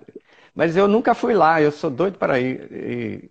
Mas 0.55 0.77
eu 0.77 0.87
nunca 0.87 1.15
fui 1.15 1.35
lá, 1.35 1.61
eu 1.61 1.71
sou 1.71 1.91
doido 1.91 2.19
para 2.19 2.39
ir. 2.39 2.69
E, 2.73 3.31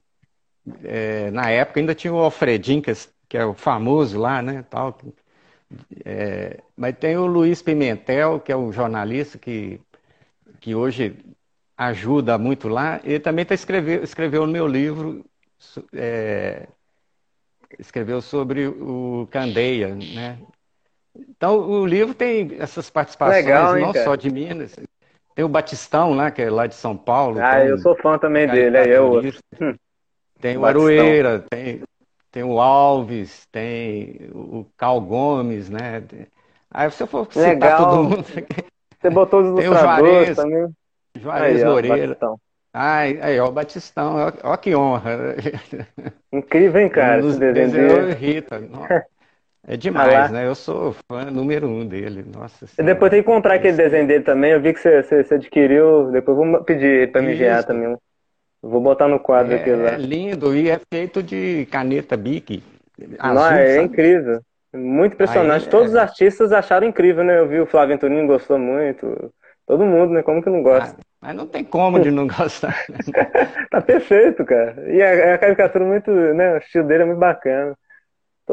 é, 0.84 1.30
na 1.32 1.50
época 1.50 1.80
ainda 1.80 1.96
tinha 1.96 2.14
o 2.14 2.20
Alfredinho, 2.20 2.82
que, 2.82 2.92
é, 2.92 2.96
que 3.30 3.38
é 3.38 3.46
o 3.46 3.54
famoso 3.54 4.20
lá, 4.20 4.42
né? 4.42 4.64
Tal. 4.70 4.98
É, 6.04 6.60
mas 6.76 6.96
tem 6.98 7.18
o 7.18 7.26
Luiz 7.26 7.62
Pimentel, 7.62 8.40
que 8.40 8.52
é 8.52 8.58
um 8.58 8.72
jornalista 8.72 9.38
que, 9.38 9.80
que 10.60 10.74
hoje 10.74 11.16
ajuda 11.78 12.38
muito 12.38 12.68
lá. 12.68 13.00
Ele 13.04 13.20
também 13.20 13.46
tá 13.46 13.54
escreveu, 13.54 14.04
escreveu 14.04 14.46
no 14.46 14.52
meu 14.52 14.68
livro, 14.68 15.26
é, 15.94 16.68
escreveu 17.78 18.22
sobre 18.22 18.68
o 18.68 19.28
Candeia, 19.32 19.94
né? 19.96 20.40
Então, 21.18 21.58
o 21.58 21.86
livro 21.86 22.14
tem 22.14 22.58
essas 22.60 22.90
participações, 22.90 23.46
Legal, 23.46 23.78
hein, 23.78 23.86
não 23.86 23.94
cara? 23.94 24.06
só 24.06 24.16
de 24.16 24.30
Minas. 24.30 24.76
Tem 25.34 25.46
o 25.46 25.50
Batistão 25.50 26.14
lá, 26.14 26.32
que 26.32 26.42
é 26.42 26.50
lá 26.50 26.68
de 26.68 26.76
São 26.76 26.96
Paulo. 26.96 27.40
Ah, 27.42 27.64
eu 27.64 27.78
sou 27.78 27.96
fã 27.98 28.18
também 28.18 28.48
dele, 28.48 28.78
é 28.78 28.98
eu. 28.98 29.22
Tem 30.46 30.58
o. 30.58 30.66
Aroeira, 30.66 31.44
tem, 31.50 31.82
tem 32.32 32.44
o 32.44 32.62
Alves, 32.62 33.48
tem 33.52 34.30
o 34.32 34.64
Cal 34.78 35.02
Gomes, 35.02 35.72
né? 35.72 36.04
Aí 36.70 36.86
eu 36.86 36.92
for 36.92 37.26
citar 37.32 37.56
Legal. 37.56 37.90
todo 37.90 38.04
mundo... 38.04 38.26
Você 39.02 39.10
botou 39.10 39.42
os 39.42 39.48
ilustradores 39.48 40.36
também. 40.36 40.68
Juarez 41.18 41.64
aí, 41.64 41.70
Moreira. 41.70 42.18
Ó, 42.22 42.36
Ai, 42.72 43.20
aí, 43.22 43.40
ó, 43.40 43.48
o 43.48 43.52
Batistão, 43.52 44.18
ó, 44.18 44.52
ó, 44.52 44.58
que 44.58 44.76
honra. 44.76 45.36
Incrível, 46.32 46.82
hein, 46.82 46.90
cara? 46.90 47.24
Um 47.24 47.30
esse 47.30 47.40
desenho 47.40 48.14
Rita. 48.14 48.62
É 49.68 49.76
demais, 49.76 50.14
ah 50.14 50.30
né? 50.30 50.46
Eu 50.46 50.54
sou 50.54 50.94
fã 51.08 51.26
número 51.32 51.68
um 51.68 51.88
dele. 51.88 52.24
Nossa 52.32 52.68
E 52.78 52.84
depois 52.84 53.10
tem 53.10 53.24
que 53.24 53.28
encontrar 53.28 53.56
aquele 53.56 53.76
desenho 53.76 54.06
dele 54.06 54.24
também. 54.24 54.52
Eu 54.52 54.62
vi 54.62 54.72
que 54.72 54.80
você, 54.80 55.02
você, 55.02 55.24
você 55.24 55.34
adquiriu. 55.34 56.12
Depois 56.12 56.38
vou 56.38 56.64
pedir 56.64 57.12
para 57.12 57.24
me 57.24 57.34
enviar 57.34 57.64
também. 57.64 57.98
Vou 58.68 58.82
botar 58.82 59.08
no 59.08 59.20
quadro 59.20 59.54
é, 59.54 59.58
aqui 59.58 59.70
lá. 59.70 59.92
É 59.92 59.98
lindo 59.98 60.56
e 60.56 60.72
é 60.72 60.80
feito 60.92 61.22
de 61.22 61.68
caneta 61.68 62.18
Bic. 62.18 62.64
Azul, 63.20 63.36
Não, 63.36 63.52
é 63.52 63.76
sabe? 63.76 63.86
incrível. 63.86 64.42
Muito 64.74 65.14
impressionante. 65.14 65.66
Aí, 65.66 65.70
Todos 65.70 65.90
é... 65.90 65.90
os 65.92 65.96
artistas 65.96 66.52
acharam 66.52 66.88
incrível, 66.88 67.24
né? 67.24 67.38
Eu 67.38 67.48
vi 67.48 67.60
o 67.60 67.68
Flávio 67.68 67.94
Antonino 67.94 68.26
gostou 68.26 68.58
muito. 68.58 69.32
Todo 69.68 69.86
mundo, 69.86 70.14
né? 70.14 70.24
Como 70.24 70.42
que 70.42 70.50
não 70.50 70.64
gosta? 70.64 70.98
Ah, 71.00 71.28
mas 71.28 71.36
não 71.36 71.46
tem 71.46 71.64
como 71.64 72.00
de 72.00 72.10
não 72.10 72.26
gostar. 72.26 72.76
tá 73.70 73.82
perfeito, 73.82 74.44
cara. 74.44 74.92
E 74.92 75.00
a, 75.00 75.36
a, 75.36 75.38
caricatura 75.38 75.86
muito, 75.86 76.10
né? 76.10 76.56
O 76.56 76.58
estilo 76.58 76.88
dele 76.88 77.04
é 77.04 77.06
muito 77.06 77.20
bacana. 77.20 77.76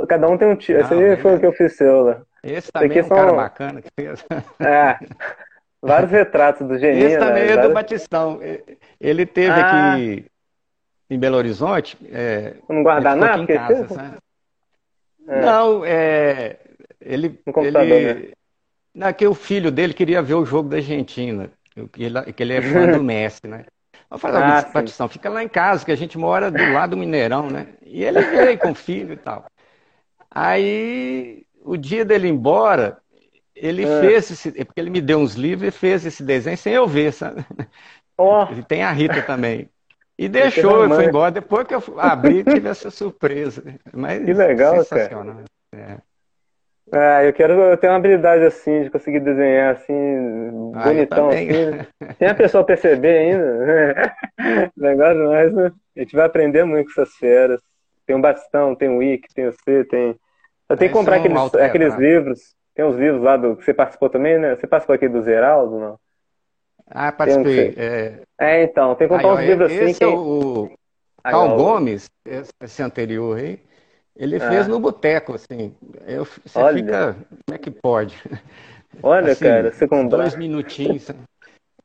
Cada 0.06 0.28
um 0.28 0.36
tem 0.36 0.48
um 0.48 0.56
tio. 0.56 0.78
Esse 0.78 0.92
aí 0.92 1.16
foi 1.16 1.36
o 1.36 1.40
que 1.40 1.46
eu 1.46 1.52
fiz 1.52 1.74
seu 1.74 2.02
lá. 2.02 2.20
Esse 2.44 2.70
também 2.70 2.98
é 2.98 3.00
um 3.00 3.08
são... 3.08 3.16
cara 3.16 3.32
bacana 3.32 3.80
que 3.80 3.88
fez. 3.98 4.22
É. 4.60 4.98
Vários 5.82 6.12
retratos 6.12 6.66
do 6.66 6.78
Geninho. 6.78 7.06
Esse 7.06 7.18
também 7.18 7.44
né? 7.44 7.52
é 7.52 7.56
do 7.56 7.74
Batistão. 7.74 8.40
Ele 9.00 9.26
teve 9.26 9.50
ah. 9.50 9.94
aqui 9.94 10.26
em 11.10 11.18
Belo 11.18 11.36
Horizonte. 11.36 11.98
É, 12.10 12.54
no 12.68 12.82
guardanapo? 12.82 13.52
É. 15.28 15.40
Não, 15.40 15.84
é. 15.84 16.56
Ele. 17.00 17.30
Computador, 17.52 17.82
ele, 17.82 18.14
né? 18.14 18.32
Não, 18.94 19.12
que 19.12 19.26
o 19.26 19.34
filho 19.34 19.70
dele 19.70 19.92
queria 19.92 20.22
ver 20.22 20.34
o 20.34 20.44
jogo 20.44 20.68
da 20.68 20.76
Argentina, 20.76 21.50
que 21.92 22.04
ele, 22.04 22.32
que 22.32 22.42
ele 22.42 22.54
é 22.54 22.62
fã 22.62 22.92
do 22.92 23.02
Messi, 23.04 23.46
né? 23.46 23.64
Eu 24.10 24.18
falei, 24.18 24.42
ah, 24.42 24.70
Batistão, 24.72 25.08
fica 25.08 25.30
lá 25.30 25.42
em 25.42 25.48
casa, 25.48 25.86
que 25.86 25.90
a 25.90 25.96
gente 25.96 26.18
mora 26.18 26.50
do 26.50 26.72
lado 26.72 26.90
do 26.90 26.96
Mineirão, 26.98 27.48
né? 27.48 27.68
E 27.82 28.04
ele 28.04 28.20
veio 28.20 28.58
com 28.58 28.72
o 28.72 28.74
filho 28.74 29.14
e 29.14 29.16
tal. 29.16 29.46
Aí, 30.30 31.46
o 31.64 31.78
dia 31.78 32.04
dele 32.04 32.28
ir 32.28 32.30
embora, 32.30 32.98
ele 33.62 33.84
é. 33.84 34.00
fez 34.00 34.28
esse, 34.32 34.50
porque 34.64 34.80
ele 34.80 34.90
me 34.90 35.00
deu 35.00 35.18
uns 35.18 35.34
livros 35.34 35.68
e 35.68 35.70
fez 35.70 36.04
esse 36.04 36.24
desenho 36.24 36.58
sem 36.58 36.74
eu 36.74 36.84
ver, 36.84 37.12
sabe? 37.12 37.46
Oh. 38.18 38.44
Tem 38.66 38.82
a 38.82 38.90
Rita 38.90 39.22
também. 39.22 39.70
E 40.18 40.28
deixou, 40.28 40.84
e 40.84 40.88
foi 40.88 41.06
embora. 41.06 41.30
Depois 41.30 41.66
que 41.66 41.74
eu 41.74 41.82
abri, 41.96 42.42
tive 42.42 42.68
essa 42.68 42.90
surpresa. 42.90 43.62
Mas 43.92 44.24
que 44.24 44.32
legal, 44.32 44.76
sensacional. 44.78 45.36
cara. 45.72 45.90
É. 45.90 45.96
Ah, 46.92 47.24
eu 47.24 47.32
quero 47.32 47.76
ter 47.78 47.88
uma 47.88 47.96
habilidade 47.96 48.44
assim, 48.44 48.82
de 48.82 48.90
conseguir 48.90 49.20
desenhar 49.20 49.76
assim, 49.76 50.72
ah, 50.74 50.82
bonitão 50.82 51.28
assim. 51.28 51.46
Sem 52.18 52.28
a 52.28 52.34
pessoa 52.34 52.64
perceber 52.64 53.16
ainda. 53.16 54.14
Legal 54.76 55.14
demais, 55.14 55.52
né? 55.54 55.72
A 55.96 56.00
gente 56.00 56.14
vai 56.14 56.26
aprender 56.26 56.64
muito 56.64 56.92
com 56.92 57.00
essas 57.00 57.14
feras. 57.14 57.62
Tem 58.04 58.14
um 58.14 58.20
bastão, 58.20 58.74
tem 58.74 58.88
um 58.88 58.98
wiki, 58.98 59.32
tem 59.32 59.46
o 59.46 59.52
C, 59.52 59.84
tem. 59.84 60.16
Eu 60.68 60.76
tenho 60.76 60.90
que 60.90 60.96
comprar 60.96 61.16
aqueles, 61.16 61.54
aqueles 61.54 61.94
livros. 61.94 62.54
Tem 62.74 62.84
uns 62.84 62.96
livros 62.96 63.22
lá 63.22 63.36
do 63.36 63.56
que 63.56 63.64
você 63.64 63.74
participou 63.74 64.08
também, 64.08 64.38
né? 64.38 64.56
Você 64.56 64.66
participou 64.66 64.94
aqui 64.94 65.08
do 65.08 65.20
Zeraldo, 65.22 65.78
não? 65.78 65.98
Ah, 66.86 67.12
participei. 67.12 67.74
É... 67.76 68.22
é... 68.38 68.62
então, 68.64 68.94
tem 68.94 69.08
que 69.08 69.14
comprar 69.14 69.34
uns 69.34 69.40
livros 69.40 69.70
assim. 69.70 69.84
Esse 69.84 70.04
é 70.04 70.06
que... 70.06 70.14
o 70.14 70.70
Cal 71.22 71.56
Gomes, 71.56 72.10
esse 72.60 72.82
anterior 72.82 73.38
aí. 73.38 73.60
Ele 74.16 74.36
é. 74.36 74.40
fez 74.40 74.68
no 74.68 74.78
boteco, 74.78 75.34
assim. 75.34 75.74
Eu, 76.06 76.24
você 76.24 76.58
Olha. 76.58 76.76
fica. 76.76 77.16
Como 77.46 77.54
é 77.54 77.58
que 77.58 77.70
pode? 77.70 78.16
Olha, 79.02 79.32
assim, 79.32 79.44
cara, 79.44 79.72
secundário. 79.72 80.24
Dois 80.24 80.36
minutinhos. 80.36 81.10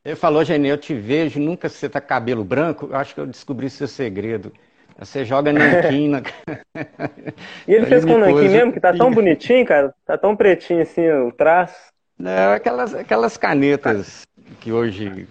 Ele 0.03 0.15
falou, 0.15 0.43
Genê, 0.43 0.71
eu 0.71 0.77
te 0.77 0.93
vejo, 0.93 1.39
nunca 1.39 1.69
você 1.69 1.87
tá 1.87 2.01
cabelo 2.01 2.43
branco. 2.43 2.87
Eu 2.87 2.95
acho 2.95 3.13
que 3.13 3.21
eu 3.21 3.27
descobri 3.27 3.69
seu 3.69 3.87
segredo. 3.87 4.51
Você 4.99 5.23
joga 5.23 5.53
nanquim 5.53 6.09
na... 6.09 6.21
E 7.67 7.73
ele 7.73 7.85
fez 7.85 8.03
com 8.03 8.17
nanquim 8.17 8.49
mesmo, 8.49 8.73
que 8.73 8.79
tá 8.79 8.93
tão 8.93 9.11
bonitinho, 9.11 9.65
cara. 9.65 9.93
Tá 10.05 10.17
tão 10.17 10.35
pretinho 10.35 10.81
assim 10.81 11.07
o 11.09 11.31
traço. 11.31 11.93
Não, 12.17 12.51
aquelas, 12.53 12.95
aquelas 12.95 13.37
canetas 13.37 14.25
que 14.59 14.71
hoje 14.71 15.27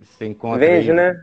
você 0.00 0.26
encontra. 0.26 0.58
Vende, 0.58 0.90
aí. 0.90 0.96
né? 0.96 1.22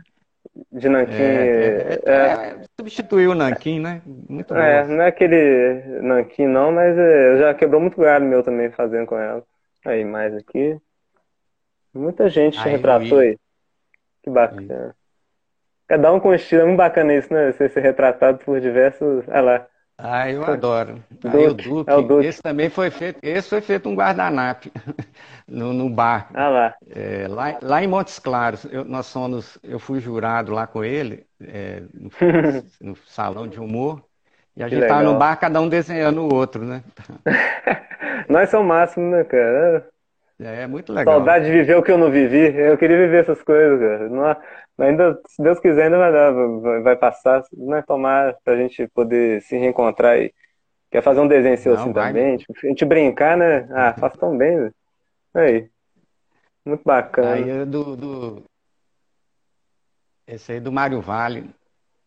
De 0.72 0.88
nanquim. 0.88 1.12
É, 1.12 2.00
é, 2.04 2.10
é, 2.10 2.12
é, 2.12 2.56
substituiu 2.78 3.32
o 3.32 3.34
nanquim, 3.34 3.78
né? 3.78 4.00
Muito 4.06 4.54
É, 4.54 4.82
bom. 4.82 4.94
não 4.94 5.02
é 5.02 5.08
aquele 5.08 6.00
nanquim 6.02 6.46
não, 6.46 6.72
mas 6.72 6.96
é, 6.96 7.38
já 7.38 7.54
quebrou 7.54 7.80
muito 7.80 8.00
galho 8.00 8.24
meu 8.24 8.42
também 8.42 8.70
fazendo 8.70 9.06
com 9.06 9.18
ela. 9.18 9.42
Aí, 9.84 10.04
mais 10.04 10.34
aqui. 10.34 10.78
Muita 11.92 12.28
gente 12.28 12.58
aí, 12.58 12.72
retratou 12.72 13.18
aí. 13.18 13.38
Que 14.22 14.30
bacana. 14.30 14.94
Cada 15.90 16.12
um 16.12 16.20
com 16.20 16.28
um 16.28 16.34
estilo, 16.34 16.62
é 16.62 16.64
muito 16.66 16.76
bacana 16.76 17.12
isso, 17.12 17.34
né? 17.34 17.50
Você 17.50 17.68
ser 17.68 17.80
retratado 17.80 18.38
por 18.44 18.60
diversos. 18.60 19.26
Olha 19.26 19.40
lá. 19.40 19.66
Ah, 19.98 20.30
eu 20.30 20.44
adoro. 20.44 21.02
Aí 21.24 21.48
o 21.48 21.52
Duque, 21.52 21.90
é 21.90 21.94
o 21.96 22.02
Duque, 22.02 22.26
esse 22.26 22.40
também 22.40 22.70
foi 22.70 22.92
feito, 22.92 23.18
esse 23.20 23.48
foi 23.48 23.60
feito 23.60 23.88
um 23.88 23.96
guardanapo 23.96 24.70
no, 25.48 25.72
no 25.72 25.90
bar. 25.90 26.30
Ah 26.32 26.48
lá. 26.48 26.74
É, 26.94 27.26
lá. 27.26 27.58
Lá 27.60 27.82
em 27.82 27.88
Montes 27.88 28.20
Claros, 28.20 28.64
eu, 28.70 28.84
nós 28.84 29.06
somos, 29.06 29.58
eu 29.64 29.80
fui 29.80 29.98
jurado 29.98 30.52
lá 30.52 30.64
com 30.64 30.84
ele, 30.84 31.26
é, 31.42 31.82
no, 31.92 32.08
no, 32.80 32.96
salão 33.08 33.48
de 33.48 33.58
humor, 33.58 34.00
e 34.56 34.62
a 34.62 34.66
que 34.66 34.76
gente 34.76 34.82
legal. 34.82 34.98
tava 34.98 35.12
no 35.12 35.18
bar, 35.18 35.34
cada 35.40 35.60
um 35.60 35.68
desenhando 35.68 36.22
o 36.22 36.32
outro, 36.32 36.64
né? 36.64 36.84
nós 38.30 38.48
somos 38.48 38.64
o 38.64 38.68
máximo, 38.68 39.10
né, 39.10 39.24
cara? 39.24 39.89
É, 40.40 40.62
é 40.62 40.66
muito 40.66 40.92
legal. 40.92 41.16
Saudade 41.16 41.44
de 41.44 41.52
viver 41.52 41.76
o 41.76 41.82
que 41.82 41.92
eu 41.92 41.98
não 41.98 42.10
vivi. 42.10 42.56
Eu 42.56 42.78
queria 42.78 42.96
viver 42.96 43.22
essas 43.22 43.42
coisas, 43.42 43.78
cara. 43.78 44.08
Não, 44.08 44.36
ainda, 44.78 45.20
se 45.26 45.42
Deus 45.42 45.60
quiser, 45.60 45.84
ainda 45.84 45.98
vai 45.98 46.12
dar, 46.12 46.32
vai, 46.32 46.80
vai 46.80 46.96
passar, 46.96 47.42
não 47.52 47.76
é 47.76 47.82
tomar 47.82 48.34
pra 48.42 48.56
gente 48.56 48.88
poder 48.88 49.42
se 49.42 49.58
reencontrar 49.58 50.18
e 50.18 50.32
quer 50.90 51.02
fazer 51.02 51.20
um 51.20 51.28
desenho 51.28 51.58
seu 51.58 51.74
não, 51.74 51.82
assim 51.82 51.92
vai. 51.92 52.08
também, 52.08 52.38
tipo, 52.38 52.54
a 52.56 52.66
gente 52.66 52.84
brincar, 52.84 53.36
né? 53.36 53.68
Ah, 53.70 53.94
faz 53.98 54.14
tão 54.14 54.36
bem, 54.36 54.56
velho. 54.56 54.74
Aí. 55.34 55.68
Muito 56.64 56.82
bacana. 56.84 57.32
Aí 57.32 57.50
é 57.50 57.64
do, 57.64 57.96
do... 57.96 58.42
Esse 60.26 60.52
aí 60.52 60.60
do 60.60 60.72
Mário 60.72 61.00
Vale. 61.00 61.50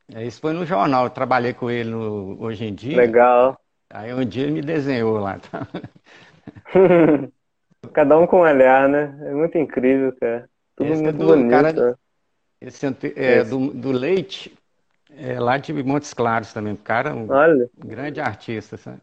Isso 0.09 0.41
foi 0.41 0.53
no 0.53 0.65
jornal, 0.65 1.05
eu 1.05 1.09
trabalhei 1.09 1.53
com 1.53 1.69
ele 1.69 1.91
no... 1.91 2.41
hoje 2.41 2.65
em 2.65 2.73
dia. 2.73 2.97
Legal. 2.97 3.59
Aí 3.89 4.13
um 4.13 4.25
dia 4.25 4.43
ele 4.43 4.53
me 4.53 4.61
desenhou 4.61 5.19
lá. 5.19 5.38
Cada 7.94 8.18
um 8.18 8.26
com 8.26 8.38
um 8.38 8.41
olhar, 8.41 8.89
né? 8.89 9.16
É 9.22 9.32
muito 9.32 9.58
incrível, 9.58 10.14
cara. 10.20 10.50
Tudo 10.76 10.91
esse 10.91 11.02
é 11.02 11.04
muito 11.04 11.16
é 11.16 11.26
do, 11.26 11.28
bonito. 11.28 11.50
Cara, 11.50 11.98
esse 12.60 12.86
é, 13.16 13.44
do, 13.44 13.74
do 13.74 13.91
Leite, 13.91 14.54
é, 15.18 15.39
lá 15.39 15.58
de 15.58 15.72
Montes 15.84 16.14
Claros 16.14 16.54
também. 16.54 16.74
O 16.74 16.78
cara 16.78 17.14
um 17.14 17.30
Olha. 17.30 17.70
grande 17.78 18.20
artista, 18.20 18.78
sabe? 18.78 19.00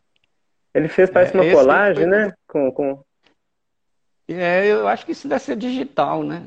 Ele 0.75 0.89
fez, 0.89 1.11
parece 1.11 1.37
é, 1.37 1.41
uma 1.41 1.53
colagem, 1.53 2.05
foi... 2.05 2.07
né? 2.07 2.33
Com, 2.47 2.73
com... 2.73 3.03
É, 4.29 4.67
eu 4.67 4.87
acho 4.87 5.05
que 5.05 5.13
isso 5.13 5.29
deve 5.29 5.43
ser 5.43 5.57
digital, 5.57 6.23
né? 6.23 6.43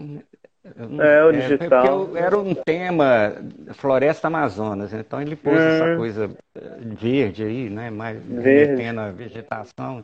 É, 0.65 1.23
o 1.25 1.29
é, 1.29 1.39
digital. 1.39 2.15
era 2.15 2.37
um 2.37 2.55
tema 2.55 3.33
Floresta 3.73 4.27
Amazonas, 4.27 4.93
então 4.93 5.21
ele 5.21 5.35
pôs 5.35 5.59
hum. 5.59 5.61
essa 5.61 5.97
coisa 5.97 6.31
verde 6.79 7.43
aí, 7.43 7.69
né? 7.69 7.89
Mais 7.89 8.17
verde. 8.23 8.97
a 8.97 9.11
vegetação. 9.11 10.03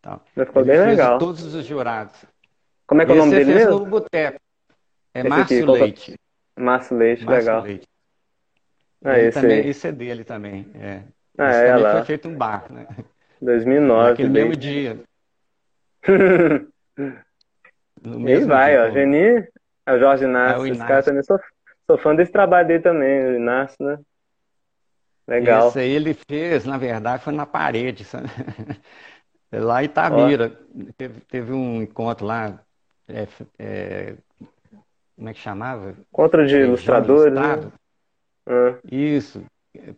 Tal. 0.00 0.22
Ficou 0.34 0.64
bem 0.64 0.78
legal. 0.80 1.18
todos 1.18 1.54
os 1.54 1.64
jurados. 1.64 2.24
Como 2.86 3.02
é 3.02 3.06
que 3.06 3.12
é 3.12 3.14
o 3.14 3.18
nome 3.18 3.32
dele 3.32 3.54
mesmo? 3.54 3.80
no 3.80 3.86
Boteco. 3.86 4.38
É 5.14 5.20
esse 5.20 5.28
Márcio 5.28 5.70
aqui, 5.70 5.82
Leite. 5.82 6.14
Márcio 6.56 6.96
Leite, 6.96 7.24
Márcio 7.24 7.40
legal. 7.40 7.62
Leite. 7.62 7.88
Ah, 9.04 9.18
esse, 9.18 9.40
também, 9.40 9.68
esse 9.68 9.86
é 9.86 9.92
dele 9.92 10.24
também. 10.24 10.70
É. 10.74 11.02
Ah, 11.36 11.50
esse 11.50 11.60
é, 11.60 11.66
também 11.68 11.82
lá. 11.82 11.92
foi 11.92 12.04
feito 12.04 12.28
um 12.28 12.36
bar, 12.36 12.72
né? 12.72 12.86
2009. 13.40 14.10
Naquele 14.10 14.28
mesmo 14.28 14.56
dia. 14.56 15.00
no 18.02 18.20
mesmo 18.20 18.44
e 18.44 18.48
vai, 18.48 18.72
dia, 18.72 18.84
ó. 18.84 18.90
Geni, 18.90 19.48
é 19.86 19.92
o 19.92 19.98
Jorge 19.98 20.24
Inácio. 20.24 20.66
É, 20.66 20.70
Esse 20.70 20.86
cara 20.86 21.02
também 21.02 21.22
sou, 21.22 21.38
sou 21.86 21.98
fã 21.98 22.14
desse 22.14 22.32
trabalho 22.32 22.66
dele 22.66 22.82
também, 22.82 23.26
o 23.26 23.36
Inácio, 23.36 23.76
né? 23.84 23.98
Legal. 25.26 25.68
Esse 25.68 25.80
aí 25.80 25.90
ele 25.90 26.14
fez, 26.14 26.64
na 26.64 26.78
verdade, 26.78 27.22
foi 27.22 27.34
na 27.34 27.46
parede, 27.46 28.04
sabe? 28.04 28.28
Lá 29.50 29.82
em 29.82 29.86
Itamira, 29.86 30.52
teve, 30.96 31.20
teve, 31.20 31.52
um 31.52 31.82
encontro 31.82 32.26
lá, 32.26 32.60
é, 33.08 33.26
é, 33.58 34.14
como 35.16 35.28
é 35.28 35.32
que 35.32 35.40
chamava? 35.40 35.94
Encontro 36.12 36.46
de 36.46 36.56
ilustradores, 36.56 37.32
né? 37.32 37.70
Ah. 38.46 38.78
Isso. 38.90 39.42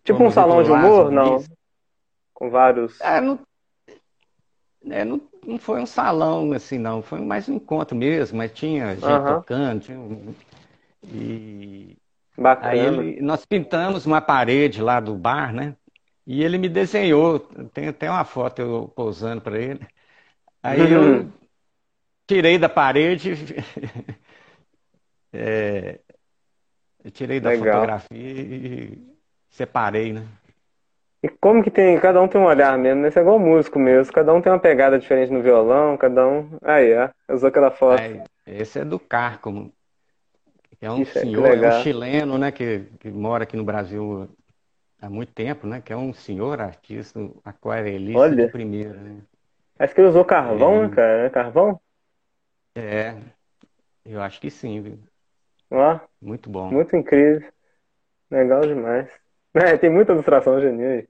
Tipo 0.04 0.22
um 0.24 0.30
salão 0.30 0.62
de 0.62 0.70
humor, 0.70 1.10
não? 1.10 1.42
Com 2.32 2.48
vários... 2.48 3.00
É, 3.00 3.20
não, 3.20 3.38
é, 4.88 5.04
não, 5.04 5.20
não 5.44 5.58
foi 5.58 5.80
um 5.80 5.86
salão 5.86 6.52
assim, 6.52 6.78
não. 6.78 7.02
Foi 7.02 7.20
mais 7.20 7.48
um 7.48 7.54
encontro 7.54 7.96
mesmo, 7.96 8.38
mas 8.38 8.52
tinha 8.52 8.94
gente 8.94 9.04
uhum. 9.04 9.24
tocando, 9.24 9.80
tinha 9.80 9.98
um... 9.98 10.34
E... 11.04 11.96
Bacana. 12.38 12.72
Aí 12.72 12.78
ele, 12.78 13.20
nós 13.20 13.44
pintamos 13.44 14.06
uma 14.06 14.20
parede 14.20 14.80
lá 14.80 15.00
do 15.00 15.14
bar, 15.14 15.52
né? 15.52 15.74
E 16.32 16.44
ele 16.44 16.58
me 16.58 16.68
desenhou, 16.68 17.40
tem 17.74 17.88
até 17.88 18.08
uma 18.08 18.24
foto 18.24 18.62
eu 18.62 18.92
pousando 18.94 19.40
para 19.40 19.58
ele. 19.58 19.80
Aí 20.62 20.80
uhum. 20.80 21.16
eu 21.16 21.32
tirei 22.24 22.56
da 22.56 22.68
parede, 22.68 23.34
é, 25.34 25.98
tirei 27.10 27.40
da 27.40 27.50
Legal. 27.50 27.80
fotografia 27.80 28.16
e 28.16 28.96
separei, 29.48 30.12
né? 30.12 30.24
E 31.20 31.28
como 31.28 31.64
que 31.64 31.70
tem, 31.70 31.98
cada 31.98 32.22
um 32.22 32.28
tem 32.28 32.40
um 32.40 32.44
olhar 32.44 32.78
mesmo, 32.78 33.02
né? 33.02 33.08
Isso 33.08 33.18
é 33.18 33.22
igual 33.22 33.40
músico 33.40 33.80
mesmo, 33.80 34.12
cada 34.12 34.32
um 34.32 34.40
tem 34.40 34.52
uma 34.52 34.60
pegada 34.60 35.00
diferente 35.00 35.32
no 35.32 35.42
violão, 35.42 35.96
cada 35.96 36.28
um. 36.28 36.48
Aí, 36.62 36.96
ó, 36.96 37.08
usou 37.34 37.48
aquela 37.48 37.72
foto. 37.72 38.00
Aí, 38.00 38.22
esse 38.46 38.78
é 38.78 38.84
do 38.84 39.00
Cárcomo, 39.00 39.72
que 40.78 40.86
é 40.86 40.92
um 40.92 41.02
Isso 41.02 41.18
senhor, 41.18 41.44
é, 41.44 41.56
é 41.56 41.76
um 41.76 41.82
chileno, 41.82 42.38
né, 42.38 42.52
que, 42.52 42.84
que 43.00 43.10
mora 43.10 43.42
aqui 43.42 43.56
no 43.56 43.64
Brasil 43.64 44.30
há 45.00 45.08
muito 45.08 45.32
tempo, 45.32 45.66
né? 45.66 45.80
Que 45.80 45.92
é 45.92 45.96
um 45.96 46.12
senhor 46.12 46.60
artista, 46.60 47.20
aquarelista 47.44 48.18
Olha. 48.18 48.46
de 48.46 48.52
primeira, 48.52 48.94
né? 48.94 49.20
Acho 49.78 49.94
que 49.94 50.00
ele 50.00 50.08
usou 50.08 50.24
carvão, 50.24 50.84
é, 50.84 50.88
né, 50.88 50.94
cara? 50.94 51.30
Carvão? 51.30 51.80
É, 52.74 53.16
eu 54.04 54.20
acho 54.20 54.40
que 54.40 54.50
sim, 54.50 54.80
viu? 54.80 54.98
Ó, 55.70 55.98
muito 56.20 56.50
bom. 56.50 56.70
Muito 56.70 56.94
incrível. 56.94 57.50
Legal 58.30 58.60
demais. 58.60 59.10
É, 59.52 59.76
tem 59.76 59.90
muita 59.90 60.12
ilustração 60.12 60.60
genial 60.60 60.92
aí. 60.92 61.08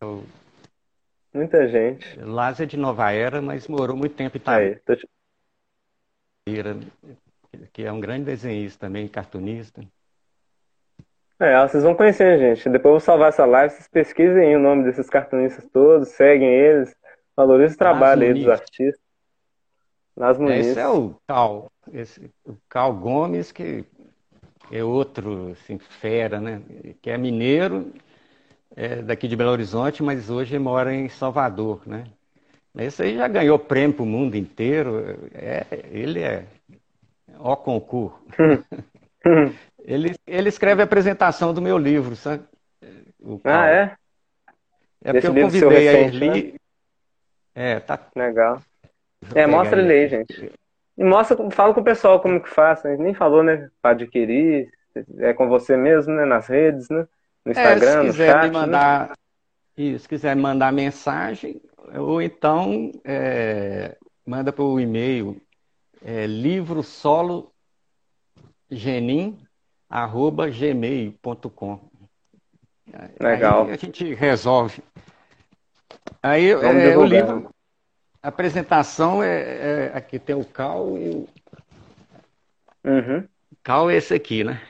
Eu... 0.00 0.24
Muita 1.34 1.68
gente. 1.68 2.18
Lázaro 2.18 2.62
é 2.62 2.66
de 2.66 2.78
Nova 2.78 3.12
Era, 3.12 3.42
mas 3.42 3.68
morou 3.68 3.94
muito 3.94 4.14
tempo 4.14 4.38
em 4.38 4.40
Itaí. 4.40 4.76
Tô... 4.76 4.96
Que 7.74 7.84
é 7.84 7.92
um 7.92 8.00
grande 8.00 8.24
desenhista 8.24 8.86
também, 8.86 9.06
cartunista. 9.06 9.82
É, 11.40 11.60
vocês 11.66 11.82
vão 11.82 11.94
conhecer, 11.94 12.38
gente. 12.38 12.68
Depois 12.68 12.84
eu 12.84 12.92
vou 12.92 13.00
salvar 13.00 13.28
essa 13.30 13.44
live, 13.44 13.74
vocês 13.74 13.88
pesquisem 13.88 14.56
o 14.56 14.60
nome 14.60 14.84
desses 14.84 15.10
cartunistas 15.10 15.68
todos, 15.72 16.08
seguem 16.10 16.48
eles, 16.48 16.94
valorizem 17.36 17.74
o 17.74 17.78
trabalho 17.78 18.22
aí 18.22 18.34
dos 18.34 18.48
artistas. 18.48 19.02
Nas 20.16 20.38
Muniz. 20.38 20.68
Esse 20.68 20.78
é 20.78 20.88
o 20.88 21.16
Cal, 21.26 21.72
esse, 21.92 22.30
o 22.46 22.54
Cal 22.68 22.94
Gomes, 22.94 23.50
que 23.50 23.84
é 24.70 24.84
outro, 24.84 25.50
assim, 25.50 25.76
fera, 25.78 26.40
né? 26.40 26.62
Que 27.02 27.10
é 27.10 27.18
mineiro, 27.18 27.92
é 28.76 29.02
daqui 29.02 29.26
de 29.26 29.34
Belo 29.34 29.50
Horizonte, 29.50 30.04
mas 30.04 30.30
hoje 30.30 30.56
mora 30.56 30.94
em 30.94 31.08
Salvador, 31.08 31.82
né? 31.84 32.04
Esse 32.78 33.02
aí 33.02 33.16
já 33.16 33.26
ganhou 33.26 33.58
prêmio 33.58 33.96
para 33.96 34.02
o 34.04 34.06
mundo 34.06 34.36
inteiro. 34.36 35.28
É, 35.34 35.64
ele 35.90 36.20
é 36.20 36.44
ó 37.38 37.56
concurso. 37.56 38.16
Ele, 39.84 40.14
ele 40.26 40.48
escreve 40.48 40.80
a 40.80 40.84
apresentação 40.84 41.52
do 41.52 41.60
meu 41.60 41.76
livro, 41.76 42.16
sabe? 42.16 42.44
ah, 43.44 43.68
é? 43.68 43.96
É 45.02 45.12
porque 45.12 45.26
eu 45.26 45.34
convidei 45.34 45.88
a 45.88 45.92
Erli. 45.92 46.28
Né? 46.28 46.58
É, 47.54 47.80
tá. 47.80 48.00
Legal. 48.16 48.62
É, 49.34 49.46
mostra 49.46 49.80
ele 49.80 49.92
aí, 49.92 50.08
gente. 50.08 50.52
E 50.96 51.04
mostra, 51.04 51.36
fala 51.50 51.74
com 51.74 51.80
o 51.80 51.84
pessoal 51.84 52.20
como 52.20 52.40
que 52.40 52.48
faz. 52.48 52.84
A 52.84 52.90
gente 52.90 53.02
nem 53.02 53.14
falou, 53.14 53.42
né? 53.42 53.68
Para 53.82 53.90
adquirir. 53.90 54.70
É 55.18 55.34
com 55.34 55.48
você 55.48 55.76
mesmo, 55.76 56.14
né? 56.14 56.24
Nas 56.24 56.46
redes, 56.46 56.88
né? 56.88 57.06
No 57.44 57.52
Instagram, 57.52 57.88
é, 57.88 58.00
se 58.00 58.06
quiser 58.06 58.26
no 58.26 58.32
chat. 58.32 58.42
Me 58.42 58.50
né? 58.50 58.60
mandar, 58.60 59.08
né? 59.08 59.14
Isso, 59.76 59.98
se 60.00 60.08
quiser 60.08 60.36
mandar 60.36 60.72
mensagem, 60.72 61.60
ou 61.98 62.22
então 62.22 62.92
é, 63.04 63.96
manda 64.24 64.52
para 64.52 64.64
o 64.64 64.78
e-mail 64.78 65.40
é, 66.04 66.26
livro 66.26 66.82
solo 66.82 67.52
genin 68.70 69.43
arroba 69.94 70.50
gmail.com. 70.50 71.78
Legal. 73.20 73.66
Aí 73.66 73.72
a 73.72 73.76
gente 73.76 74.12
resolve. 74.12 74.82
Aí 76.20 76.50
é, 76.50 76.98
o 76.98 77.04
livro, 77.04 77.48
a 78.20 78.28
apresentação 78.28 79.22
é, 79.22 79.36
é, 79.36 79.92
aqui 79.94 80.18
tem 80.18 80.34
o 80.34 80.44
Cal 80.44 80.98
e 80.98 81.10
o 81.10 81.28
uhum. 82.84 83.24
Cal 83.62 83.88
é 83.88 83.96
esse 83.96 84.14
aqui, 84.14 84.42
né? 84.42 84.60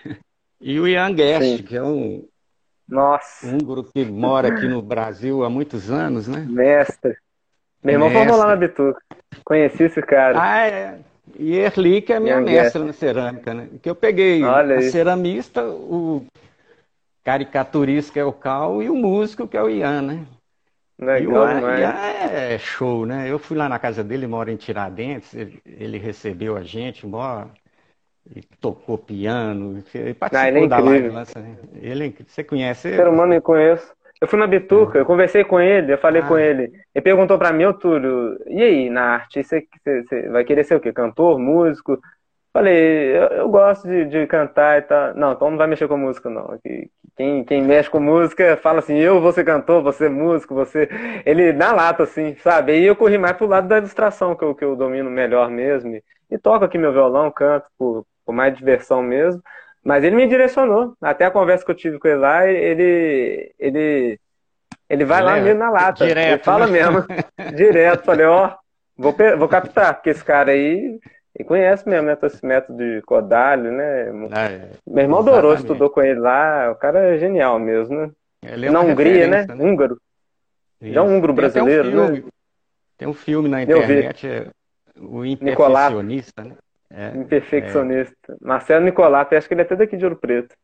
E 0.61 0.79
o 0.79 0.87
Ian 0.87 1.15
Guest, 1.15 1.59
Sim. 1.59 1.63
que 1.63 1.77
é 1.77 1.83
um 1.83 2.29
Nossa. 2.87 3.47
húngaro 3.47 3.85
que 3.85 4.05
mora 4.05 4.49
aqui 4.49 4.67
no 4.67 4.83
Brasil 4.83 5.43
há 5.43 5.49
muitos 5.49 5.91
anos, 5.91 6.29
né? 6.29 6.41
Mestre. 6.41 7.17
Meu 7.83 7.95
irmão 7.95 8.11
formou 8.11 8.37
lá 8.37 8.47
na 8.49 8.57
Bituca. 8.57 9.01
Conheci 9.45 9.85
esse 9.85 10.03
cara. 10.03 10.41
Ah, 10.41 10.67
é. 10.67 10.99
E 11.39 11.57
Erli, 11.57 12.03
que 12.03 12.13
é 12.13 12.21
minha 12.21 12.41
mestra 12.41 12.85
na 12.85 12.93
cerâmica, 12.93 13.55
né? 13.55 13.69
Que 13.83 13.89
eu 13.89 13.95
peguei 13.95 14.43
Olha 14.45 14.77
a 14.77 14.83
ceramista, 14.83 15.65
o 15.67 16.25
caricaturista, 17.25 18.13
que 18.13 18.19
é 18.19 18.25
o 18.25 18.33
Cal, 18.33 18.83
e 18.83 18.91
o 18.91 18.95
músico, 18.95 19.49
que 19.49 19.57
é 19.57 19.63
o 19.63 19.69
Ian, 19.69 20.03
né? 20.03 20.27
Legal, 20.99 21.51
e 21.51 21.65
o 21.65 21.79
Ian 21.79 21.95
é 22.33 22.59
show, 22.59 23.07
né? 23.07 23.31
Eu 23.31 23.39
fui 23.39 23.57
lá 23.57 23.69
na 23.69 23.79
casa 23.79 24.05
dele, 24.05 24.27
mora 24.27 24.53
em 24.53 24.57
Tiradentes, 24.57 25.35
ele, 25.35 25.61
ele 25.65 25.99
recebeu 25.99 26.57
a 26.57 26.63
gente, 26.63 27.07
mora, 27.07 27.49
e 28.35 28.43
tocou 28.61 28.97
piano, 28.97 29.83
ele 29.95 30.15
participou 30.15 30.47
ah, 30.47 30.49
ele 30.49 30.65
é 30.65 30.69
da 30.69 30.79
live. 30.79 31.11
Né? 31.11 31.25
Ele, 31.75 32.07
é 32.07 32.25
você 32.27 32.45
conhece 32.45 32.89
ele? 32.89 32.97
Ser 32.97 33.09
humano 33.09 33.35
eu 33.35 33.43
conheço. 33.43 33.93
Eu 34.25 34.29
fui 34.29 34.39
na 34.39 34.47
Bituca, 34.47 34.99
eu 34.99 35.05
conversei 35.05 35.45
com 35.45 35.61
ele, 35.61 35.93
eu 35.93 35.99
falei 35.99 36.23
ah. 36.23 36.27
com 36.27 36.39
ele. 36.39 36.73
Ele 36.95 37.03
perguntou 37.03 37.37
para 37.37 37.53
mim, 37.53 37.67
ô 37.67 37.75
Túlio, 37.75 38.39
e 38.47 38.63
aí, 38.63 38.89
na 38.89 39.03
arte, 39.17 39.45
você, 39.45 39.67
você, 39.85 40.31
vai 40.31 40.43
querer 40.45 40.65
ser 40.65 40.77
o 40.77 40.81
quê? 40.81 40.95
Cantor, 40.95 41.39
músico? 41.39 42.01
Falei, 42.51 43.15
eu, 43.15 43.25
eu 43.25 43.49
gosto 43.51 43.87
de, 43.87 44.07
de, 44.07 44.27
cantar 44.27 44.79
e 44.79 44.83
tal. 44.83 45.15
Não, 45.15 45.33
então 45.33 45.51
não 45.51 45.59
vai 45.59 45.67
mexer 45.67 45.87
com 45.87 45.99
música, 45.99 46.31
não. 46.31 46.59
Quem, 47.15 47.45
quem 47.45 47.63
mexe 47.63 47.91
com 47.91 48.01
música 48.01 48.57
fala 48.57 48.79
assim, 48.79 48.97
eu 48.97 49.21
vou 49.21 49.31
ser 49.31 49.45
cantor, 49.45 49.83
você 49.83 50.09
músico, 50.09 50.55
você. 50.55 50.89
Ele 51.27 51.53
na 51.53 51.73
lata, 51.73 52.05
assim, 52.05 52.35
sabe? 52.37 52.73
Aí 52.73 52.85
eu 52.87 52.97
corri 52.97 53.19
mais 53.19 53.37
pro 53.37 53.47
lado 53.47 53.69
da 53.69 53.77
ilustração, 53.77 54.35
que 54.35 54.43
eu, 54.43 54.55
que 54.55 54.65
eu 54.65 54.75
domino 54.75 55.11
melhor 55.11 55.51
mesmo. 55.51 55.97
E, 55.97 56.03
e 56.31 56.39
toco 56.39 56.65
aqui 56.65 56.79
meu 56.79 56.95
violão, 56.95 57.31
canto 57.31 57.67
por, 57.79 58.07
por 58.25 58.35
mais 58.35 58.57
diversão 58.57 59.03
mesmo. 59.03 59.43
Mas 59.85 60.03
ele 60.03 60.17
me 60.17 60.27
direcionou. 60.27 60.95
Até 61.01 61.27
a 61.27 61.31
conversa 61.31 61.65
que 61.65 61.71
eu 61.71 61.77
tive 61.77 61.99
com 61.99 62.09
ele 62.09 62.19
lá, 62.19 62.47
ele. 62.47 63.53
ele 63.59 64.19
ele 64.89 65.05
vai 65.05 65.23
lá 65.23 65.41
mesmo 65.41 65.59
na 65.59 65.71
lata. 65.71 66.07
Direto, 66.07 66.29
ele 66.29 66.43
fala 66.43 66.67
né? 66.67 66.73
mesmo. 66.73 67.05
direto. 67.57 68.05
Falei, 68.05 68.27
ó, 68.27 68.55
vou, 68.97 69.15
vou 69.39 69.49
captar, 69.49 69.95
porque 69.95 70.11
esse 70.11 70.25
cara 70.25 70.53
aí 70.53 70.99
conhece 71.47 71.89
mesmo, 71.89 72.07
né? 72.07 72.17
Esse 72.23 72.45
método 72.45 72.79
de 72.79 73.03
Kodali, 73.03 73.71
né? 73.71 74.07
Ah, 74.31 74.45
é. 74.45 74.71
Meu 74.87 75.05
irmão 75.05 75.25
Dorô 75.25 75.55
estudou 75.55 75.91
com 75.91 76.03
ele 76.03 76.21
lá. 76.21 76.71
O 76.71 76.77
cara 76.77 77.15
é 77.15 77.19
genial 77.19 77.59
mesmo, 77.59 77.97
né? 77.97 78.11
Ele 78.43 78.67
é 78.67 78.71
na 78.71 78.81
Hungria, 78.81 79.27
né? 79.27 79.47
né? 79.47 79.55
Húngaro. 79.55 79.99
Isso. 80.81 80.99
é 80.99 81.03
um 81.03 81.17
húngaro 81.17 81.33
brasileiro, 81.33 81.91
tem 81.91 81.99
um 81.99 82.03
filme, 82.03 82.21
né? 82.21 82.31
Tem 82.97 83.09
um 83.09 83.15
filme 83.15 83.49
na 83.49 83.63
internet, 83.63 84.27
é 84.27 84.47
o 85.01 85.25
Imperfeccionista, 85.25 86.45
né? 86.45 86.57
É, 86.97 87.17
Imperfeccionista. 87.17 88.33
É... 88.33 88.37
Marcelo 88.41 88.85
Nicolata, 88.85 89.37
acho 89.37 89.49
que 89.49 89.55
ele 89.55 89.63
é 89.63 89.65
até 89.65 89.77
daqui 89.77 89.97
de 89.97 90.05
Ouro 90.05 90.17
Preto. 90.17 90.55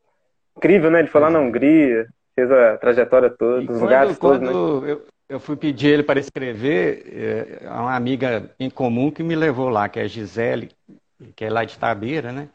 Incrível, 0.57 0.91
né? 0.91 1.01
Ele 1.01 1.09
foi 1.09 1.21
lá 1.21 1.31
na 1.31 1.41
Hungria, 1.41 2.07
fez 2.35 2.51
a 2.51 2.77
trajetória 2.77 3.31
toda, 3.31 3.73
os 3.73 3.81
lugares 3.81 4.17
quando 4.19 4.51
todos. 4.51 4.83
Né? 4.83 4.93
Eu, 4.93 5.07
eu 5.29 5.41
fui 5.41 5.57
pedir 5.57 5.89
ele 5.89 6.03
para 6.03 6.21
escrever 6.21 7.05
é, 7.13 7.67
a 7.67 7.83
uma 7.83 7.97
amiga 7.97 8.51
em 8.59 8.71
comum 8.71 9.11
que 9.11 9.23
me 9.23 9.35
levou 9.35 9.69
lá, 9.69 9.89
que 9.89 9.99
é 9.99 10.03
a 10.03 10.09
Gisele, 10.09 10.71
que 11.35 11.45
é 11.45 11.51
lá 11.51 11.65
de 11.65 11.79
Tabeira, 11.79 12.33
né? 12.33 12.49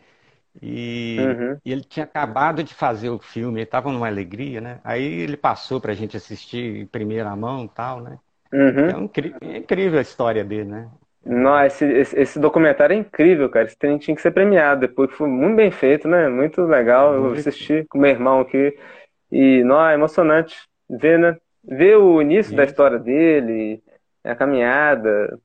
E, 0.62 1.18
uhum. 1.20 1.58
e 1.66 1.72
ele 1.72 1.84
tinha 1.84 2.06
acabado 2.06 2.64
de 2.64 2.74
fazer 2.74 3.10
o 3.10 3.20
filme, 3.20 3.60
ele 3.60 3.64
estava 3.64 3.92
numa 3.92 4.08
alegria, 4.08 4.62
né? 4.62 4.80
Aí 4.84 5.04
ele 5.04 5.36
passou 5.36 5.82
para 5.82 5.92
a 5.92 5.96
gente 5.96 6.16
assistir 6.16 6.78
em 6.78 6.86
primeira 6.86 7.36
mão 7.36 7.66
e 7.66 7.70
tal, 7.70 8.02
né? 8.02 8.18
Uhum. 8.54 8.90
É, 8.90 8.98
um, 8.98 9.10
é, 9.42 9.58
incrível 9.58 10.00
a 10.00 10.02
história 10.02 10.44
dele, 10.44 10.70
né? 10.70 10.90
Nossa, 11.26 11.66
esse, 11.66 11.86
esse, 11.86 12.20
esse, 12.20 12.40
documentário 12.40 12.94
é 12.94 12.98
incrível, 12.98 13.50
cara. 13.50 13.66
Esse 13.66 13.78
tinha 13.78 14.16
que 14.16 14.22
ser 14.22 14.32
premiado 14.32 14.82
depois, 14.82 15.12
foi 15.12 15.28
muito 15.28 15.56
bem 15.56 15.72
feito, 15.72 16.08
né? 16.08 16.30
Muito 16.30 16.62
legal. 16.62 17.14
Eu 17.16 17.32
assisti 17.32 17.84
com 17.90 17.98
meu 17.98 18.12
irmão 18.12 18.42
aqui. 18.42 18.78
E, 19.32 19.64
não, 19.64 19.84
é 19.88 19.96
emocionante 19.96 20.56
ver, 20.88 21.18
né? 21.18 21.38
ver 21.68 21.98
o 21.98 22.22
início 22.22 22.56
da 22.56 22.64
história 22.64 23.00
dele, 23.00 23.82
a 24.24 24.36
caminhada. 24.36 25.40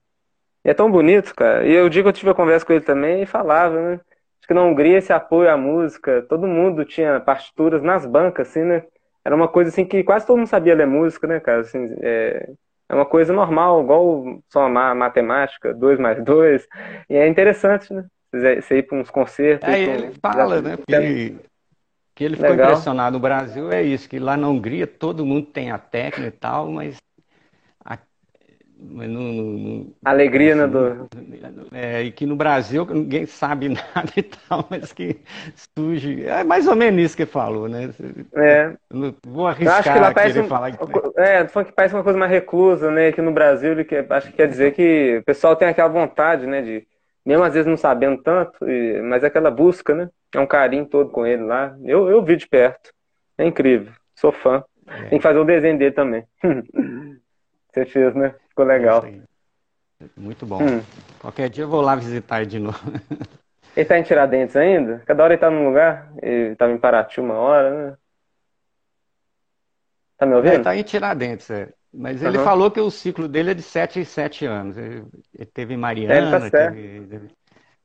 E 0.65 0.71
é 0.71 0.75
tão 0.75 0.91
bonito, 0.91 1.35
cara. 1.35 1.67
E 1.67 1.73
eu 1.73 1.89
digo 1.89 2.05
que 2.05 2.09
eu 2.11 2.13
tive 2.13 2.31
a 2.31 2.35
conversa 2.35 2.65
com 2.67 2.73
ele 2.73 2.85
também 2.85 3.23
e 3.23 3.27
falava, 3.27 3.81
né? 3.81 3.95
Acho 3.95 4.49
que 4.49 4.55
na 4.55 4.63
Hungria 4.63 4.99
esse 4.99 5.13
apoio 5.13 5.51
à 5.51 5.57
música, 5.57 6.25
todo 6.29 6.47
mundo 6.47 6.85
tinha 6.85 7.19
partituras 7.21 7.83
nas 7.83 8.05
bancas, 8.05 8.49
assim, 8.49 8.65
né? 8.65 8.85
Era 9.25 9.35
uma 9.35 9.49
coisa 9.49 9.71
assim 9.71 9.85
que 9.85 10.03
quase 10.03 10.27
todo 10.27 10.39
mundo 10.39 10.49
sabia 10.49 10.75
ler 10.75 10.87
música, 10.87 11.27
né, 11.27 11.41
cara? 11.41 11.61
Assim, 11.61 11.95
é, 12.03 12.51
é 12.91 12.95
uma 12.95 13.07
coisa 13.07 13.33
normal, 13.33 13.83
igual 13.83 14.43
somar 14.53 14.95
matemática, 14.97 15.73
dois 15.73 15.99
mais 15.99 16.23
dois. 16.25 16.67
E 17.09 17.15
é 17.15 17.29
interessante, 17.29 17.93
né? 17.95 18.05
Você 18.33 18.79
ir 18.79 18.83
para 18.83 18.99
uns 18.99 19.11
concertos. 19.11 19.69
Aí 19.69 19.89
ele 19.89 20.13
fala, 20.21 20.61
né? 20.61 20.77
Que 20.87 21.37
que 22.21 22.25
ele 22.25 22.37
ficou 22.37 22.51
Legal. 22.51 22.73
impressionado 22.73 23.15
no 23.15 23.21
Brasil 23.21 23.73
é 23.73 23.83
isso, 23.83 24.07
que 24.07 24.19
lá 24.19 24.37
na 24.37 24.47
Hungria 24.47 24.87
todo 24.87 25.25
mundo 25.25 25.47
tem 25.47 25.71
a 25.71 25.79
técnica 25.79 26.29
e 26.29 26.31
tal, 26.31 26.71
mas 26.71 26.99
alegria 30.05 30.55
né, 30.55 30.67
do 30.67 31.09
é, 31.73 32.03
e 32.03 32.11
que 32.11 32.27
no 32.27 32.37
Brasil 32.37 32.87
ninguém 32.87 33.27
sabe 33.27 33.69
nada 33.95 34.11
e 34.17 34.23
tal, 34.23 34.67
mas 34.71 34.93
que 34.93 35.21
surge 35.77 36.25
é 36.27 36.43
mais 36.43 36.67
ou 36.67 36.75
menos 36.75 37.03
isso 37.03 37.17
que 37.17 37.23
ele 37.23 37.31
falou, 37.31 37.69
né? 37.69 37.91
É. 38.35 38.73
Vou 39.27 39.47
arriscar 39.47 39.79
acho 39.79 39.93
que 39.93 39.99
lá 39.99 40.13
parece 40.13 40.41
um, 40.41 40.49
falar 40.49 40.73
que... 40.73 40.79
é, 41.17 41.45
que 41.45 41.73
parece 41.73 41.95
uma 41.95 42.03
coisa 42.03 42.19
mais 42.19 42.31
reclusa, 42.31 42.91
né? 42.91 43.13
Que 43.13 43.23
no 43.23 43.33
Brasil 43.33 43.73
ele 43.73 43.85
quer, 43.85 44.07
acho 44.11 44.29
que 44.29 44.37
quer 44.37 44.49
dizer 44.49 44.73
que 44.73 45.19
o 45.21 45.25
pessoal 45.25 45.55
tem 45.57 45.69
aquela 45.69 45.89
vontade, 45.89 46.47
né? 46.47 46.63
De 46.63 46.87
mesmo 47.25 47.45
às 47.45 47.53
vezes 47.53 47.67
não 47.67 47.77
sabendo 47.77 48.23
tanto, 48.23 48.59
mas 49.05 49.23
é 49.23 49.27
aquela 49.27 49.51
busca, 49.51 49.95
né? 49.95 50.09
É 50.35 50.41
um 50.41 50.47
carinho 50.47 50.87
todo 50.87 51.11
com 51.11 51.27
ele 51.27 51.43
lá. 51.43 51.77
Eu, 51.85 52.09
eu 52.09 52.23
vi 52.23 52.37
de 52.37 52.49
perto. 52.49 52.93
É 53.37 53.45
incrível. 53.45 53.93
Sou 54.15 54.33
fã. 54.33 54.65
É. 54.87 55.09
Tem 55.09 55.19
que 55.19 55.23
fazer 55.23 55.39
o 55.39 55.45
desenho 55.45 55.79
dele 55.79 55.93
também. 55.93 56.25
Você 57.73 57.85
fez, 57.85 58.15
né? 58.15 58.35
Ficou 58.61 58.67
legal. 58.67 59.05
Muito 60.17 60.45
bom. 60.45 60.63
Hum. 60.63 60.83
Qualquer 61.19 61.49
dia 61.49 61.65
eu 61.65 61.69
vou 61.69 61.81
lá 61.81 61.95
visitar 61.95 62.41
ele 62.41 62.51
de 62.51 62.59
novo. 62.59 62.79
ele 63.77 63.87
tá 63.87 63.99
em 63.99 64.03
Tiradentes 64.03 64.57
ainda? 64.57 65.03
Cada 65.07 65.25
hora 65.25 65.33
ele 65.33 65.41
tá 65.41 65.51
num 65.51 65.67
lugar? 65.67 66.13
Ele 66.21 66.55
tava 66.57 66.73
em 66.73 66.79
Paraty 66.79 67.21
uma 67.21 67.35
hora, 67.35 67.71
né? 67.71 67.97
Tá 70.19 70.27
me 70.27 70.35
ouvindo? 70.35 70.55
Ele 70.55 70.63
tá 70.65 70.77
em 70.77 70.83
Tiradentes, 70.83 71.51
é. 71.51 71.69
Mas 71.93 72.23
ele 72.23 72.39
uhum. 72.39 72.45
falou 72.45 72.71
que 72.71 72.81
o 72.81 72.91
ciclo 72.91 73.27
dele 73.27 73.51
é 73.51 73.55
de 73.55 73.63
7 73.63 74.01
em 74.01 74.05
7 74.05 74.47
anos. 74.47 74.77
Ele, 74.77 75.05
ele 75.35 75.51
teve 75.53 75.77
Mariana, 75.77 76.47
é, 76.47 76.51
tá 76.51 76.71
teve, 76.71 77.31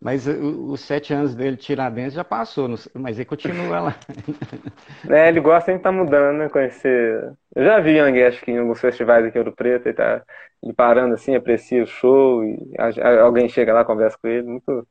mas 0.01 0.27
os 0.27 0.81
sete 0.81 1.13
anos 1.13 1.33
dele 1.33 1.57
Tiradentes 1.57 2.13
já 2.13 2.23
passou, 2.23 2.69
mas 2.93 3.17
ele 3.17 3.25
continua 3.25 3.79
lá. 3.79 3.95
É, 5.09 5.29
ele 5.29 5.39
gosta 5.39 5.71
de 5.71 5.77
estar 5.77 5.91
tá 5.91 5.95
mudando, 5.95 6.37
né? 6.37 6.49
Conhecer. 6.49 7.31
Eu 7.55 7.63
já 7.63 7.79
vi 7.79 7.97
Yang 7.97 8.23
acho 8.23 8.41
que 8.41 8.51
em 8.51 8.57
alguns 8.57 8.81
festivais 8.81 9.25
aqui 9.25 9.37
em 9.37 9.41
Ouro 9.41 9.55
Preto, 9.55 9.87
ele 9.87 9.93
tá 9.93 10.23
ele 10.63 10.73
parando 10.73 11.13
assim, 11.13 11.35
aprecia 11.35 11.83
o 11.83 11.87
show, 11.87 12.43
e 12.43 12.73
alguém 13.21 13.47
chega 13.47 13.73
lá, 13.73 13.85
conversa 13.85 14.17
com 14.19 14.27
ele. 14.27 14.47
Muito... 14.47 14.87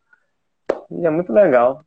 E 0.90 1.06
é 1.06 1.10
muito 1.10 1.32
legal. 1.32 1.84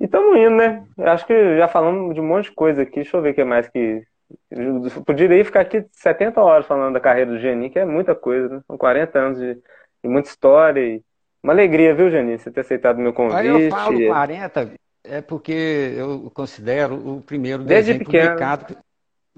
E 0.00 0.04
estamos 0.04 0.36
indo, 0.36 0.56
né? 0.56 0.84
Eu 0.98 1.08
acho 1.08 1.26
que 1.26 1.56
já 1.56 1.68
falamos 1.68 2.14
de 2.14 2.20
um 2.20 2.26
monte 2.26 2.46
de 2.46 2.52
coisa 2.52 2.82
aqui. 2.82 2.96
Deixa 2.96 3.16
eu 3.16 3.22
ver 3.22 3.30
o 3.30 3.34
que 3.34 3.44
mais 3.44 3.68
que. 3.68 4.02
Eu 4.50 4.82
poderia 5.04 5.44
ficar 5.44 5.60
aqui 5.60 5.84
70 5.92 6.40
horas 6.40 6.66
falando 6.66 6.94
da 6.94 7.00
carreira 7.00 7.30
do 7.30 7.38
Geni, 7.38 7.70
que 7.70 7.78
é 7.78 7.84
muita 7.84 8.14
coisa, 8.14 8.48
né? 8.48 8.62
São 8.66 8.78
40 8.78 9.18
anos 9.18 9.38
de, 9.38 9.54
de 9.54 10.08
muita 10.08 10.28
história. 10.28 10.80
E 10.80 11.04
uma 11.42 11.52
alegria, 11.52 11.94
viu, 11.94 12.10
Janice, 12.10 12.44
você 12.44 12.50
ter 12.50 12.60
aceitado 12.60 12.98
o 12.98 13.00
meu 13.00 13.12
convite. 13.12 13.38
Aí 13.38 13.46
eu 13.46 13.70
falo 13.70 14.06
40, 14.06 14.72
é 15.04 15.20
porque 15.20 15.94
eu 15.96 16.30
considero 16.34 16.94
o 16.94 17.22
primeiro 17.22 17.64
desde 17.64 17.92
desenho 17.92 18.04
pequeno. 18.04 18.28
publicado. 18.30 18.76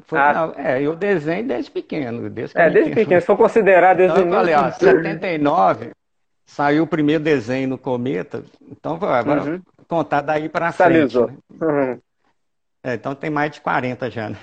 Foi, 0.04 0.18
ah. 0.18 0.32
não, 0.32 0.64
é, 0.64 0.82
eu 0.82 0.96
desenho 0.96 1.46
desde 1.46 1.70
pequeno. 1.70 2.28
Desde 2.28 2.58
é, 2.58 2.70
desde 2.70 2.92
pequeno, 2.92 3.20
se 3.20 3.26
for 3.26 3.36
considerar 3.36 3.94
desde 3.94 4.18
então, 4.18 4.40
início. 4.40 4.54
Falei, 4.54 4.54
ó, 4.54 4.70
79 4.72 5.90
saiu 6.44 6.84
o 6.84 6.86
primeiro 6.86 7.22
desenho 7.22 7.68
no 7.68 7.78
Cometa, 7.78 8.44
então 8.70 8.94
agora 8.94 9.42
uhum. 9.42 9.62
contar 9.88 10.20
daí 10.20 10.48
para 10.48 10.72
frente. 10.72 11.18
Né? 11.18 11.36
Uhum. 11.60 12.00
É, 12.84 12.94
então 12.94 13.14
tem 13.14 13.30
mais 13.30 13.52
de 13.52 13.60
40 13.60 14.10
já, 14.10 14.28
né? 14.28 14.38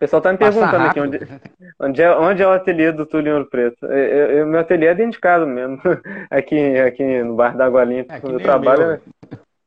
O 0.00 0.06
pessoal 0.08 0.22
tá 0.22 0.32
me 0.32 0.38
perguntando 0.38 0.84
aqui 0.86 0.98
onde, 0.98 1.18
onde, 1.78 2.02
é, 2.02 2.10
onde 2.16 2.42
é 2.42 2.46
o 2.46 2.52
ateliê 2.52 2.90
do 2.90 3.04
Túlio 3.04 3.34
Ouro 3.34 3.50
Preto. 3.50 3.84
Eu, 3.84 4.30
eu, 4.30 4.46
meu 4.46 4.60
ateliê 4.60 4.88
é 4.88 4.94
dentro 4.94 5.12
de 5.12 5.20
casa 5.20 5.44
mesmo, 5.44 5.78
aqui, 6.30 6.78
aqui 6.78 7.22
no 7.22 7.34
bar 7.34 7.54
da 7.54 7.66
Água 7.66 7.84
Limpa. 7.84 8.14
É, 8.14 8.20
eu 8.22 8.40
trabalho. 8.40 8.98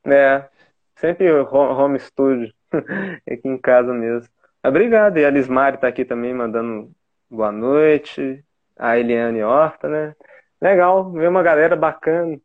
Né? 0.03 0.15
É, 0.15 0.43
sempre 0.95 1.31
home 1.31 1.99
studio, 1.99 2.51
aqui 3.31 3.47
em 3.47 3.59
casa 3.59 3.93
mesmo. 3.93 4.27
Obrigado. 4.65 5.19
E 5.19 5.25
a 5.25 5.29
Lismari 5.29 5.77
tá 5.77 5.87
aqui 5.87 6.03
também 6.03 6.33
mandando 6.33 6.89
boa 7.29 7.51
noite. 7.51 8.43
A 8.75 8.97
Eliane 8.97 9.43
Horta, 9.43 9.87
né? 9.87 10.15
Legal, 10.59 11.11
ver 11.11 11.29
uma 11.29 11.43
galera 11.43 11.75
bacana. 11.75 12.39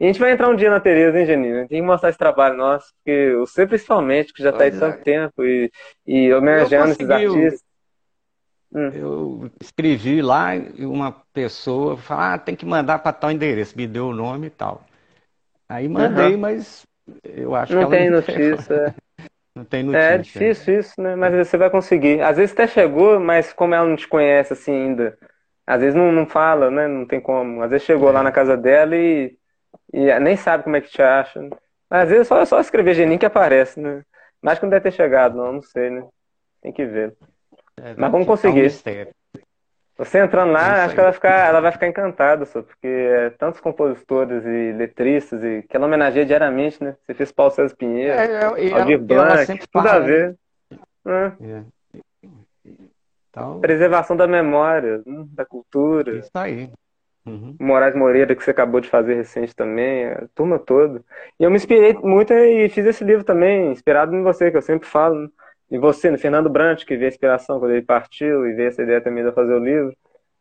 E 0.00 0.04
a 0.04 0.06
gente 0.06 0.18
vai 0.18 0.32
entrar 0.32 0.48
um 0.48 0.56
dia 0.56 0.70
na 0.70 0.80
Tereza, 0.80 1.20
hein, 1.20 1.26
Janine? 1.26 1.68
Tem 1.68 1.80
que 1.80 1.82
mostrar 1.82 2.08
esse 2.08 2.18
trabalho 2.18 2.56
nosso, 2.56 2.90
porque 2.96 3.34
você 3.36 3.66
principalmente, 3.66 4.32
que 4.32 4.42
já 4.42 4.48
está 4.48 4.64
aí 4.64 4.70
tanto 4.70 4.98
é. 4.98 5.02
tempo, 5.02 5.44
e, 5.44 5.70
e 6.06 6.32
homenageando 6.32 6.92
esses 6.92 7.10
artistas. 7.10 7.62
hum. 8.72 8.88
eu 8.94 9.50
escrevi 9.60 10.22
lá 10.22 10.56
e 10.56 10.86
uma 10.86 11.12
pessoa 11.34 11.98
falou, 11.98 12.24
ah, 12.24 12.38
tem 12.38 12.56
que 12.56 12.64
mandar 12.64 13.00
para 13.00 13.12
tal 13.12 13.30
endereço, 13.30 13.76
me 13.76 13.86
deu 13.86 14.06
o 14.06 14.14
nome 14.14 14.46
e 14.46 14.50
tal. 14.50 14.86
Aí 15.68 15.86
mandei, 15.86 16.34
uhum. 16.34 16.40
mas 16.40 16.86
eu 17.22 17.54
acho 17.54 17.74
não 17.74 17.80
que 17.80 17.84
ela 17.84 17.96
tem 17.96 18.10
não 18.10 18.16
notícia. 18.16 18.94
não 19.54 19.64
tem 19.66 19.82
notícia. 19.82 20.06
É, 20.06 20.14
é 20.14 20.18
difícil 20.18 20.80
isso, 20.80 20.94
né? 20.98 21.14
Mas 21.14 21.46
você 21.46 21.58
vai 21.58 21.68
conseguir. 21.68 22.22
Às 22.22 22.38
vezes 22.38 22.54
até 22.54 22.66
chegou, 22.66 23.20
mas 23.20 23.52
como 23.52 23.74
ela 23.74 23.86
não 23.86 23.96
te 23.96 24.08
conhece 24.08 24.54
assim 24.54 24.72
ainda, 24.72 25.18
às 25.66 25.82
vezes 25.82 25.94
não, 25.94 26.10
não 26.10 26.26
fala, 26.26 26.70
né? 26.70 26.88
Não 26.88 27.06
tem 27.06 27.20
como. 27.20 27.62
Às 27.62 27.70
vezes 27.70 27.86
chegou 27.86 28.08
é. 28.08 28.12
lá 28.12 28.22
na 28.22 28.32
casa 28.32 28.56
dela 28.56 28.96
e, 28.96 29.38
e 29.92 30.18
nem 30.20 30.36
sabe 30.36 30.64
como 30.64 30.76
é 30.76 30.80
que 30.80 30.90
te 30.90 31.02
acha. 31.02 31.40
Né? 31.40 31.50
Às 31.88 32.08
vezes 32.08 32.28
só, 32.28 32.44
só 32.44 32.60
escrever 32.60 32.94
Geninho 32.94 33.18
que 33.18 33.26
aparece, 33.26 33.80
né? 33.80 34.02
Mas 34.40 34.58
que 34.58 34.64
não 34.64 34.70
deve 34.70 34.84
ter 34.84 34.92
chegado, 34.92 35.36
não, 35.36 35.54
não 35.54 35.62
sei, 35.62 35.90
né? 35.90 36.06
Tem 36.62 36.72
que 36.72 36.84
ver. 36.84 37.14
É, 37.76 37.94
Mas 37.96 38.10
vamos 38.10 38.26
conseguir. 38.26 38.66
Um 38.66 39.20
você 40.00 40.18
entrando 40.18 40.52
lá, 40.52 40.84
acho 40.84 40.94
que 40.94 41.00
ela 41.00 41.10
vai 41.10 41.12
ficar, 41.12 41.48
ela 41.48 41.60
vai 41.60 41.72
ficar 41.72 41.86
encantada, 41.86 42.46
só, 42.46 42.62
porque 42.62 42.86
é 42.86 43.28
tantos 43.30 43.60
compositores 43.60 44.42
e 44.46 44.72
letristas 44.72 45.44
e 45.44 45.62
que 45.68 45.76
ela 45.76 45.84
homenageia 45.84 46.24
diariamente, 46.24 46.82
né? 46.82 46.96
Você 47.02 47.12
fez 47.12 47.30
Paulo 47.30 47.52
César 47.52 47.76
Pinheiro, 47.76 48.14
é, 48.14 48.44
Aldir 48.72 48.98
Blanc, 48.98 49.60
tudo 49.70 49.86
a 49.86 49.98
ver. 49.98 50.38
Né? 51.04 51.36
É. 51.42 52.00
Então... 53.28 53.60
Preservação 53.60 54.16
da 54.16 54.26
memória, 54.26 55.02
hum, 55.06 55.28
da 55.34 55.44
cultura. 55.44 56.16
Isso 56.16 56.30
aí. 56.32 56.70
Uhum. 57.30 57.56
Moraes 57.60 57.94
Moreira, 57.94 58.34
que 58.34 58.42
você 58.42 58.50
acabou 58.50 58.80
de 58.80 58.88
fazer 58.88 59.14
recente 59.14 59.54
também, 59.54 60.06
a 60.06 60.26
turma 60.34 60.58
toda. 60.58 61.02
E 61.38 61.44
eu 61.44 61.50
me 61.50 61.56
inspirei 61.56 61.94
muito 61.94 62.32
e 62.32 62.68
fiz 62.68 62.84
esse 62.86 63.04
livro 63.04 63.24
também, 63.24 63.70
inspirado 63.70 64.14
em 64.14 64.22
você, 64.22 64.50
que 64.50 64.56
eu 64.56 64.62
sempre 64.62 64.88
falo. 64.88 65.14
Né? 65.22 65.28
E 65.70 65.78
você, 65.78 66.10
no 66.10 66.18
Fernando 66.18 66.50
Brant, 66.50 66.84
que 66.84 66.96
veio 66.96 67.06
a 67.06 67.12
inspiração 67.12 67.60
quando 67.60 67.72
ele 67.72 67.82
partiu 67.82 68.46
e 68.46 68.54
veio 68.54 68.68
essa 68.68 68.82
ideia 68.82 69.00
também 69.00 69.24
de 69.24 69.32
fazer 69.32 69.54
o 69.54 69.64
livro. 69.64 69.94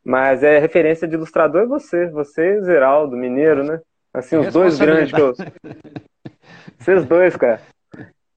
Mas 0.04 0.44
é 0.44 0.58
referência 0.58 1.08
de 1.08 1.16
ilustrador 1.16 1.64
é 1.64 1.68
você, 1.68 2.08
você 2.08 2.58
e 2.58 2.62
Zeraldo, 2.62 3.16
mineiro, 3.16 3.64
né? 3.64 3.80
Assim, 4.14 4.38
os 4.38 4.52
dois 4.52 4.80
grandes 4.80 5.12
que 5.12 5.22
eu. 5.22 5.34
Vocês 6.80 7.06
dois, 7.06 7.36
cara. 7.36 7.62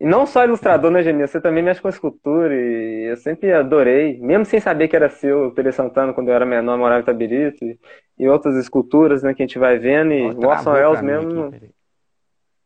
E 0.02 0.04
não 0.04 0.26
só 0.26 0.42
ilustrador, 0.42 0.90
né, 0.90 1.00
Genia? 1.00 1.28
Você 1.28 1.40
também 1.40 1.62
mexe 1.62 1.80
com 1.80 1.88
escultura 1.88 2.52
e 2.52 3.08
eu 3.08 3.16
sempre 3.16 3.52
adorei, 3.52 4.18
mesmo 4.18 4.44
sem 4.44 4.58
saber 4.58 4.88
que 4.88 4.96
era 4.96 5.08
seu, 5.08 5.46
o 5.46 5.52
Pere 5.52 5.70
Santana, 5.70 6.12
quando 6.12 6.26
eu 6.26 6.34
era 6.34 6.44
menor, 6.44 6.76
morava 6.76 7.02
em 7.02 7.04
Tabirito, 7.04 7.64
e, 7.64 7.78
e 8.18 8.28
outras 8.28 8.56
esculturas, 8.56 9.22
né, 9.22 9.32
que 9.32 9.44
a 9.44 9.46
gente 9.46 9.60
vai 9.60 9.78
vendo, 9.78 10.12
e 10.12 10.22
o 10.32 10.48
Orson 10.48 10.72
Welles 10.72 11.00
mesmo... 11.00 11.44
Aqui, 11.44 11.70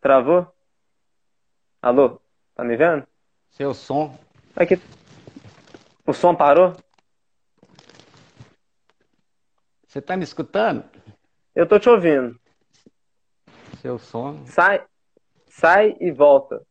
Travou? 0.01 0.51
Alô? 1.83 2.23
Tá 2.55 2.65
me 2.65 2.75
vendo? 2.75 3.07
Seu 3.51 3.75
som. 3.75 4.19
Aqui. 4.57 4.81
O 6.07 6.15
som 6.15 6.35
parou? 6.35 6.73
Você 9.87 10.01
tá 10.01 10.17
me 10.17 10.25
escutando? 10.25 10.85
Eu 11.55 11.67
tô 11.67 11.79
te 11.79 11.91
ouvindo. 11.91 12.35
Seu 13.83 13.99
som. 13.99 14.43
Sai, 14.47 14.83
sai 15.51 15.95
e 16.01 16.11
volta 16.11 16.65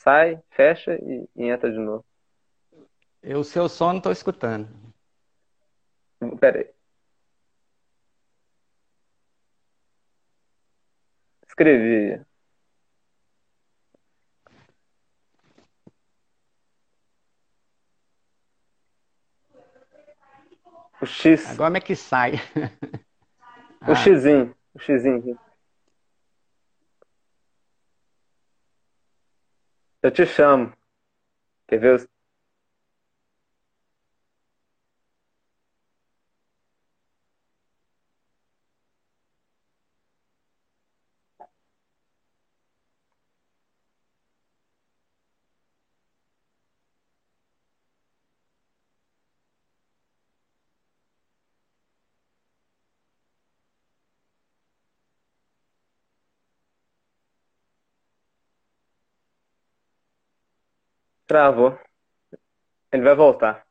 sai, 0.00 0.42
fecha 0.50 0.94
e, 0.94 1.28
e 1.36 1.44
entra 1.44 1.70
de 1.70 1.78
novo. 1.78 2.04
Eu, 3.22 3.40
o 3.40 3.44
seu 3.44 3.68
som 3.68 3.90
não 3.90 3.98
estou 3.98 4.12
escutando. 4.12 4.68
Pera 6.40 6.60
aí. 6.60 6.70
Escrevi. 11.46 12.24
O 21.02 21.06
X. 21.06 21.50
Agora 21.50 21.76
é 21.76 21.80
que 21.80 21.94
sai. 21.94 22.34
o 23.86 23.92
ah. 23.92 23.94
Xzinho. 23.94 24.56
O 24.74 24.78
Xzinho. 24.78 25.38
Eu 30.02 30.10
te 30.10 30.26
chamo. 30.26 30.72
Quer 31.68 31.80
ver? 31.80 32.10
Travou. 61.30 61.78
Ele 62.90 63.04
vai 63.04 63.14
voltar. 63.14 63.64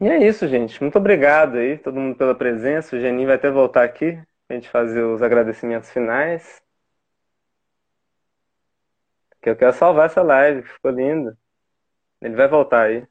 E 0.00 0.08
é 0.08 0.26
isso, 0.26 0.48
gente. 0.48 0.82
Muito 0.82 0.98
obrigado 0.98 1.58
aí, 1.58 1.78
todo 1.78 2.00
mundo 2.00 2.16
pela 2.16 2.34
presença. 2.34 2.96
O 2.96 2.98
Geninho 2.98 3.28
vai 3.28 3.36
até 3.36 3.48
voltar 3.48 3.84
aqui 3.84 4.20
pra 4.48 4.56
gente 4.56 4.68
fazer 4.68 5.04
os 5.04 5.22
agradecimentos 5.22 5.88
finais. 5.88 6.60
Que 9.40 9.50
eu 9.50 9.54
quero 9.54 9.72
salvar 9.72 10.06
essa 10.06 10.20
live, 10.20 10.62
ficou 10.62 10.90
lindo. 10.90 11.38
Ele 12.20 12.34
vai 12.34 12.48
voltar 12.48 12.86
aí. 12.86 13.06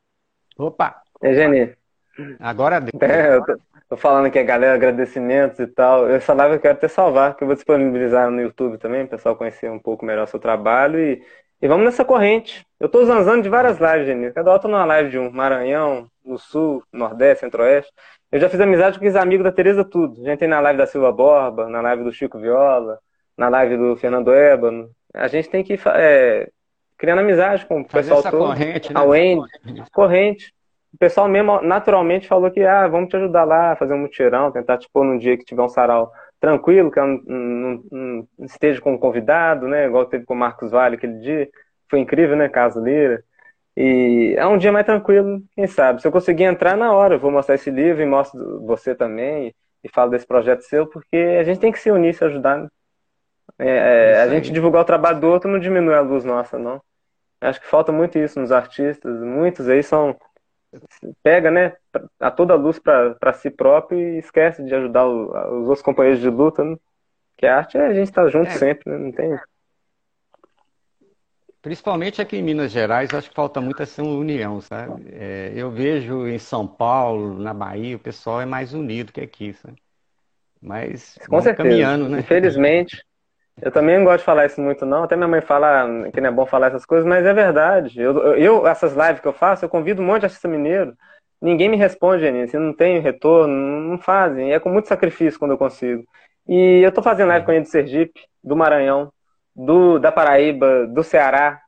Opa! 0.58 1.02
É, 1.22 1.34
Geninho. 1.34 1.74
Agora 2.38 2.82
deu. 2.82 3.00
É, 3.02 3.36
eu 3.38 3.46
tô, 3.46 3.60
tô, 3.92 3.96
falando 3.96 4.26
aqui 4.26 4.40
a 4.40 4.44
galera, 4.44 4.76
agradecimentos 4.76 5.58
e 5.60 5.68
tal. 5.68 6.10
Essa 6.10 6.34
live 6.34 6.56
eu 6.56 6.60
quero 6.60 6.74
até 6.74 6.90
salvar, 6.90 7.38
que 7.38 7.46
eu 7.46 7.48
vou 7.48 7.56
disponibilizar 7.56 8.30
no 8.30 8.42
YouTube 8.42 8.78
também, 8.78 9.06
o 9.06 9.08
pessoal 9.08 9.38
conhecer 9.38 9.72
um 9.72 9.80
pouco 9.80 10.04
melhor 10.04 10.26
o 10.26 10.28
seu 10.28 10.38
trabalho 10.38 11.00
e 11.00 11.26
e 11.62 11.68
vamos 11.68 11.86
nessa 11.86 12.06
corrente. 12.06 12.66
Eu 12.80 12.88
tô 12.88 13.04
zanzando 13.04 13.44
de 13.44 13.50
várias 13.50 13.80
lives, 13.80 14.08
Genil. 14.08 14.34
Cada 14.34 14.50
hora 14.50 14.58
eu 14.58 14.62
tô 14.62 14.68
numa 14.68 14.86
live 14.86 15.10
de 15.10 15.20
um 15.20 15.30
Maranhão, 15.30 16.08
no 16.24 16.38
Sul, 16.38 16.84
Nordeste, 16.92 17.42
Centro-Oeste. 17.42 17.92
Eu 18.32 18.40
já 18.40 18.48
fiz 18.48 18.60
amizade 18.62 19.00
com 19.00 19.06
os 19.06 19.16
amigos 19.16 19.44
da 19.44 19.52
Tereza 19.52 19.84
Tudo. 19.84 20.24
Já 20.24 20.34
entrei 20.34 20.48
na 20.48 20.60
live 20.60 20.78
da 20.78 20.86
Silva 20.86 21.12
Borba, 21.12 21.68
na 21.68 21.82
live 21.82 22.04
do 22.04 22.12
Chico 22.14 22.40
Viola, 22.40 23.00
na 23.38 23.50
live 23.50 23.76
do 23.76 23.96
Fernando 23.98 24.32
Ébano. 24.32 24.90
A 25.14 25.28
gente 25.28 25.50
tem 25.50 25.64
que 25.64 25.74
ir 25.74 25.82
é, 25.96 26.50
criando 26.98 27.20
amizade 27.20 27.66
com 27.66 27.82
o 27.82 27.86
Fazer 27.90 28.14
pessoal 28.14 28.32
todo. 28.32 28.48
corrente, 28.48 28.94
né? 28.94 29.00
A 29.00 29.04
Wendy. 29.04 29.50
Corrente. 29.92 30.54
O 30.94 30.98
pessoal 30.98 31.28
mesmo 31.28 31.62
naturalmente 31.62 32.28
falou 32.28 32.50
que, 32.50 32.62
ah, 32.64 32.88
vamos 32.88 33.10
te 33.10 33.16
ajudar 33.16 33.44
lá, 33.44 33.76
fazer 33.76 33.94
um 33.94 34.00
mutirão, 34.00 34.52
tentar 34.52 34.78
te 34.78 34.88
pôr 34.92 35.04
num 35.04 35.18
dia 35.18 35.38
que 35.38 35.44
tiver 35.44 35.62
um 35.62 35.70
sarau 35.70 36.12
tranquilo, 36.40 36.92
que 36.92 37.00
eu 37.00 37.08
não, 37.08 37.22
não, 37.26 37.84
não 37.92 38.46
esteja 38.46 38.82
como 38.82 39.00
convidado, 39.00 39.68
né? 39.68 39.86
Igual 39.86 40.06
teve 40.06 40.26
com 40.26 40.34
o 40.34 40.38
Marcos 40.38 40.72
Vale 40.72 40.96
aquele 40.96 41.20
dia. 41.20 41.50
Foi 41.90 42.00
incrível, 42.00 42.36
né? 42.36 42.50
Caso 42.50 42.84
Lira. 42.84 43.24
E 43.76 44.36
é 44.38 44.46
um 44.46 44.58
dia 44.58 44.72
mais 44.72 44.86
tranquilo, 44.86 45.42
quem 45.56 45.68
sabe. 45.68 46.02
Se 46.02 46.08
eu 46.08 46.12
conseguir 46.12 46.44
entrar 46.44 46.76
na 46.76 46.92
hora, 46.94 47.16
eu 47.16 47.20
vou 47.20 47.32
mostrar 47.32 47.56
esse 47.56 47.72
livro 47.72 48.02
e 48.02 48.06
mostro 48.06 48.66
você 48.66 48.94
também 48.94 49.54
e 49.84 49.90
falo 49.90 50.12
desse 50.12 50.28
projeto 50.28 50.62
seu, 50.62 50.86
porque 50.88 51.16
a 51.40 51.44
gente 51.44 51.60
tem 51.60 51.72
que 51.72 51.80
se 51.80 51.90
unir, 51.90 52.14
se 52.14 52.24
ajudar. 52.26 52.58
Né? 52.58 52.70
É, 53.58 53.70
é, 54.16 54.22
a 54.22 54.28
gente 54.28 54.52
divulgar 54.52 54.82
o 54.82 54.86
trabalho 54.86 55.20
do 55.20 55.28
outro 55.28 55.50
não 55.50 55.60
diminui 55.60 55.94
a 55.94 56.02
luz 56.02 56.26
nossa, 56.26 56.60
não. 56.60 56.82
Acho 57.42 57.62
que 57.62 57.68
falta 57.68 57.92
muito 57.92 58.18
isso 58.18 58.40
nos 58.40 58.52
artistas. 58.52 59.22
Muitos 59.22 59.70
aí 59.70 59.82
são 59.82 60.16
pega, 61.24 61.50
né, 61.52 61.74
a 62.20 62.30
toda 62.30 62.56
luz 62.56 62.80
para 62.80 63.34
si 63.34 63.50
próprio 63.50 64.00
e 64.00 64.20
esquece 64.20 64.64
de 64.64 64.74
ajudar 64.74 65.06
o, 65.08 65.62
os 65.62 65.68
outros 65.68 65.82
companheiros 65.82 66.22
de 66.22 66.30
luta, 66.30 66.64
né? 66.64 66.78
Que 67.38 67.46
a 67.46 67.58
arte 67.58 67.78
é 67.78 67.88
a 67.88 67.94
gente 67.94 68.10
estar 68.10 68.24
tá 68.24 68.30
junto 68.30 68.50
é. 68.50 68.52
sempre, 68.52 68.90
né? 68.90 68.98
Não 68.98 69.12
tem. 69.12 69.40
Principalmente 71.62 72.22
aqui 72.22 72.38
em 72.38 72.44
Minas 72.44 72.72
Gerais, 72.72 73.14
acho 73.14 73.30
que 73.30 73.36
falta 73.36 73.60
muito 73.60 73.82
essa 73.84 74.02
união, 74.02 74.62
sabe? 74.62 75.06
É, 75.12 75.52
eu 75.56 75.70
vejo 75.70 76.28
em 76.28 76.40
São 76.40 76.66
Paulo, 76.66 77.38
na 77.38 77.54
Bahia, 77.54 77.98
o 77.98 78.00
pessoal 78.00 78.40
é 78.40 78.46
mais 78.46 78.74
unido 78.74 79.12
que 79.12 79.20
aqui, 79.20 79.54
sabe? 79.54 79.76
Mas 80.62 81.18
Com 81.30 81.42
certeza. 81.42 81.70
caminhando, 81.70 82.08
né? 82.08 82.20
Infelizmente, 82.20 83.04
eu 83.62 83.72
também 83.72 83.98
não 83.98 84.06
gosto 84.06 84.20
de 84.20 84.26
falar 84.26 84.46
isso 84.46 84.62
muito, 84.62 84.86
não. 84.86 85.04
Até 85.04 85.16
minha 85.16 85.28
mãe 85.28 85.42
fala 85.42 86.10
que 86.12 86.22
não 86.22 86.30
é 86.30 86.32
bom 86.32 86.46
falar 86.46 86.68
essas 86.68 86.86
coisas, 86.86 87.08
mas 87.08 87.26
é 87.26 87.34
verdade. 87.34 88.02
Eu, 88.02 88.36
eu 88.36 88.68
essas 88.68 88.94
lives 88.94 89.20
que 89.22 89.28
eu 89.28 89.34
faço, 89.34 89.66
eu 89.66 89.70
convido 89.70 90.02
um 90.02 90.06
monte 90.06 90.22
de 90.22 90.26
artista 90.28 90.48
mineiro. 90.48 90.96
Ninguém 91.42 91.70
me 91.70 91.78
responde. 91.78 92.28
Assim, 92.28 92.58
não 92.58 92.74
tem 92.74 93.00
retorno, 93.00 93.54
não 93.54 93.98
fazem. 93.98 94.54
É 94.54 94.60
com 94.60 94.70
muito 94.70 94.88
sacrifício 94.88 95.40
quando 95.40 95.52
eu 95.52 95.58
consigo. 95.58 96.04
E 96.48 96.82
eu 96.82 96.92
tô 96.92 97.02
fazendo 97.02 97.30
live 97.30 97.46
com 97.46 97.52
a 97.52 97.60
do 97.60 97.68
Sergipe, 97.68 98.22
do 98.44 98.56
Maranhão, 98.56 99.12
do, 99.56 100.00
da 100.00 100.12
Paraíba, 100.12 100.88
do 100.88 101.04
Ceará, 101.04 101.62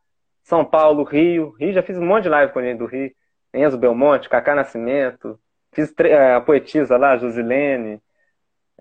São 0.43 0.65
Paulo, 0.65 1.03
Rio. 1.03 1.55
Rio, 1.59 1.73
já 1.73 1.83
fiz 1.83 1.97
um 1.97 2.05
monte 2.05 2.23
de 2.23 2.29
live 2.29 2.53
com 2.53 2.59
a 2.59 2.63
gente 2.63 2.79
do 2.79 2.85
Rio. 2.85 3.11
Enzo 3.53 3.77
Belmonte, 3.77 4.29
Cacá 4.29 4.55
Nascimento. 4.55 5.39
Fiz 5.73 5.93
a 6.35 6.41
poetisa 6.41 6.97
lá, 6.97 7.17
Josilene. 7.17 8.01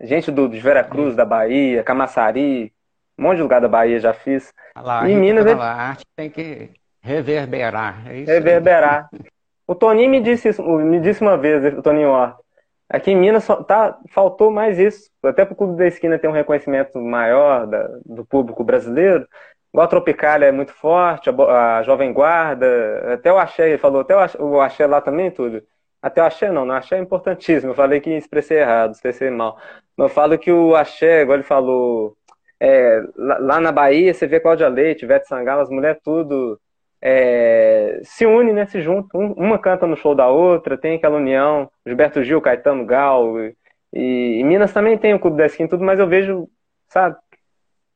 Gente 0.00 0.30
do, 0.30 0.48
de 0.48 0.58
Vera 0.60 0.82
Cruz, 0.82 1.14
da 1.14 1.24
Bahia, 1.24 1.82
Camaçari, 1.82 2.72
um 3.20 3.24
monte 3.24 3.36
de 3.36 3.42
lugar 3.42 3.60
da 3.60 3.68
Bahia 3.68 4.00
já 4.00 4.14
fiz. 4.14 4.52
Lá, 4.74 5.08
em 5.08 5.16
Minas. 5.16 5.44
É... 5.44 5.52
A 5.52 5.72
arte 5.72 6.04
tem 6.16 6.30
que 6.30 6.70
reverberar. 7.02 8.02
É 8.06 8.24
reverberar. 8.24 9.08
Aí. 9.12 9.20
O 9.66 9.74
Toninho 9.74 10.10
me 10.10 10.20
disse 10.20 10.48
isso, 10.48 10.62
me 10.62 10.98
disse 10.98 11.20
uma 11.20 11.36
vez, 11.36 11.62
o 11.76 11.82
Toninho 11.82 12.08
Horta. 12.08 12.40
Aqui 12.88 13.12
em 13.12 13.16
Minas 13.16 13.46
tá, 13.68 13.96
faltou 14.08 14.50
mais 14.50 14.78
isso. 14.78 15.08
Até 15.22 15.44
para 15.44 15.52
o 15.52 15.56
Clube 15.56 15.76
da 15.76 15.86
Esquina 15.86 16.18
ter 16.18 16.26
um 16.26 16.32
reconhecimento 16.32 16.98
maior 16.98 17.66
da, 17.66 17.88
do 18.04 18.24
público 18.24 18.64
brasileiro. 18.64 19.28
Igual 19.72 19.84
a 19.84 19.88
Tropicália 19.88 20.46
é 20.46 20.52
muito 20.52 20.72
forte, 20.72 21.30
a, 21.30 21.78
a 21.78 21.82
Jovem 21.84 22.12
Guarda, 22.12 23.14
até 23.14 23.32
o 23.32 23.38
Axé, 23.38 23.68
ele 23.68 23.78
falou, 23.78 24.00
até 24.00 24.16
o 24.40 24.60
Axé, 24.60 24.86
lá 24.86 25.00
também, 25.00 25.30
tudo. 25.30 25.62
Até 26.02 26.20
o 26.20 26.24
Axé 26.24 26.50
não, 26.50 26.66
o 26.66 26.72
Axé 26.72 26.96
é 26.96 27.00
importantíssimo. 27.00 27.70
Eu 27.70 27.76
falei 27.76 28.00
que 28.00 28.10
expressei 28.10 28.58
errado, 28.58 28.92
expressei 28.92 29.30
mal. 29.30 29.56
Mas 29.96 30.08
eu 30.08 30.14
falo 30.14 30.38
que 30.38 30.50
o 30.50 30.74
Axé, 30.74 31.22
igual 31.22 31.36
ele 31.36 31.44
falou, 31.44 32.16
é, 32.60 33.02
lá 33.16 33.60
na 33.60 33.72
Bahia, 33.72 34.12
você 34.12 34.26
vê 34.26 34.38
Cláudia 34.38 34.68
Leite, 34.68 35.04
Ivete 35.04 35.26
Sangalo, 35.26 35.62
as 35.62 35.70
mulheres 35.70 36.00
tudo 36.04 36.60
é, 37.02 38.00
se 38.04 38.26
unem, 38.26 38.52
né? 38.52 38.66
Se 38.66 38.80
juntam. 38.82 39.32
uma 39.32 39.58
canta 39.58 39.86
no 39.86 39.96
show 39.96 40.14
da 40.14 40.28
outra, 40.28 40.76
tem 40.76 40.96
aquela 40.96 41.16
união. 41.16 41.70
Gilberto 41.86 42.22
Gil, 42.22 42.40
Caetano 42.40 42.84
Gal. 42.84 43.40
E, 43.40 43.54
e, 43.92 44.44
Minas 44.44 44.72
também 44.72 44.98
tem 44.98 45.14
o 45.14 45.18
Clube 45.18 45.38
da 45.38 45.46
Esquina 45.46 45.68
tudo, 45.68 45.82
mas 45.82 45.98
eu 45.98 46.06
vejo, 46.06 46.48
sabe? 46.88 47.16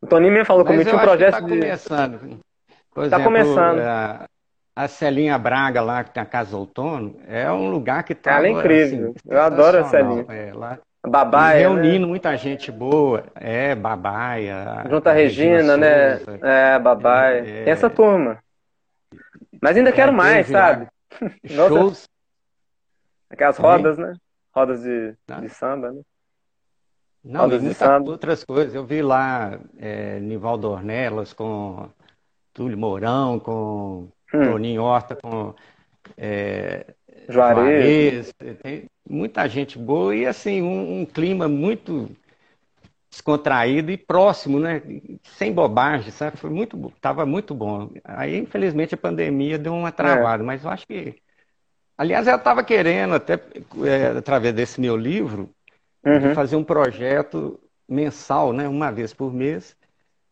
O 0.00 0.06
Toninho 0.06 0.32
mesmo 0.32 0.46
falou 0.46 0.64
comigo, 0.64 0.84
tinha 0.84 0.96
um 0.96 1.00
projeto 1.00 1.34
tá 1.34 1.40
de... 1.40 1.48
começando. 1.48 2.40
Por 2.94 3.10
tá 3.10 3.22
começando. 3.22 3.80
A, 3.80 4.26
a 4.74 4.88
Celinha 4.88 5.38
Braga 5.38 5.82
lá, 5.82 6.02
que 6.02 6.10
tem 6.10 6.22
a 6.22 6.26
Casa 6.26 6.56
Outono, 6.56 7.16
é 7.28 7.50
um 7.50 7.70
lugar 7.70 8.02
que 8.04 8.14
tá... 8.14 8.36
Ela 8.36 8.48
é 8.48 8.50
incrível. 8.50 9.14
Assim, 9.16 9.34
eu 9.34 9.40
adoro 9.40 9.78
a 9.78 9.84
Celinha. 9.84 10.26
É, 10.28 10.52
lá... 10.54 10.78
Babaia. 11.06 11.60
Reunindo 11.60 12.00
né? 12.00 12.06
muita 12.06 12.36
gente 12.36 12.72
boa. 12.72 13.24
É, 13.34 13.74
Babaia. 13.74 14.84
Junto 14.88 15.08
a 15.08 15.12
Regina, 15.12 15.76
Regina 15.76 15.76
né? 15.76 16.20
É, 16.42 16.78
Babaia. 16.78 17.38
É, 17.40 17.64
Tem 17.64 17.72
essa 17.72 17.90
turma. 17.90 18.38
Mas 19.60 19.76
ainda 19.76 19.90
é, 19.90 19.92
quero 19.92 20.12
mais, 20.12 20.46
sabe? 20.46 20.88
Shows. 21.44 22.08
Aquelas 23.28 23.58
rodas, 23.58 23.98
né? 23.98 24.14
Rodas 24.54 24.82
de, 24.82 25.14
de 25.40 25.48
samba, 25.50 25.92
né? 25.92 26.00
Não, 27.22 27.42
rodas 27.42 27.62
e 27.62 27.64
muitas 27.66 28.08
outras 28.08 28.44
coisas. 28.44 28.74
Eu 28.74 28.84
vi 28.84 29.02
lá 29.02 29.58
é, 29.76 30.20
Nivaldo 30.20 30.70
Ornelas 30.70 31.32
com 31.32 31.88
Túlio 32.52 32.78
Mourão, 32.78 33.38
com 33.38 34.08
hum. 34.32 34.44
Toninho 34.44 34.82
Horta, 34.82 35.16
com 35.16 35.54
é, 36.16 36.94
Juarez. 37.28 38.32
Juarez. 38.38 38.60
Tem 38.62 38.88
muita 39.08 39.48
gente 39.48 39.78
boa 39.78 40.14
e 40.14 40.26
assim, 40.26 40.62
um, 40.62 41.00
um 41.00 41.06
clima 41.06 41.48
muito 41.48 42.10
descontraído 43.14 43.92
e 43.92 43.96
próximo, 43.96 44.58
né? 44.58 44.82
Sem 45.36 45.52
bobagem, 45.52 46.10
sabe? 46.10 46.36
Foi 46.36 46.50
muito, 46.50 46.92
tava 47.00 47.24
muito 47.24 47.54
bom. 47.54 47.90
Aí, 48.02 48.36
infelizmente, 48.36 48.94
a 48.94 48.98
pandemia 48.98 49.56
deu 49.56 49.72
uma 49.72 49.92
travada, 49.92 50.42
é. 50.42 50.46
mas 50.46 50.64
eu 50.64 50.70
acho 50.70 50.86
que, 50.86 51.14
aliás, 51.96 52.26
eu 52.26 52.36
estava 52.36 52.64
querendo 52.64 53.14
até 53.14 53.34
é, 53.84 54.18
através 54.18 54.54
desse 54.54 54.80
meu 54.80 54.96
livro 54.96 55.48
uhum. 56.04 56.34
fazer 56.34 56.56
um 56.56 56.64
projeto 56.64 57.60
mensal, 57.88 58.52
né? 58.52 58.66
Uma 58.68 58.90
vez 58.90 59.14
por 59.14 59.32
mês, 59.32 59.76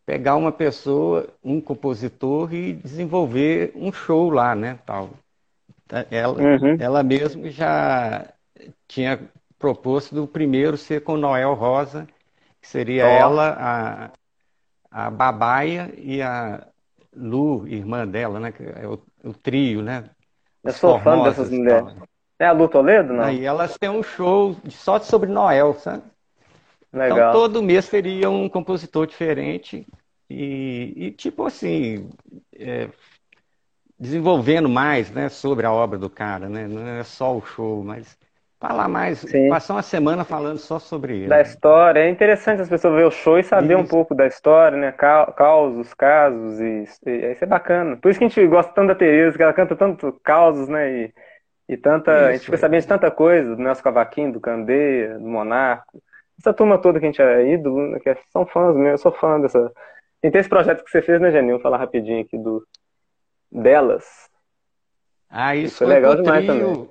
pegar 0.04 0.34
uma 0.34 0.50
pessoa, 0.50 1.28
um 1.42 1.60
compositor 1.60 2.52
e 2.52 2.72
desenvolver 2.72 3.72
um 3.76 3.92
show 3.92 4.28
lá, 4.28 4.56
né? 4.56 4.78
Tal. 4.84 5.10
Ela, 6.10 6.40
uhum. 6.40 6.76
ela 6.80 7.02
mesma 7.02 7.50
já 7.50 8.26
tinha 8.88 9.20
proposto 9.58 10.14
do 10.14 10.26
primeiro 10.26 10.76
ser 10.76 11.02
com 11.02 11.16
Noel 11.16 11.54
Rosa 11.54 12.06
que 12.62 12.68
seria 12.68 13.04
oh. 13.04 13.08
ela, 13.08 14.12
a, 14.90 15.06
a 15.06 15.10
Babaia 15.10 15.92
e 15.98 16.22
a 16.22 16.64
Lu, 17.14 17.66
irmã 17.66 18.06
dela, 18.06 18.38
né? 18.38 18.54
É 18.80 18.86
o, 18.86 18.98
o 19.24 19.34
trio, 19.34 19.82
né? 19.82 20.04
Eu 20.62 20.72
sou 20.72 20.98
fã 21.00 21.22
dessas 21.24 21.50
mulheres. 21.50 21.92
É 22.38 22.46
a 22.46 22.52
Lu 22.52 22.68
Toledo, 22.68 23.12
não? 23.12 23.24
Aí 23.24 23.44
elas 23.44 23.76
têm 23.76 23.90
um 23.90 24.02
show 24.02 24.56
só 24.70 24.98
sobre 25.00 25.28
Noel, 25.28 25.74
sabe? 25.74 26.04
Então, 26.88 27.00
Legal. 27.00 27.18
Então 27.18 27.32
todo 27.32 27.62
mês 27.62 27.88
teria 27.88 28.30
um 28.30 28.48
compositor 28.48 29.06
diferente 29.06 29.86
e, 30.30 30.92
e 30.96 31.10
tipo 31.10 31.44
assim, 31.44 32.08
é, 32.54 32.88
desenvolvendo 33.98 34.68
mais, 34.68 35.10
né, 35.10 35.28
sobre 35.28 35.66
a 35.66 35.72
obra 35.72 35.98
do 35.98 36.08
cara, 36.08 36.48
né? 36.48 36.68
Não 36.68 36.86
é 36.86 37.02
só 37.02 37.36
o 37.36 37.44
show, 37.44 37.82
mas 37.82 38.16
Falar 38.62 38.86
mais, 38.86 39.18
Sim. 39.18 39.48
passar 39.48 39.74
uma 39.74 39.82
semana 39.82 40.22
falando 40.22 40.56
só 40.56 40.78
sobre 40.78 41.16
ele. 41.16 41.26
Da 41.26 41.40
história. 41.40 41.98
É 41.98 42.08
interessante 42.08 42.62
as 42.62 42.68
pessoas 42.68 42.94
verem 42.94 43.08
o 43.08 43.10
show 43.10 43.36
e 43.36 43.42
saber 43.42 43.74
isso. 43.74 43.82
um 43.82 43.86
pouco 43.88 44.14
da 44.14 44.24
história, 44.24 44.78
né? 44.78 44.92
Causos, 44.92 45.92
casos, 45.94 46.60
e, 46.60 46.84
e, 47.04 47.32
isso 47.32 47.42
é 47.42 47.46
bacana. 47.46 47.96
Por 47.96 48.08
isso 48.08 48.20
que 48.20 48.24
a 48.24 48.28
gente 48.28 48.46
gosta 48.46 48.72
tanto 48.72 48.86
da 48.86 48.94
Tereza, 48.94 49.36
que 49.36 49.42
ela 49.42 49.52
canta 49.52 49.74
tanto 49.74 50.12
causos, 50.22 50.68
né? 50.68 50.92
E, 50.92 51.14
e 51.70 51.76
tanta. 51.76 52.12
Isso, 52.12 52.22
a 52.22 52.32
gente 52.34 52.44
fica 52.44 52.56
sabendo 52.56 52.82
de 52.82 52.86
tanta 52.86 53.10
coisa, 53.10 53.56
do 53.56 53.60
Nelson 53.60 53.82
Cavaquinho, 53.82 54.32
do 54.32 54.40
Candeia, 54.40 55.18
do 55.18 55.26
Monarco. 55.26 56.00
Essa 56.38 56.52
turma 56.52 56.78
toda 56.78 57.00
que 57.00 57.06
a 57.06 57.08
gente 57.08 57.20
é 57.20 57.54
ídolo, 57.54 57.90
né? 57.90 57.98
que 57.98 58.16
são 58.30 58.46
fãs 58.46 58.76
mesmo, 58.76 58.90
eu 58.90 58.98
sou 58.98 59.10
fã 59.10 59.40
dessa. 59.40 59.72
E 60.22 60.30
tem 60.30 60.40
esse 60.40 60.48
projeto 60.48 60.84
que 60.84 60.90
você 60.92 61.02
fez, 61.02 61.20
né, 61.20 61.32
Genil? 61.32 61.56
Vou 61.56 61.62
falar 61.62 61.78
rapidinho 61.78 62.20
aqui 62.20 62.38
do 62.38 62.64
delas. 63.50 64.04
Ah, 65.28 65.56
isso, 65.56 65.74
isso 65.74 65.84
é 65.84 65.86
legal 65.88 66.14
demais 66.14 66.46
também 66.46 66.88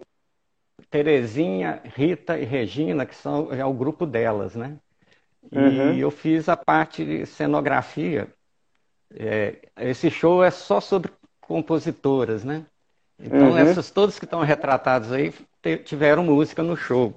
Terezinha, 0.92 1.82
Rita 1.96 2.38
e 2.38 2.44
Regina, 2.44 3.06
que 3.06 3.16
são 3.16 3.52
é 3.54 3.66
o 3.66 3.74
grupo 3.74 4.06
delas, 4.06 4.56
né? 4.56 4.78
E 5.50 5.58
uhum. 5.58 5.94
eu 5.98 6.12
fiz 6.12 6.50
a 6.50 6.58
parte 6.58 7.04
de 7.04 7.26
cenografia. 7.26 8.28
É, 9.14 9.56
esse 9.80 10.12
show 10.12 10.44
é 10.44 10.52
só 10.52 10.82
sobre 10.82 11.12
compositoras, 11.40 12.44
né? 12.44 12.66
Então, 13.18 13.52
uhum. 13.52 13.58
essas 13.58 13.90
todas 13.90 14.20
que 14.20 14.26
estão 14.26 14.42
retratadas 14.42 15.12
aí 15.12 15.34
tiveram 15.86 16.24
música 16.24 16.62
no 16.62 16.76
show. 16.76 17.14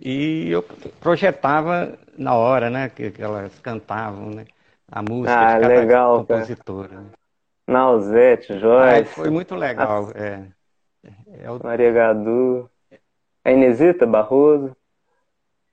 E 0.00 0.50
eu 0.50 0.62
projetava 1.00 1.96
na 2.18 2.34
hora, 2.34 2.68
né? 2.68 2.88
Que, 2.88 3.10
que 3.10 3.22
elas 3.22 3.56
cantavam, 3.60 4.30
né? 4.30 4.46
A 4.90 5.00
música 5.00 5.38
ah, 5.38 5.54
de 5.54 5.60
cada 5.60 5.74
legal, 5.74 6.18
compositora. 6.18 6.88
Cara. 6.88 7.22
Nausete, 7.68 8.58
Joyce. 8.58 9.14
foi 9.14 9.30
muito 9.30 9.54
legal. 9.54 10.10
A... 10.14 10.18
É. 10.18 10.42
É 11.40 11.50
o... 11.50 11.60
Maria 11.62 11.92
Gadu. 11.92 12.68
A 13.44 13.50
Inesita 13.50 14.06
Barroso, 14.06 14.76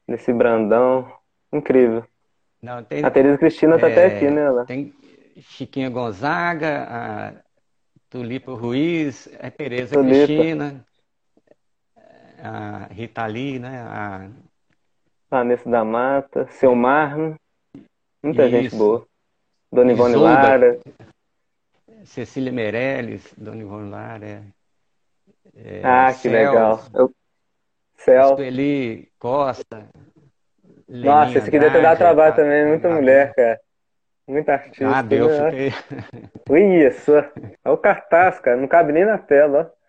desse 0.08 0.34
Brandão, 0.34 1.12
incrível. 1.54 2.04
Não, 2.62 2.84
tem, 2.84 3.04
a 3.06 3.12
Tereza 3.12 3.38
Cristina 3.38 3.76
está 3.76 3.90
é, 3.90 3.92
até 3.92 4.06
aqui, 4.08 4.30
né? 4.30 4.42
Ela. 4.42 4.66
Tem 4.66 4.94
Chiquinha 5.38 5.90
Gonzaga, 5.90 6.88
a 6.90 7.34
Tulipa 8.10 8.54
Ruiz, 8.54 9.30
a 9.40 9.50
Tereza 9.50 9.96
Tulipa. 9.96 10.26
Cristina, 10.26 10.86
a 12.42 12.88
Rita 12.92 13.26
Lee, 13.26 13.60
né? 13.60 13.82
A 13.82 14.30
Vanessa 15.30 15.70
da 15.70 15.86
Mata, 15.86 16.48
Seu 16.48 16.76
Marno, 16.76 17.36
muita 18.22 18.46
Isso. 18.46 18.52
gente 18.52 18.76
boa. 18.76 19.06
Dona 19.72 19.92
Ivone 19.92 20.16
Isolda, 20.16 20.34
Lara. 20.34 20.80
Cecília 22.04 22.52
Meirelles, 22.52 23.34
Dona 23.38 23.62
Ivone 23.62 23.90
Lara. 23.90 24.26
É, 24.26 24.42
é 25.56 25.82
ah, 25.84 26.14
que 26.14 26.28
legal. 26.28 26.84
Eu, 26.94 27.14
Céu. 28.00 28.36
Sueli 28.36 29.10
Costa. 29.20 29.88
Leninha 30.88 31.12
Nossa, 31.12 31.38
esse 31.38 31.50
aqui 31.50 31.60
deve 31.60 31.76
ter 31.76 31.82
dado 31.82 31.98
trabalho 31.98 32.36
também, 32.36 32.66
muita 32.66 32.90
mulher, 32.90 33.34
cara. 33.36 33.60
Muita 34.28 34.54
artista. 34.54 34.88
Ah, 34.88 35.02
deu, 35.02 35.28
né? 35.28 35.52
fiquei. 35.52 36.88
Isso. 36.88 37.12
Olha 37.14 37.74
o 37.74 37.78
cartaz, 37.78 38.40
cara. 38.40 38.58
Não 38.58 38.68
cabe 38.68 38.94
nem 38.94 39.06
na 39.06 39.18
tela, 39.18 39.74
ó. 39.76 39.80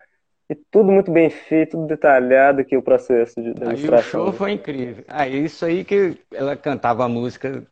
E 0.49 0.55
tudo 0.69 0.91
muito 0.91 1.09
bem 1.11 1.29
feito, 1.29 1.71
tudo 1.71 1.87
detalhado 1.87 2.59
aqui 2.59 2.75
o 2.75 2.81
processo 2.81 3.41
de 3.41 3.53
demonstração. 3.53 4.19
Aí 4.19 4.27
o 4.27 4.31
show 4.31 4.33
foi 4.33 4.51
incrível. 4.51 5.05
Aí 5.07 5.33
ah, 5.33 5.37
isso 5.37 5.63
aí 5.63 5.85
que 5.85 6.17
ela 6.33 6.57
cantava 6.57 7.05
a 7.05 7.07
música, 7.07 7.63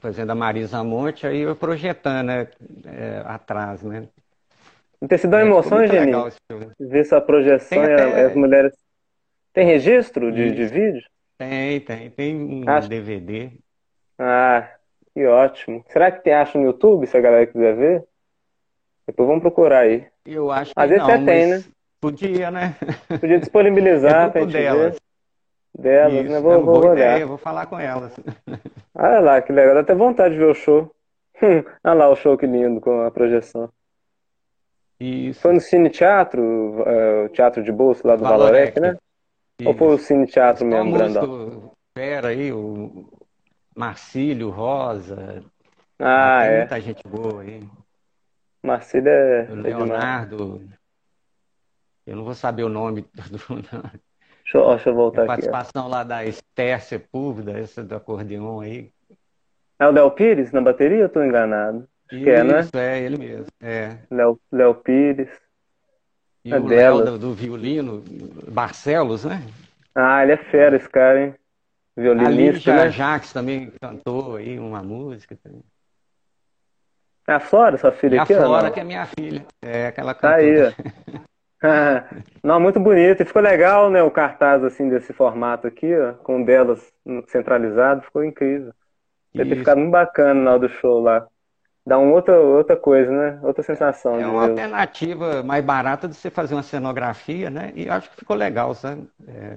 fazendo 0.00 0.30
a 0.30 0.34
Marisa 0.34 0.82
Monte, 0.82 1.28
aí 1.28 1.42
eu 1.42 1.54
projetando 1.54 2.26
né, 2.26 2.48
é, 2.86 3.22
atrás, 3.24 3.84
né? 3.84 4.08
Não 5.00 5.06
ter 5.06 5.18
sido 5.18 5.32
uma 5.32 5.42
é, 5.42 5.46
emoção, 5.46 5.86
Geninho? 5.86 6.28
Ver 6.80 7.00
essa 7.00 7.20
projeção 7.20 7.84
e 7.84 7.92
até... 7.92 8.24
as 8.24 8.34
mulheres 8.34 8.72
tem 9.52 9.66
registro 9.66 10.32
de, 10.32 10.52
de 10.52 10.66
vídeo? 10.66 11.02
Tem, 11.36 11.80
tem. 11.80 12.10
Tem 12.10 12.36
um 12.36 12.68
Acho... 12.68 12.88
DVD. 12.88 13.50
Ah, 14.18 14.68
que 15.14 15.24
ótimo. 15.26 15.84
Será 15.88 16.10
que 16.10 16.22
tem 16.22 16.34
acha 16.34 16.58
no 16.58 16.64
YouTube, 16.64 17.06
se 17.06 17.16
a 17.16 17.20
galera 17.20 17.46
quiser 17.46 17.76
ver? 17.76 18.04
Depois 19.06 19.26
vamos 19.28 19.42
procurar 19.42 19.80
aí. 19.80 20.06
Eu 20.26 20.50
acho 20.50 20.74
que 20.74 20.80
Às 20.80 20.88
vezes 20.90 21.06
não, 21.06 21.14
até 21.14 21.24
tem, 21.24 21.46
né? 21.46 21.64
Podia, 22.00 22.50
né? 22.50 22.76
Podia 23.20 23.38
disponibilizar 23.38 24.26
é 24.28 24.30
pra 24.30 24.40
gente 24.42 24.52
delas. 24.52 24.92
ver. 24.92 25.00
Delas, 25.78 26.24
Isso, 26.24 26.32
né? 26.32 26.40
Vou, 26.40 26.52
é 26.52 26.58
vou 26.58 26.78
olhar. 26.78 26.92
Ideia, 26.94 27.26
vou 27.26 27.38
falar 27.38 27.66
com 27.66 27.78
elas. 27.78 28.14
Olha 28.94 29.20
lá, 29.20 29.40
que 29.40 29.52
legal. 29.52 29.74
Dá 29.74 29.80
até 29.80 29.94
vontade 29.94 30.34
de 30.34 30.40
ver 30.40 30.50
o 30.50 30.54
show. 30.54 30.94
Olha 31.40 31.94
lá 31.94 32.08
o 32.08 32.16
show 32.16 32.36
que 32.36 32.46
lindo 32.46 32.80
com 32.80 33.00
a 33.02 33.10
projeção. 33.10 33.70
Isso. 35.00 35.40
Foi 35.40 35.52
no 35.52 35.60
Cine 35.60 35.88
Teatro, 35.88 36.42
uh, 36.42 37.26
o 37.26 37.28
Teatro 37.28 37.62
de 37.62 37.70
Bolsa 37.70 38.06
lá 38.06 38.16
do 38.16 38.24
Valorec, 38.24 38.74
Valorec 38.74 38.80
né? 38.80 38.96
Ou 39.64 39.74
foi 39.74 39.94
o 39.94 39.98
Cine 39.98 40.26
Teatro 40.26 40.64
mesmo, 40.64 40.92
grandão? 40.92 41.72
Pera 41.92 42.28
aí, 42.28 42.52
o 42.52 43.08
Marcílio, 43.76 44.50
Rosa. 44.50 45.42
Ah, 45.98 46.40
tem 46.42 46.50
é. 46.50 46.58
Muita 46.58 46.80
gente 46.80 47.02
boa 47.08 47.42
aí. 47.42 47.60
Marcílio 48.62 49.08
é. 49.08 49.48
O 49.50 49.54
Leonardo. 49.54 50.68
Eu 52.06 52.16
não 52.16 52.24
vou 52.24 52.34
saber 52.34 52.62
o 52.62 52.68
nome 52.68 53.02
do. 53.02 53.38
Deixa 54.44 54.58
eu, 54.58 54.68
deixa 54.70 54.88
eu 54.88 54.94
voltar 54.94 55.20
a 55.20 55.24
aqui. 55.24 55.28
participação 55.28 55.84
ó. 55.84 55.88
lá 55.88 56.04
da 56.04 56.24
Esther 56.24 56.80
Sepúlveda, 56.80 57.58
essa 57.58 57.82
do 57.82 57.94
acordeon 57.94 58.60
aí. 58.60 58.90
É 59.78 59.86
o 59.86 59.90
Léo 59.90 60.10
Pires 60.12 60.50
na 60.52 60.60
bateria 60.60 61.00
ou 61.00 61.06
estou 61.06 61.24
enganado? 61.24 61.86
Acho 62.06 62.16
Isso, 62.16 62.24
que 62.24 62.30
é, 62.30 62.44
né? 62.44 62.60
é 62.74 63.00
ele 63.00 63.18
mesmo. 63.18 63.46
É. 63.60 63.98
Léo, 64.10 64.40
Léo 64.50 64.74
Pires. 64.76 65.30
E 66.44 66.52
é 66.52 66.58
o 66.58 66.66
Léo 66.66 67.04
do, 67.04 67.18
do, 67.18 67.34
violino, 67.34 68.02
Barcelos, 68.48 69.24
né? 69.24 69.42
Ah, 69.94 70.22
ele 70.22 70.32
é 70.32 70.36
fera, 70.36 70.76
esse 70.76 70.88
cara, 70.88 71.26
hein? 71.26 71.34
Violinista, 71.96 72.72
né? 72.72 72.90
Jax 72.90 73.32
também 73.32 73.72
cantou 73.80 74.36
aí 74.36 74.58
uma 74.58 74.82
música. 74.82 75.36
Também. 75.42 75.62
É 77.26 77.32
a 77.32 77.40
Flora, 77.40 77.76
sua 77.76 77.92
filha 77.92 78.16
e 78.16 78.18
aqui? 78.20 78.34
A 78.34 78.42
Flora, 78.42 78.70
que 78.70 78.80
é 78.80 78.84
minha 78.84 79.04
filha. 79.06 79.44
É 79.60 79.88
aquela 79.88 80.14
cantora. 80.14 80.72
Tá 80.72 80.82
aí, 80.82 80.98
Não, 82.42 82.60
muito 82.60 82.78
bonito. 82.78 83.20
E 83.20 83.26
ficou 83.26 83.42
legal, 83.42 83.90
né? 83.90 84.02
O 84.02 84.10
cartaz, 84.10 84.62
assim, 84.62 84.88
desse 84.88 85.12
formato 85.12 85.66
aqui, 85.66 85.92
ó, 85.94 86.12
com 86.14 86.42
delas 86.42 86.92
centralizado. 87.26 88.02
Ficou 88.02 88.24
incrível. 88.24 88.72
Deve 89.34 89.50
ter 89.50 89.56
ficado 89.56 89.78
muito 89.78 89.90
bacana 89.90 90.40
na 90.40 90.50
hora 90.52 90.60
do 90.60 90.68
show 90.68 91.02
lá. 91.02 91.26
Dá 91.88 91.98
uma 91.98 92.12
outra, 92.12 92.38
outra 92.38 92.76
coisa, 92.76 93.10
né? 93.10 93.40
Outra 93.42 93.62
sensação. 93.62 94.20
É 94.20 94.26
uma 94.26 94.46
alternativa 94.46 95.42
mais 95.42 95.64
barata 95.64 96.06
de 96.06 96.14
você 96.14 96.28
fazer 96.28 96.54
uma 96.54 96.62
cenografia, 96.62 97.48
né? 97.48 97.72
E 97.74 97.88
acho 97.88 98.10
que 98.10 98.16
ficou 98.16 98.36
legal, 98.36 98.74
sabe? 98.74 99.08
É... 99.26 99.56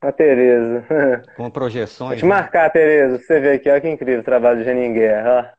A 0.00 0.12
Tereza. 0.12 0.84
Com 1.36 1.50
projeções. 1.50 2.10
Vou 2.10 2.18
te 2.18 2.24
marcar, 2.24 2.70
Tereza. 2.70 3.18
Você 3.18 3.40
vê 3.40 3.54
aqui, 3.54 3.68
olha 3.68 3.80
que 3.80 3.88
incrível 3.88 4.20
o 4.20 4.24
trabalho 4.24 4.60
de 4.60 4.66
Janin 4.66 4.92
Guerra. 4.92 5.52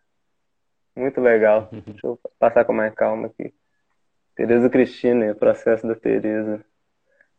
Ó. 0.96 1.02
Muito 1.02 1.20
legal. 1.20 1.68
Deixa 1.86 2.08
eu 2.08 2.18
passar 2.40 2.64
com 2.64 2.72
mais 2.72 2.94
calma 2.94 3.28
aqui. 3.28 3.54
Tereza 4.38 4.70
Cristina, 4.70 5.34
o 5.34 5.36
processo 5.36 5.86
da 5.86 5.96
Tereza. 5.96 6.62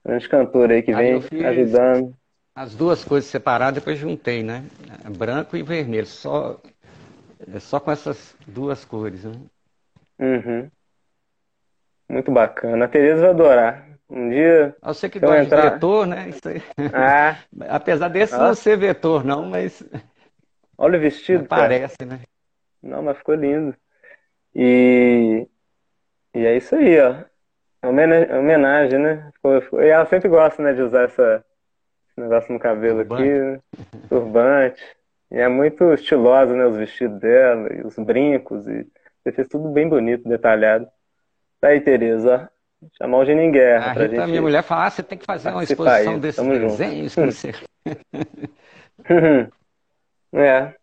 Grande 0.04 0.28
cantora 0.28 0.74
aí 0.74 0.82
que 0.82 0.94
vem 0.94 1.14
ajudando. 1.46 2.14
As 2.54 2.74
duas 2.74 3.02
coisas 3.02 3.30
separadas, 3.30 3.76
depois 3.76 3.96
juntei, 3.96 4.42
né? 4.42 4.64
Branco 5.16 5.56
e 5.56 5.62
vermelho. 5.62 6.04
Só, 6.04 6.60
só 7.60 7.80
com 7.80 7.90
essas 7.90 8.36
duas 8.46 8.84
cores, 8.84 9.24
né? 9.24 9.32
Uhum. 10.18 10.70
Muito 12.08 12.30
bacana. 12.30 12.84
A 12.84 12.88
Tereza 12.88 13.22
vai 13.22 13.30
adorar. 13.30 13.88
Um 14.08 14.28
dia. 14.28 14.76
Você 14.82 15.08
que 15.08 15.20
gosta 15.20 15.42
entrar... 15.42 15.62
de 15.62 15.70
vetor, 15.74 16.06
né? 16.06 16.28
Isso 16.28 16.48
aí. 16.48 16.62
Ah. 16.92 17.36
Apesar 17.68 18.08
desse 18.08 18.34
ah. 18.34 18.38
não 18.38 18.54
ser 18.54 18.76
vetor, 18.76 19.24
não, 19.24 19.46
mas. 19.46 19.82
Olha 20.76 20.98
o 20.98 21.00
vestido. 21.00 21.44
Parece, 21.46 22.04
né? 22.04 22.20
Não, 22.82 23.02
mas 23.02 23.16
ficou 23.18 23.34
lindo. 23.34 23.74
E 24.54 25.46
e 26.34 26.46
é 26.46 26.56
isso 26.56 26.74
aí, 26.76 27.00
ó. 27.00 27.24
É 27.82 27.88
homenagem, 27.88 28.98
né? 28.98 29.32
E 29.44 29.86
ela 29.86 30.06
sempre 30.06 30.28
gosta, 30.28 30.62
né, 30.62 30.72
de 30.74 30.82
usar 30.82 31.04
essa, 31.04 31.44
esse 32.08 32.20
negócio 32.20 32.52
no 32.52 32.58
cabelo 32.58 32.98
turbante. 32.98 33.22
aqui, 33.22 33.32
né? 33.32 33.60
turbante. 34.08 34.82
E 35.30 35.38
é 35.38 35.48
muito 35.48 35.92
estilosa, 35.92 36.54
né, 36.54 36.66
os 36.66 36.76
vestidos 36.76 37.20
dela, 37.20 37.72
e 37.72 37.82
os 37.82 37.96
brincos, 37.96 38.66
e 38.66 38.86
você 39.22 39.32
fez 39.32 39.48
tudo 39.48 39.68
bem 39.68 39.88
bonito, 39.88 40.28
detalhado. 40.28 40.88
Tá 41.60 41.68
aí, 41.68 41.80
Tereza. 41.80 42.50
Chamar 42.96 43.18
o 43.18 43.24
Genin 43.24 43.50
Guerra 43.52 43.90
a 43.90 43.94
pra 43.94 44.02
Rita, 44.04 44.16
gente. 44.16 44.30
minha 44.30 44.42
mulher 44.42 44.62
fala, 44.62 44.86
ah, 44.86 44.90
você 44.90 45.02
tem 45.02 45.18
que 45.18 45.26
fazer 45.26 45.50
uma 45.50 45.62
exposição 45.62 46.18
desses 46.18 46.36
Tamo 46.36 46.58
desenhos. 46.58 47.14
Que 47.14 47.26
você... 47.26 47.52
é. 50.32 50.74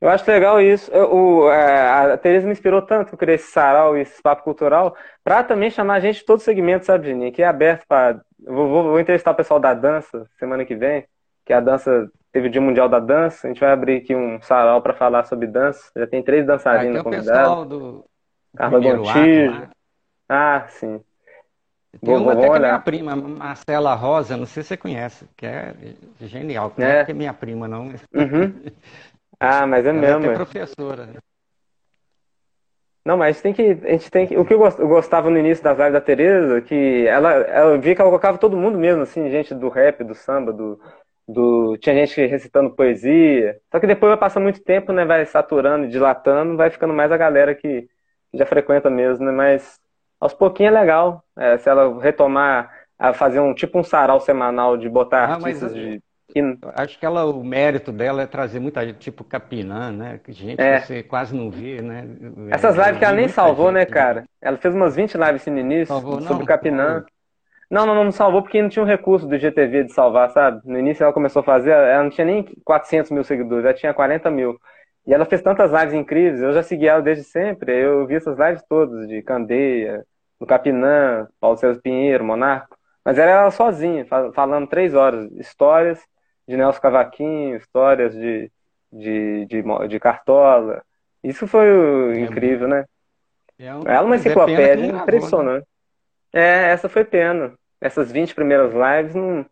Eu 0.00 0.08
acho 0.08 0.30
legal 0.30 0.60
isso. 0.60 0.90
Eu, 0.92 1.12
o, 1.12 1.50
é, 1.50 2.12
a 2.12 2.18
Tereza 2.18 2.46
me 2.46 2.52
inspirou 2.52 2.82
tanto 2.82 3.16
por 3.16 3.28
esse 3.28 3.50
sarau 3.50 3.96
e 3.96 4.02
esse 4.02 4.20
papo 4.20 4.42
cultural, 4.42 4.96
para 5.24 5.42
também 5.42 5.70
chamar 5.70 5.94
a 5.94 6.00
gente 6.00 6.20
de 6.20 6.24
todo 6.24 6.40
segmento, 6.40 6.86
sabe, 6.86 7.08
Geninho? 7.08 7.32
Que 7.32 7.42
é 7.42 7.46
aberto 7.46 7.84
para. 7.86 8.20
Vou, 8.40 8.68
vou, 8.68 8.82
vou, 8.84 9.00
entrevistar 9.00 9.32
o 9.32 9.36
pessoal 9.36 9.58
da 9.58 9.74
dança 9.74 10.26
semana 10.38 10.64
que 10.64 10.76
vem, 10.76 11.04
que 11.44 11.52
a 11.52 11.60
dança 11.60 12.10
teve 12.32 12.48
o 12.48 12.50
Dia 12.50 12.60
Mundial 12.60 12.88
da 12.88 13.00
Dança. 13.00 13.46
A 13.46 13.50
gente 13.50 13.60
vai 13.60 13.70
abrir 13.70 13.98
aqui 13.98 14.14
um 14.14 14.40
sarau 14.40 14.80
para 14.82 14.94
falar 14.94 15.24
sobre 15.24 15.46
dança. 15.46 15.90
Já 15.96 16.06
tem 16.06 16.22
três 16.22 16.46
dançarinas 16.46 17.00
ah, 17.00 17.04
convidadas. 17.04 17.68
Do... 17.68 18.04
Carla 18.56 18.80
Gontijo. 18.80 19.68
Ah, 20.28 20.66
sim. 20.68 21.00
Tem 22.00 22.00
vou, 22.02 22.16
uma 22.16 22.34
vou 22.34 22.42
até 22.42 22.50
olhar. 22.50 22.60
que 22.60 22.64
é 22.64 22.68
minha 22.68 22.80
prima, 22.80 23.16
Marcela 23.16 23.94
Rosa, 23.94 24.36
não 24.36 24.46
sei 24.46 24.62
se 24.62 24.68
você 24.68 24.76
conhece, 24.76 25.26
que 25.36 25.46
é 25.46 25.74
genial. 26.20 26.72
Não 26.76 26.86
é, 26.86 27.00
é 27.00 27.04
que 27.04 27.10
é 27.10 27.14
minha 27.14 27.32
prima, 27.32 27.66
não. 27.66 27.86
Uhum. 28.14 28.54
Ah, 29.40 29.68
mas 29.68 29.86
é 29.86 29.90
Ela 29.90 30.00
mesmo. 30.00 30.32
É 30.32 30.34
professora. 30.34 31.06
Né? 31.06 31.14
Não, 33.04 33.16
mas 33.16 33.40
tem 33.40 33.54
que, 33.54 33.62
a 33.62 33.90
gente 33.92 34.10
tem 34.10 34.26
que. 34.26 34.36
O 34.36 34.44
que 34.44 34.52
eu 34.52 34.58
gostava 34.58 35.30
no 35.30 35.38
início 35.38 35.62
das 35.62 35.78
lives 35.78 35.92
da 35.92 36.00
Tereza, 36.00 36.60
que 36.60 37.06
ela, 37.06 37.32
ela 37.32 37.78
via 37.78 37.94
que 37.94 38.00
ela 38.00 38.10
colocava 38.10 38.36
todo 38.36 38.56
mundo 38.56 38.76
mesmo, 38.76 39.02
assim, 39.02 39.30
gente 39.30 39.54
do 39.54 39.68
rap, 39.68 40.02
do 40.02 40.12
samba, 40.14 40.52
do, 40.52 40.80
do. 41.28 41.76
Tinha 41.76 41.94
gente 41.94 42.26
recitando 42.26 42.74
poesia. 42.74 43.58
Só 43.70 43.78
que 43.78 43.86
depois 43.86 44.10
vai 44.10 44.18
passar 44.18 44.40
muito 44.40 44.62
tempo, 44.62 44.92
né? 44.92 45.04
Vai 45.04 45.26
saturando, 45.26 45.86
dilatando, 45.86 46.56
vai 46.56 46.70
ficando 46.70 46.94
mais 46.94 47.12
a 47.12 47.16
galera 47.16 47.54
que, 47.54 47.88
que 48.30 48.38
já 48.38 48.46
frequenta 48.46 48.88
mesmo, 48.88 49.26
né? 49.26 49.32
Mas 49.32 49.78
aos 50.18 50.32
pouquinhos 50.32 50.74
é 50.74 50.80
legal. 50.80 51.22
É, 51.36 51.58
se 51.58 51.68
ela 51.68 52.00
retomar 52.00 52.72
a 52.98 53.12
fazer 53.12 53.40
um 53.40 53.54
tipo 53.54 53.78
um 53.78 53.84
sarau 53.84 54.18
semanal 54.18 54.76
de 54.76 54.88
botar 54.88 55.18
ah, 55.18 55.34
artistas 55.34 55.72
mas... 55.72 55.74
de 55.74 56.02
Acho 56.74 56.98
que 56.98 57.06
ela, 57.06 57.24
o 57.24 57.42
mérito 57.42 57.90
dela 57.90 58.22
é 58.22 58.26
trazer 58.26 58.60
muita 58.60 58.86
gente, 58.86 58.98
tipo 58.98 59.24
Capinã, 59.24 59.90
né? 59.90 60.20
Gente 60.28 60.60
é. 60.60 60.80
que 60.80 60.86
você 60.86 61.02
quase 61.02 61.34
não 61.34 61.50
vê, 61.50 61.80
né? 61.80 62.06
Essas 62.50 62.76
lives 62.76 62.98
que 62.98 63.04
ela 63.04 63.16
nem 63.16 63.28
salvou, 63.28 63.72
né, 63.72 63.80
gente, 63.80 63.88
né, 63.88 63.94
cara? 63.94 64.24
Ela 64.40 64.58
fez 64.58 64.74
umas 64.74 64.94
20 64.94 65.14
lives 65.14 65.36
assim 65.36 65.50
no 65.50 65.58
início 65.58 65.86
salvou, 65.86 66.20
sobre 66.20 66.40
não, 66.40 66.44
Capinã. 66.44 66.94
Não, 67.00 67.06
não, 67.70 67.86
não 68.04 68.10
salvou 68.10 68.42
porque 68.42 68.62
não 68.62 68.68
tinha 68.68 68.82
um 68.82 68.86
recurso 68.86 69.26
do 69.26 69.38
GTV 69.38 69.84
de 69.84 69.92
salvar, 69.92 70.30
sabe? 70.30 70.60
No 70.64 70.78
início 70.78 71.04
ela 71.04 71.12
começou 71.12 71.40
a 71.40 71.44
fazer, 71.44 71.70
ela 71.70 72.02
não 72.02 72.10
tinha 72.10 72.24
nem 72.24 72.44
400 72.64 73.10
mil 73.10 73.22
seguidores, 73.24 73.64
ela 73.64 73.74
tinha 73.74 73.92
40 73.92 74.30
mil. 74.30 74.58
E 75.06 75.12
ela 75.12 75.24
fez 75.24 75.42
tantas 75.42 75.70
lives 75.70 75.94
incríveis, 75.94 76.40
eu 76.40 76.52
já 76.52 76.62
segui 76.62 76.86
ela 76.86 77.02
desde 77.02 77.24
sempre, 77.24 77.72
eu 77.72 78.06
vi 78.06 78.14
essas 78.16 78.38
lives 78.38 78.62
todas, 78.68 79.06
de 79.08 79.22
Candeia, 79.22 80.04
do 80.40 80.46
Capinã, 80.46 81.28
Paulo 81.40 81.56
César 81.56 81.80
Pinheiro, 81.82 82.24
Monarco. 82.24 82.76
Mas 83.04 83.18
era 83.18 83.30
ela 83.30 83.50
sozinha, 83.50 84.06
falando 84.34 84.66
três 84.66 84.94
horas, 84.94 85.30
histórias 85.32 85.98
de 86.46 86.56
Nelson 86.56 86.80
Cavaquinho, 86.80 87.56
histórias 87.56 88.14
de, 88.14 88.50
de, 88.92 89.46
de, 89.46 89.62
de 89.88 90.00
Cartola. 90.00 90.82
Isso 91.22 91.46
foi 91.46 91.66
é 91.66 92.20
incrível, 92.20 92.68
né? 92.68 92.84
É 93.58 93.74
um, 93.74 93.80
Ela 93.80 93.92
é 93.92 94.00
uma 94.00 94.16
enciclopédia 94.16 94.86
é 94.86 94.88
impressionante. 94.88 95.66
É, 96.32 96.70
essa 96.70 96.88
foi 96.88 97.04
pena. 97.04 97.52
Essas 97.80 98.10
20 98.10 98.34
primeiras 98.34 98.72
lives 98.72 99.14
não. 99.14 99.46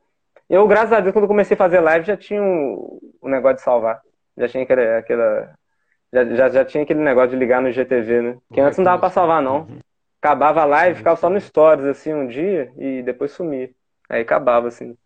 Eu, 0.48 0.66
graças 0.68 0.92
a 0.92 1.00
Deus, 1.00 1.12
quando 1.12 1.26
comecei 1.26 1.54
a 1.54 1.58
fazer 1.58 1.80
live, 1.80 2.06
já 2.06 2.16
tinha 2.16 2.42
o, 2.42 3.00
o 3.20 3.28
negócio 3.28 3.56
de 3.56 3.62
salvar. 3.62 4.00
Já 4.36 4.48
tinha 4.48 4.62
aquele, 4.62 4.96
aquela. 4.96 5.54
Já, 6.12 6.24
já, 6.24 6.48
já 6.48 6.64
tinha 6.64 6.82
aquele 6.84 7.00
negócio 7.00 7.30
de 7.30 7.36
ligar 7.36 7.60
no 7.60 7.72
GTV, 7.72 8.22
né? 8.22 8.38
Que 8.52 8.60
antes 8.60 8.78
não 8.78 8.84
dava 8.84 8.98
pra 8.98 9.10
salvar, 9.10 9.42
não. 9.42 9.60
Uhum. 9.60 9.78
Acabava 10.20 10.62
a 10.62 10.64
live, 10.64 10.98
ficava 10.98 11.16
só 11.16 11.28
no 11.28 11.40
Stories, 11.40 11.84
assim, 11.84 12.12
um 12.12 12.26
dia, 12.26 12.70
e 12.76 13.02
depois 13.02 13.32
sumia. 13.32 13.70
Aí 14.08 14.22
acabava, 14.22 14.68
assim. 14.68 14.96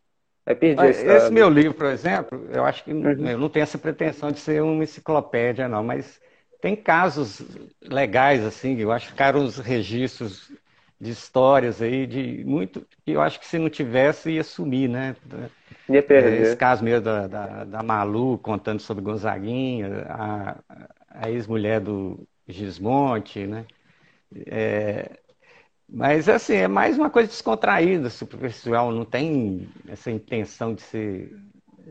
É 0.46 0.54
perdi 0.54 0.84
esse, 0.86 1.06
esse 1.06 1.32
meu 1.32 1.48
livro, 1.48 1.74
por 1.74 1.86
exemplo, 1.86 2.48
eu 2.50 2.64
acho 2.64 2.82
que 2.82 2.92
uhum. 2.92 3.28
eu 3.28 3.38
não 3.38 3.48
tenho 3.48 3.62
essa 3.62 3.78
pretensão 3.78 4.32
de 4.32 4.40
ser 4.40 4.62
uma 4.62 4.82
enciclopédia, 4.82 5.68
não, 5.68 5.84
mas 5.84 6.20
tem 6.60 6.74
casos 6.74 7.42
legais, 7.82 8.44
assim, 8.44 8.78
eu 8.78 8.90
acho 8.90 9.06
que 9.06 9.12
ficaram 9.12 9.44
os 9.44 9.58
registros 9.58 10.50
de 11.00 11.10
histórias 11.10 11.80
aí, 11.80 12.06
de 12.06 12.44
muito, 12.44 12.86
que 13.04 13.12
eu 13.12 13.22
acho 13.22 13.40
que 13.40 13.46
se 13.46 13.58
não 13.58 13.70
tivesse 13.70 14.32
ia 14.32 14.44
sumir, 14.44 14.88
né? 14.88 15.16
Ia 15.88 16.02
perder. 16.02 16.42
Esse 16.42 16.56
caso 16.56 16.84
mesmo 16.84 17.00
da, 17.02 17.26
da, 17.26 17.64
da 17.64 17.82
Malu 17.82 18.36
contando 18.38 18.80
sobre 18.80 19.02
Gonzaguinha, 19.02 20.06
a, 20.08 20.56
a 21.08 21.30
ex-mulher 21.30 21.80
do 21.80 22.22
Gismonte, 22.46 23.46
né? 23.46 23.64
É, 24.46 25.10
mas, 25.88 26.28
assim, 26.28 26.54
é 26.54 26.68
mais 26.68 26.96
uma 26.96 27.10
coisa 27.10 27.28
descontraída, 27.28 28.10
superficial, 28.10 28.92
não 28.92 29.04
tem 29.04 29.68
essa 29.88 30.10
intenção 30.10 30.74
de 30.74 30.82
ser 30.82 31.34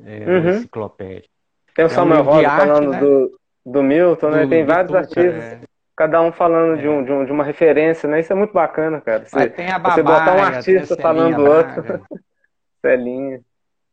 é, 0.06 0.26
uhum. 0.26 0.40
uma 0.40 0.52
enciclopédia. 0.52 1.30
Tem 1.76 1.86
o 1.86 1.88
é 1.88 1.90
Samuel 1.90 2.22
um 2.22 2.24
Rosa 2.24 2.50
falando 2.50 2.90
né? 2.92 3.00
do, 3.00 3.40
do 3.66 3.84
Milton, 3.84 4.30
né? 4.30 4.44
Do, 4.44 4.50
tem 4.50 4.66
vários 4.66 4.94
artistas, 4.94 5.44
é. 5.44 5.62
Cada 6.00 6.22
um 6.22 6.32
falando 6.32 6.80
de, 6.80 6.88
um, 6.88 7.02
é. 7.02 7.04
de, 7.04 7.12
um, 7.12 7.26
de 7.26 7.32
uma 7.34 7.44
referência, 7.44 8.08
né? 8.08 8.22
Isso 8.22 8.32
é 8.32 8.36
muito 8.36 8.54
bacana, 8.54 9.02
cara. 9.02 9.26
Você, 9.26 9.50
tem 9.50 9.70
a 9.70 9.78
Babaia, 9.78 9.96
você 9.96 10.04
botar 10.04 10.34
um 10.34 10.42
artista 10.42 10.96
falando 10.96 11.36
do 11.36 11.44
outro. 11.44 12.08
Celinha. 12.82 13.42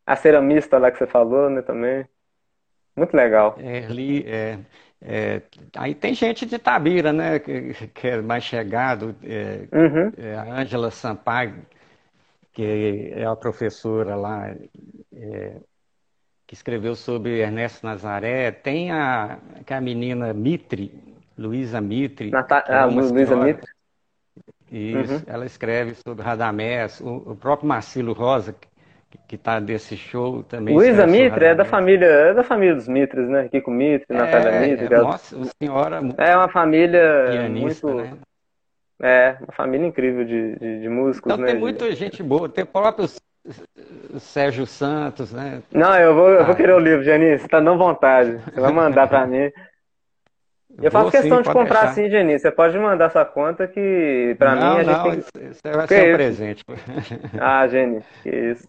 A 0.06 0.14
ceramista 0.14 0.78
lá 0.78 0.92
que 0.92 0.98
você 0.98 1.06
falou, 1.08 1.50
né, 1.50 1.62
também. 1.62 2.06
Muito 2.94 3.12
legal. 3.12 3.56
É, 3.58 3.86
ali, 3.86 4.24
é, 4.24 4.56
é, 5.02 5.42
aí 5.76 5.96
tem 5.96 6.14
gente 6.14 6.46
de 6.46 6.60
Tabira, 6.60 7.12
né, 7.12 7.40
que, 7.40 7.88
que 7.88 8.06
é 8.06 8.22
mais 8.22 8.44
chegado, 8.44 9.16
é, 9.24 9.66
uhum. 9.76 10.12
é 10.16 10.36
a 10.36 10.60
Ângela 10.60 10.92
Sampaio, 10.92 11.66
que 12.52 13.12
é 13.16 13.24
a 13.24 13.34
professora 13.34 14.14
lá, 14.14 14.54
é, 15.12 15.56
que 16.46 16.54
escreveu 16.54 16.94
sobre 16.94 17.40
Ernesto 17.40 17.84
Nazaré, 17.84 18.52
tem 18.52 18.92
a, 18.92 19.40
que 19.66 19.72
é 19.72 19.76
a 19.76 19.80
menina 19.80 20.32
Mitre, 20.32 21.15
Luísa 21.38 21.80
Mitre. 21.80 22.30
Nata 22.30 22.64
ah, 22.66 22.84
Luísa 22.86 23.36
Mitre. 23.36 23.70
Isso, 24.70 25.14
uhum. 25.14 25.22
ela 25.26 25.46
escreve 25.46 25.94
sobre 25.94 26.24
Radamés, 26.24 27.00
o, 27.00 27.30
o 27.30 27.36
próprio 27.36 27.68
Marcelo 27.68 28.12
Rosa, 28.12 28.54
que 29.28 29.36
está 29.36 29.60
desse 29.60 29.96
show 29.96 30.42
também. 30.42 30.74
Luísa 30.74 31.06
Mitre 31.06 31.44
é 31.44 31.54
da 31.54 31.64
família, 31.64 32.06
é 32.06 32.34
da 32.34 32.42
família 32.42 32.74
dos 32.74 32.88
Mitres, 32.88 33.28
né? 33.28 33.48
Kiko 33.48 33.70
Mitre, 33.70 34.06
é, 34.10 34.14
Natália 34.14 34.60
Mitre. 34.60 34.94
É, 34.94 34.98
nossa 34.98 35.36
senhora. 35.60 36.00
É 36.18 36.36
uma 36.36 36.48
família 36.48 37.26
pianista, 37.30 37.86
muito. 37.86 38.10
Né? 38.10 38.18
É, 39.00 39.36
uma 39.40 39.52
família 39.52 39.86
incrível 39.86 40.24
de, 40.24 40.56
de, 40.56 40.80
de 40.80 40.88
músicos, 40.88 41.32
então, 41.32 41.44
né? 41.44 41.52
Tem 41.52 41.60
muita 41.60 41.92
gente 41.94 42.22
boa, 42.22 42.48
tem 42.48 42.64
o 42.64 42.66
próprio 42.66 43.06
Sérgio 44.18 44.66
Santos, 44.66 45.32
né? 45.32 45.62
Não, 45.72 45.94
eu 45.96 46.14
vou, 46.14 46.28
eu 46.30 46.44
vou 46.44 46.54
ah. 46.54 46.56
querer 46.56 46.74
o 46.74 46.78
livro, 46.78 47.04
Janice, 47.04 47.42
você 47.42 47.48
tá 47.48 47.60
dando 47.60 47.78
vontade. 47.78 48.38
Você 48.38 48.60
vai 48.60 48.72
mandar 48.72 49.06
para 49.06 49.26
mim. 49.28 49.50
Eu 50.82 50.90
faço 50.90 51.10
questão 51.10 51.38
sim, 51.38 51.42
de 51.42 51.52
comprar 51.52 51.80
deixar. 51.80 51.94
sim, 51.94 52.10
Jenny. 52.10 52.38
Você 52.38 52.50
pode 52.50 52.78
mandar 52.78 53.10
sua 53.10 53.24
conta 53.24 53.66
que 53.66 54.36
para 54.38 54.54
mim 54.54 54.62
a 54.62 54.84
gente 54.84 54.96
não, 54.96 55.10
tem 55.10 55.50
Isso 55.50 55.60
vai 55.64 55.86
ser 55.86 56.12
um 56.12 56.16
presente. 56.16 56.64
Ah, 57.40 57.66
Jenny, 57.66 58.02
que 58.22 58.28
isso. 58.28 58.68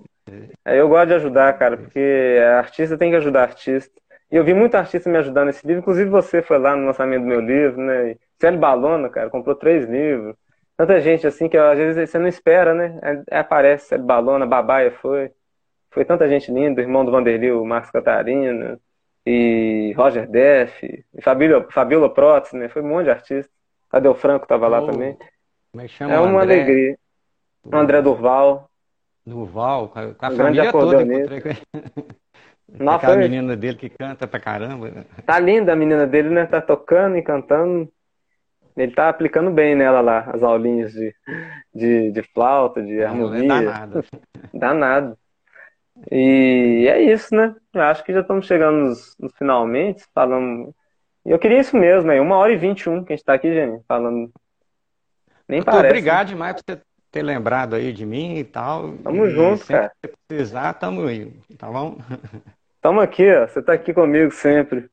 É, 0.66 0.80
eu 0.80 0.88
gosto 0.88 1.08
de 1.08 1.14
ajudar, 1.16 1.58
cara, 1.58 1.78
porque 1.78 2.38
artista 2.58 2.98
tem 2.98 3.12
que 3.12 3.18
ajudar 3.18 3.44
artista. 3.44 3.94
E 4.32 4.36
eu 4.36 4.44
vi 4.44 4.54
muito 4.54 4.76
artista 4.76 5.10
me 5.10 5.18
ajudando 5.18 5.48
nesse 5.48 5.66
livro, 5.66 5.82
inclusive 5.82 6.10
você 6.10 6.42
foi 6.42 6.58
lá 6.58 6.76
no 6.76 6.86
lançamento 6.86 7.22
do 7.22 7.28
meu 7.28 7.40
livro, 7.40 7.82
né? 7.82 8.16
Célio 8.40 8.60
Balona, 8.60 9.10
cara, 9.10 9.30
comprou 9.30 9.56
três 9.56 9.86
livros. 9.88 10.36
Tanta 10.76 11.00
gente 11.00 11.26
assim 11.26 11.50
que 11.50 11.58
às 11.58 11.78
vezes 11.78 12.10
você 12.10 12.20
não 12.20 12.28
espera, 12.28 12.74
né? 12.74 13.00
Aí 13.02 13.24
aparece 13.32 13.88
Célio 13.88 14.06
Balona, 14.06 14.46
Babaia 14.46 14.92
foi. 14.92 15.32
Foi 15.90 16.06
tanta 16.06 16.28
gente 16.28 16.52
linda, 16.52 16.82
irmão 16.82 17.04
do 17.04 17.12
Vanderlei, 17.12 17.52
o 17.52 17.66
Marcos 17.66 17.90
Catarina, 17.90 18.80
e 19.30 19.92
Roger 19.98 20.26
Def, 20.26 20.82
e 20.84 21.22
Fabíola, 21.22 21.68
Fabiola 21.70 22.10
Protz, 22.10 22.54
né? 22.54 22.70
Foi 22.70 22.82
um 22.82 22.88
monte 22.88 23.06
de 23.06 23.10
artista. 23.10 23.52
Tadeu 23.90 24.16
Franco 24.16 24.48
tava 24.48 24.70
lá 24.70 24.82
oh, 24.82 24.86
também. 24.86 25.18
É? 25.76 26.14
É 26.14 26.20
uma 26.20 26.42
André... 26.42 26.62
alegria. 26.62 26.98
O 27.66 27.76
André 27.76 28.02
Durval. 28.02 28.70
Durval, 29.26 29.90
com 29.90 30.00
a 30.00 30.30
um 30.30 30.36
família 30.36 30.72
toda. 30.72 31.04
Encontrei... 31.04 31.58
Nossa, 32.80 33.12
a 33.12 33.18
menina 33.18 33.58
dele 33.58 33.78
que 33.78 33.90
canta 33.90 34.26
pra 34.26 34.40
caramba. 34.40 34.92
Né? 34.92 35.06
Tá 35.26 35.38
linda 35.40 35.74
a 35.74 35.76
menina 35.76 36.08
dele, 36.08 36.30
né? 36.30 36.46
Tá 36.46 36.62
tocando 36.62 37.18
e 37.18 37.22
cantando. 37.22 37.92
Ele 38.78 38.94
tá 38.94 39.10
aplicando 39.10 39.52
bem 39.52 39.76
nela 39.76 40.00
lá, 40.00 40.30
as 40.32 40.42
aulinhas 40.42 40.94
de, 40.94 41.14
de, 41.76 42.12
de 42.12 42.24
flauta, 42.32 42.82
de 42.82 43.04
harmonia. 43.04 43.44
É 43.44 43.48
danado. 43.48 44.06
danado. 44.54 45.18
E 46.12 46.88
é 46.90 47.02
isso, 47.02 47.34
né? 47.36 47.56
Eu 47.74 47.82
acho 47.82 48.04
que 48.04 48.14
já 48.14 48.22
estamos 48.22 48.46
chegando 48.46 48.78
nos, 48.78 49.16
nos 49.20 49.32
finalmente, 49.38 50.06
falando. 50.14 50.74
Eu 51.26 51.40
queria 51.40 51.60
isso 51.60 51.76
mesmo, 51.76 52.12
é 52.12 52.22
uma 52.22 52.38
hora 52.38 52.54
e 52.54 52.58
vinte 52.58 52.82
e 52.82 52.90
um 52.90 53.04
que 53.04 53.14
a 53.14 53.16
gente 53.16 53.26
tá 53.26 53.34
aqui, 53.34 53.54
Jenny, 53.54 53.82
falando. 53.88 54.32
Nem 55.48 55.60
Doutor, 55.60 55.72
parece. 55.72 55.88
Obrigado 55.88 56.28
demais 56.28 56.56
por 56.56 56.64
você 56.74 56.82
ter 57.12 57.24
lembrado 57.24 57.76
aí 57.76 57.92
de 57.92 58.06
mim 58.06 58.38
e 58.38 58.44
tal. 58.44 58.94
Tamo 59.04 59.26
e 59.26 59.30
junto, 59.32 59.66
cara. 59.66 59.92
Se 60.06 60.14
precisar, 60.28 60.74
tamo 60.74 61.08
aí, 61.08 61.32
tá 61.58 61.68
bom? 61.68 61.98
Tamo 62.80 63.02
aqui, 63.02 63.30
ó. 63.30 63.48
Você 63.48 63.62
tá 63.62 63.74
aqui 63.74 63.94
comigo 63.94 64.32
sempre. 64.32 64.90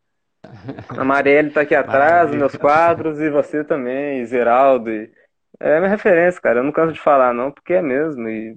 A 0.89 1.05
Marielle 1.05 1.51
tá 1.51 1.61
aqui 1.61 1.75
atrás, 1.75 2.35
meus 2.35 2.57
quadros, 2.57 3.21
e 3.21 3.31
você 3.31 3.63
também, 3.63 4.21
e 4.21 4.27
Zeraldo. 4.27 4.91
E... 4.91 5.13
É 5.61 5.79
minha 5.79 5.91
referência, 5.91 6.41
cara. 6.41 6.59
Eu 6.59 6.65
não 6.65 6.73
canso 6.73 6.93
de 6.93 7.01
falar, 7.01 7.33
não, 7.33 7.53
porque 7.53 7.75
é 7.75 7.83
mesmo. 7.83 8.29
E 8.29 8.57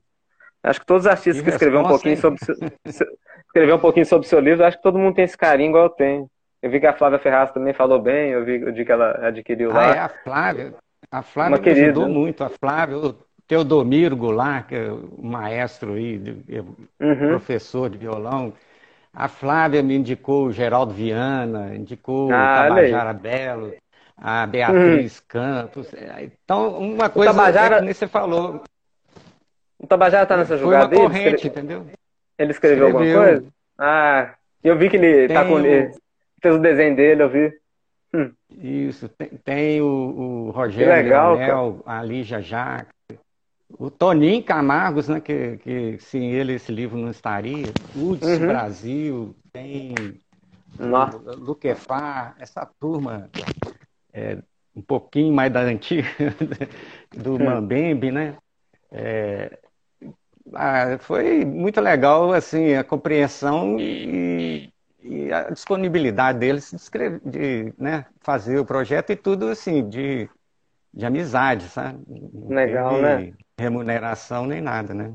acho 0.63 0.79
que 0.79 0.85
todos 0.85 1.05
os 1.05 1.11
artistas 1.11 1.37
que, 1.37 1.43
que 1.43 1.49
escreveram 1.49 1.85
um 1.85 1.87
pouquinho 1.87 2.15
hein? 2.15 2.21
sobre 2.21 2.39
escrever 3.45 3.73
um 3.73 3.79
pouquinho 3.79 4.05
sobre 4.05 4.25
o 4.25 4.29
seu 4.29 4.39
livro, 4.39 4.65
acho 4.65 4.77
que 4.77 4.83
todo 4.83 4.99
mundo 4.99 5.15
tem 5.15 5.25
esse 5.25 5.37
carinho 5.37 5.69
igual 5.69 5.85
eu 5.85 5.89
tenho. 5.89 6.29
Eu 6.61 6.69
vi 6.69 6.79
que 6.79 6.87
a 6.87 6.93
Flávia 6.93 7.19
Ferraz 7.19 7.51
também 7.51 7.73
falou 7.73 8.01
bem, 8.01 8.31
eu 8.31 8.43
vi, 8.43 8.61
eu 8.61 8.73
vi 8.73 8.83
que 8.83 8.91
ela 8.91 9.27
adquiriu 9.27 9.71
lá. 9.71 9.91
Ah, 9.91 9.95
é 9.95 9.99
a 9.99 10.09
Flávia. 10.09 10.73
A 11.11 11.21
Flávia 11.21 11.59
me 11.59 11.81
ajudou 11.81 12.09
muito. 12.09 12.43
A 12.43 12.49
Flávia, 12.49 12.97
o 12.97 13.15
Teodomiro 13.47 14.17
Goulart, 14.17 14.67
que 14.67 14.75
é 14.75 14.91
o 14.91 15.23
maestro 15.23 15.93
aí, 15.93 16.21
uhum. 16.99 17.29
professor 17.29 17.89
de 17.89 17.97
violão, 17.97 18.53
a 19.13 19.27
Flávia 19.27 19.81
me 19.81 19.95
indicou 19.95 20.45
o 20.45 20.51
Geraldo 20.51 20.93
Viana, 20.93 21.75
indicou 21.75 22.31
ah, 22.31 22.65
o 22.65 22.67
Tabajara 22.67 23.13
Belo, 23.13 23.73
a 24.17 24.45
Beatriz 24.45 25.19
hum. 25.19 25.23
Campos. 25.27 25.91
Então, 26.19 26.77
uma 26.77 27.09
coisa 27.09 27.33
Tabajara... 27.33 27.77
é 27.77 27.87
que 27.87 27.93
você 27.93 28.07
falou. 28.07 28.61
O 29.79 29.87
Tabajara 29.87 30.23
está 30.23 30.37
nessa 30.37 30.57
jogada 30.57 30.89
Foi 30.89 31.05
uma 31.05 31.09
corrente, 31.09 31.47
entendeu? 31.47 31.85
Ele 32.37 32.51
escreveu, 32.51 32.89
escreveu, 32.89 33.19
alguma 33.19 33.25
coisa? 33.25 33.47
Ah, 33.77 34.33
eu 34.63 34.77
vi 34.77 34.89
que 34.89 34.97
ele 34.97 35.27
tá 35.27 35.27
tem 35.27 35.35
tá 35.35 35.45
com. 35.45 35.59
Ele 35.59 35.91
fez 36.41 36.55
o 36.55 36.59
desenho 36.59 36.95
dele, 36.95 37.23
eu 37.23 37.29
vi. 37.29 37.53
Hum. 38.13 38.31
Isso, 38.49 39.09
tem, 39.09 39.27
tem 39.43 39.81
o, 39.81 39.85
o 39.85 40.51
Rogério 40.51 40.91
legal, 40.91 41.35
Leonel, 41.35 41.83
a 41.85 42.01
Lígia 42.01 42.41
Jacques, 42.41 42.93
o 43.77 43.91
Toninho 43.91 44.43
Camargos, 44.43 45.07
né, 45.07 45.19
que, 45.19 45.57
que 45.57 45.97
sem 45.99 46.31
ele 46.31 46.53
esse 46.53 46.71
livro 46.71 46.97
não 46.97 47.11
estaria. 47.11 47.67
Uds 47.95 48.27
uhum. 48.27 48.47
Brasil, 48.47 49.35
tem 49.51 49.93
Luquefar, 51.37 52.35
essa 52.39 52.65
turma 52.79 53.29
é, 54.13 54.37
um 54.75 54.81
pouquinho 54.81 55.33
mais 55.33 55.51
da 55.51 55.61
antiga, 55.61 56.07
do 57.15 57.33
uhum. 57.33 57.45
Mambembe, 57.45 58.11
né? 58.11 58.35
É, 58.91 59.59
ah, 60.53 60.97
foi 60.99 61.45
muito 61.45 61.79
legal 61.81 62.31
assim 62.33 62.75
a 62.75 62.83
compreensão 62.83 63.79
e, 63.79 64.69
e 65.03 65.31
a 65.31 65.49
disponibilidade 65.49 66.39
deles 66.39 66.71
de, 66.71 67.19
de 67.29 67.73
né, 67.77 68.05
fazer 68.21 68.59
o 68.59 68.65
projeto 68.65 69.11
e 69.11 69.15
tudo 69.15 69.49
assim 69.49 69.87
de, 69.87 70.29
de 70.93 71.05
amizade, 71.05 71.65
sabe? 71.65 71.99
Legal, 72.47 73.01
né? 73.01 73.33
remuneração 73.59 74.45
nem 74.45 74.61
nada, 74.61 74.93
né? 74.93 75.13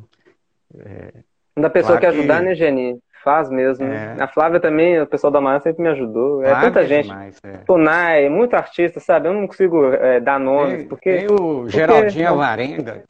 É, 0.79 1.13
da 1.57 1.69
pessoa 1.69 1.99
claro 1.99 2.15
que 2.15 2.19
ajudar, 2.19 2.39
que... 2.39 2.45
né, 2.47 2.55
Geni? 2.55 2.99
Faz 3.23 3.49
mesmo. 3.49 3.87
É. 3.87 4.17
A 4.19 4.27
Flávia 4.27 4.59
também, 4.59 5.01
o 5.01 5.07
pessoal 5.07 5.31
da 5.31 5.41
Maia 5.41 5.61
sempre 5.61 5.83
me 5.83 5.89
ajudou. 5.91 6.43
É 6.43 6.61
tanta 6.61 6.85
gente. 6.85 7.07
Demais, 7.07 7.39
é. 7.45 7.59
Tonai, 7.59 8.29
muito 8.29 8.55
artista, 8.55 8.99
sabe? 8.99 9.29
Eu 9.29 9.35
não 9.35 9.47
consigo 9.47 9.93
é, 9.93 10.19
dar 10.19 10.41
nomes. 10.41 10.79
Tem, 10.79 10.89
porque, 10.89 11.19
tem 11.19 11.27
o 11.31 11.69
Geraldinho 11.69 12.29
porque... 12.29 12.39
Varenga, 12.39 13.05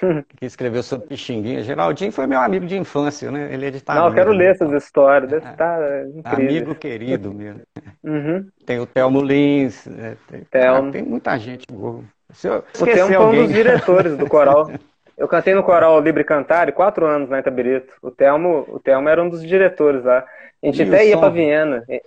que 0.36 0.46
escreveu 0.46 0.82
sobre 0.82 1.08
Pixinguinha. 1.08 1.62
Geraldinho 1.62 2.12
foi 2.12 2.26
meu 2.26 2.40
amigo 2.40 2.66
de 2.66 2.76
infância, 2.76 3.30
né? 3.30 3.52
Ele 3.52 3.66
é 3.66 3.70
de 3.70 3.82
Não, 3.86 4.08
eu 4.08 4.14
quero 4.14 4.32
ler 4.32 4.52
essas 4.52 4.72
histórias. 4.72 5.30
Deve 5.30 5.48
estar 5.48 5.80
é. 5.80 6.04
tá 6.04 6.08
incrível. 6.08 6.46
Amigo 6.46 6.74
querido 6.74 7.34
mesmo. 7.34 7.62
Uhum. 8.04 8.48
Tem 8.64 8.78
o 8.78 8.86
Thelmo 8.86 9.22
Lins. 9.22 9.86
Né? 9.86 10.16
Tem, 10.28 10.62
ah, 10.62 10.90
tem 10.90 11.02
muita 11.02 11.38
gente 11.38 11.66
boa. 11.70 12.02
Se 12.32 12.48
eu 12.48 12.64
o 12.80 12.84
Telmo 12.84 13.14
foi 13.14 13.26
um 13.26 13.44
dos 13.44 13.52
diretores 13.52 14.16
do 14.16 14.28
coral. 14.28 14.70
Eu 15.16 15.26
cantei 15.26 15.52
no 15.52 15.64
coral 15.64 16.00
Libre 16.00 16.22
Cantare 16.22 16.70
quatro 16.70 17.04
anos 17.04 17.28
na 17.28 17.40
Itabirito. 17.40 17.92
O 18.00 18.08
Telmo, 18.08 18.64
o 18.68 18.78
Telmo 18.78 19.08
era 19.08 19.20
um 19.20 19.28
dos 19.28 19.42
diretores 19.42 20.04
lá. 20.04 20.24
A 20.62 20.66
gente 20.66 20.80
e 20.80 20.86
até 20.86 21.08
ia 21.08 21.18
para 21.18 21.28
Viena. 21.28 21.82
E... 21.88 22.00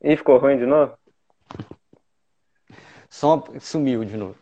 e 0.00 0.16
ficou 0.16 0.38
ruim 0.38 0.56
de 0.56 0.64
novo? 0.64 0.92
Som 3.10 3.42
sumiu 3.58 4.04
de 4.04 4.16
novo. 4.16 4.36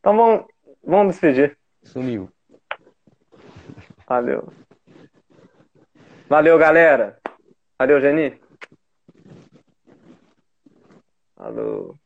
Então 0.00 0.16
vamos, 0.16 0.46
Vamos 0.82 1.14
despedir. 1.14 1.56
Sumiu. 1.84 2.30
Valeu. 4.06 4.52
Valeu, 6.28 6.58
galera. 6.58 7.18
Valeu, 7.78 8.00
Geni. 8.00 8.40
Alô. 11.36 11.96